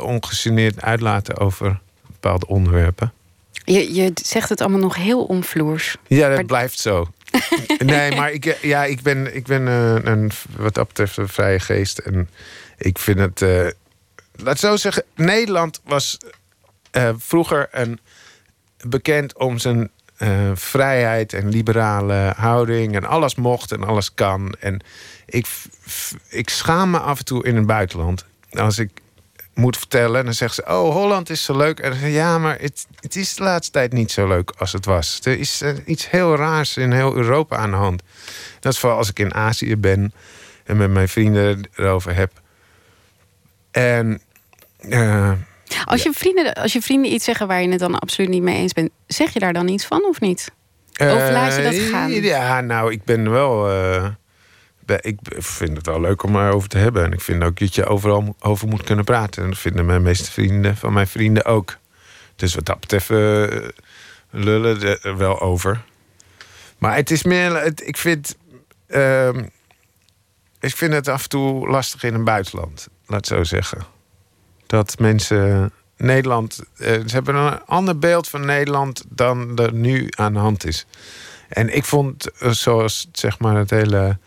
ongegeneerd 0.00 0.82
uitlaten 0.82 1.36
over 1.36 1.80
bepaalde 2.06 2.46
onderwerpen. 2.46 3.12
Je, 3.64 3.94
je 3.94 4.10
zegt 4.14 4.48
het 4.48 4.60
allemaal 4.60 4.80
nog 4.80 4.96
heel 4.96 5.24
omvloers. 5.24 5.96
Ja, 6.06 6.36
dat 6.36 6.46
blijft 6.46 6.78
zo. 6.78 7.06
nee, 7.84 8.14
maar 8.14 8.32
ik, 8.32 8.58
ja, 8.62 8.84
ik 8.84 9.02
ben, 9.02 9.36
ik 9.36 9.46
ben 9.46 9.66
een, 9.66 10.10
een, 10.10 10.30
wat 10.56 10.74
dat 10.74 10.86
betreft 10.86 11.16
een 11.16 11.28
vrije 11.28 11.60
geest. 11.60 11.98
En 11.98 12.28
ik 12.76 12.98
vind 12.98 13.18
het. 13.18 13.40
Uh, 13.40 13.68
laat 14.36 14.58
zo 14.58 14.76
zeggen, 14.76 15.04
Nederland 15.14 15.80
was 15.84 16.18
uh, 16.92 17.10
vroeger 17.16 17.68
een, 17.70 18.00
bekend 18.88 19.38
om 19.38 19.58
zijn 19.58 19.90
uh, 20.18 20.50
vrijheid 20.54 21.32
en 21.32 21.48
liberale 21.48 22.32
houding. 22.36 22.94
En 22.94 23.04
alles 23.04 23.34
mocht 23.34 23.72
en 23.72 23.84
alles 23.84 24.14
kan. 24.14 24.54
En 24.60 24.80
ik, 25.26 25.46
ik 26.28 26.50
schaam 26.50 26.90
me 26.90 26.98
af 26.98 27.18
en 27.18 27.24
toe 27.24 27.44
in 27.44 27.56
het 27.56 27.66
buitenland. 27.66 28.24
Als 28.50 28.78
ik 28.78 28.90
moet 29.56 29.76
vertellen. 29.76 30.18
En 30.18 30.24
dan 30.24 30.34
zegt 30.34 30.54
ze: 30.54 30.62
Oh, 30.66 30.92
Holland 30.92 31.30
is 31.30 31.44
zo 31.44 31.56
leuk. 31.56 31.80
En 31.80 32.10
ja, 32.10 32.38
maar 32.38 32.58
het, 32.60 32.86
het 33.00 33.16
is 33.16 33.34
de 33.34 33.42
laatste 33.42 33.72
tijd 33.72 33.92
niet 33.92 34.10
zo 34.10 34.28
leuk 34.28 34.50
als 34.58 34.72
het 34.72 34.84
was. 34.84 35.20
Er 35.22 35.38
is 35.38 35.62
iets 35.84 36.10
heel 36.10 36.36
raars 36.36 36.76
in 36.76 36.92
heel 36.92 37.14
Europa 37.14 37.56
aan 37.56 37.70
de 37.70 37.76
hand. 37.76 38.02
Dat 38.60 38.72
is 38.72 38.78
vooral 38.78 38.98
als 38.98 39.10
ik 39.10 39.18
in 39.18 39.34
Azië 39.34 39.76
ben 39.76 40.12
en 40.64 40.76
met 40.76 40.90
mijn 40.90 41.08
vrienden 41.08 41.68
erover 41.74 42.14
heb. 42.14 42.32
En. 43.76 44.20
Uh, 44.80 45.32
als, 45.84 46.02
je 46.02 46.12
vrienden, 46.12 46.54
als 46.54 46.72
je 46.72 46.82
vrienden 46.82 47.12
iets 47.12 47.24
zeggen 47.24 47.46
waar 47.46 47.62
je 47.62 47.68
het 47.68 47.78
dan 47.78 47.98
absoluut 47.98 48.30
niet 48.30 48.42
mee 48.42 48.56
eens 48.56 48.72
bent, 48.72 48.90
zeg 49.06 49.32
je 49.32 49.38
daar 49.38 49.52
dan 49.52 49.68
iets 49.68 49.84
van 49.84 50.04
of 50.04 50.20
niet? 50.20 50.50
Of 50.92 51.30
laat 51.30 51.56
je 51.56 51.62
dat 51.62 51.74
Uh, 51.74 51.90
gaan? 51.90 52.10
Ja, 52.10 52.60
nou, 52.60 52.92
ik 52.92 53.04
ben 53.04 53.30
wel. 53.30 53.70
Uh, 53.70 54.06
ik 55.00 55.18
vind 55.28 55.76
het 55.76 55.86
wel 55.86 56.00
leuk 56.00 56.22
om 56.22 56.36
erover 56.36 56.68
te 56.68 56.78
hebben. 56.78 57.04
En 57.04 57.12
ik 57.12 57.20
vind 57.20 57.44
ook 57.44 57.58
dat 57.58 57.74
je 57.74 57.86
overal 57.86 58.36
over 58.40 58.68
moet 58.68 58.82
kunnen 58.82 59.04
praten. 59.04 59.42
En 59.42 59.48
dat 59.48 59.58
vinden 59.58 59.86
mijn 59.86 60.02
meeste 60.02 60.30
vrienden 60.30 60.76
van 60.76 60.92
mijn 60.92 61.06
vrienden 61.06 61.44
ook. 61.44 61.76
Dus 62.36 62.54
wat 62.54 62.66
dat 62.66 62.80
betreft 62.80 63.10
uh, 63.10 63.68
lullen 64.30 65.02
er 65.02 65.16
wel 65.16 65.40
over. 65.40 65.84
Maar 66.78 66.96
het 66.96 67.10
is 67.10 67.22
meer. 67.22 67.62
Het, 67.62 67.86
ik, 67.86 67.96
vind, 67.96 68.36
uh, 68.88 69.28
ik 70.60 70.76
vind 70.76 70.92
het 70.92 71.08
af 71.08 71.22
en 71.22 71.28
toe 71.28 71.68
lastig 71.68 72.02
in 72.02 72.14
het 72.14 72.24
buitenland. 72.24 72.88
Laat 73.06 73.28
het 73.28 73.38
zo 73.38 73.44
zeggen. 73.44 73.84
Dat 74.66 74.98
mensen. 74.98 75.72
Nederland. 75.96 76.60
Uh, 76.76 76.86
ze 76.86 77.02
hebben 77.08 77.34
een 77.34 77.60
ander 77.64 77.98
beeld 77.98 78.28
van 78.28 78.46
Nederland 78.46 79.04
dan 79.08 79.58
er 79.58 79.72
nu 79.72 80.08
aan 80.10 80.32
de 80.32 80.38
hand 80.38 80.66
is. 80.66 80.86
En 81.48 81.76
ik 81.76 81.84
vond, 81.84 82.28
zoals 82.40 83.08
zeg 83.12 83.38
maar 83.38 83.56
het 83.56 83.70
hele 83.70 84.18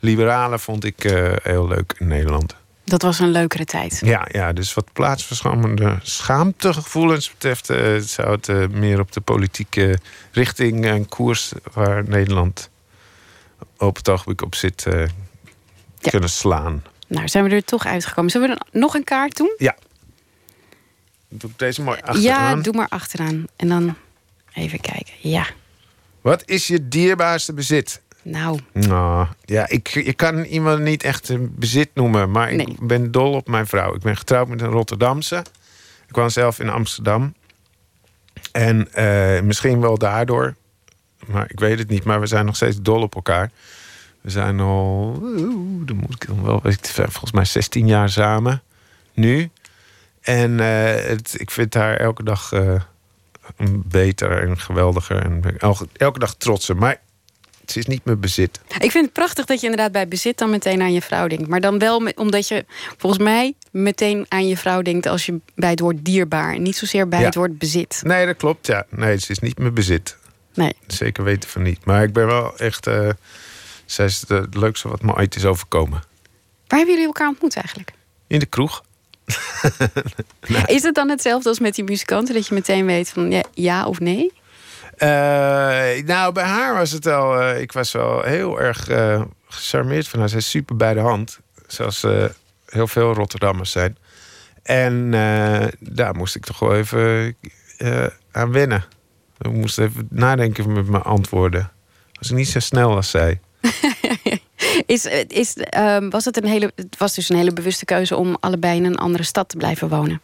liberalen 0.00 0.60
vond 0.60 0.84
ik 0.84 1.04
uh, 1.04 1.32
heel 1.42 1.68
leuk 1.68 1.94
in 1.98 2.06
Nederland. 2.06 2.56
Dat 2.84 3.02
was 3.02 3.18
een 3.18 3.30
leukere 3.30 3.64
tijd. 3.64 4.00
Ja, 4.04 4.26
ja 4.30 4.52
dus 4.52 4.74
wat 4.74 4.92
plaatsverschammende 4.92 5.98
schaamtegevoelens 6.02 7.30
betreft... 7.30 7.70
Uh, 7.70 7.96
zou 7.96 8.30
het 8.30 8.48
uh, 8.48 8.68
meer 8.68 9.00
op 9.00 9.12
de 9.12 9.20
politieke 9.20 9.98
richting 10.32 10.84
en 10.84 11.08
koers... 11.08 11.52
waar 11.72 12.08
Nederland 12.08 12.70
op 13.78 13.96
het 13.96 14.08
ogenblik 14.08 14.42
op 14.42 14.54
zit, 14.54 14.86
ja. 14.88 15.06
kunnen 16.10 16.30
slaan. 16.30 16.82
Nou, 17.06 17.28
zijn 17.28 17.44
we 17.44 17.50
er 17.50 17.64
toch 17.64 17.86
uitgekomen. 17.86 18.30
Zullen 18.30 18.48
we 18.48 18.78
nog 18.78 18.94
een 18.94 19.04
kaart 19.04 19.36
doen? 19.36 19.54
Ja. 19.58 19.76
Doe 21.28 21.50
ik 21.50 21.58
deze 21.58 21.82
mooi 21.82 21.98
achteraan? 22.00 22.56
Ja, 22.56 22.62
doe 22.62 22.72
maar 22.72 22.88
achteraan. 22.88 23.46
En 23.56 23.68
dan 23.68 23.96
even 24.54 24.80
kijken. 24.80 25.12
Ja. 25.20 25.46
Wat 26.20 26.42
is 26.46 26.66
je 26.66 26.88
dierbaarste 26.88 27.52
bezit? 27.52 28.00
Nou. 28.22 28.58
nou 28.72 29.26
ja, 29.44 29.68
ik, 29.68 29.94
ik 29.94 30.16
kan 30.16 30.44
iemand 30.44 30.80
niet 30.80 31.02
echt 31.02 31.28
een 31.28 31.54
bezit 31.54 31.90
noemen, 31.94 32.30
maar 32.30 32.54
nee. 32.54 32.66
ik 32.66 32.86
ben 32.86 33.10
dol 33.10 33.32
op 33.32 33.48
mijn 33.48 33.66
vrouw. 33.66 33.94
Ik 33.94 34.00
ben 34.00 34.16
getrouwd 34.16 34.48
met 34.48 34.60
een 34.60 34.70
Rotterdamse. 34.70 35.44
Ik 36.08 36.14
woon 36.14 36.30
zelf 36.30 36.60
in 36.60 36.68
Amsterdam. 36.68 37.34
En 38.52 38.88
uh, 38.98 39.40
misschien 39.40 39.80
wel 39.80 39.98
daardoor, 39.98 40.54
maar 41.26 41.50
ik 41.50 41.60
weet 41.60 41.78
het 41.78 41.88
niet. 41.88 42.04
Maar 42.04 42.20
we 42.20 42.26
zijn 42.26 42.46
nog 42.46 42.56
steeds 42.56 42.82
dol 42.82 43.02
op 43.02 43.14
elkaar. 43.14 43.50
We 44.26 44.32
zijn 44.32 44.60
al, 44.60 45.18
oeh, 45.22 45.86
dan 45.86 45.96
moet 45.96 46.14
ik 46.14 46.26
dan 46.26 46.42
wel, 46.44 46.60
volgens 46.92 47.32
mij 47.32 47.44
16 47.44 47.86
jaar 47.86 48.10
samen 48.10 48.62
nu. 49.14 49.50
En 50.20 50.50
uh, 50.50 50.84
het, 50.84 51.34
ik 51.38 51.50
vind 51.50 51.74
haar 51.74 51.96
elke 51.96 52.22
dag 52.22 52.52
uh, 52.52 52.80
beter 53.68 54.48
en 54.48 54.58
geweldiger. 54.58 55.22
En 55.22 55.42
elke, 55.58 55.88
elke 55.96 56.18
dag 56.18 56.34
trotser. 56.34 56.76
Maar 56.76 57.00
het 57.60 57.76
is 57.76 57.86
niet 57.86 58.04
mijn 58.04 58.20
bezit. 58.20 58.60
Ik 58.78 58.90
vind 58.90 59.04
het 59.04 59.12
prachtig 59.12 59.44
dat 59.44 59.60
je 59.60 59.66
inderdaad 59.66 59.92
bij 59.92 60.08
bezit 60.08 60.38
dan 60.38 60.50
meteen 60.50 60.80
aan 60.82 60.92
je 60.92 61.02
vrouw 61.02 61.26
denkt. 61.26 61.48
Maar 61.48 61.60
dan 61.60 61.78
wel 61.78 62.00
met, 62.00 62.16
omdat 62.16 62.48
je 62.48 62.64
volgens 62.96 63.22
mij 63.22 63.54
meteen 63.70 64.26
aan 64.28 64.48
je 64.48 64.56
vrouw 64.56 64.82
denkt 64.82 65.06
als 65.06 65.26
je 65.26 65.40
bij 65.54 65.70
het 65.70 65.80
woord 65.80 66.04
dierbaar. 66.04 66.54
En 66.54 66.62
niet 66.62 66.76
zozeer 66.76 67.08
bij 67.08 67.20
ja. 67.20 67.24
het 67.24 67.34
woord 67.34 67.58
bezit. 67.58 68.00
Nee, 68.04 68.26
dat 68.26 68.36
klopt. 68.36 68.66
Ja. 68.66 68.86
Nee, 68.90 69.10
het 69.10 69.30
is 69.30 69.38
niet 69.38 69.58
mijn 69.58 69.74
bezit. 69.74 70.16
Nee. 70.54 70.72
Zeker 70.86 71.24
weten 71.24 71.48
van 71.48 71.62
niet. 71.62 71.84
Maar 71.84 72.02
ik 72.02 72.12
ben 72.12 72.26
wel 72.26 72.58
echt. 72.58 72.86
Uh, 72.86 73.08
zij 73.86 74.04
is 74.04 74.24
het 74.28 74.54
leukste 74.54 74.88
wat 74.88 75.02
me 75.02 75.14
ooit 75.14 75.36
is 75.36 75.44
overkomen. 75.44 76.02
Waar 76.66 76.78
hebben 76.78 76.88
jullie 76.88 77.06
elkaar 77.06 77.28
ontmoet 77.28 77.56
eigenlijk? 77.56 77.92
In 78.26 78.38
de 78.38 78.46
kroeg. 78.46 78.84
Is 80.66 80.82
het 80.82 80.94
dan 80.94 81.08
hetzelfde 81.08 81.48
als 81.48 81.58
met 81.58 81.74
die 81.74 81.84
muzikanten? 81.84 82.34
Dat 82.34 82.46
je 82.46 82.54
meteen 82.54 82.86
weet 82.86 83.08
van 83.08 83.30
ja, 83.30 83.42
ja 83.54 83.86
of 83.86 84.00
nee? 84.00 84.32
Uh, 84.98 85.08
nou, 86.04 86.32
bij 86.32 86.44
haar 86.44 86.74
was 86.74 86.90
het 86.90 87.04
wel. 87.04 87.42
Uh, 87.42 87.60
ik 87.60 87.72
was 87.72 87.92
wel 87.92 88.22
heel 88.22 88.60
erg 88.60 88.88
uh, 88.88 89.22
gecharmeerd 89.48 90.08
van 90.08 90.18
haar. 90.18 90.28
Zij 90.28 90.38
is 90.38 90.50
super 90.50 90.76
bij 90.76 90.94
de 90.94 91.00
hand. 91.00 91.38
Zoals 91.66 92.06
heel 92.66 92.86
veel 92.86 93.14
Rotterdammers 93.14 93.70
zijn. 93.70 93.96
En 94.66 95.14
eh, 95.14 95.66
daar 95.80 96.14
moest 96.14 96.36
ik 96.36 96.44
toch 96.44 96.58
wel 96.58 96.74
even 96.74 97.36
eh, 97.78 98.06
aan 98.32 98.52
wennen. 98.52 98.84
Ik 99.38 99.52
moest 99.52 99.78
even 99.78 100.06
nadenken 100.10 100.72
met 100.72 100.88
mijn 100.88 101.02
antwoorden. 101.02 101.72
Was 102.12 102.30
ik 102.30 102.36
niet 102.36 102.48
zo 102.48 102.58
snel 102.58 102.94
als 102.94 103.10
zij. 103.10 103.40
Is, 104.86 105.04
is, 105.28 105.56
ehm, 105.56 106.08
was 106.08 106.24
het, 106.24 106.36
een 106.36 106.48
hele, 106.48 106.72
het 106.74 106.96
was 106.98 107.14
dus 107.14 107.28
een 107.28 107.36
hele 107.36 107.52
bewuste 107.52 107.84
keuze 107.84 108.16
om 108.16 108.36
allebei 108.40 108.76
in 108.76 108.84
een 108.84 108.96
andere 108.96 109.22
stad 109.22 109.48
te 109.48 109.56
blijven 109.56 109.88
wonen? 109.88 110.20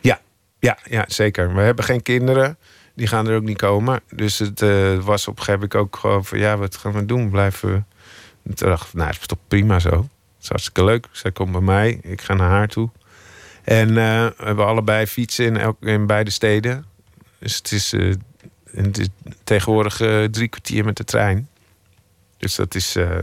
Ja, 0.00 0.20
ja, 0.58 0.78
ja 0.84 1.04
zeker. 1.08 1.54
We 1.54 1.60
hebben 1.60 1.84
geen 1.84 2.02
kinderen. 2.02 2.58
Die 2.94 3.06
gaan 3.06 3.28
er 3.28 3.36
ook 3.36 3.42
niet 3.42 3.56
komen. 3.56 4.00
Dus 4.10 4.38
het 4.38 4.62
eh, 4.62 4.98
was 4.98 5.28
op 5.28 5.38
een 5.38 5.44
gegeven 5.44 5.68
moment 5.70 5.74
ook 5.74 5.96
gewoon 5.96 6.24
van... 6.24 6.38
ja, 6.38 6.56
wat 6.56 6.76
gaan 6.76 6.92
we 6.92 7.06
doen? 7.06 7.30
Blijven 7.30 7.72
we... 7.72 7.82
Dacht 8.42 8.94
nou, 8.94 9.08
het 9.08 9.20
is 9.20 9.26
toch 9.26 9.38
prima 9.48 9.78
zo. 9.78 9.90
Het 9.90 10.42
is 10.42 10.48
hartstikke 10.48 10.84
leuk. 10.84 11.06
Zij 11.12 11.32
komt 11.32 11.52
bij 11.52 11.60
mij. 11.60 11.98
Ik 12.02 12.22
ga 12.22 12.34
naar 12.34 12.50
haar 12.50 12.68
toe. 12.68 12.90
En 13.64 13.88
eh, 13.88 14.26
we 14.26 14.44
hebben 14.44 14.66
allebei 14.66 15.06
fietsen 15.06 15.44
in, 15.44 15.56
elk, 15.56 15.76
in 15.80 16.06
beide 16.06 16.30
steden. 16.30 16.84
Dus 17.38 17.56
het 17.56 17.72
is, 17.72 17.92
eh, 17.92 18.14
het 18.70 18.98
is 18.98 19.08
tegenwoordig 19.44 19.96
drie 20.30 20.48
kwartier 20.48 20.84
met 20.84 20.96
de 20.96 21.04
trein. 21.04 21.48
Dus 22.44 22.54
dat 22.54 22.74
is 22.74 22.96
eh 22.96 23.18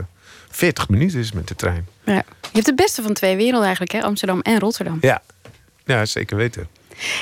40 0.49 0.89
minuten 0.89 1.19
is 1.19 1.31
met 1.31 1.47
de 1.47 1.55
trein. 1.55 1.87
Ja. 2.05 2.13
Je 2.41 2.49
hebt 2.51 2.65
het 2.65 2.75
beste 2.75 3.01
van 3.01 3.13
twee 3.13 3.35
werelden 3.35 3.61
eigenlijk, 3.63 3.91
hè? 3.91 4.01
Amsterdam 4.03 4.39
en 4.41 4.59
Rotterdam. 4.59 4.97
Ja, 5.01 5.21
ja 5.85 6.05
zeker 6.05 6.37
weten. 6.37 6.67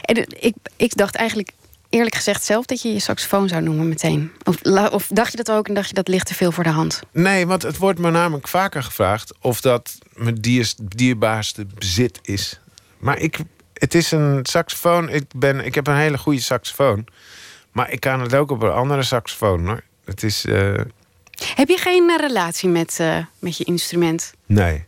En 0.01 0.15
eh, 0.15 0.23
ik, 0.39 0.55
ik 0.75 0.95
dacht 0.97 1.15
eigenlijk 1.15 1.51
eerlijk 1.89 2.15
gezegd 2.15 2.43
zelf 2.43 2.65
dat 2.65 2.81
je 2.81 2.93
je 2.93 2.99
saxofoon 2.99 3.47
zou 3.47 3.61
noemen 3.61 3.87
meteen. 3.89 4.31
Of, 4.43 4.61
of 4.91 5.07
dacht 5.07 5.31
je 5.31 5.37
dat 5.37 5.51
ook 5.51 5.67
en 5.67 5.73
dacht 5.73 5.87
je 5.87 5.93
dat 5.93 6.07
ligt 6.07 6.25
te 6.25 6.33
veel 6.33 6.51
voor 6.51 6.63
de 6.63 6.69
hand? 6.69 6.99
Nee, 7.11 7.47
want 7.47 7.61
het 7.61 7.77
wordt 7.77 7.99
me 7.99 8.11
namelijk 8.11 8.47
vaker 8.47 8.83
gevraagd 8.83 9.33
of 9.41 9.61
dat 9.61 9.97
mijn 10.13 10.35
dier, 10.35 10.73
dierbaarste 10.83 11.65
bezit 11.65 12.19
is. 12.21 12.59
Maar 12.97 13.17
ik, 13.17 13.37
het 13.73 13.93
is 13.95 14.11
een 14.11 14.39
saxofoon. 14.43 15.09
Ik, 15.09 15.23
ben, 15.35 15.65
ik 15.65 15.75
heb 15.75 15.87
een 15.87 15.95
hele 15.97 16.17
goede 16.17 16.41
saxofoon. 16.41 17.05
Maar 17.71 17.91
ik 17.91 17.99
kan 17.99 18.21
het 18.21 18.35
ook 18.35 18.51
op 18.51 18.61
een 18.63 18.71
andere 18.71 19.03
saxofoon 19.03 19.67
hoor. 19.67 19.81
Het 20.05 20.23
is. 20.23 20.45
eh, 20.45 20.73
Heb 21.55 21.67
je 21.67 21.77
geen 21.77 22.09
eh, 22.09 22.17
relatie 22.17 22.69
met, 22.69 22.97
eh, 22.99 23.17
met 23.39 23.57
je 23.57 23.63
instrument? 23.63 24.33
nee. 24.45 24.87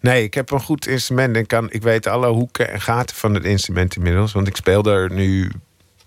Nee, 0.00 0.22
ik 0.22 0.34
heb 0.34 0.50
een 0.50 0.60
goed 0.60 0.86
instrument. 0.86 1.36
En 1.36 1.46
kan, 1.46 1.70
ik 1.70 1.82
weet 1.82 2.06
alle 2.06 2.28
hoeken 2.28 2.70
en 2.70 2.80
gaten 2.80 3.16
van 3.16 3.34
het 3.34 3.44
instrument 3.44 3.96
inmiddels. 3.96 4.32
Want 4.32 4.46
ik 4.46 4.56
speel 4.56 4.84
er 4.84 5.12
nu 5.12 5.52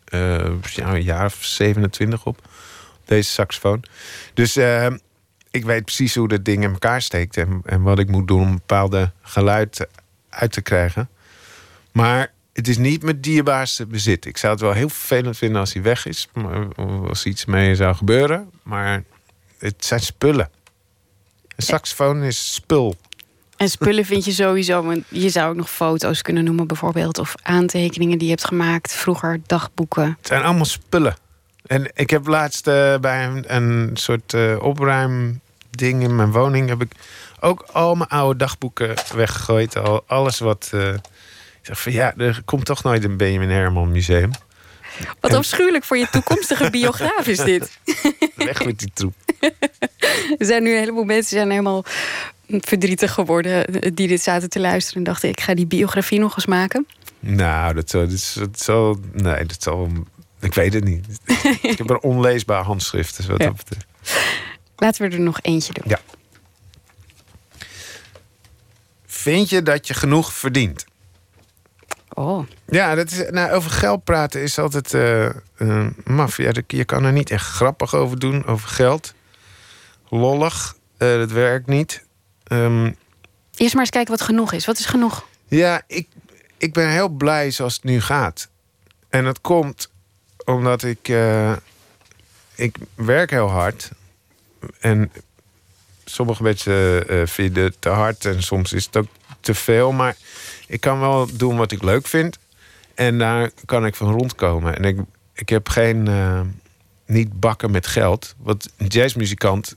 eh, 0.06 0.52
een 0.76 1.04
jaar 1.04 1.26
of 1.26 1.44
27 1.44 2.26
op. 2.26 2.48
Deze 3.06 3.30
saxofoon. 3.30 3.84
Dus 4.34 4.58
ik 5.52 5.66
weet 5.66 5.84
precies 5.86 6.16
hoe 6.16 6.28
dat 6.28 6.46
ding 6.46 6.64
in 6.64 6.72
elkaar 6.72 7.02
steekt. 7.02 7.38
En, 7.38 7.62
en 7.66 7.82
wat 7.82 8.00
ik 8.00 8.10
moet 8.10 8.28
doen 8.28 8.42
om 8.42 8.54
bepaalde 8.54 9.12
geluid 9.22 9.88
uit 10.30 10.52
te 10.52 10.62
krijgen. 10.62 11.10
Maar 11.92 12.32
het 12.54 12.68
is 12.68 12.78
niet 12.78 13.04
mijn 13.04 13.22
dierbaarste 13.22 13.86
bezit. 13.86 14.26
Ik 14.26 14.38
zou 14.38 14.54
het 14.54 14.62
wel 14.62 14.72
heel 14.72 14.90
vervelend 14.90 15.38
vinden 15.38 15.60
als 15.60 15.74
hij 15.74 15.82
weg 15.82 16.06
is. 16.06 16.30
Als 17.08 17.26
iets 17.26 17.46
mee 17.46 17.76
zou 17.76 17.96
gebeuren. 17.96 18.50
Maar 18.64 19.04
het 19.58 19.86
zijn 19.86 20.00
spullen. 20.00 20.50
Een 21.56 21.64
saxofoon 21.64 22.24
is 22.24 22.54
spul. 22.54 22.96
En 23.58 23.70
spullen 23.70 24.06
vind 24.06 24.26
je 24.26 24.32
sowieso. 24.32 24.84
Want 24.84 25.04
je 25.10 25.30
zou 25.30 25.50
ook 25.50 25.56
nog 25.56 25.70
foto's 25.70 26.22
kunnen 26.22 26.44
noemen, 26.44 26.68
bijvoorbeeld. 26.68 27.20
Of 27.20 27.36
aantekeningen 27.42 28.18
die 28.18 28.28
je 28.28 28.34
hebt 28.34 28.48
gemaakt. 28.48 28.94
Vroeger 28.94 29.40
dagboeken. 29.46 30.16
Het 30.18 30.28
zijn 30.28 30.44
allemaal 30.44 30.66
spullen. 30.66 31.16
En 31.66 31.92
ik 31.94 32.10
heb 32.10 32.28
laatst 32.28 32.68
eh, 32.68 32.98
bij 32.98 33.26
een, 33.26 33.56
een 33.56 33.90
soort 33.94 34.34
eh 34.34 34.56
opruimding 34.62 36.04
in 36.04 36.16
mijn 36.16 36.32
woning... 36.32 36.70
heb 36.70 36.82
ik 36.82 36.92
ook 37.40 37.62
al 37.72 37.96
mijn 37.96 38.10
oude 38.10 38.38
dagboeken 38.40 38.94
weggegooid. 39.16 39.78
Al, 39.78 40.04
alles 40.08 40.40
wat... 40.40 40.70
eh, 40.74 40.94
ik 40.94 41.02
dacht 41.72 41.82
van 41.82 41.92
ja, 41.92 42.14
er 42.18 42.42
komt 42.46 42.66
toch 42.66 42.84
nooit 42.84 43.04
een 43.04 43.18
Benjamin 43.18 43.50
Herman 43.50 43.92
museum. 43.92 44.32
Wat 45.20 45.32
En- 45.32 45.38
afschuwelijk 45.38 45.84
voor 45.84 45.98
je 45.98 46.08
toekomstige 46.12 46.70
biograaf 46.70 47.28
is 47.28 47.38
dit. 47.38 47.80
Weg 48.36 48.66
met 48.66 48.80
die 48.80 48.92
troep. 48.94 49.14
Er 50.38 50.46
zijn 50.46 50.64
nu 50.64 50.72
een 50.72 50.80
heleboel 50.80 51.04
mensen 51.04 51.38
zijn 51.38 51.50
helemaal 51.50 51.86
verdrietig 52.48 53.12
geworden... 53.14 53.82
die 53.96 54.08
dit 54.08 54.22
zaten 54.22 54.50
te 54.50 54.60
luisteren 54.60 54.98
en 54.98 55.04
dachten... 55.04 55.30
ik 55.30 55.42
ga 55.42 55.54
die 55.54 55.66
biografie 55.66 56.20
nog 56.20 56.36
eens 56.36 56.46
maken. 56.46 56.88
Nou, 57.20 57.74
dat 57.74 57.90
zal, 57.90 58.08
dat, 58.36 58.60
zal... 58.62 59.00
Nee, 59.14 59.46
dat 59.46 59.64
zal... 59.64 59.90
Ik 60.40 60.54
weet 60.54 60.74
het 60.74 60.84
niet. 60.84 61.06
ik 61.62 61.78
heb 61.78 61.90
een 61.90 62.02
onleesbaar 62.02 62.64
handschrift. 62.64 63.18
Dus 63.18 63.26
wat 63.26 63.40
Ja. 63.42 63.46
dat 63.46 63.56
betreft. 63.56 63.86
Laten 64.76 65.10
we 65.10 65.16
er 65.16 65.22
nog 65.22 65.40
eentje 65.42 65.74
doen. 65.74 65.84
Ja. 65.88 66.00
Vind 69.06 69.50
je 69.50 69.62
dat 69.64 69.88
je 69.88 69.94
genoeg 69.94 70.34
verdient? 70.34 70.86
Oh. 72.14 72.48
Ja, 72.76 72.96
dat 72.96 73.12
is, 73.12 73.24
nou, 73.30 73.52
over 73.52 73.72
geld 73.72 74.04
praten 74.04 74.42
is 74.42 74.60
altijd 74.60 74.94
maf. 76.04 76.38
Ja, 76.38 76.52
dat- 76.52 76.64
je 76.68 76.86
kan 76.86 77.04
er 77.04 77.12
niet 77.12 77.30
echt 77.30 77.46
grappig 77.46 77.94
over 77.94 78.20
doen, 78.20 78.46
over 78.46 78.70
geld. 78.70 79.14
Lollig, 80.10 80.76
eh, 80.98 81.08
dat 81.16 81.32
werkt 81.32 81.68
niet. 81.68 82.04
Ehm, 82.44 82.92
Eerst 83.56 83.74
maar 83.74 83.82
eens 83.82 83.90
kijken 83.90 84.12
wat 84.12 84.22
genoeg 84.22 84.52
is. 84.54 84.66
Wat 84.66 84.80
is 84.80 84.86
genoeg? 84.86 85.26
ja, 85.48 85.82
ik, 85.88 86.08
ik 86.58 86.74
ben 86.74 86.90
heel 86.90 87.10
blij 87.10 87.52
zoals 87.52 87.74
het 87.76 87.84
nu 87.84 88.02
gaat. 88.02 88.48
En 89.10 89.24
dat 89.24 89.42
komt 89.42 89.90
omdat 90.46 90.84
ik... 90.84 91.14
ik 92.56 92.76
werk 92.96 93.30
heel 93.30 93.50
hard. 93.50 93.90
En 94.80 95.12
sommige 96.06 96.44
mensen 96.44 97.06
vinden 97.30 97.64
het 97.64 97.76
te 97.80 97.90
hard 97.90 98.26
en 98.26 98.44
soms 98.44 98.74
is 98.74 98.86
het 98.86 98.98
ook 98.98 99.08
te 99.40 99.54
veel. 99.54 99.92
Maar 99.92 100.16
ik 100.68 100.82
kan 100.82 101.00
wel 101.00 101.28
doen 101.38 101.58
wat 101.58 101.72
ik 101.72 101.84
leuk 101.84 102.08
vind. 102.08 102.38
En 102.96 103.18
daar 103.18 103.52
kan 103.66 103.86
ik 103.86 103.96
van 103.96 104.12
rondkomen. 104.12 104.76
En 104.78 104.84
ik, 104.84 104.98
ik 105.34 105.50
heb 105.50 105.70
geen... 105.70 106.08
eh, 106.08 106.42
niet 107.06 107.40
bakken 107.40 107.72
met 107.72 107.88
geld. 107.88 108.36
Want 108.38 108.70
een 108.78 108.88
jazzmuzikant 108.88 109.76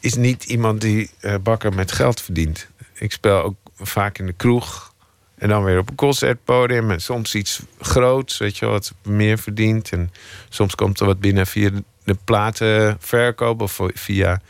is 0.00 0.14
niet 0.14 0.44
iemand 0.44 0.80
die 0.80 1.10
eh, 1.20 1.34
bakken 1.42 1.74
met 1.74 1.92
geld 1.92 2.20
verdient. 2.20 2.68
Ik 2.94 3.12
speel 3.12 3.42
ook 3.42 3.56
vaak 3.76 4.18
in 4.18 4.26
de 4.26 4.32
kroeg. 4.32 4.94
En 5.34 5.48
dan 5.48 5.64
weer 5.64 5.78
op 5.78 5.88
een 5.90 5.94
concertpodium. 5.94 6.90
En 6.90 7.00
soms 7.00 7.34
iets 7.34 7.60
groots, 7.80 8.38
weet 8.38 8.56
je 8.58 8.66
wat 8.66 8.92
meer 9.02 9.38
verdient. 9.38 9.92
En 9.92 10.12
soms 10.48 10.74
komt 10.74 11.00
er 11.00 11.06
wat 11.06 11.20
binnen 11.20 11.46
via 11.46 11.70
de- 12.04 12.16
platenverkoop... 12.24 13.60
of 13.60 13.80
via 13.94 14.40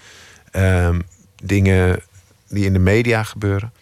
ehm, 0.51 1.01
dingen 1.43 2.03
die 2.49 2.65
in 2.65 2.73
de 2.73 2.79
media 2.79 3.23
gebeuren. 3.23 3.73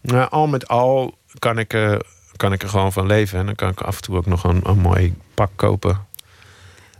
Nou, 0.00 0.30
al 0.30 0.46
met 0.46 0.68
al 0.68 1.18
kan 1.38 1.58
ik, 1.58 1.72
kan 2.36 2.52
ik 2.52 2.62
er 2.62 2.68
gewoon 2.68 2.92
van 2.92 3.06
leven. 3.06 3.38
En 3.38 3.46
dan 3.46 3.54
kan 3.54 3.68
ik 3.68 3.80
af 3.80 3.96
en 3.96 4.02
toe 4.02 4.16
ook 4.16 4.26
nog 4.26 4.44
een, 4.44 4.60
een 4.64 4.78
mooi 4.78 5.14
pak 5.34 5.50
kopen. 5.56 6.06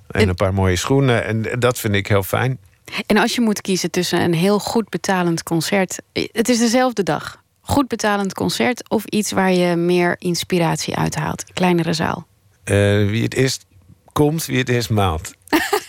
En 0.06 0.28
een 0.28 0.34
paar 0.34 0.54
mooie 0.54 0.76
schoenen. 0.76 1.24
En 1.24 1.58
dat 1.58 1.78
vind 1.78 1.94
ik 1.94 2.06
heel 2.06 2.22
fijn. 2.22 2.58
En 3.06 3.16
als 3.16 3.34
je 3.34 3.40
moet 3.40 3.60
kiezen 3.60 3.90
tussen 3.90 4.20
een 4.20 4.34
heel 4.34 4.58
goed 4.58 4.88
betalend 4.88 5.42
concert... 5.42 5.98
Het 6.12 6.48
is 6.48 6.58
dezelfde 6.58 7.02
dag. 7.02 7.42
Goed 7.60 7.88
betalend 7.88 8.34
concert 8.34 8.90
of 8.90 9.04
iets 9.04 9.32
waar 9.32 9.52
je 9.52 9.76
meer 9.76 10.16
inspiratie 10.18 10.96
uithaalt. 10.96 11.44
Kleinere 11.52 11.92
zaal. 11.92 12.26
Eh, 12.64 12.74
wie 13.06 13.22
het 13.22 13.34
eerst 13.34 13.64
komt, 14.12 14.46
wie 14.46 14.58
het 14.58 14.68
eerst 14.68 14.90
maalt. 14.90 15.32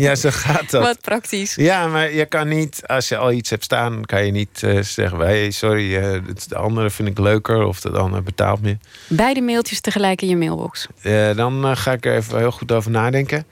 ja, 0.00 0.14
zo 0.14 0.30
gaat 0.32 0.70
dat. 0.70 0.82
Wat 0.82 1.00
praktisch. 1.00 1.54
Ja, 1.54 1.86
maar 1.86 2.12
je 2.12 2.26
kan 2.26 2.48
niet, 2.48 2.82
als 2.86 3.08
je 3.08 3.16
al 3.16 3.32
iets 3.32 3.50
hebt 3.50 3.64
staan, 3.64 4.04
kan 4.04 4.26
je 4.26 4.32
niet 4.32 4.62
eh, 4.62 4.82
zeggen: 4.82 5.18
hey, 5.18 5.50
sorry, 5.50 5.96
eh, 5.96 6.20
de 6.48 6.56
andere 6.56 6.90
vind 6.90 7.08
ik 7.08 7.18
leuker 7.18 7.62
of 7.62 7.80
de 7.80 7.90
andere 7.90 8.22
betaalt 8.22 8.62
meer. 8.62 8.78
Beide 9.06 9.40
mailtjes 9.40 9.80
tegelijk 9.80 10.22
in 10.22 10.28
je 10.28 10.36
mailbox. 10.36 10.86
Eh, 11.02 11.34
dan 11.36 11.76
ga 11.76 11.92
ik 11.92 12.06
er 12.06 12.14
even 12.14 12.38
heel 12.38 12.50
goed 12.50 12.72
over 12.72 12.90
nadenken. 12.90 13.44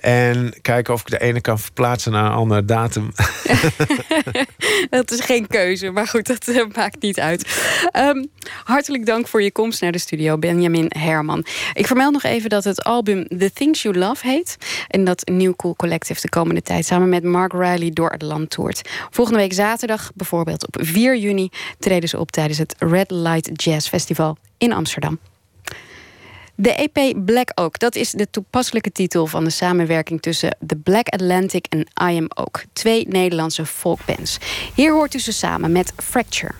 En 0.00 0.54
kijken 0.62 0.94
of 0.94 1.00
ik 1.00 1.10
de 1.10 1.20
ene 1.20 1.40
kan 1.40 1.58
verplaatsen 1.58 2.12
naar 2.12 2.24
een 2.24 2.32
andere 2.32 2.64
datum. 2.64 3.12
Dat 4.90 5.10
is 5.10 5.20
geen 5.20 5.46
keuze, 5.46 5.90
maar 5.90 6.06
goed, 6.06 6.26
dat 6.26 6.48
eh, 6.48 6.64
maakt 6.76 7.02
niet 7.02 7.20
uit. 7.20 7.60
Ehm, 7.90 8.24
hartelijk 8.64 9.06
dank 9.06 9.28
voor 9.28 9.42
je 9.42 9.52
komst 9.52 9.80
naar 9.80 9.92
de 9.92 9.98
studio, 9.98 10.38
Benjamin 10.38 10.86
Herman. 10.88 11.44
Ik 11.72 11.86
vermeld 11.86 12.12
nog 12.12 12.22
even 12.22 12.50
dat 12.50 12.64
het 12.64 12.84
album 12.84 13.26
The 13.38 13.52
Things 13.52 13.82
You 13.82 13.98
Love 13.98 14.26
heet. 14.26 14.56
En 14.88 15.04
dat 15.04 15.28
New 15.28 15.56
Cool 15.56 15.76
Collective 15.76 16.20
de 16.20 16.28
komende 16.28 16.62
tijd 16.62 16.86
samen 16.86 17.08
met 17.08 17.24
Mark 17.24 17.52
Riley 17.52 17.90
door 17.90 18.10
het 18.10 18.22
land 18.22 18.50
toert. 18.50 18.88
Volgende 19.10 19.40
week 19.40 19.52
zaterdag, 19.52 20.10
bijvoorbeeld 20.14 20.66
op 20.66 20.76
4 20.80 21.16
juni, 21.16 21.48
treden 21.78 22.08
ze 22.08 22.18
op 22.18 22.30
tijdens 22.30 22.58
het 22.58 22.74
Red 22.78 23.10
Light 23.10 23.62
Jazz 23.62 23.88
Festival 23.88 24.36
in 24.58 24.72
Amsterdam. 24.72 25.18
De 26.60 26.74
EP 26.74 27.24
Black 27.24 27.50
Oak, 27.54 27.78
dat 27.78 27.94
is 27.94 28.10
de 28.10 28.30
toepasselijke 28.30 28.92
titel 28.92 29.26
van 29.26 29.44
de 29.44 29.50
samenwerking 29.50 30.22
tussen 30.22 30.56
The 30.66 30.76
Black 30.76 31.08
Atlantic 31.08 31.66
en 31.68 31.80
I 31.80 32.18
Am 32.18 32.26
Oak. 32.34 32.64
Twee 32.72 33.08
Nederlandse 33.08 33.66
folkbands. 33.66 34.38
Hier 34.74 34.92
hoort 34.92 35.14
u 35.14 35.18
ze 35.18 35.32
samen 35.32 35.72
met 35.72 35.92
Fracture. 35.96 36.54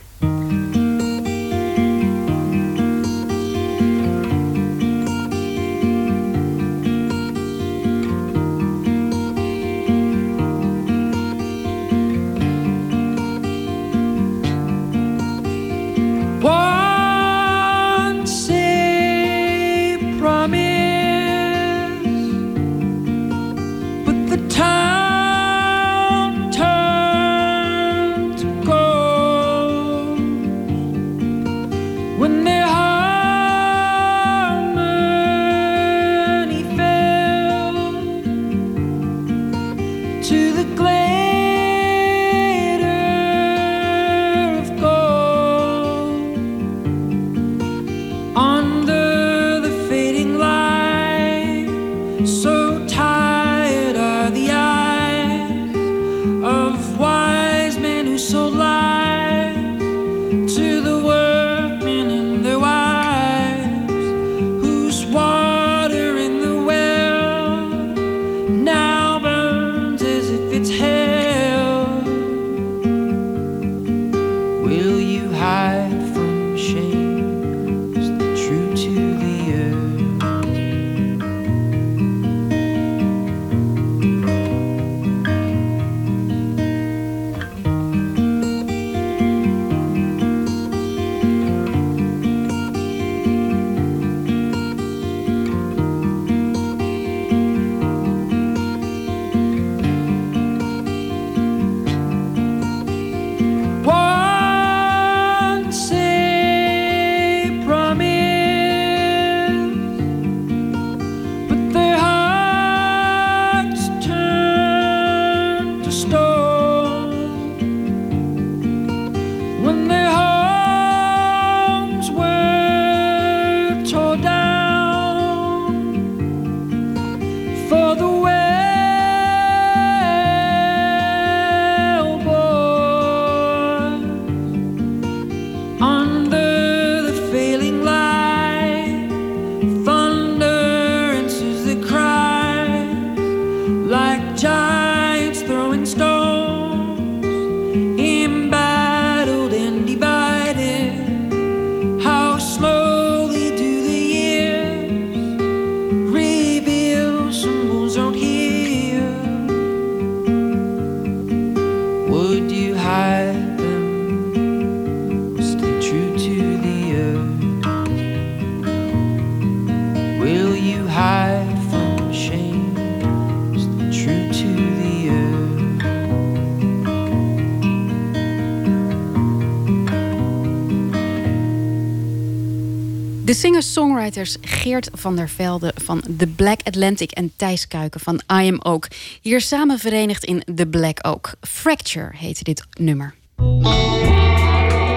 Singer-songwriters 183.62 184.36
Geert 184.40 184.88
van 184.92 185.16
der 185.16 185.28
Velde 185.28 185.72
van 185.74 186.02
The 186.16 186.26
Black 186.26 186.60
Atlantic 186.64 187.10
en 187.10 187.32
Thijs 187.36 187.68
Kuiken 187.68 188.00
van 188.00 188.20
I 188.32 188.48
Am 188.48 188.60
Oak. 188.62 188.88
Hier 189.20 189.40
samen 189.40 189.78
verenigd 189.78 190.24
in 190.24 190.42
The 190.54 190.66
Black 190.66 191.06
Oak. 191.06 191.34
Fracture 191.40 192.10
heette 192.16 192.44
dit 192.44 192.64
nummer. 192.78 193.14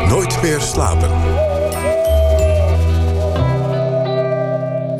Nooit 0.07 0.41
meer 0.41 0.59
slapen. 0.59 1.09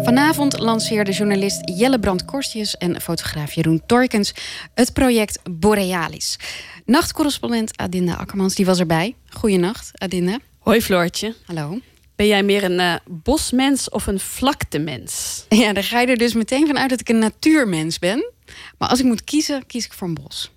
Vanavond 0.04 0.60
lanceerde 0.60 1.12
journalist 1.12 1.62
Jelle 1.78 2.00
Brand 2.00 2.26
Korstjes 2.26 2.78
en 2.78 3.02
fotograaf 3.02 3.54
Jeroen 3.54 3.82
Torkens 3.86 4.34
het 4.74 4.94
project 4.94 5.40
Borealis. 5.52 6.40
Nachtcorrespondent 6.86 7.78
Adinda 7.78 8.14
Akkermans 8.14 8.56
die 8.56 8.66
was 8.66 8.80
erbij. 8.80 9.16
Goeienacht, 9.30 9.92
Adinda. 9.94 10.38
Hoi 10.60 10.82
Floortje. 10.82 11.36
Hallo. 11.46 11.80
Ben 12.22 12.30
jij 12.30 12.44
meer 12.44 12.64
een 12.64 12.80
eh, 12.80 12.96
bosmens 13.10 13.90
of 13.90 14.08
een 14.08 14.20
vlaktemens? 14.20 15.46
Ja, 15.50 15.74
daar 15.74 15.84
ga 15.84 16.00
je 16.00 16.08
er 16.08 16.18
dus 16.18 16.34
meteen 16.34 16.68
van 16.68 16.78
uit 16.78 16.90
dat 16.90 17.00
ik 17.00 17.10
een 17.10 17.20
natuurmens 17.20 18.00
ben. 18.00 18.32
Maar 18.78 18.90
als 18.90 19.00
ik 19.00 19.06
moet 19.06 19.24
kiezen, 19.24 19.66
kies 19.66 19.86
ik 19.86 19.94
voor 19.94 20.08
een 20.08 20.14
bos. 20.14 20.52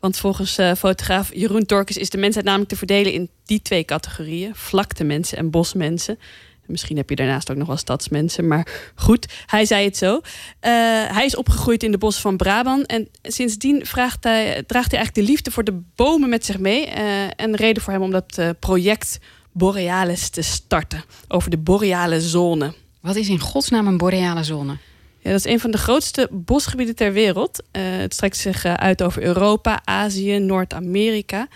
Want 0.00 0.18
volgens 0.18 0.58
eh, 0.58 0.74
fotograaf 0.74 1.34
Jeroen 1.34 1.66
Torkens 1.66 1.96
is 1.96 2.10
de 2.10 2.18
mensheid 2.18 2.44
namelijk 2.44 2.70
te 2.70 2.76
verdelen 2.76 3.12
in 3.12 3.30
die 3.44 3.62
twee 3.62 3.84
categorieën: 3.84 4.54
vlaktemensen 4.54 5.38
en 5.38 5.50
bosmensen. 5.50 6.18
Misschien 6.66 6.96
heb 6.96 7.10
je 7.10 7.16
daarnaast 7.16 7.50
ook 7.50 7.56
nog 7.56 7.66
wel 7.66 7.76
stadsmensen, 7.76 8.46
maar 8.46 8.92
goed, 8.94 9.26
hij 9.46 9.64
zei 9.64 9.84
het 9.84 9.96
zo. 9.96 10.20
Eh, 10.60 10.72
hij 11.06 11.24
is 11.24 11.36
opgegroeid 11.36 11.82
in 11.82 11.90
de 11.90 11.98
bossen 11.98 12.22
van 12.22 12.36
Brabant 12.36 12.86
en 12.86 13.08
sindsdien 13.22 13.86
vraagt 13.86 14.24
hij, 14.24 14.62
draagt 14.66 14.90
hij 14.90 14.98
eigenlijk 14.98 15.14
de 15.14 15.32
liefde 15.32 15.50
voor 15.50 15.64
de 15.64 15.82
bomen 15.94 16.28
met 16.28 16.44
zich 16.44 16.58
mee. 16.58 16.86
Eh, 16.86 17.22
en 17.36 17.50
de 17.50 17.56
reden 17.56 17.82
voor 17.82 17.92
hem 17.92 18.02
om 18.02 18.10
dat 18.10 18.40
project 18.60 19.18
Borealis 19.56 20.28
te 20.28 20.42
starten, 20.42 21.04
over 21.28 21.50
de 21.50 21.56
boreale 21.56 22.20
zone. 22.20 22.74
Wat 23.00 23.16
is 23.16 23.28
in 23.28 23.40
godsnaam 23.40 23.86
een 23.86 23.96
boreale 23.96 24.44
zone? 24.44 24.76
Ja, 25.18 25.30
dat 25.30 25.44
is 25.44 25.52
een 25.52 25.60
van 25.60 25.70
de 25.70 25.78
grootste 25.78 26.28
bosgebieden 26.30 26.94
ter 26.94 27.12
wereld. 27.12 27.62
Eh, 27.70 27.82
het 27.82 28.14
strekt 28.14 28.36
zich 28.36 28.64
eh, 28.64 28.74
uit 28.74 29.02
over 29.02 29.22
Europa, 29.22 29.80
Azië, 29.84 30.38
Noord-Amerika. 30.38 31.48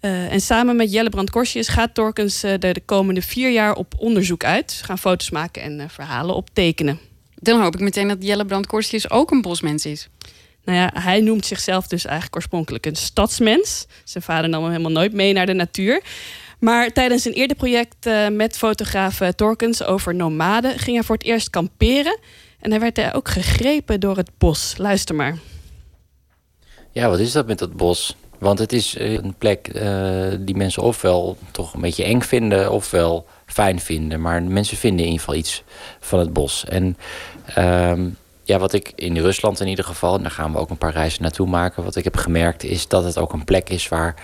Eh, 0.00 0.32
en 0.32 0.40
samen 0.40 0.76
met 0.76 0.92
Jelle 0.92 1.08
Brand 1.08 1.30
Korsjes 1.30 1.68
gaat 1.68 1.94
Torkens 1.94 2.40
de 2.40 2.82
komende 2.84 3.22
vier 3.22 3.50
jaar 3.50 3.74
op 3.74 3.94
onderzoek 3.98 4.44
uit. 4.44 4.72
Ze 4.72 4.84
gaan 4.84 4.98
foto's 4.98 5.30
maken 5.30 5.62
en 5.62 5.90
verhalen 5.90 6.34
optekenen. 6.34 6.98
Dan 7.34 7.60
hoop 7.60 7.74
ik 7.74 7.80
meteen 7.80 8.08
dat 8.08 8.18
Jelle 8.20 8.44
Brand 8.44 8.66
Korstjes 8.66 9.10
ook 9.10 9.30
een 9.30 9.42
bosmens 9.42 9.86
is. 9.86 10.08
Nou 10.64 10.78
ja, 10.78 10.90
hij 10.94 11.20
noemt 11.20 11.46
zichzelf 11.46 11.86
dus 11.86 12.04
eigenlijk 12.04 12.36
oorspronkelijk 12.36 12.86
een 12.86 12.96
stadsmens. 12.96 13.86
Zijn 14.04 14.24
vader 14.24 14.48
nam 14.50 14.62
hem 14.62 14.70
helemaal 14.70 14.92
nooit 14.92 15.12
mee 15.12 15.32
naar 15.32 15.46
de 15.46 15.52
natuur. 15.52 16.02
Maar 16.66 16.92
tijdens 16.92 17.24
een 17.24 17.32
eerder 17.32 17.56
project 17.56 18.06
eh, 18.06 18.28
met 18.28 18.56
fotograaf 18.56 19.20
eh, 19.20 19.28
Torkens 19.28 19.82
over 19.82 20.14
nomaden 20.14 20.78
ging 20.78 20.96
hij 20.96 21.04
voor 21.04 21.16
het 21.16 21.24
eerst 21.24 21.50
kamperen. 21.50 22.18
En 22.60 22.70
hij 22.70 22.80
werd 22.80 23.14
ook 23.14 23.28
gegrepen 23.28 24.00
door 24.00 24.16
het 24.16 24.30
bos. 24.38 24.74
Luister 24.76 25.14
maar. 25.14 25.38
Ja, 26.90 27.08
wat 27.08 27.18
is 27.18 27.32
dat 27.32 27.46
met 27.46 27.58
dat 27.58 27.76
bos? 27.76 28.16
Want 28.38 28.58
het 28.58 28.72
is 28.72 28.96
eh, 28.96 29.12
een 29.12 29.34
plek 29.38 29.70
die 30.40 30.56
mensen 30.56 30.82
ofwel 30.82 31.36
toch 31.50 31.74
een 31.74 31.80
beetje 31.80 32.04
eng 32.04 32.20
vinden, 32.20 32.72
ofwel 32.72 33.26
fijn 33.46 33.80
vinden. 33.80 34.20
Maar 34.20 34.42
mensen 34.42 34.76
vinden 34.76 35.00
in 35.00 35.10
ieder 35.10 35.24
geval 35.24 35.38
iets 35.38 35.62
van 36.00 36.18
het 36.18 36.32
bos. 36.32 36.64
En 36.64 36.96
ehm, 37.54 38.08
ja, 38.42 38.58
wat 38.58 38.72
ik 38.72 38.92
in 38.94 39.16
Rusland 39.16 39.60
in 39.60 39.68
ieder 39.68 39.84
geval, 39.84 40.20
daar 40.20 40.30
gaan 40.30 40.52
we 40.52 40.58
ook 40.58 40.70
een 40.70 40.78
paar 40.78 40.92
reizen 40.92 41.22
naartoe 41.22 41.48
maken, 41.48 41.84
wat 41.84 41.96
ik 41.96 42.04
heb 42.04 42.16
gemerkt 42.16 42.64
is 42.64 42.88
dat 42.88 43.04
het 43.04 43.18
ook 43.18 43.32
een 43.32 43.44
plek 43.44 43.70
is 43.70 43.88
waar 43.88 44.14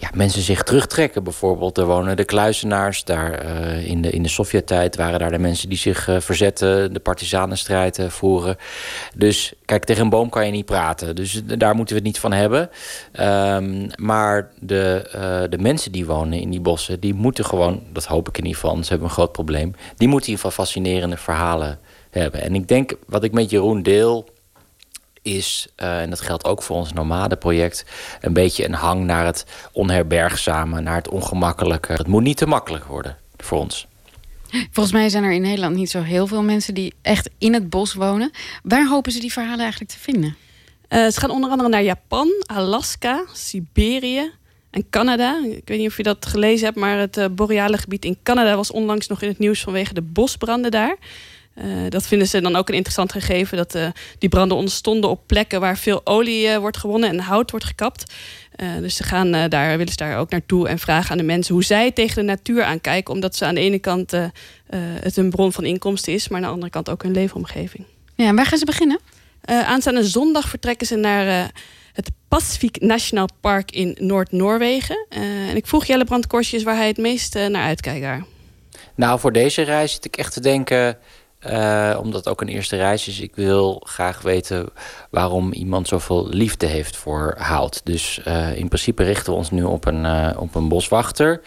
ja, 0.00 0.10
mensen 0.14 0.42
zich 0.42 0.62
terugtrekken. 0.62 1.24
Bijvoorbeeld, 1.24 1.78
er 1.78 1.86
wonen 1.86 2.16
de 2.16 2.24
kluizenaars. 2.24 3.04
Daar, 3.04 3.32
eh, 3.32 3.86
in, 3.86 4.02
de, 4.02 4.10
in 4.10 4.22
de 4.22 4.28
Sovjet-tijd 4.28 4.96
waren 4.96 5.18
daar 5.18 5.30
de 5.30 5.38
mensen 5.38 5.68
die 5.68 5.78
zich 5.78 6.08
eh, 6.08 6.20
verzetten, 6.20 6.92
de 6.92 7.00
partisanenstrijd 7.00 7.98
eh, 7.98 8.08
voeren. 8.08 8.56
Dus 9.14 9.52
kijk, 9.64 9.84
tegen 9.84 10.02
een 10.02 10.10
boom 10.10 10.28
kan 10.28 10.46
je 10.46 10.52
niet 10.52 10.64
praten. 10.64 11.16
Dus 11.16 11.42
daar 11.44 11.74
moeten 11.74 11.94
we 11.94 12.00
het 12.00 12.10
niet 12.10 12.20
van 12.20 12.32
hebben. 12.32 12.70
Ehm, 13.12 13.88
maar 13.96 14.50
de, 14.58 15.08
de 15.50 15.58
mensen 15.58 15.92
die 15.92 16.06
wonen 16.06 16.40
in 16.40 16.50
die 16.50 16.60
bossen, 16.60 17.00
die 17.00 17.14
moeten 17.14 17.44
gewoon, 17.44 17.82
dat 17.92 18.04
hoop 18.04 18.28
ik 18.28 18.38
in 18.38 18.42
ieder 18.42 18.54
geval, 18.54 18.70
anders 18.70 18.88
hebben 18.88 19.08
een 19.08 19.14
groot 19.14 19.32
probleem. 19.32 19.74
Die 19.96 20.08
moeten 20.08 20.28
in 20.28 20.34
ieder 20.34 20.50
geval 20.50 20.64
fascinerende 20.64 21.16
verhalen 21.16 21.78
hebben. 22.10 22.42
En 22.42 22.54
ik 22.54 22.68
denk, 22.68 22.92
wat 23.06 23.24
ik 23.24 23.32
met 23.32 23.50
Jeroen 23.50 23.82
deel, 23.82 24.28
is, 25.22 25.68
eh, 25.76 26.00
en 26.00 26.10
dat 26.10 26.20
geldt 26.20 26.44
ook 26.44 26.62
voor 26.62 26.76
ons 26.76 26.92
nomadenproject, 26.92 27.84
een 28.20 28.32
beetje 28.32 28.64
een 28.64 28.74
hang 28.74 29.04
naar 29.04 29.24
het 29.26 29.46
onherbergzame, 29.72 30.80
naar 30.80 30.96
het 30.96 31.08
ongemakkelijke. 31.08 31.92
Het 31.92 32.06
moet 32.06 32.22
niet 32.22 32.36
te 32.36 32.46
makkelijk 32.46 32.84
worden 32.84 33.16
voor 33.36 33.58
ons. 33.58 33.88
Volgens 34.70 34.94
mij 34.94 35.08
zijn 35.08 35.24
er 35.24 35.32
in 35.32 35.42
Nederland 35.42 35.76
niet 35.76 35.90
zo 35.90 36.02
heel 36.02 36.26
veel 36.26 36.42
mensen 36.42 36.74
die 36.74 36.94
echt 37.02 37.30
in 37.38 37.54
het 37.54 37.70
bos 37.70 37.94
wonen. 37.94 38.30
Waar 38.62 38.86
hopen 38.86 39.12
ze 39.12 39.20
die 39.20 39.32
verhalen 39.32 39.60
eigenlijk 39.60 39.90
te 39.90 39.98
vinden? 39.98 40.36
Eh, 40.88 41.08
ze 41.08 41.20
gaan 41.20 41.30
onder 41.30 41.50
andere 41.50 41.68
naar 41.68 41.82
Japan, 41.82 42.28
Alaska, 42.46 43.24
Siberië 43.32 44.30
en 44.70 44.86
Canada. 44.90 45.40
Ik 45.44 45.68
weet 45.68 45.78
niet 45.78 45.88
of 45.88 45.96
je 45.96 46.02
dat 46.02 46.26
gelezen 46.26 46.64
hebt, 46.64 46.78
maar 46.78 46.98
het 46.98 47.16
eh, 47.16 47.26
boreale 47.30 47.78
gebied 47.78 48.04
in 48.04 48.18
Canada 48.22 48.56
was 48.56 48.70
onlangs 48.70 49.06
nog 49.06 49.22
in 49.22 49.28
het 49.28 49.38
nieuws 49.38 49.60
vanwege 49.60 49.94
de 49.94 50.02
bosbranden 50.02 50.70
daar. 50.70 50.96
Eh, 51.60 51.66
dat 51.88 52.06
vinden 52.06 52.28
ze 52.28 52.40
dan 52.40 52.56
ook 52.56 52.68
een 52.68 52.74
interessant 52.74 53.12
gegeven. 53.12 53.56
Dat 53.56 53.74
eh, 53.74 53.88
die 54.18 54.28
branden 54.28 54.56
ontstonden 54.56 55.10
op 55.10 55.26
plekken 55.26 55.60
waar 55.60 55.78
veel 55.78 56.00
olie 56.04 56.48
eh, 56.48 56.58
wordt 56.58 56.76
gewonnen 56.76 57.08
en 57.08 57.18
hout 57.18 57.50
wordt 57.50 57.66
gekapt. 57.66 58.14
Eh, 58.56 58.68
dus 58.80 58.96
ze 58.96 59.02
gaan 59.02 59.34
eh, 59.34 59.48
daar, 59.48 59.70
willen 59.76 59.92
ze 59.92 59.96
daar 59.96 60.18
ook 60.18 60.30
naartoe 60.30 60.68
en 60.68 60.78
vragen 60.78 61.10
aan 61.10 61.18
de 61.18 61.22
mensen 61.22 61.54
hoe 61.54 61.64
zij 61.64 61.90
tegen 61.90 62.16
de 62.16 62.22
natuur 62.22 62.62
aankijken. 62.62 63.14
Omdat 63.14 63.36
ze 63.36 63.44
aan 63.44 63.54
de 63.54 63.60
ene 63.60 63.78
kant 63.78 64.10
het 65.00 65.16
een 65.16 65.30
bron 65.30 65.52
van 65.52 65.64
inkomsten 65.64 66.12
is, 66.12 66.28
maar 66.28 66.38
aan 66.38 66.46
de 66.46 66.52
andere 66.52 66.70
kant 66.70 66.90
ook 66.90 67.02
hun 67.02 67.12
leefomgeving. 67.12 67.84
Ja, 68.14 68.26
en 68.26 68.36
waar 68.36 68.46
gaan 68.46 68.58
ze 68.58 68.64
beginnen? 68.64 69.00
Eh, 69.40 69.68
aanstaande 69.68 70.04
zondag 70.04 70.48
vertrekken 70.48 70.86
ze 70.86 70.96
naar 70.96 71.26
eh, 71.26 71.48
het 71.92 72.10
Pacific 72.28 72.80
National 72.80 73.28
Park 73.40 73.70
in 73.70 73.96
Noord-Noorwegen. 73.98 75.06
Eh, 75.08 75.48
en 75.48 75.56
ik 75.56 75.66
vroeg 75.66 75.84
Jelle 75.84 76.04
Brand 76.04 76.26
Korsjes 76.26 76.62
waar 76.62 76.76
hij 76.76 76.86
het 76.86 76.98
meest 76.98 77.34
naar 77.34 77.64
uitkijkt 77.64 78.02
daar. 78.02 78.24
Nou, 78.94 79.20
voor 79.20 79.32
deze 79.32 79.62
reis 79.62 79.92
zit 79.92 80.04
ik 80.04 80.16
echt 80.16 80.32
te 80.32 80.40
denken, 80.40 80.98
eh, 81.40 81.98
omdat 82.00 82.28
ook 82.28 82.40
een 82.40 82.48
eerste 82.48 82.76
reis 82.76 83.08
is. 83.08 83.20
Ik 83.20 83.34
wil 83.34 83.82
graag 83.86 84.22
weten 84.22 84.68
waarom 85.10 85.52
iemand 85.52 85.88
zoveel 85.88 86.28
liefde 86.28 86.66
heeft 86.66 86.96
voor 86.96 87.34
hout. 87.38 87.80
Dus 87.84 88.20
eh, 88.24 88.56
in 88.56 88.68
principe 88.68 89.02
richten 89.02 89.32
we 89.32 89.38
ons 89.38 89.50
nu 89.50 89.62
op 89.62 89.86
een, 89.86 90.04
eh, 90.04 90.40
op 90.40 90.54
een 90.54 90.68
boswachter 90.68 91.40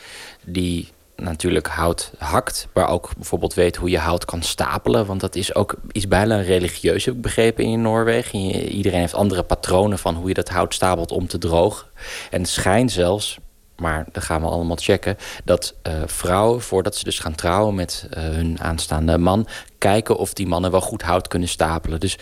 die 0.45 0.87
natuurlijk 1.15 1.67
hout 1.67 2.11
hakt, 2.17 2.67
maar 2.73 2.89
ook 2.89 3.09
bijvoorbeeld 3.15 3.53
weet 3.53 3.75
hoe 3.75 3.89
je 3.89 3.97
hout 3.97 4.25
kan 4.25 4.41
stapelen. 4.41 5.05
Want 5.05 5.19
dat 5.19 5.35
is 5.35 5.55
ook 5.55 5.75
iets 5.91 6.07
bijna 6.07 6.41
religieus, 6.41 7.05
heb 7.05 7.21
begrepen, 7.21 7.63
in 7.63 7.81
Noorwegen. 7.81 8.39
Iedereen 8.69 8.99
heeft 8.99 9.13
andere 9.13 9.43
patronen 9.43 9.99
van 9.99 10.15
hoe 10.15 10.27
je 10.27 10.33
dat 10.33 10.49
hout 10.49 10.73
stapelt 10.73 11.11
om 11.11 11.27
te 11.27 11.37
drogen. 11.37 11.87
En 12.31 12.41
het 12.41 12.49
schijnt 12.49 12.91
zelfs, 12.91 13.37
maar 13.75 14.05
dat 14.11 14.23
gaan 14.23 14.41
we 14.41 14.47
allemaal 14.47 14.77
checken. 14.77 15.17
Dat 15.43 15.75
uh, 15.87 15.93
vrouwen, 16.05 16.61
voordat 16.61 16.95
ze 16.95 17.03
dus 17.03 17.19
gaan 17.19 17.35
trouwen 17.35 17.75
met 17.75 18.07
uh, 18.09 18.23
hun 18.23 18.61
aanstaande 18.61 19.17
man, 19.17 19.47
kijken 19.77 20.17
of 20.17 20.33
die 20.33 20.47
mannen 20.47 20.71
wel 20.71 20.81
goed 20.81 21.01
hout 21.01 21.27
kunnen 21.27 21.49
stapelen. 21.49 21.99
Dus 21.99 22.17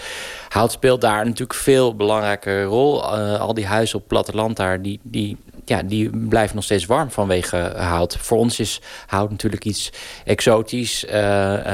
hout 0.49 0.71
speelt 0.71 1.01
daar 1.01 1.25
natuurlijk 1.25 1.59
veel 1.59 1.95
belangrijke 1.95 2.63
rol. 2.63 3.03
Uh, 3.03 3.39
al 3.39 3.53
die 3.53 3.65
huizen 3.65 3.99
op 3.99 4.07
platteland 4.07 4.57
daar, 4.57 4.81
die, 4.81 4.99
die, 5.03 5.37
ja, 5.65 5.83
die 5.83 6.27
blijven 6.27 6.55
nog 6.55 6.63
steeds 6.63 6.85
warm 6.85 7.11
vanwege 7.11 7.73
hout. 7.75 8.17
Voor 8.17 8.37
ons 8.37 8.59
is 8.59 8.81
hout 9.07 9.29
natuurlijk 9.29 9.65
iets 9.65 9.91
exotisch, 10.25 11.05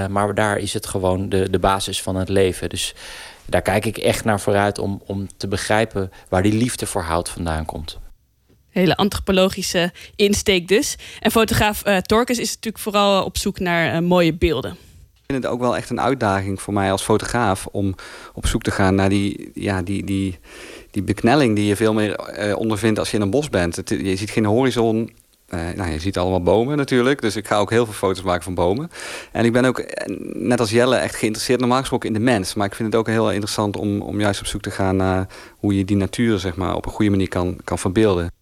maar 0.10 0.34
daar 0.34 0.58
is 0.58 0.74
het 0.74 0.86
gewoon 0.86 1.30
de, 1.30 1.49
de 1.49 1.60
basis 1.60 2.02
van 2.02 2.16
het 2.16 2.30
leven. 2.30 2.70
Dus 2.70 2.95
daar 3.45 3.62
kijk 3.62 3.86
ik 3.86 3.98
echt 3.98 4.24
naar 4.24 4.40
vooruit 4.40 4.80
om, 4.80 5.02
om 5.06 5.28
te 5.38 5.48
begrijpen 5.48 6.12
waar 6.30 6.44
die 6.44 6.54
liefde 6.54 6.86
voor 6.86 7.02
hout 7.02 7.30
vandaan 7.30 7.66
komt. 7.66 7.98
Hele 8.78 8.95
antropologische 8.95 9.91
insteek 10.16 10.68
dus. 10.68 10.95
En 11.20 11.32
fotograaf 11.32 11.88
uh, 11.88 11.98
Torkes 11.98 12.40
is 12.40 12.54
natuurlijk 12.54 12.84
vooral 12.84 13.24
op 13.24 13.38
zoek 13.38 13.60
naar 13.60 13.94
uh, 13.94 14.08
mooie 14.08 14.34
beelden. 14.34 14.72
Ik 14.72 15.24
vind 15.26 15.44
het 15.44 15.52
ook 15.52 15.60
wel 15.60 15.76
echt 15.76 15.90
een 15.90 16.02
uitdaging 16.02 16.62
voor 16.62 16.74
mij 16.74 16.91
als 16.91 17.04
fotograaf 17.04 17.66
om 17.66 17.95
op 18.34 18.48
zoek 18.48 18.62
te 18.62 18.72
gaan 18.72 18.95
naar 18.95 19.10
die, 19.10 19.52
ja, 19.54 19.82
die, 19.82 20.04
die, 20.04 20.40
die 20.91 21.04
beknelling 21.04 21.56
die 21.56 21.66
je 21.66 21.76
veel 21.76 21.94
meer 21.94 22.40
uh, 22.40 22.58
ondervindt 22.58 22.99
als 22.99 23.12
je 23.12 23.18
in 23.18 23.24
een 23.24 23.30
bos 23.30 23.49
bent. 23.49 23.82
Je 23.86 24.16
ziet 24.16 24.30
geen 24.30 24.45
horizon, 24.45 25.12
nou, 25.49 25.90
je 25.91 25.99
ziet 25.99 26.18
allemaal 26.18 26.44
bomen 26.44 26.78
natuurlijk. 26.78 27.22
Dus 27.22 27.36
ik 27.36 27.48
ga 27.48 27.58
ook 27.58 27.70
heel 27.70 27.86
veel 27.86 27.94
foto's 27.94 28.24
maken 28.24 28.44
van 28.44 28.54
bomen. 28.54 28.90
En 29.32 29.45
ik 29.45 29.52
ben 29.52 29.66
ook, 29.66 29.84
net 30.34 30.60
als 30.60 30.70
Jelle, 30.70 30.95
echt 30.95 31.16
geïnteresseerd 31.16 31.60
normaal 31.60 31.80
gesproken 31.80 32.08
in 32.08 32.14
de 32.14 32.20
mens. 32.20 32.54
Maar 32.54 32.66
ik 32.66 32.76
vind 32.76 32.91
het 32.91 32.99
ook 32.99 33.08
heel 33.08 33.32
interessant 33.32 33.78
om, 33.78 34.02
om 34.02 34.20
juist 34.20 34.40
op 34.40 34.45
zoek 34.45 34.62
te 34.62 34.72
gaan 34.72 34.95
naar 34.95 35.28
hoe 35.58 35.78
je 35.78 35.86
die 35.86 35.98
natuur 35.98 36.40
zeg 36.40 36.56
maar, 36.56 36.76
op 36.76 36.86
een 36.86 36.91
goede 36.91 37.12
manier 37.12 37.30
kan, 37.30 37.58
kan 37.64 37.80
verbeelden. 37.80 38.36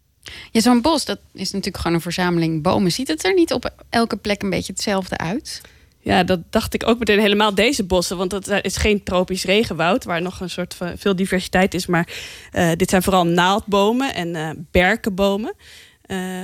Ja, 0.52 0.62
zo'n 0.62 0.82
bos, 0.82 1.06
dat 1.06 1.20
is 1.34 1.52
natuurlijk 1.52 1.78
gewoon 1.78 1.94
een 1.94 2.02
verzameling 2.02 2.62
bomen. 2.62 2.92
Ziet 2.92 3.08
het 3.08 3.26
er 3.26 3.34
niet 3.34 3.54
op 3.54 3.74
elke 3.90 4.18
plek 4.18 4.42
een 4.42 4.50
beetje 4.50 4.74
hetzelfde 4.74 5.18
uit? 5.18 5.62
Ja, 6.06 6.24
dat 6.24 6.40
dacht 6.50 6.74
ik 6.74 6.88
ook 6.88 7.00
meteen 7.00 7.20
helemaal 7.20 7.56
deze 7.56 7.84
bossen. 7.84 8.18
Want 8.18 8.30
dat 8.30 8.48
is 8.62 8.78
geen 8.78 9.04
tropisch 9.04 9.44
regenwoud, 9.44 10.04
waar 10.04 10.22
nog 10.22 10.40
een 10.40 10.50
soort 10.50 10.74
van 10.74 10.98
veel 10.98 11.16
diversiteit 11.16 11.74
is. 11.74 11.86
Maar 11.86 12.08
uh, 12.54 12.72
dit 12.76 12.90
zijn 12.90 13.04
vooral 13.04 13.26
naaldbomen 13.26 14.14
en 14.14 14.36
uh, 14.36 14.50
berkenbomen. 14.72 15.54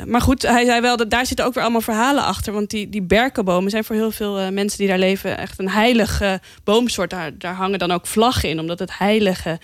Maar 0.05 0.21
goed, 0.21 0.41
hij 0.41 0.65
zei 0.65 0.81
wel 0.81 0.97
dat 0.97 1.09
daar 1.09 1.25
zitten 1.25 1.45
ook 1.45 1.53
weer 1.53 1.63
allemaal 1.63 1.81
verhalen 1.81 2.23
achter. 2.23 2.53
Want 2.53 2.69
die, 2.69 2.89
die 2.89 3.01
berkenbomen 3.01 3.71
zijn 3.71 3.83
voor 3.83 3.95
heel 3.95 4.11
veel 4.11 4.51
mensen 4.51 4.77
die 4.77 4.87
daar 4.87 4.99
leven 4.99 5.37
echt 5.37 5.59
een 5.59 5.69
heilige 5.69 6.41
boomsoort. 6.63 7.09
Daar, 7.09 7.37
daar 7.37 7.53
hangen 7.53 7.79
dan 7.79 7.91
ook 7.91 8.07
vlaggen 8.07 8.49
in, 8.49 8.59
omdat 8.59 8.79
het 8.79 8.97
heilige 8.97 9.59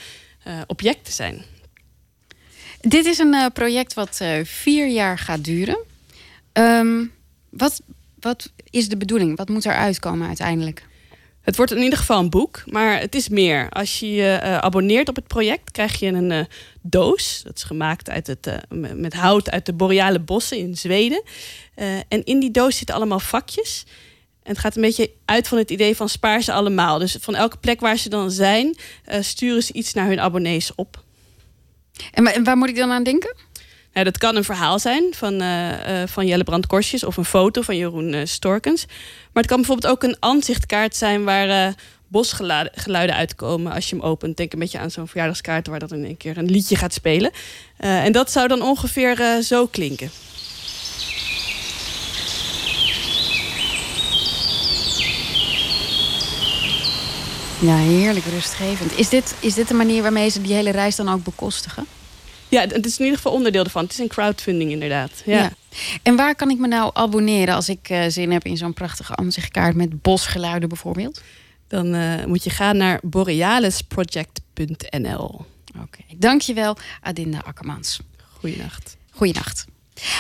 objecten 0.68 1.14
zijn. 1.14 1.44
Dit 2.82 3.06
is 3.06 3.18
een 3.18 3.34
uh, 3.34 3.46
project 3.54 3.94
wat 3.94 4.20
uh, 4.22 4.40
vier 4.44 4.88
jaar 4.88 5.18
gaat 5.18 5.44
duren. 5.44 5.78
Um, 6.54 7.12
wat, 7.50 7.82
wat 8.20 8.52
is 8.70 8.90
de 8.90 8.98
bedoeling? 8.98 9.38
Wat 9.38 9.50
moet 9.50 9.66
er 9.66 9.76
uitkomen 9.76 10.28
uiteindelijk? 10.28 10.86
Het 11.42 11.56
wordt 11.56 11.72
in 11.72 11.82
ieder 11.82 12.00
geval 12.00 12.20
een 12.20 12.30
boek, 12.30 12.64
maar 12.66 13.00
het 13.00 13.16
is 13.16 13.30
meer. 13.30 13.70
Als 13.70 14.00
je 14.00 14.12
je 14.12 14.40
uh, 14.44 14.58
abonneert 14.58 15.10
op 15.10 15.16
het 15.16 15.28
project, 15.28 15.72
krijg 15.72 16.00
je 16.00 16.08
een 16.08 16.48
doos. 16.82 17.42
Dat 17.44 17.56
is 17.56 17.64
gemaakt 17.64 18.10
uit 18.10 18.28
het, 18.28 18.52
met 18.96 19.14
hout 19.14 19.50
uit 19.50 19.66
de 19.66 19.74
boreale 19.74 20.20
bossen 20.20 20.58
in 20.58 20.78
Zweden. 20.78 21.24
en 22.08 22.24
in 22.24 22.40
die 22.40 22.52
doos 22.52 22.78
zitten 22.78 22.96
allemaal 22.96 23.20
vakjes. 23.20 23.86
En 24.44 24.52
het 24.52 24.60
gaat 24.60 24.76
een 24.76 24.82
beetje 24.82 25.12
uit 25.26 25.48
van 25.48 25.58
het 25.58 25.72
idee 25.72 25.96
van 25.96 26.10
spaar 26.10 26.42
ze 26.42 26.54
allemaal. 26.54 27.00
Dus 27.00 27.18
van 27.20 27.36
elke 27.36 27.58
plek 27.58 27.80
waar 27.80 27.98
ze 27.98 28.10
dan 28.10 28.32
zijn, 28.32 28.76
sturen 29.20 29.64
ze 29.64 29.74
iets 29.74 29.94
naar 29.94 30.08
hun 30.08 30.20
abonnees 30.20 30.76
op. 30.76 31.06
En 32.12 32.44
waar 32.44 32.58
moet 32.58 32.70
ik 32.70 32.76
dan 32.76 32.92
aan 32.92 33.04
denken? 33.04 33.36
Nou, 33.94 34.10
dat 34.10 34.18
kan 34.18 34.36
een 34.36 34.44
verhaal 34.44 34.80
zijn 34.80 35.14
van, 35.16 35.42
uh, 35.42 35.70
uh, 35.70 36.08
van 36.08 36.28
Jelle 36.28 36.44
Brand 36.44 36.68
Korsjes 36.68 37.04
of 37.04 37.18
een 37.18 37.26
foto 37.26 37.62
van 37.62 37.78
Jeroen 37.78 38.14
uh, 38.14 38.22
Storkens. 38.24 38.86
Maar 38.86 39.44
het 39.44 39.46
kan 39.46 39.58
bijvoorbeeld 39.58 39.92
ook 39.94 40.04
een 40.04 40.18
aanzichtkaart 40.20 40.96
zijn 40.96 41.24
waar 41.24 41.74
bosgeluiden 42.08 43.16
uitkomen 43.16 43.72
als 43.72 43.90
je 43.90 43.96
hem 43.96 44.06
opent. 44.06 44.38
Denk 44.38 44.54
een 44.54 44.60
beetje 44.60 44.80
aan 44.80 44.92
zo'n 44.92 45.08
verjaardagskaart 45.08 45.68
waar 45.68 45.80
dat 45.80 45.92
in 45.92 46.04
een 46.04 46.18
keer 46.18 46.38
een 46.38 46.52
liedje 46.52 46.76
gaat 46.76 46.94
spelen. 46.94 47.32
en 47.78 48.12
dat 48.12 48.32
zou 48.32 48.48
dan 48.48 48.62
ongeveer 48.62 49.42
zo 49.42 49.66
klinken. 49.66 50.10
Ja, 57.60 57.78
heerlijk 57.78 58.26
rustgevend. 58.26 58.98
Is 58.98 59.10
dit, 59.10 59.36
is 59.40 59.54
dit 59.54 59.68
de 59.68 59.74
manier 59.74 60.02
waarmee 60.02 60.30
ze 60.30 60.42
die 60.42 60.54
hele 60.54 60.72
reis 60.72 60.96
dan 60.96 61.10
ook 61.10 61.24
bekostigen? 61.24 61.86
Ja, 62.50 62.62
het 62.62 62.86
is 62.86 62.98
in 62.98 63.04
ieder 63.04 63.18
geval 63.18 63.34
onderdeel 63.34 63.64
ervan. 63.64 63.84
Het 63.84 63.92
is 63.92 63.98
een 63.98 64.08
crowdfunding 64.08 64.72
inderdaad. 64.72 65.12
Ja. 65.26 65.38
ja. 65.38 65.52
En 66.04 66.16
waar 66.16 66.36
kan 66.36 66.50
ik 66.50 66.58
me 66.58 66.68
nou 66.68 66.92
abonneren 66.94 67.56
als 67.56 67.70
ik 67.70 67.90
uh, 67.90 68.04
zin 68.08 68.32
heb 68.32 68.46
in 68.46 68.58
zo'n 68.58 68.74
prachtige 68.74 69.16
aanzichtkaart 69.16 69.76
met 69.76 70.02
bosgeluiden 70.02 70.70
bijvoorbeeld? 70.70 71.22
Dan 71.68 71.96
uh, 71.96 72.26
moet 72.26 72.44
je 72.44 72.50
gaan 72.50 72.78
naar 72.78 73.00
borealisproject.nl. 73.02 75.24
Oké, 75.24 75.46
okay. 75.82 76.06
dankjewel 76.18 76.78
Adinda 77.02 77.42
Akkermans. 77.46 78.00
Goeienacht. 78.40 78.98
Goeienacht. 79.12 79.66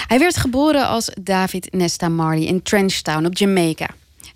Hij 0.07 0.19
werd 0.19 0.37
geboren 0.37 0.87
als 0.87 1.09
David 1.21 1.73
Nesta 1.73 2.09
Marley 2.09 2.45
in 2.45 2.61
Trenchtown 2.61 3.25
op 3.25 3.37
Jamaica. 3.37 3.87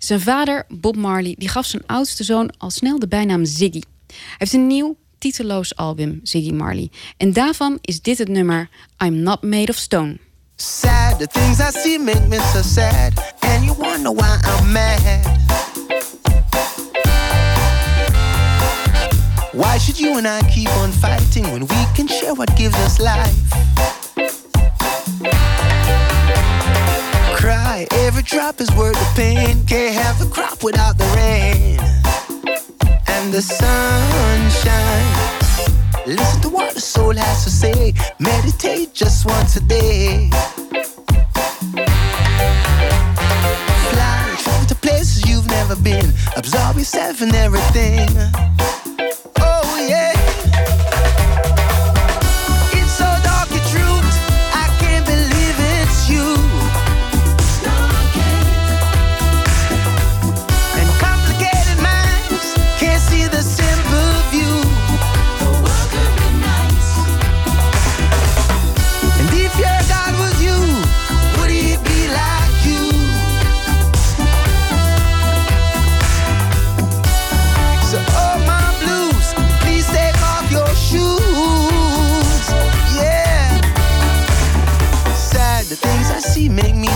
Zijn 0.02 0.20
vader, 0.20 0.64
Bob 0.68 0.96
Marley, 0.96 1.34
die 1.38 1.48
gaf 1.48 1.66
zijn 1.66 1.82
oudste 1.86 2.24
zoon 2.24 2.50
al 2.58 2.70
snel 2.70 2.98
de 2.98 3.08
bijnaam 3.08 3.44
Ziggy. 3.44 3.80
Hij 4.06 4.16
heeft 4.38 4.52
een 4.52 4.66
nieuw, 4.66 4.96
titeloos 5.18 5.76
album, 5.76 6.20
Ziggy 6.22 6.50
Marley. 6.50 6.90
En 7.16 7.32
daarvan 7.32 7.78
is 7.80 8.00
dit 8.00 8.18
het 8.18 8.28
nummer 8.28 8.68
I'm 9.04 9.14
Not 9.14 9.42
Made 9.42 9.70
of 9.70 9.76
Stone. 9.76 10.18
Sad, 10.56 11.18
the 11.18 11.26
things 11.26 11.58
I 11.58 11.70
see 11.70 11.98
make 11.98 12.26
me 12.28 12.50
so 12.54 12.62
sad. 12.62 13.34
And 13.38 13.64
you 13.64 13.76
wonder 13.78 14.12
why 14.12 14.38
I'm 14.44 14.72
mad. 14.72 15.40
Why 19.52 19.78
should 19.78 19.98
you 19.98 20.16
and 20.16 20.26
I 20.26 20.50
keep 20.50 20.68
on 20.76 20.92
fighting 20.92 21.44
when 21.44 21.60
we 21.60 21.86
can 21.94 22.08
share 22.08 22.34
what 22.34 22.56
gives 22.56 22.76
us 22.84 22.98
life? 22.98 23.52
Cry, 27.42 27.88
every 27.90 28.22
drop 28.22 28.60
is 28.60 28.70
worth 28.76 28.94
the 28.94 29.12
pain. 29.16 29.66
Can't 29.66 29.96
have 29.96 30.24
a 30.24 30.30
crop 30.30 30.62
without 30.62 30.96
the 30.96 31.04
rain 31.16 31.76
and 33.08 33.32
the 33.32 33.42
sunshine. 33.42 35.02
Listen 36.06 36.40
to 36.42 36.48
what 36.50 36.72
the 36.72 36.80
soul 36.80 37.12
has 37.16 37.42
to 37.42 37.50
say. 37.50 37.94
Meditate 38.20 38.94
just 38.94 39.26
once 39.26 39.56
a 39.56 39.60
day. 39.60 40.30
Fly, 43.90 44.36
travel 44.38 44.66
to 44.68 44.76
places 44.76 45.28
you've 45.28 45.48
never 45.48 45.74
been. 45.74 46.12
Absorb 46.36 46.76
yourself 46.76 47.22
in 47.22 47.34
everything. 47.34 48.08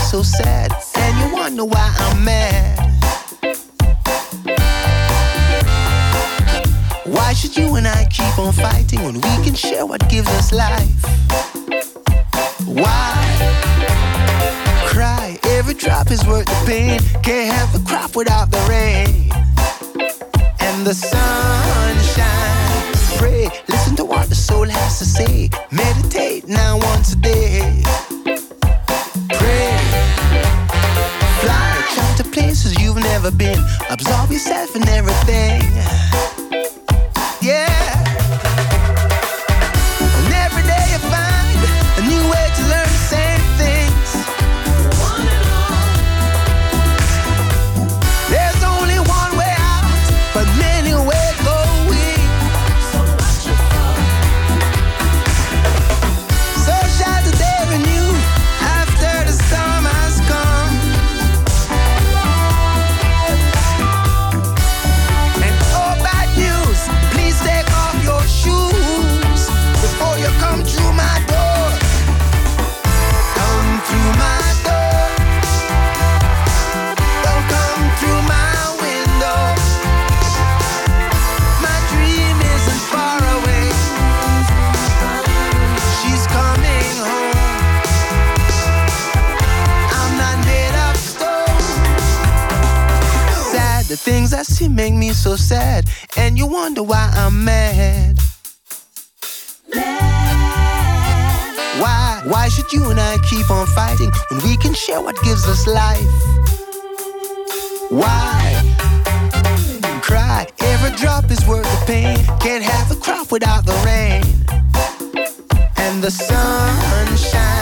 So 0.07 0.23
sad. 0.23 0.71
And 0.95 1.17
you 1.19 1.35
wonder 1.35 1.65
why 1.65 1.93
I'm 1.97 2.23
mad. 2.23 2.79
Why 7.05 7.33
should 7.33 7.57
you 7.57 7.75
and 7.75 7.85
I 7.85 8.05
keep 8.09 8.39
on 8.39 8.53
fighting 8.53 9.03
when 9.03 9.15
we 9.15 9.43
can 9.43 9.53
share 9.53 9.85
what 9.85 10.07
gives 10.09 10.29
us 10.29 10.53
life? 10.53 11.03
Why 12.65 13.13
cry? 14.85 15.37
Every 15.43 15.73
drop 15.73 16.09
is 16.09 16.25
worth 16.25 16.45
the 16.45 16.63
pain. 16.65 16.99
Can't 17.21 17.53
have 17.53 17.73
the 17.73 17.83
crop 17.89 18.15
without 18.15 18.49
the 18.49 18.59
rain 18.69 19.29
and 20.61 20.87
the 20.87 20.93
sunshine. 20.93 22.27
Pray, 23.17 23.49
listen 23.67 23.97
to 23.97 24.05
what 24.05 24.29
the 24.29 24.35
soul 24.35 24.69
has 24.69 24.99
to 24.99 25.05
say. 25.05 25.49
Meditate 25.69 26.47
now 26.47 26.77
once 26.77 27.11
a 27.11 27.17
day. 27.17 27.83
Never 33.21 33.35
been. 33.35 33.59
Absorb 33.89 34.31
yourself 34.31 34.75
in 34.75 34.87
everything. 34.89 36.36
So 95.17 95.35
sad, 95.35 95.85
and 96.15 96.37
you 96.37 96.45
wonder 96.45 96.83
why 96.83 97.11
I'm 97.15 97.43
mad. 97.43 98.19
Why? 101.81 102.21
Why 102.25 102.49
should 102.49 102.71
you 102.71 102.89
and 102.91 102.99
I 102.99 103.17
keep 103.29 103.49
on 103.49 103.65
fighting 103.67 104.11
when 104.29 104.43
we 104.43 104.57
can 104.57 104.73
share 104.73 105.01
what 105.01 105.15
gives 105.23 105.47
us 105.47 105.65
life? 105.65 106.05
Why? 107.89 108.75
Cry, 110.01 110.45
every 110.59 110.91
drop 110.97 111.31
is 111.31 111.45
worth 111.47 111.63
the 111.63 111.85
pain. 111.85 112.17
Can't 112.39 112.63
have 112.63 112.91
a 112.91 112.95
crop 112.95 113.31
without 113.31 113.65
the 113.65 113.75
rain 113.85 114.23
and 115.77 116.03
the 116.03 116.11
sunshine. 116.11 117.57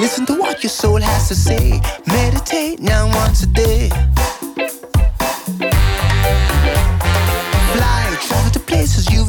Listen 0.00 0.24
to 0.26 0.34
what 0.38 0.62
your 0.62 0.70
soul 0.70 1.00
has 1.00 1.28
to 1.28 1.34
say. 1.34 1.80
Meditate 2.06 2.80
now 2.80 3.06
once 3.06 3.42
a 3.42 3.46
day. 3.46 3.90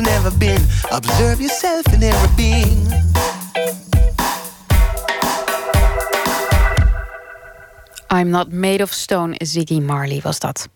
Never 0.03 0.37
been. 0.37 0.61
Observe 0.89 1.41
yourself 1.41 1.85
in 1.93 2.01
every 2.03 2.35
being. 2.35 3.11
I'm 8.07 8.29
Not 8.29 8.51
Made 8.51 8.83
of 8.83 8.93
Stone, 8.93 9.35
Ziggy 9.37 9.79
Marley 9.79 10.19
was 10.21 10.39
dat. 10.39 10.67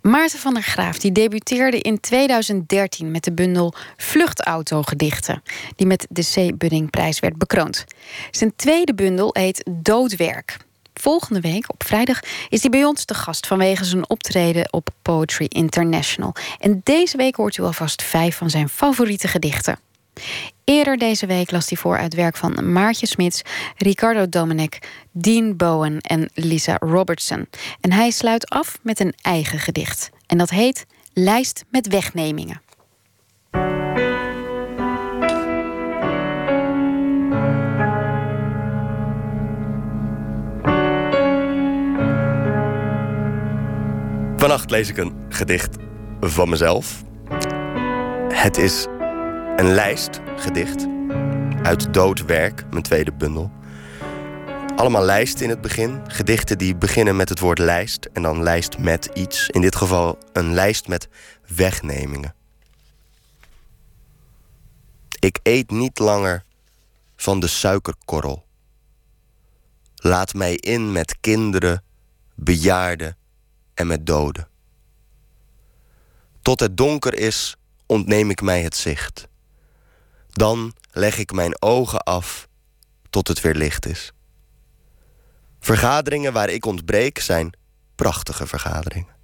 Maarten 0.00 0.38
van 0.38 0.54
der 0.54 0.62
Graaf 0.62 0.98
die 0.98 1.12
debuteerde 1.12 1.80
in 1.80 2.00
2013 2.00 3.10
met 3.10 3.24
de 3.24 3.32
bundel 3.32 3.74
Vluchtautogedichten, 3.96 5.42
die 5.76 5.86
met 5.86 6.06
de 6.10 6.22
C. 6.34 6.58
Buddingprijs 6.58 7.20
werd 7.20 7.38
bekroond. 7.38 7.84
Zijn 8.30 8.52
tweede 8.56 8.94
bundel 8.94 9.30
heet 9.32 9.68
Doodwerk. 9.70 10.65
Volgende 11.00 11.40
week, 11.40 11.72
op 11.72 11.84
vrijdag, 11.86 12.20
is 12.48 12.60
hij 12.60 12.70
bij 12.70 12.84
ons 12.84 13.04
te 13.04 13.14
gast 13.14 13.46
vanwege 13.46 13.84
zijn 13.84 14.08
optreden 14.08 14.72
op 14.72 14.88
Poetry 15.02 15.46
International. 15.48 16.34
En 16.58 16.80
deze 16.84 17.16
week 17.16 17.36
hoort 17.36 17.56
u 17.56 17.62
alvast 17.62 18.02
vijf 18.02 18.36
van 18.36 18.50
zijn 18.50 18.68
favoriete 18.68 19.28
gedichten. 19.28 19.78
Eerder 20.64 20.98
deze 20.98 21.26
week 21.26 21.50
las 21.50 21.68
hij 21.68 21.78
voor 21.78 21.98
uit 21.98 22.14
werk 22.14 22.36
van 22.36 22.72
Maartje 22.72 23.06
Smits, 23.06 23.42
Ricardo 23.76 24.28
Dominic, 24.28 24.78
Dean 25.10 25.56
Bowen 25.56 26.00
en 26.00 26.30
Lisa 26.34 26.76
Robertson. 26.80 27.48
En 27.80 27.92
hij 27.92 28.10
sluit 28.10 28.48
af 28.48 28.78
met 28.82 29.00
een 29.00 29.14
eigen 29.22 29.58
gedicht. 29.58 30.10
En 30.26 30.38
dat 30.38 30.50
heet 30.50 30.86
Lijst 31.12 31.64
met 31.70 31.88
wegnemingen. 31.88 32.60
Vannacht 44.46 44.70
lees 44.70 44.88
ik 44.88 44.96
een 44.96 45.14
gedicht 45.28 45.76
van 46.20 46.48
mezelf. 46.48 47.02
Het 48.28 48.56
is 48.56 48.86
een 49.56 49.72
lijst 49.74 50.20
gedicht 50.36 50.86
uit 51.62 51.94
Doodwerk, 51.94 52.64
mijn 52.70 52.82
tweede 52.82 53.12
bundel. 53.12 53.50
Allemaal 54.76 55.02
lijsten 55.02 55.44
in 55.44 55.50
het 55.50 55.60
begin. 55.60 56.00
Gedichten 56.06 56.58
die 56.58 56.76
beginnen 56.76 57.16
met 57.16 57.28
het 57.28 57.38
woord 57.38 57.58
lijst 57.58 58.08
en 58.12 58.22
dan 58.22 58.42
lijst 58.42 58.78
met 58.78 59.10
iets. 59.14 59.50
In 59.50 59.60
dit 59.60 59.76
geval 59.76 60.18
een 60.32 60.54
lijst 60.54 60.88
met 60.88 61.08
wegnemingen. 61.54 62.34
Ik 65.18 65.38
eet 65.42 65.70
niet 65.70 65.98
langer 65.98 66.44
van 67.16 67.40
de 67.40 67.46
suikerkorrel. 67.46 68.44
Laat 69.96 70.34
mij 70.34 70.54
in 70.54 70.92
met 70.92 71.16
kinderen, 71.20 71.82
bejaarden 72.34 73.16
en 73.76 73.86
met 73.86 74.06
doden. 74.06 74.48
Tot 76.42 76.60
het 76.60 76.76
donker 76.76 77.18
is, 77.18 77.56
ontneem 77.86 78.30
ik 78.30 78.40
mij 78.40 78.62
het 78.62 78.76
zicht. 78.76 79.28
Dan 80.30 80.74
leg 80.90 81.18
ik 81.18 81.32
mijn 81.32 81.62
ogen 81.62 82.02
af 82.02 82.48
tot 83.10 83.28
het 83.28 83.40
weer 83.40 83.54
licht 83.54 83.86
is. 83.86 84.12
Vergaderingen 85.60 86.32
waar 86.32 86.48
ik 86.48 86.66
ontbreek 86.66 87.18
zijn 87.18 87.52
prachtige 87.94 88.46
vergaderingen. 88.46 89.14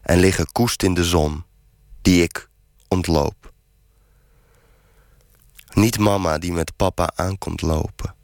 En 0.00 0.18
liggen 0.18 0.52
koest 0.52 0.82
in 0.82 0.94
de 0.94 1.04
zon, 1.04 1.44
die 2.02 2.22
ik 2.22 2.48
ontloop. 2.88 3.52
Niet 5.72 5.98
mama 5.98 6.38
die 6.38 6.52
met 6.52 6.76
papa 6.76 7.10
aankomt 7.14 7.62
lopen. 7.62 8.14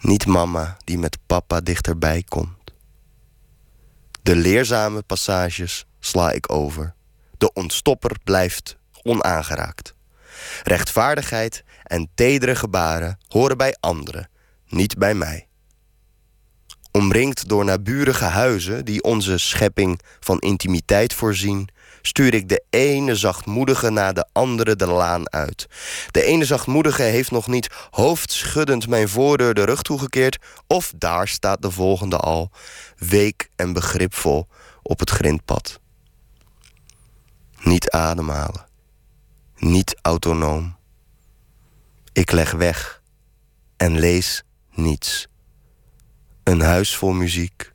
Niet 0.00 0.26
mama 0.26 0.76
die 0.84 0.98
met 0.98 1.18
papa 1.26 1.60
dichterbij 1.60 2.22
komt. 2.28 2.59
De 4.30 4.36
leerzame 4.36 5.02
passages 5.02 5.86
sla 5.98 6.32
ik 6.32 6.52
over. 6.52 6.94
De 7.38 7.52
ontstopper 7.52 8.16
blijft 8.24 8.76
onaangeraakt. 9.02 9.94
Rechtvaardigheid 10.62 11.64
en 11.82 12.08
tedere 12.14 12.54
gebaren 12.54 13.18
horen 13.28 13.56
bij 13.56 13.76
anderen, 13.80 14.30
niet 14.68 14.98
bij 14.98 15.14
mij. 15.14 15.48
Omringd 16.90 17.48
door 17.48 17.64
naburige 17.64 18.24
huizen 18.24 18.84
die 18.84 19.02
onze 19.02 19.38
schepping 19.38 20.00
van 20.20 20.38
intimiteit 20.38 21.14
voorzien, 21.14 21.68
stuur 22.02 22.34
ik 22.34 22.48
de 22.48 22.64
ene 22.70 23.14
zachtmoedige 23.14 23.90
na 23.90 24.12
de 24.12 24.26
andere 24.32 24.76
de 24.76 24.86
laan 24.86 25.32
uit. 25.32 25.66
De 26.10 26.22
ene 26.22 26.44
zachtmoedige 26.44 27.02
heeft 27.02 27.30
nog 27.30 27.46
niet 27.46 27.68
hoofdschuddend 27.90 28.88
mijn 28.88 29.08
voordeur 29.08 29.54
de 29.54 29.64
rug 29.64 29.82
toegekeerd, 29.82 30.38
of 30.66 30.92
daar 30.96 31.28
staat 31.28 31.62
de 31.62 31.70
volgende 31.70 32.16
al, 32.16 32.50
week 32.98 33.48
en 33.56 33.72
begripvol 33.72 34.48
op 34.82 34.98
het 34.98 35.10
grindpad. 35.10 35.80
Niet 37.62 37.90
ademhalen, 37.90 38.66
niet 39.56 39.98
autonoom. 40.02 40.76
Ik 42.12 42.32
leg 42.32 42.50
weg 42.50 43.02
en 43.76 43.98
lees 43.98 44.42
niets. 44.70 45.28
Een 46.44 46.60
huis 46.60 46.96
vol 46.96 47.12
muziek. 47.12 47.72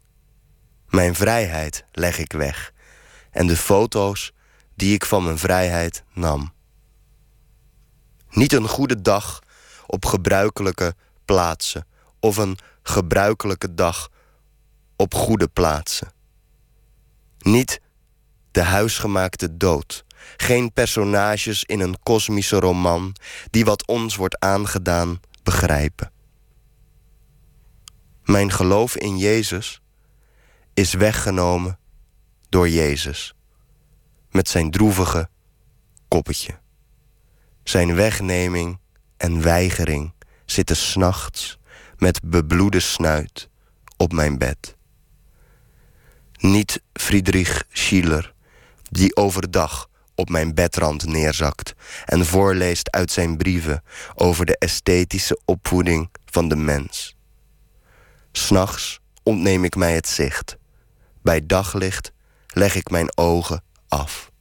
Mijn 0.88 1.15
vrijheid 1.15 1.85
leg 1.91 2.18
ik 2.18 2.31
weg. 2.31 2.73
En 3.36 3.48
de 3.48 3.57
foto's 3.57 4.34
die 4.76 4.94
ik 4.94 5.06
van 5.06 5.24
mijn 5.24 5.38
vrijheid 5.38 6.03
nam. 6.14 6.53
Niet 8.30 8.53
een 8.53 8.68
goede 8.68 9.02
dag 9.02 9.41
op 9.88 10.06
gebruikelijke 10.06 10.95
plaatsen. 11.26 11.88
Of 12.20 12.38
een 12.38 12.57
gebruikelijke 12.84 13.74
dag 13.74 14.10
op 14.95 15.14
goede 15.14 15.48
plaatsen. 15.48 16.12
Niet 17.40 17.82
de 18.52 18.62
huisgemaakte 18.62 19.57
dood. 19.57 20.06
Geen 20.38 20.74
personages 20.74 21.64
in 21.64 21.80
een 21.80 21.99
kosmische 22.03 22.60
roman 22.60 23.16
die 23.49 23.66
wat 23.66 23.88
ons 23.88 24.16
wordt 24.16 24.40
aangedaan 24.40 25.20
begrijpen. 25.44 26.12
Mijn 28.24 28.52
geloof 28.52 28.95
in 28.98 29.18
Jezus 29.18 29.82
is 30.74 30.94
weggenomen 30.94 31.80
door 32.56 32.69
Jezus. 32.69 33.34
Met 34.32 34.49
zijn 34.49 34.72
droevige 34.72 35.30
koppetje. 36.07 36.60
Zijn 37.64 37.95
wegneming 37.95 38.80
en 39.18 39.41
weigering 39.41 40.14
zitten 40.45 40.76
s'nachts 40.76 41.60
met 41.98 42.19
bebloede 42.23 42.80
snuit 42.80 43.49
op 43.98 44.14
mijn 44.14 44.38
bed. 44.38 44.76
Niet 46.38 46.82
Friedrich 46.94 47.64
Schiller, 47.69 48.34
die 48.90 49.15
overdag 49.15 49.90
op 50.14 50.30
mijn 50.30 50.53
bedrand 50.53 51.06
neerzakt 51.06 51.73
en 52.06 52.26
voorleest 52.26 52.91
uit 52.91 53.11
zijn 53.11 53.38
brieven 53.38 53.84
over 54.14 54.45
de 54.45 54.57
esthetische 54.57 55.40
opvoeding 55.45 56.10
van 56.26 56.48
de 56.48 56.56
mens. 56.56 57.15
S'nachts 58.32 58.99
ontneem 59.23 59.64
ik 59.64 59.76
mij 59.76 59.94
het 59.94 60.07
zicht. 60.07 60.57
Bij 61.22 61.45
daglicht 61.45 62.14
leg 62.56 62.76
ik 62.76 62.90
mijn 62.90 63.18
ogen 63.18 63.64
af. 63.88 64.32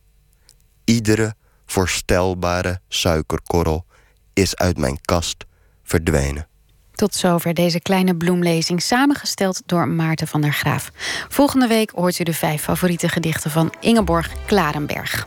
Iedere 0.85 1.35
voorstelbare 1.67 2.81
suikerkorrel 2.89 3.85
is 4.33 4.57
uit 4.57 4.79
mijn 4.79 5.01
kast 5.01 5.45
verdwenen. 5.83 6.47
Tot 6.93 7.15
zover 7.15 7.55
deze 7.55 7.81
kleine 7.81 8.17
bloemlezing, 8.17 8.83
samengesteld 8.83 9.63
door 9.67 9.89
Maarten 9.89 10.27
van 10.27 10.41
der 10.41 10.53
Graaf. 10.53 10.91
Volgende 11.29 11.67
week 11.67 11.91
hoort 11.91 12.19
u 12.19 12.25
de 12.25 12.35
vijf 12.35 12.63
favoriete 12.63 13.09
gedichten 13.09 13.51
van 13.51 13.75
Ingeborg 13.81 14.31
Klarenberg. 14.47 15.27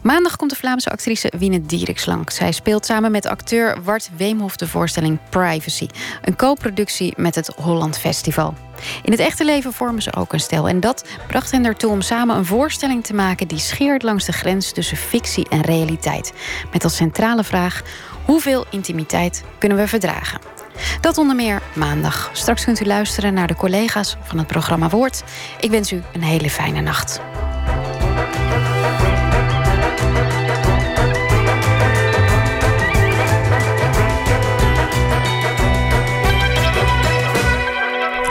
Maandag 0.00 0.36
komt 0.36 0.50
de 0.50 0.56
Vlaamse 0.56 0.90
actrice 0.90 1.32
Wiene 1.38 1.66
Dieriks 1.66 2.06
langs. 2.06 2.34
Zij 2.34 2.52
speelt 2.52 2.86
samen 2.86 3.10
met 3.10 3.26
acteur 3.26 3.82
Wart 3.82 4.10
Weemhof 4.16 4.56
de 4.56 4.68
voorstelling 4.68 5.18
Privacy. 5.30 5.86
Een 6.22 6.36
co-productie 6.36 7.14
met 7.16 7.34
het 7.34 7.46
Holland 7.46 7.98
Festival. 7.98 8.54
In 9.02 9.10
het 9.10 9.20
echte 9.20 9.44
leven 9.44 9.72
vormen 9.72 10.02
ze 10.02 10.14
ook 10.14 10.32
een 10.32 10.40
stel. 10.40 10.68
En 10.68 10.80
dat 10.80 11.04
bracht 11.26 11.50
hen 11.50 11.64
ertoe 11.64 11.90
om 11.90 12.00
samen 12.00 12.36
een 12.36 12.44
voorstelling 12.44 13.04
te 13.04 13.14
maken... 13.14 13.48
die 13.48 13.58
scheert 13.58 14.02
langs 14.02 14.24
de 14.24 14.32
grens 14.32 14.72
tussen 14.72 14.96
fictie 14.96 15.48
en 15.48 15.60
realiteit. 15.60 16.32
Met 16.72 16.84
als 16.84 16.96
centrale 16.96 17.44
vraag... 17.44 17.82
hoeveel 18.24 18.66
intimiteit 18.70 19.44
kunnen 19.58 19.78
we 19.78 19.88
verdragen? 19.88 20.40
Dat 21.00 21.18
onder 21.18 21.36
meer 21.36 21.62
maandag. 21.74 22.30
Straks 22.32 22.64
kunt 22.64 22.80
u 22.80 22.84
luisteren 22.84 23.34
naar 23.34 23.46
de 23.46 23.54
collega's 23.54 24.16
van 24.22 24.38
het 24.38 24.46
programma 24.46 24.88
Woord. 24.88 25.22
Ik 25.60 25.70
wens 25.70 25.92
u 25.92 26.02
een 26.12 26.22
hele 26.22 26.50
fijne 26.50 26.80
nacht. 26.80 27.20